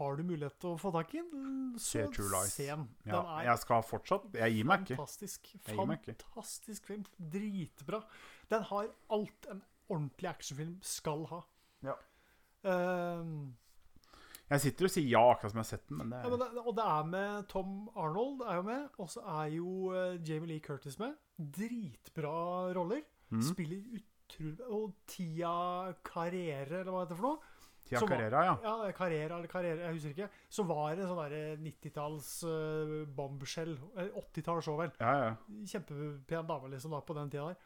har 0.00 0.16
du 0.18 0.22
mulighet 0.26 0.56
til 0.62 0.72
å 0.72 0.80
få 0.80 0.90
tak 0.96 1.14
i 1.14 1.20
den, 1.22 1.78
så 1.78 2.06
se 2.48 2.66
den. 2.66 2.86
Den 3.04 3.14
ja, 3.14 3.20
er 3.38 3.46
jeg 3.50 3.62
skal 3.62 3.84
fortsatt 3.86 4.28
Jeg 4.40 4.56
gir 4.56 4.68
meg 4.68 4.84
ikke. 4.84 4.96
fantastisk. 4.98 5.50
Fantastisk 5.68 6.90
film. 6.90 7.04
Dritbra. 7.36 8.02
Den 8.50 8.64
har 8.72 8.90
alt 9.14 9.50
en 9.52 9.62
ordentlig 9.90 10.30
actionfilm 10.32 10.76
skal 10.86 11.26
ha. 11.30 11.40
Ja. 11.86 11.94
Ehm, 12.68 13.54
Jeg 14.50 14.60
sitter 14.64 14.88
og 14.88 14.90
sier 14.90 15.06
ja, 15.06 15.20
akkurat 15.30 15.52
som 15.52 15.60
jeg 15.60 15.66
har 15.66 15.70
sett 15.70 15.88
den, 15.88 15.98
men 16.00 16.10
det 16.10 16.20
Ja, 16.24 16.30
men 16.32 16.40
det, 16.42 16.48
og 16.64 16.74
det 16.76 16.86
er 16.90 17.04
med 17.12 17.48
Tom 17.52 17.74
Arnold, 17.94 18.40
er 18.42 18.56
jo 18.58 18.64
med, 18.66 18.88
og 18.98 19.10
så 19.12 19.22
er 19.38 19.52
jo 19.54 19.74
uh, 19.94 20.16
Jamie 20.26 20.50
Lee 20.50 20.64
Curtis 20.64 20.98
med. 20.98 21.14
Dritbra 21.38 22.72
roller. 22.74 23.04
Mm. 23.30 23.44
Spiller 23.46 24.00
utrolig 24.00 24.66
Og 24.74 24.92
Tia 25.06 25.92
Carrere, 26.06 26.80
eller 26.80 26.90
hva 26.90 27.04
heter 27.04 27.14
det 27.14 27.20
for 27.20 27.28
noe? 27.30 27.56
Var- 27.98 28.08
Carrera, 28.08 28.44
ja. 28.44 28.54
Ja, 28.62 28.92
Carrera 28.92 29.36
eller 29.38 29.48
Carrera, 29.48 29.80
jeg 29.88 29.92
husker 29.96 30.10
ikke. 30.14 30.28
Så 30.48 30.62
var 30.68 30.92
en 30.92 31.08
sånn 31.10 31.18
derre 31.24 31.56
90-talls 31.58 32.30
uh, 32.46 33.06
bombshell. 33.06 33.74
eh, 33.96 34.12
80-talls 34.14 34.68
òg, 34.70 34.78
vel. 34.84 34.92
ja, 35.00 35.12
ja. 35.24 35.36
Kjempepen 35.66 36.46
dame 36.46 36.70
liksom 36.70 36.90
da 36.94 37.00
på 37.02 37.14
den 37.18 37.30
tida 37.34 37.48
der. 37.50 37.56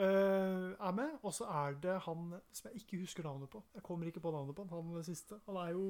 Uh, 0.00 0.70
er 0.78 0.92
med. 0.94 1.18
Og 1.26 1.34
så 1.34 1.44
er 1.50 1.74
det 1.82 1.96
han 2.06 2.28
som 2.54 2.70
jeg 2.70 2.80
ikke 2.80 3.00
husker 3.02 3.26
navnet 3.26 3.50
på. 3.50 3.60
Jeg 3.74 3.82
kommer 3.82 4.06
ikke 4.06 4.20
på 4.22 4.30
navnet 4.30 4.54
på 4.56 4.64
han, 4.70 4.92
han 4.94 5.04
siste. 5.04 5.40
Han 5.48 5.58
er 5.60 5.72
jo 5.74 5.84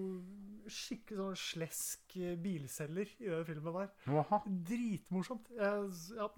skikkelig 0.72 1.20
sånn 1.20 1.36
slesk 1.36 2.16
eh, 2.16 2.34
bilselger 2.40 3.12
i 3.20 3.28
den 3.28 3.44
filmen 3.46 3.76
der. 3.76 3.92
Aha. 4.22 4.40
Dritmorsomt. 4.72 5.50
Jeg, 5.52 5.92
ja, 6.16 6.28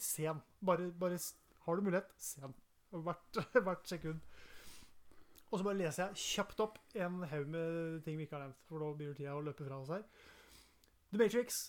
se 0.00 0.22
den. 0.30 0.40
Bare, 0.64 0.90
bare 1.02 1.18
Har 1.66 1.76
du 1.76 1.82
mulighet, 1.82 2.14
se 2.16 2.40
den. 2.46 2.54
Hvert, 2.90 3.42
hvert 3.66 3.86
sekund. 3.90 4.22
Og 5.50 5.58
så 5.58 5.66
bare 5.66 5.80
leser 5.80 6.04
jeg 6.06 6.22
kjapt 6.22 6.60
opp 6.62 6.78
en 6.94 7.22
haug 7.26 7.48
med 7.50 8.02
ting 8.06 8.18
vi 8.18 8.26
ikke 8.26 8.38
har 8.38 8.46
nevnt. 8.46 8.60
For 8.70 8.82
da 8.82 8.90
det 8.98 9.16
tida 9.18 9.34
å 9.34 9.42
løpe 9.42 9.66
fra 9.66 9.80
oss 9.82 9.90
her. 9.90 10.04
The 11.10 11.18
Matrix. 11.18 11.64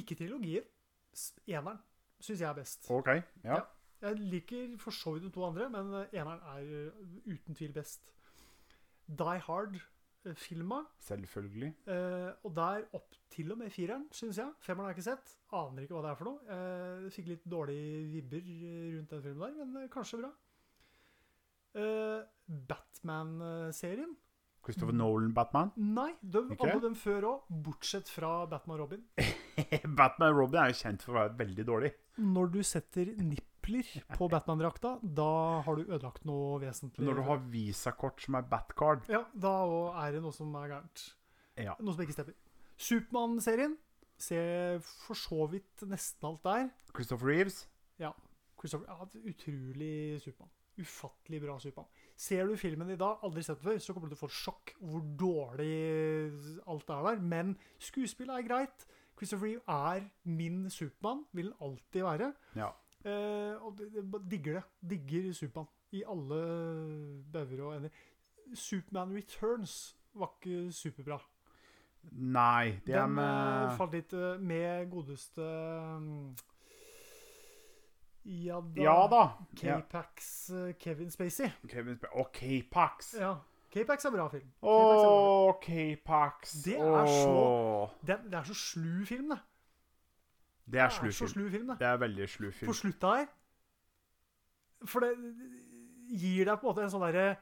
Ikke 0.00 0.16
trilogier. 0.18 0.64
Eneren 1.46 1.78
syns 2.24 2.40
jeg 2.40 2.48
er 2.48 2.56
best. 2.56 2.88
OK. 2.90 3.10
Ja. 3.44 3.58
Ja. 3.58 3.62
Jeg 4.04 4.20
liker 4.20 4.72
for 4.80 4.92
så 4.92 5.14
vidt 5.14 5.24
de 5.28 5.32
to 5.32 5.44
andre, 5.46 5.68
men 5.72 5.92
eh, 6.00 6.16
eneren 6.18 6.40
er 6.52 6.72
eh, 6.88 7.04
uten 7.30 7.56
tvil 7.56 7.72
best. 7.76 8.10
Die 9.08 9.40
Hard-filma. 9.46 10.82
Selvfølgelig. 11.06 11.70
Eh, 11.88 12.30
og 12.44 12.56
der 12.56 12.84
opp 12.96 13.16
til 13.32 13.52
og 13.52 13.60
med 13.62 13.72
fireren, 13.72 14.08
syns 14.12 14.40
jeg. 14.40 14.52
Femmeren 14.64 14.88
har 14.88 14.94
jeg 14.94 14.98
ikke 15.00 15.10
sett. 15.10 15.36
Aner 15.56 15.84
ikke 15.86 15.96
hva 15.96 16.02
det 16.04 16.12
er 16.12 16.18
for 16.20 16.30
noe. 16.30 16.56
Eh, 16.56 17.06
fikk 17.14 17.30
litt 17.32 17.46
dårlige 17.48 18.02
vibber 18.12 18.50
eh, 18.52 18.90
rundt 18.96 19.14
den 19.14 19.24
filmen 19.28 19.46
der, 19.46 19.56
men 19.62 19.82
eh, 19.84 19.90
kanskje 19.92 20.20
bra. 20.20 20.32
Eh, 21.74 22.20
Batman-serien? 22.46 24.14
Christopher 24.64 24.94
Nolan-Batman. 24.96 25.72
Nei, 25.76 26.12
de, 26.22 26.40
okay. 26.54 26.70
alle 26.70 26.80
dem 26.86 26.94
før 26.96 27.26
òg, 27.28 27.50
bortsett 27.66 28.08
fra 28.08 28.46
Batman 28.48 28.80
Robin. 28.80 29.02
Batman 29.98 30.32
Robin 30.32 30.62
er 30.62 30.72
jo 30.72 30.78
kjent 30.78 31.04
for 31.04 31.12
å 31.12 31.18
være 31.18 31.34
veldig 31.42 31.66
dårlig. 31.68 31.90
Når 32.24 32.54
du 32.54 32.60
setter 32.64 33.10
nippler 33.18 33.90
på 34.16 34.28
Batman-drakta, 34.32 34.94
da 35.02 35.28
har 35.66 35.76
du 35.76 35.84
ødelagt 35.84 36.24
noe 36.28 36.62
vesentlig. 36.62 37.04
Når 37.04 37.20
du 37.20 37.24
har 37.28 37.44
visakort 37.52 38.24
som 38.24 38.38
er 38.40 38.48
Batcard 38.48 39.04
Ja, 39.12 39.24
da 39.36 39.54
er 40.06 40.16
det 40.16 40.24
noe 40.24 40.32
som 40.36 40.54
er 40.62 40.72
gærent. 40.72 41.06
Ja. 41.60 41.76
Noe 41.82 41.96
som 41.96 42.06
ikke 42.06 42.16
stemmer. 42.16 42.40
Supermann-serien 42.80 43.76
ser 44.16 44.80
for 44.86 45.18
så 45.18 45.44
vidt 45.52 45.84
nesten 45.90 46.30
alt 46.30 46.44
der. 46.46 46.68
Christopher 46.94 47.34
Reeves. 47.34 47.66
Christopher, 48.64 48.88
ja, 48.88 49.04
utrolig 49.28 50.22
Supermann. 50.24 50.52
Ufattelig 50.80 51.40
bra 51.42 51.58
Supermann. 51.62 51.90
Ser 52.16 52.46
du 52.46 52.56
filmen 52.58 52.90
i 52.90 52.98
dag, 52.98 53.22
aldri 53.26 53.42
sett 53.42 53.60
den 53.60 53.68
før, 53.68 53.78
så 53.78 53.94
kommer 53.94 54.10
du 54.10 54.14
til 54.14 54.20
å 54.20 54.24
få 54.26 54.32
sjokk 54.32 54.74
hvor 54.80 55.04
dårlig 55.18 55.74
alt 56.70 56.90
er 56.90 57.08
der. 57.08 57.20
Men 57.34 57.54
skuespillet 57.78 58.38
er 58.38 58.48
greit. 58.48 58.86
Christopher 59.18 59.46
Reeve 59.46 59.62
er 59.68 60.08
min 60.24 60.64
Supermann. 60.70 61.24
Vil 61.32 61.52
han 61.52 61.68
alltid 61.68 62.02
være. 62.02 62.32
Ja. 62.58 62.72
Eh, 63.04 63.62
og 63.62 63.78
digger 64.30 64.60
det. 64.60 64.64
Digger 64.90 65.32
Supermann. 65.32 65.70
I 65.94 66.02
alle 66.10 66.40
bauger 67.32 67.62
og 67.62 67.76
ender. 67.76 68.02
Superman 68.54 69.14
Returns 69.14 69.96
var 70.14 70.34
ikke 70.38 70.72
superbra. 70.72 71.20
Nei, 72.12 72.80
det 72.86 72.94
er 72.94 73.06
Den 73.06 73.18
eh, 73.18 73.76
falt 73.78 73.94
litt 73.96 74.12
eh, 74.12 74.40
med 74.40 74.90
godeste 74.92 75.44
mm, 76.00 76.34
Ja 78.24 78.60
da. 78.60 78.82
Ja 78.82 79.06
da. 79.10 79.22
K-Pax 79.56 80.50
eh, 80.50 80.74
Kevin 80.80 81.10
Spacey. 81.10 81.50
Kevin 81.68 81.96
Sp 82.00 82.06
og 82.12 82.30
K-Pax. 82.32 83.14
Ja. 83.20 83.34
K-Pax 83.74 84.04
er 84.06 84.10
bra 84.14 84.28
film. 84.32 84.46
K-Pax 84.62 84.68
er 84.70 84.70
bra 84.70 85.00
film. 85.58 85.58
Å, 85.58 85.58
K-Pax. 85.60 86.52
Det 86.64 86.76
er 86.78 87.06
så- 87.06 87.90
Det, 88.06 88.18
det 88.30 88.34
er 88.38 88.44
så 88.44 88.54
slu 88.54 89.04
film, 89.06 89.28
det. 89.34 89.38
Det 90.66 90.80
er 90.80 90.88
Det 90.88 90.96
er 90.96 91.10
så 91.10 91.26
film. 91.26 91.28
slu 91.34 91.50
film, 91.50 91.66
det. 91.68 91.82
Er 91.82 91.96
veldig 91.98 92.28
slu 92.28 92.50
film. 92.52 92.68
På 92.70 92.74
slutta 92.74 93.16
her 93.18 93.26
For 94.86 95.00
det 95.00 95.16
gir 96.08 96.44
deg 96.44 96.60
på 96.60 96.68
en 96.68 96.74
måte 96.74 96.82
en 96.84 96.90
sånn 96.90 97.04
derre 97.04 97.36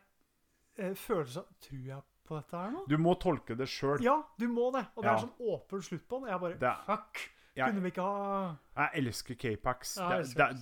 eh, 0.78 0.95
følelse 0.95 1.39
av 1.39 1.47
Tror 1.61 1.85
jeg 1.87 2.03
på 2.26 2.37
dette 2.39 2.57
her 2.57 2.70
nå? 2.70 2.85
Du 2.89 2.97
må 2.99 3.14
tolke 3.18 3.57
det 3.59 3.66
sjøl. 3.68 4.01
Ja, 4.03 4.22
du 4.39 4.49
må 4.49 4.70
det. 4.72 4.87
Og 4.97 5.03
det 5.05 5.11
Ja. 5.11 5.14
er 5.16 5.26
sånn 5.26 5.39
åpen 5.39 5.83
slutt 5.83 6.09
på 6.09 6.20
den. 6.20 6.28
Jeg 6.30 6.41
bare 6.41 6.59
Det 6.59 6.77
Fuck! 6.86 7.31
Jeg- 7.57 7.69
Kunne 7.69 7.83
vi 7.83 7.87
ikke 7.93 8.01
ha 8.03 8.55
Jeg 8.77 8.91
elsker 8.95 9.35
K-Pax. 9.35 9.97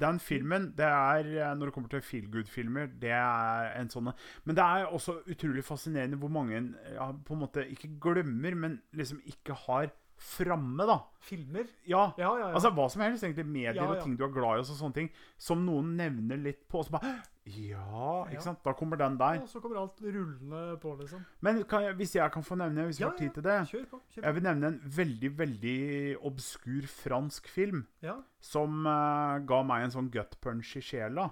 Den 0.00 0.18
filmen, 0.18 0.72
det 0.76 0.86
er 0.86 1.50
eh, 1.50 1.54
Når 1.56 1.66
det 1.66 1.74
kommer 1.74 1.88
til 1.88 2.00
feel 2.02 2.26
good-filmer, 2.32 2.86
det 3.00 3.10
er 3.14 3.80
en 3.80 3.88
sånn 3.88 4.10
Men 4.44 4.56
det 4.56 4.64
er 4.64 4.86
også 4.86 5.20
utrolig 5.30 5.62
fascinerende 5.64 6.18
hvor 6.18 6.28
mange 6.28 6.74
ja, 6.94 7.12
på 7.12 7.34
en 7.34 7.40
måte 7.44 7.66
ikke 7.70 7.92
glemmer, 8.00 8.54
men 8.56 8.80
liksom 8.92 9.20
ikke 9.24 9.54
har 9.54 9.90
framme, 10.20 10.84
da. 10.86 10.98
filmer? 11.20 11.66
Ja. 11.88 12.12
Ja, 12.18 12.30
ja, 12.38 12.48
ja. 12.48 12.54
Altså 12.56 12.70
hva 12.72 12.86
som 12.90 13.02
helst, 13.02 13.22
egentlig. 13.24 13.44
Medier 13.46 13.74
Ja, 13.76 13.84
ja. 13.84 13.90
og 13.98 14.02
ting 14.04 14.16
du 14.16 14.24
er 14.24 14.32
glad 14.32 14.56
i, 14.56 14.62
og 14.62 14.64
så- 14.66 14.76
sånne 14.78 14.94
ting. 14.94 15.10
Som 15.38 15.64
noen 15.66 15.96
nevner 15.96 16.36
litt 16.40 16.66
på, 16.68 16.78
og 16.80 16.86
så 16.86 16.90
bare 16.98 17.22
Ja, 17.46 18.24
ikke 18.26 18.34
Ja. 18.34 18.40
sant? 18.40 18.62
Da 18.64 18.72
kommer 18.72 18.96
den 18.96 19.16
der. 19.18 19.40
og 19.42 19.48
så 19.48 19.60
kommer 19.60 19.78
alt 19.80 20.00
rullende 20.00 20.78
på, 20.80 20.94
liksom. 21.00 21.24
Men 21.40 21.64
kan 21.64 21.82
jeg, 21.82 21.94
hvis 21.96 22.14
jeg 22.14 22.30
kan 22.32 22.42
få 22.42 22.56
nevne, 22.56 22.84
hvis 22.86 22.98
vi 23.00 23.04
har 23.04 23.16
tid 23.16 23.34
til 23.34 23.42
det 23.42 23.68
Kjør 23.68 23.86
på. 23.90 24.00
Kjør 24.12 24.20
på. 24.20 24.22
Jeg 24.22 24.34
vil 24.34 24.42
nevne 24.42 24.66
en 24.66 24.80
veldig, 24.84 25.36
veldig 25.38 26.16
obskur 26.24 26.82
fransk 26.86 27.48
film 27.48 27.86
Ja. 28.02 28.16
som 28.40 28.86
uh, 28.86 29.38
ga 29.40 29.62
meg 29.62 29.84
en 29.84 29.90
sånn 29.90 30.10
gut 30.10 30.40
punch 30.40 30.76
i 30.76 30.80
sjela. 30.80 31.30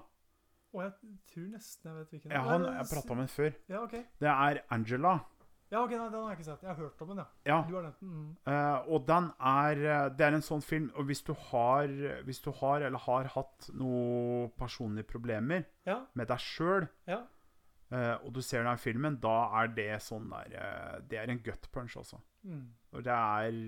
Og 0.74 0.82
jeg 0.82 0.92
tror 1.32 1.50
nesten 1.50 1.84
jeg 1.84 1.94
vet 1.96 2.10
hvilken 2.10 2.30
Jeg, 2.30 2.40
han, 2.42 2.62
jeg 2.62 2.86
prata 2.90 3.10
om 3.12 3.18
den 3.18 3.26
før. 3.28 3.54
Ja, 3.68 3.82
ok. 3.84 3.92
Det 4.20 4.28
er 4.28 4.60
Angela. 4.70 5.20
Ja, 5.68 5.82
ok, 5.82 5.90
nei, 5.92 6.06
Den 6.08 6.22
har 6.22 6.30
jeg 6.32 6.38
ikke 6.38 6.46
sett. 6.46 6.62
Jeg 6.64 6.70
har 6.70 6.78
hørt 6.80 7.02
om 7.04 7.10
den, 7.12 7.18
ja. 7.20 7.26
Ja. 7.48 7.56
Du 7.68 7.74
har 7.76 7.82
nevnt 7.84 8.00
den. 8.00 8.12
Mm. 8.12 8.28
Uh, 8.48 8.92
og 8.94 9.08
den 9.08 9.26
er 9.50 9.82
eh, 9.84 10.04
Det 10.16 10.26
er 10.26 10.36
en 10.36 10.44
sånn 10.44 10.64
film 10.64 10.86
Og 10.96 11.08
hvis 11.10 11.20
du 11.26 11.34
har 11.50 11.92
Hvis 12.24 12.40
du 12.44 12.48
har 12.60 12.84
eller 12.86 13.02
har 13.04 13.28
hatt 13.34 13.68
noen 13.76 14.48
personlige 14.56 15.10
problemer 15.10 15.66
Ja, 15.88 16.00
med 16.16 16.30
deg 16.30 16.40
sjøl, 16.40 16.88
ja. 17.08 17.22
og 18.20 18.32
du 18.36 18.42
ser 18.44 18.66
den 18.66 18.80
filmen, 18.80 19.16
da 19.20 19.36
er 19.60 19.70
det 19.76 20.02
sånn 20.04 20.28
der 20.32 20.56
uh, 20.56 20.96
Det 21.08 21.20
er 21.20 21.32
en 21.32 21.44
gut 21.44 21.68
punch, 21.72 21.96
altså. 22.00 22.20
Mm. 22.48 22.66
Og 22.92 23.04
det 23.04 23.14
er 23.14 23.60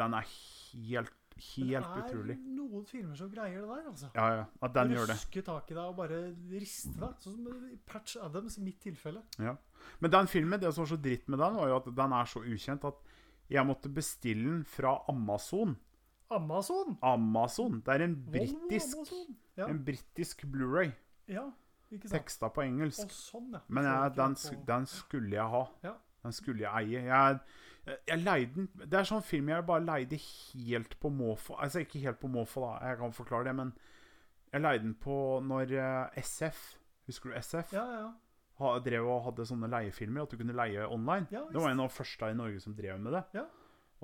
Den 0.00 0.16
er 0.16 0.28
helt, 0.28 1.12
helt 1.40 1.90
utrolig. 2.02 2.36
Det 2.38 2.50
er 2.50 2.56
noen 2.56 2.84
filmer 2.88 3.18
som 3.18 3.30
greier 3.32 3.60
det 3.62 3.68
der, 3.68 3.86
altså. 3.90 4.10
Ja, 4.14 4.26
ja. 4.38 4.44
At 4.66 4.74
den 4.76 4.94
gjør 4.94 5.10
det. 5.10 5.16
Ruske 5.18 5.42
tak 5.46 5.70
i 5.70 5.76
deg 5.76 5.82
og 5.84 5.96
bare 5.98 6.20
riste 6.52 6.94
deg. 7.00 7.16
Sånn 7.24 7.38
som 7.38 7.68
Patch 7.90 8.16
Adams 8.22 8.58
i 8.60 8.64
mitt 8.64 8.80
tilfelle. 8.84 9.22
Ja. 9.42 9.56
Men 10.00 10.14
den 10.14 10.30
filmen, 10.30 10.60
det 10.60 10.72
som 10.74 10.84
var 10.84 10.92
så 10.92 11.00
dritt 11.00 11.28
med 11.28 11.40
den, 11.42 11.56
var 11.60 11.72
jo 11.72 11.78
at 11.80 11.88
den 12.02 12.16
er 12.20 12.30
så 12.30 12.42
ukjent 12.44 12.84
at 12.90 13.00
jeg 13.50 13.66
måtte 13.66 13.90
bestille 13.90 14.44
den 14.46 14.60
fra 14.68 14.98
Amazon. 15.10 15.76
Amazon. 16.30 16.94
Amazon. 17.02 17.80
Det 17.86 17.96
er 17.96 18.04
en 18.06 18.14
britisk 18.30 18.96
Ja, 19.58 19.66
En 19.66 19.80
britisk 19.84 20.44
Blu-ray. 20.46 20.92
ja, 21.28 21.48
ikke 21.90 22.06
sant. 22.08 22.20
Teksta 22.20 22.48
på 22.54 22.62
engelsk. 22.62 23.02
Å, 23.10 23.16
sånn, 23.16 23.50
ja. 23.56 23.60
Men 23.68 23.84
jeg, 23.88 24.14
den, 24.16 24.36
den 24.68 24.86
skulle 24.86 25.34
jeg 25.34 25.50
ha. 25.56 25.64
Ja. 25.82 25.96
Den 26.22 26.32
skulle 26.36 26.62
jeg 26.62 26.70
eie. 26.86 27.02
Jeg, 27.08 27.40
jeg, 27.86 27.98
jeg 28.08 28.22
leide 28.22 28.54
den 28.54 28.68
Det 28.84 28.98
er 28.98 29.08
sånn 29.08 29.24
film 29.24 29.48
jeg 29.52 29.66
bare 29.68 29.84
leide 29.84 30.18
helt 30.20 30.96
på 31.00 31.12
måfå. 31.14 31.56
Altså 31.60 31.84
ikke 31.84 32.02
helt 32.04 32.20
på 32.20 32.30
måfå, 32.32 32.64
da. 32.66 32.90
Jeg 32.90 33.00
kan 33.00 33.16
forklare 33.16 33.48
det, 33.50 33.56
men 33.60 33.72
jeg 34.50 34.64
leide 34.64 34.84
den 34.84 34.96
på 34.98 35.16
når 35.46 35.76
eh, 35.78 36.20
SF 36.22 36.66
Husker 37.10 37.32
du 37.32 37.38
SF? 37.40 37.72
Ja, 37.74 37.86
ja. 37.90 38.10
Ha, 38.60 38.74
drev 38.84 39.08
og 39.08 39.24
hadde 39.24 39.46
sånne 39.48 39.70
leiefilmer 39.72 40.26
at 40.26 40.34
du 40.34 40.36
kunne 40.38 40.54
leie 40.54 40.84
online. 40.84 41.26
Ja, 41.32 41.46
det 41.48 41.58
var 41.58 41.72
en 41.72 41.80
av 41.80 41.88
de 41.88 41.96
første 41.96 42.28
i 42.28 42.36
Norge 42.36 42.60
som 42.62 42.74
drev 42.76 43.00
med 43.02 43.16
det. 43.16 43.22
Ja. 43.40 43.46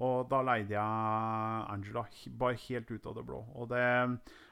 Og 0.03 0.27
da 0.28 0.43
leide 0.44 0.74
jeg 0.74 1.66
Angela 1.73 2.03
bare 2.40 2.59
helt 2.66 2.90
ut 2.90 3.07
av 3.09 3.15
det 3.16 3.24
blå. 3.28 3.43
Og 3.57 3.69
det 3.70 3.85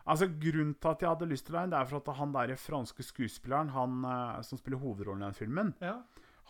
Altså 0.04 0.28
Grunnen 0.28 0.74
til 0.76 0.90
at 0.90 1.02
jeg 1.02 1.08
hadde 1.08 1.28
lyst 1.30 1.46
til 1.48 1.54
å 1.54 1.58
leie 1.58 1.66
den, 1.66 1.74
det 1.74 1.80
er 1.80 1.90
for 1.90 2.00
at 2.00 2.18
han 2.20 2.36
der 2.36 2.54
franske 2.60 3.04
skuespilleren 3.04 3.72
han 3.72 4.04
eh, 4.04 4.42
som 4.44 4.60
spiller 4.60 4.80
hovedrollen 4.82 5.24
i 5.24 5.28
den 5.30 5.38
filmen, 5.38 5.72
ja. 5.80 5.98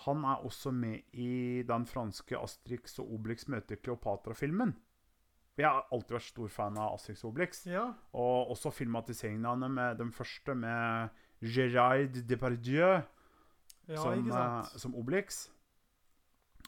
Han 0.02 0.24
er 0.26 0.42
også 0.44 0.72
med 0.74 1.14
i 1.14 1.62
den 1.66 1.86
franske 1.86 2.38
Astrix 2.38 2.98
og 2.98 3.12
Obelix 3.14 3.46
møter 3.48 3.78
Kleopatra-filmen. 3.78 4.74
Jeg 5.54 5.70
har 5.70 5.86
alltid 5.94 6.16
vært 6.16 6.26
stor 6.26 6.50
fan 6.50 6.78
av 6.82 6.96
Astrix 6.96 7.22
og 7.22 7.30
Obelix. 7.30 7.64
ja. 7.70 7.86
Og 8.12 8.50
også 8.56 8.72
filmatiseringen 8.74 9.46
av 9.46 9.60
dem, 9.62 9.76
med 9.78 9.98
den 10.02 10.10
første 10.12 10.54
med 10.58 11.10
Gérard 11.44 12.18
Depardieu 12.26 13.04
ja 13.86 14.00
som, 14.00 14.30
eh, 14.30 14.62
som 14.80 14.96
Obelix. 14.98 15.48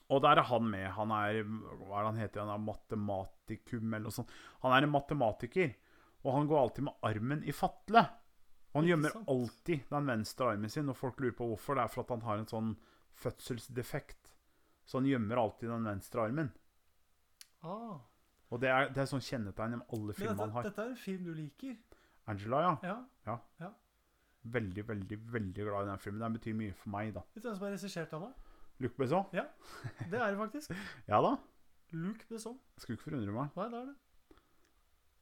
Og 0.09 0.23
der 0.23 0.39
er 0.39 0.47
han 0.47 0.70
med. 0.70 0.86
Han 0.94 1.11
er 1.11 1.43
hva 1.43 1.98
er 1.98 2.05
det 2.05 2.11
han 2.12 2.20
heter? 2.20 2.44
Han 2.44 2.55
er 2.55 2.62
matematikum 2.62 3.89
eller 3.89 4.07
noe 4.07 4.15
sånt. 4.15 4.31
Han 4.62 4.73
er 4.77 4.86
en 4.86 4.93
matematiker, 4.93 5.74
og 6.23 6.32
han 6.36 6.47
går 6.47 6.61
alltid 6.61 6.86
med 6.86 7.09
armen 7.09 7.43
i 7.43 7.55
fatle. 7.57 8.05
Han 8.77 8.86
gjemmer 8.86 9.16
alltid 9.27 9.89
den 9.90 10.11
venstre 10.11 10.53
armen 10.53 10.70
sin, 10.70 10.93
og 10.93 10.98
folk 10.98 11.19
lurer 11.20 11.35
på 11.35 11.48
hvorfor. 11.48 11.74
Det 11.74 11.86
er 11.86 11.94
for 11.94 12.05
at 12.05 12.12
han 12.15 12.27
har 12.28 12.39
en 12.43 12.51
sånn 12.51 12.77
fødselsdefekt. 13.22 14.30
Så 14.86 15.01
han 15.01 15.09
gjemmer 15.09 15.40
alltid 15.43 15.70
den 15.72 15.88
venstre 15.88 16.22
armen. 16.28 16.52
Ah. 17.66 17.97
Og 18.55 18.60
det 18.62 18.68
er, 18.70 18.90
det 18.94 19.02
er 19.02 19.09
sånn 19.10 19.24
kjennetegn 19.24 19.74
i 19.74 19.80
alle 19.82 20.12
Men 20.12 20.18
filmene 20.20 20.44
han 20.44 20.55
har. 20.55 20.66
dette 20.68 20.84
er 20.84 20.93
en 20.93 21.01
film 21.01 21.24
du 21.26 21.32
liker. 21.34 21.76
Angela, 22.30 22.60
ja. 22.84 22.97
Ja. 23.26 23.70
Veldig, 24.47 24.84
veldig 24.86 25.18
veldig 25.32 25.64
glad 25.66 25.88
i 25.88 25.90
den 25.90 25.98
filmen. 26.02 26.22
Den 26.22 26.36
betyr 26.38 26.55
mye 26.55 26.74
for 26.78 26.93
meg, 26.94 27.12
da. 27.16 27.24
Vet 27.34 27.43
du 27.43 27.48
hvem 27.48 27.56
som 27.59 27.66
har 27.66 27.74
regissert 27.74 28.12
den? 28.14 28.22
da? 28.28 28.32
Luc 28.84 28.94
Besson? 28.98 29.24
Det 29.32 30.20
er 30.20 30.30
det 30.30 30.38
faktisk. 30.38 30.74
Ja 31.10 31.18
da. 31.24 31.32
Luc 31.97 32.22
Besson. 32.30 32.59
Skulle 32.78 32.98
ikke 32.98 33.09
forundre 33.10 33.34
meg. 33.34 33.51
Nei, 33.56 33.68
det 33.72 33.80
er 33.80 33.86
det. 33.90 33.97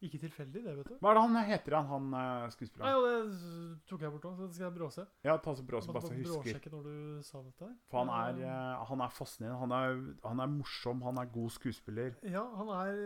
Ikke 0.04 0.18
tilfeldig, 0.20 0.60
det, 0.64 0.72
vet 0.76 0.88
du. 0.90 0.96
Hva 1.00 1.10
er 1.12 1.16
det 1.16 1.22
han 1.24 1.36
heter, 1.48 1.74
han, 1.78 1.86
han 1.88 2.16
eh, 2.20 2.50
skuespilleren? 2.52 2.96
og 2.98 3.04
det 3.06 3.84
tok 3.88 4.02
jeg 4.04 4.12
bort 4.12 4.26
òg, 4.28 4.34
så 4.36 4.48
det 4.50 4.56
skal 4.58 4.66
jeg 4.66 4.74
bråse. 4.76 5.04
Ja, 5.24 5.36
ta 5.40 5.54
så 5.56 5.64
bråse, 5.64 5.94
bare 5.94 6.04
så 6.04 6.12
jeg 6.12 6.26
husker. 6.26 6.42
bråsjekke 6.42 6.72
når 6.74 6.88
du 6.88 7.22
sa 7.24 7.40
dette. 7.46 7.70
For 7.92 8.02
han 8.02 8.12
er, 8.12 8.42
Eh, 8.44 8.50
eh, 8.50 8.84
han 8.90 9.04
er 9.06 9.14
fascinerende. 9.14 9.60
Han 9.62 9.72
er, 9.78 10.02
han 10.28 10.42
er 10.44 10.50
morsom, 10.58 11.00
han 11.06 11.22
er 11.22 11.30
god 11.32 11.54
skuespiller. 11.56 12.18
Ja, 12.22 12.44
han 12.58 12.72
er 12.76 12.98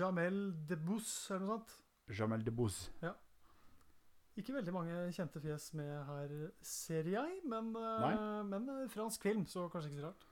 Jamel 0.00 0.40
Debbouze, 0.68 1.34
eller 1.34 1.46
noe 1.46 1.60
sånt. 1.60 1.76
Jamel 2.18 2.44
Debbouze. 2.46 2.90
Ikke 4.36 4.52
veldig 4.52 4.72
mange 4.74 4.96
kjente 5.16 5.40
fjes 5.40 5.70
med 5.78 5.92
her, 6.10 6.32
ser 6.60 7.06
jeg, 7.08 7.38
men, 7.48 7.70
men 8.50 8.66
fransk 8.92 9.22
film, 9.24 9.46
så 9.48 9.64
kanskje 9.72 9.94
ikke 9.94 10.02
så 10.02 10.10
rart. 10.10 10.26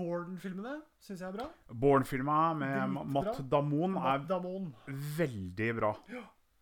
Borden-filmene 0.00 0.76
syns 1.02 1.22
jeg 1.22 1.28
er 1.28 1.38
bra. 1.38 1.46
Born-filma 1.82 2.40
med 2.58 3.00
Matt 3.10 3.40
Damon 3.50 3.96
er 3.98 4.20
Matt 4.20 4.28
Damon. 4.30 4.68
veldig 5.16 5.70
bra. 5.80 5.94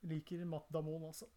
Liker 0.09 0.47
Matt 0.49 0.73
Damon, 0.73 1.05
altså. 1.11 1.29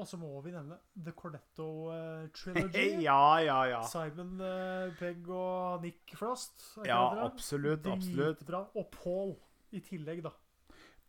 Og 0.00 0.06
så 0.08 0.16
må 0.16 0.30
vi 0.40 0.52
nevne 0.54 0.78
The 0.96 1.12
Cornetto 1.12 1.66
uh, 1.92 2.28
Trilogy. 2.32 2.86
ja, 3.08 3.36
ja, 3.44 3.58
ja. 3.68 3.80
Simon 3.84 4.38
uh, 4.40 4.88
Pegg 4.96 5.28
og 5.28 5.82
Nick 5.84 6.14
Frost. 6.16 6.62
Ja, 6.86 7.02
absolutt. 7.26 7.86
absolutt. 7.86 8.46
Bra. 8.48 8.64
Og 8.80 8.88
Paul 8.94 9.34
i 9.76 9.82
tillegg, 9.84 10.22
da. 10.24 10.32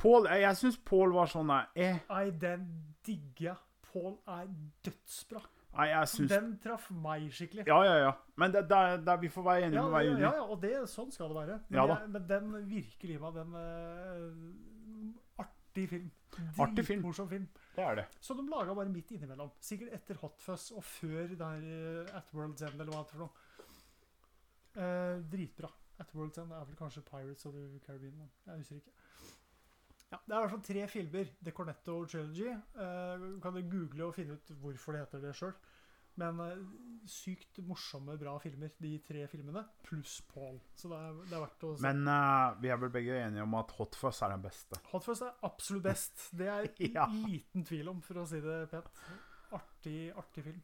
Paul, 0.02 0.28
jeg, 0.28 0.42
jeg 0.42 0.58
syns 0.60 0.80
Paul 0.84 1.14
var 1.14 1.30
sånn 1.30 1.52
eh, 1.54 1.68
eh, 1.78 1.98
Nei, 2.10 2.26
den 2.42 2.68
digger 3.06 3.52
jeg. 3.52 3.60
Paul 3.92 4.16
er 4.28 4.48
dødsbra. 4.86 5.42
Nei, 5.72 5.86
jeg 5.88 6.08
syns 6.12 6.32
Den 6.34 6.48
traff 6.60 6.90
meg 6.92 7.30
skikkelig. 7.32 7.64
Ja, 7.70 7.78
ja, 7.88 7.94
ja. 8.02 8.12
Men 8.42 8.52
det, 8.52 8.66
det, 8.70 8.80
det, 9.08 9.16
vi 9.22 9.30
får 9.32 9.46
være 9.46 9.68
enige 9.68 9.78
Ja, 9.80 9.84
med 9.86 9.92
å 9.92 9.96
være 9.96 10.06
ja, 10.06 10.12
uenige. 10.16 10.32
ja, 10.36 10.48
og 10.52 10.62
det, 10.66 10.72
sånn 10.92 11.14
skal 11.16 11.32
det 11.32 11.38
være. 11.38 11.60
Men, 11.70 11.78
Ja 11.78 11.86
da. 11.88 11.96
jeg, 12.02 12.12
men 12.16 12.26
den 12.28 12.50
virker 12.68 13.14
var 13.24 13.38
den 13.38 13.56
uh, 13.56 15.46
Artig 15.46 15.86
film. 15.94 16.10
Artig 16.60 16.86
film. 16.90 17.06
Det 17.76 17.84
er 17.86 17.96
det. 18.02 18.06
Så 18.20 18.36
de 18.36 18.44
laga 18.52 18.76
bare 18.76 18.92
midt 18.92 19.14
innimellom. 19.16 19.54
Sikkert 19.64 19.96
etter 19.96 20.20
Hot 20.20 20.44
Fuzz 20.44 20.72
og 20.76 20.84
før 20.84 21.32
der 21.40 21.64
uh, 21.64 22.18
At 22.20 22.34
World's 22.36 22.66
End, 22.68 22.76
eller 22.76 22.92
hva 22.92 23.06
det 23.06 23.08
er 23.08 23.14
for 23.14 23.24
noe. 23.24 23.32
Uh, 24.76 25.24
dritbra. 25.32 25.72
At 26.04 26.12
World's 26.18 26.42
End 26.44 26.52
er 26.52 26.68
vel 26.68 26.76
kanskje 26.80 27.06
Pirates 27.08 27.48
of 27.48 27.56
the 27.56 27.80
Caribbean. 27.86 28.20
Men 28.20 28.30
jeg 28.52 28.66
husker 28.66 28.82
ikke. 28.84 29.01
Ja, 30.12 30.18
det 30.28 30.34
er 30.34 30.38
i 30.38 30.42
hvert 30.44 30.52
fall 30.58 30.66
tre 30.68 30.88
filmer. 30.92 31.30
The 31.46 31.52
Cornetto 31.56 32.00
Trilogy. 32.12 32.50
Eh, 32.52 33.28
kan 33.44 33.56
du 33.56 33.62
google 33.72 34.10
og 34.10 34.16
finne 34.18 34.36
ut 34.36 34.52
hvorfor 34.60 34.98
det 34.98 35.06
heter 35.06 35.22
det 35.24 35.36
sjøl. 35.40 35.54
Men 36.20 36.42
eh, 36.44 36.58
sykt 37.08 37.62
morsomme, 37.64 38.18
bra 38.20 38.34
filmer, 38.44 38.74
de 38.84 38.98
tre 39.08 39.24
filmene. 39.32 39.64
Pluss 39.88 40.18
Paul. 40.28 40.58
Så 40.76 40.92
det 40.92 40.98
er, 41.00 41.22
det 41.30 41.38
er 41.38 41.44
verdt 41.46 41.64
å 41.64 41.72
se. 41.78 41.86
Men 41.86 42.02
uh, 42.12 42.58
vi 42.60 42.74
er 42.74 42.82
vel 42.82 42.92
begge 42.92 43.22
enige 43.24 43.46
om 43.48 43.56
at 43.62 43.72
Hot 43.78 43.96
Fuzz 43.96 44.20
er 44.28 44.34
den 44.36 44.44
beste. 44.44 44.82
Hot 44.92 45.08
Fuzz 45.08 45.24
er 45.24 45.38
absolutt 45.48 45.86
best. 45.88 46.28
Det 46.36 46.50
er 46.52 46.68
Ja. 46.98 47.08
liten 47.24 47.64
tvil 47.72 47.94
om, 47.94 48.02
for 48.04 48.20
å 48.20 48.28
si 48.28 48.42
det 48.44 48.66
pent. 48.74 48.92
Artig, 49.56 50.02
artig 50.20 50.44
film. 50.50 50.60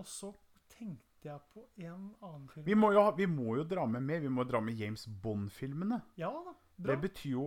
Og 0.00 0.08
så 0.08 0.32
tenkte 0.72 1.28
jeg 1.28 1.40
på 1.52 1.62
en 1.84 2.08
annen 2.24 2.48
film. 2.52 2.64
Vi 2.66 2.74
må 2.76 2.90
jo, 2.96 3.04
vi 3.20 3.28
må 3.30 3.58
jo 3.60 3.66
dra 3.68 3.84
med 3.88 4.02
mer. 4.08 4.24
Vi 4.24 4.32
må 4.32 4.48
dra 4.48 4.64
med 4.64 4.80
James 4.80 5.04
Bond-filmene. 5.22 6.00
Ja 6.20 6.32
da, 6.32 6.56
bra. 6.56 6.88
Det 6.90 6.98
betyr 7.04 7.30
jo 7.36 7.44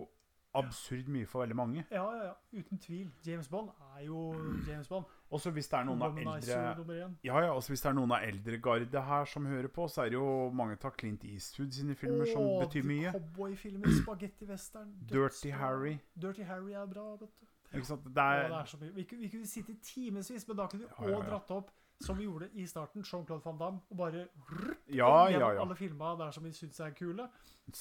absurd 0.66 1.08
mye 1.14 1.26
for 1.26 1.42
veldig 1.44 1.56
mange. 1.56 1.86
Ja, 1.92 2.04
ja, 2.16 2.24
ja. 2.30 2.34
Uten 2.60 2.80
tvil. 2.80 3.12
James 3.26 3.48
Bond 3.48 3.70
er 3.98 4.04
jo 4.06 4.34
James 4.68 4.88
Bond. 4.88 5.06
Også 5.32 5.52
hvis 5.52 5.68
det 5.68 5.80
er 5.80 5.84
noen 5.90 6.02
av 6.02 6.18
eldre. 6.18 6.98
Ja, 7.24 7.40
ja, 7.44 7.52
også 7.52 7.70
hvis 7.74 7.82
det 7.82 7.90
er 7.90 7.94
noen 7.98 8.12
av 8.16 8.24
eldre 8.24 8.58
garde 8.64 9.02
her 9.10 9.26
som 9.26 9.46
hører 9.46 9.68
på, 9.68 9.88
så 9.92 10.02
er 10.06 10.10
det 10.10 10.14
jo 10.20 10.50
mange 10.56 10.78
av 10.84 10.92
Clint 10.98 11.24
Eastwood 11.28 11.72
sine 11.76 11.96
filmer 11.96 12.26
som 12.32 12.42
Åh, 12.42 12.62
betyr 12.64 12.82
de 12.82 12.88
mye. 12.88 13.12
Cowboyfilmer, 13.12 13.88
spagetti 14.02 14.46
western. 14.46 14.94
Dirty. 15.12 15.50
Harry. 15.52 15.98
Dirty 16.22 16.42
Harry 16.48 16.72
er 16.74 16.86
bra, 16.86 17.12
vet 17.12 17.20
du. 17.20 17.48
Ikke 17.74 17.86
sant? 17.86 18.04
Det 18.06 18.16
Ja, 18.16 18.32
er, 18.44 18.48
det 18.48 18.58
er 18.62 18.66
så 18.66 18.78
mye. 18.80 18.94
Vi, 18.96 19.04
kunne- 19.04 19.22
vi 19.22 19.28
kunne 19.30 19.48
sitte 19.48 19.76
timevis, 19.84 20.48
men 20.48 20.58
da 20.58 20.68
kunne 20.68 20.84
vi 20.84 20.88
Ja, 20.88 21.10
ja, 21.10 21.18
ja. 21.18 21.30
dratt 21.30 21.52
opp, 21.52 21.72
som 22.02 22.18
vi 22.18 22.24
gjorde 22.28 22.50
i 22.54 22.66
starten, 22.70 23.02
Jean-Claude 23.04 23.46
van 23.46 23.58
Damme, 23.58 23.80
og 23.90 23.98
bare 23.98 24.18
ja, 24.22 24.28
Kom 24.28 24.98
ja, 24.98 25.30
gjennom 25.32 25.56
ja. 25.56 25.62
alle 25.62 25.76
filma 25.76 26.14
der 26.20 26.32
som 26.32 26.44
vi 26.46 26.52
syns 26.54 26.80
er 26.80 26.92
kule. 26.98 27.28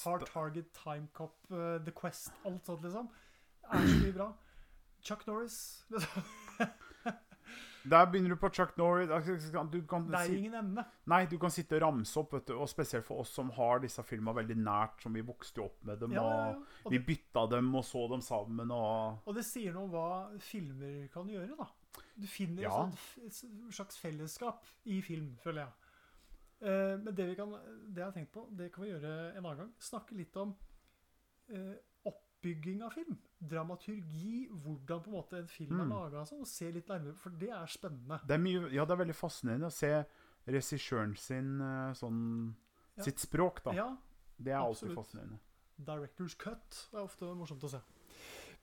Hard 0.04 0.26
Target, 0.26 0.72
Time 0.74 1.08
Cop, 1.14 1.36
uh, 1.50 1.76
The 1.84 1.92
Quest, 2.00 2.32
alt 2.44 2.66
sånt, 2.66 2.82
liksom. 2.82 3.08
Det 3.66 3.80
er 3.82 3.86
så 3.92 4.00
mye 4.04 4.16
bra. 4.16 4.32
Chuck 5.06 5.26
Norris 5.26 5.84
liksom. 5.90 6.22
Der 7.86 8.06
begynner 8.10 8.32
du 8.34 8.36
på 8.36 8.48
Chuck 8.50 8.72
Norris. 8.76 9.08
Du 9.70 9.82
kan, 9.86 10.08
Det 10.10 10.18
er 10.18 10.32
ingen 10.34 10.54
ende. 10.58 10.82
nei, 11.06 11.20
du 11.30 11.36
kan 11.38 11.50
sitte 11.54 11.76
og 11.76 11.82
ramse 11.84 12.18
opp, 12.18 12.32
vet 12.34 12.48
du, 12.48 12.56
og 12.58 12.66
spesielt 12.68 13.06
for 13.06 13.22
oss 13.22 13.30
som 13.30 13.50
har 13.54 13.78
disse 13.84 14.02
filma 14.02 14.32
veldig 14.34 14.56
nært, 14.58 15.04
som 15.04 15.14
vi 15.14 15.22
vokste 15.22 15.62
opp 15.62 15.84
med 15.86 16.00
dem, 16.02 16.16
Ja, 16.16 16.24
ja, 16.24 16.48
ja. 16.48 16.56
og 16.56 16.86
Og, 16.86 16.92
vi 16.92 16.98
bytta 16.98 17.46
dem 17.52 17.68
og 17.78 17.84
så 17.86 18.08
dem 18.10 18.20
sammen, 18.26 18.70
og 18.74 19.22
og 19.24 19.34
det 19.38 19.44
sier 19.46 19.72
noe 19.76 19.84
om 19.84 19.90
hva 19.94 20.40
filmer 20.42 21.06
kan 21.14 21.30
gjøre, 21.30 21.54
da. 21.60 21.68
Du 22.16 22.26
finner 22.26 22.62
Ja. 22.62 22.90
et, 23.24 23.32
slags 23.74 23.98
fellesskap 23.98 24.64
i 24.86 25.00
film, 25.02 25.36
føler 25.42 25.62
jeg. 25.66 25.72
Eh, 26.62 26.96
men 26.98 27.14
det 27.14 27.26
vi 27.28 27.34
kan, 27.34 27.50
det 27.92 27.96
jeg 28.00 28.04
har 28.04 28.12
tenkt 28.12 28.32
på, 28.32 28.46
det 28.56 28.72
kan 28.72 28.84
vi 28.84 28.90
gjøre 28.90 29.36
en 29.36 29.44
annen 29.44 29.58
gang. 29.58 29.72
Snakke 29.78 30.16
litt 30.16 30.36
om 30.36 30.54
eh, 31.48 31.74
oppbygging 32.04 32.82
av 32.82 32.90
film. 32.94 33.18
Dramaturgi. 33.38 34.48
Hvordan 34.50 35.02
på 35.02 35.10
en 35.10 35.12
måte 35.16 35.38
en 35.38 35.48
film 35.48 35.80
er 35.80 35.84
Mm. 35.84 35.90
laga. 35.92 36.24
Sånn, 36.26 36.40
og 36.40 36.46
se 36.46 36.70
litt 36.72 36.88
nærmere, 36.88 37.14
for 37.16 37.30
det 37.30 37.50
er 37.50 37.66
spennende. 37.66 38.20
det 38.26 38.34
er 38.34 38.38
mye, 38.38 38.70
Ja, 38.72 38.84
det 38.84 38.92
er 38.98 39.04
veldig 39.04 39.14
fascinerende 39.14 39.66
å 39.66 39.72
se 39.72 40.04
regissøren 40.46 41.16
sin 41.16 41.60
eh, 41.60 41.92
sånn 41.92 42.54
Ja. 42.96 43.02
Sitt 43.04 43.18
språk, 43.20 43.62
da. 43.62 43.72
Ja, 43.72 43.96
Det 44.42 44.52
er 44.52 44.56
alltid 44.58 44.88
absolutt. 44.90 44.96
fascinerende. 45.06 45.38
Director's 45.78 46.34
cut 46.38 46.88
er 46.94 47.00
ofte 47.00 47.24
morsomt 47.36 47.60
å 47.62 47.68
se. 47.68 47.80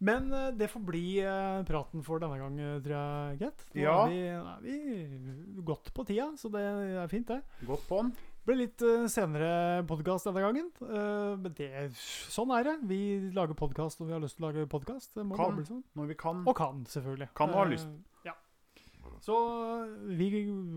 Men 0.03 0.27
eh, 0.35 0.49
det 0.59 0.67
får 0.71 0.83
bli 0.83 1.05
eh, 1.23 1.61
praten 1.67 2.03
for 2.03 2.19
denne 2.23 2.35
gang, 2.39 2.59
eh, 2.59 2.77
tror 2.83 2.95
jeg, 2.97 3.39
Get. 3.39 3.65
Nå 3.73 3.81
Ja. 3.85 3.95
er, 4.03 4.61
vi, 4.65 4.75
er 4.75 5.17
vi 5.55 5.63
godt 5.63 5.91
på 5.95 6.05
tida, 6.07 6.29
så 6.39 6.51
det 6.51 6.63
er 6.63 7.07
fint, 7.11 7.27
det. 7.31 7.39
Godt 7.67 7.85
på. 7.87 8.01
Det 8.43 8.49
ble 8.49 8.57
litt 8.59 8.83
senere 9.07 9.85
podkast 9.87 10.27
denne 10.27 10.41
gangen. 10.43 10.65
men 11.39 11.53
det, 11.55 11.69
sånn 11.95 12.51
er 12.51 12.65
det. 12.67 12.73
Vi 12.89 12.97
lager 13.31 13.55
podkast 13.55 14.01
når 14.01 14.09
vi 14.09 14.15
har 14.17 14.19
lyst 14.25 14.35
til 14.35 14.43
å 14.43 14.49
lage 14.49 14.65
podkast. 14.67 15.13
Kan. 15.15 15.61
sånn. 15.63 15.83
Når 15.95 16.09
vi 16.11 16.17
kan. 16.19 16.41
Og 16.43 16.57
kan, 16.57 16.81
selvfølgelig. 16.91 17.29
Kan 17.39 17.53
og 17.53 17.61
har 17.61 17.71
lyst. 17.71 17.87
Ja. 18.27 18.33
Så 19.23 19.37
vi 20.11 20.27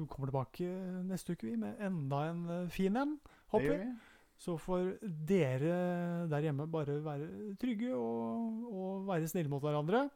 kommer 0.07 0.31
tilbake 0.31 0.69
neste 1.11 1.35
uke 1.35 1.48
vi 1.48 1.57
med 1.59 1.82
enda 1.82 2.28
en 2.31 2.70
fin 2.70 2.94
en, 3.03 3.16
Det 3.19 3.57
håper 3.57 3.66
gjør 3.66 3.82
vi. 3.82 3.97
Så 4.37 4.59
får 4.61 4.99
dere 5.03 6.27
der 6.29 6.45
hjemme 6.45 6.67
bare 6.69 6.99
være 7.05 7.55
trygge 7.61 7.95
og, 7.97 8.67
og 8.69 9.07
være 9.09 9.29
snille 9.31 9.51
mot 9.51 9.65
hverandre. 9.65 10.07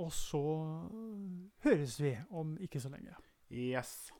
Og 0.00 0.10
så 0.12 0.42
høres 1.64 1.96
vi 2.02 2.12
om 2.34 2.56
ikke 2.60 2.82
så 2.82 2.90
lenge. 2.92 3.14
Yes. 3.50 4.10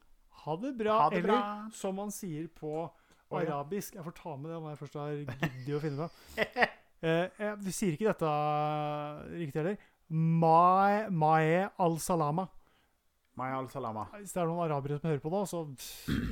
Ha 0.45 0.57
det 0.63 0.75
bra. 0.79 0.99
Ha 1.03 1.11
det 1.11 1.19
eller 1.19 1.33
bra. 1.33 1.71
som 1.75 1.97
man 1.99 2.13
sier 2.15 2.47
på 2.53 2.87
arabisk 3.35 3.97
Jeg 3.97 4.05
får 4.05 4.15
ta 4.15 4.37
med 4.39 4.51
det 4.53 4.59
når 4.61 4.69
jeg 4.71 4.79
først 4.79 4.99
har 5.01 5.15
giddet 5.19 5.77
å 5.77 5.85
finne 5.85 6.09
det. 6.09 6.71
Eh, 7.05 7.27
jeg 7.37 7.73
sier 7.77 7.91
ikke 7.93 8.07
dette 8.09 8.29
riktig 9.35 9.59
heller. 9.61 9.75
Mae, 10.41 11.03
mae 11.13 11.67
al-salama. 11.85 12.47
Mae 13.37 13.53
al-salama. 13.59 14.07
Hvis 14.15 14.33
det 14.33 14.41
er 14.41 14.49
noen 14.49 14.63
arabere 14.65 14.97
som 14.97 15.11
hører 15.11 15.21
på 15.21 15.33
nå, 15.35 15.43
så 15.51 15.61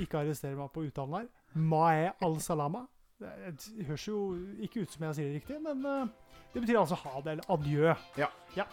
ikke 0.00 0.22
arrester 0.22 0.54
meg 0.56 0.70
på 0.72 0.86
uttalen 0.86 1.18
her. 1.18 1.26
Mae 1.52 2.06
al-salama. 2.24 2.86
Det 3.22 3.86
høres 3.88 4.08
jo 4.08 4.18
ikke 4.62 4.84
ut 4.84 4.94
som 4.94 5.06
jeg 5.08 5.18
sier 5.18 5.30
det 5.30 5.38
riktig, 5.40 5.60
men 5.64 5.84
eh, 5.88 6.34
det 6.54 6.64
betyr 6.64 6.80
altså 6.82 6.98
ha 7.04 7.20
det, 7.20 7.36
eller 7.36 7.54
adjø. 7.54 7.94
Ja. 8.20 8.28
ja. 8.58 8.66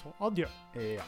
Så 0.00 0.12
adjø. 0.26 0.48
Ja. 0.74 1.06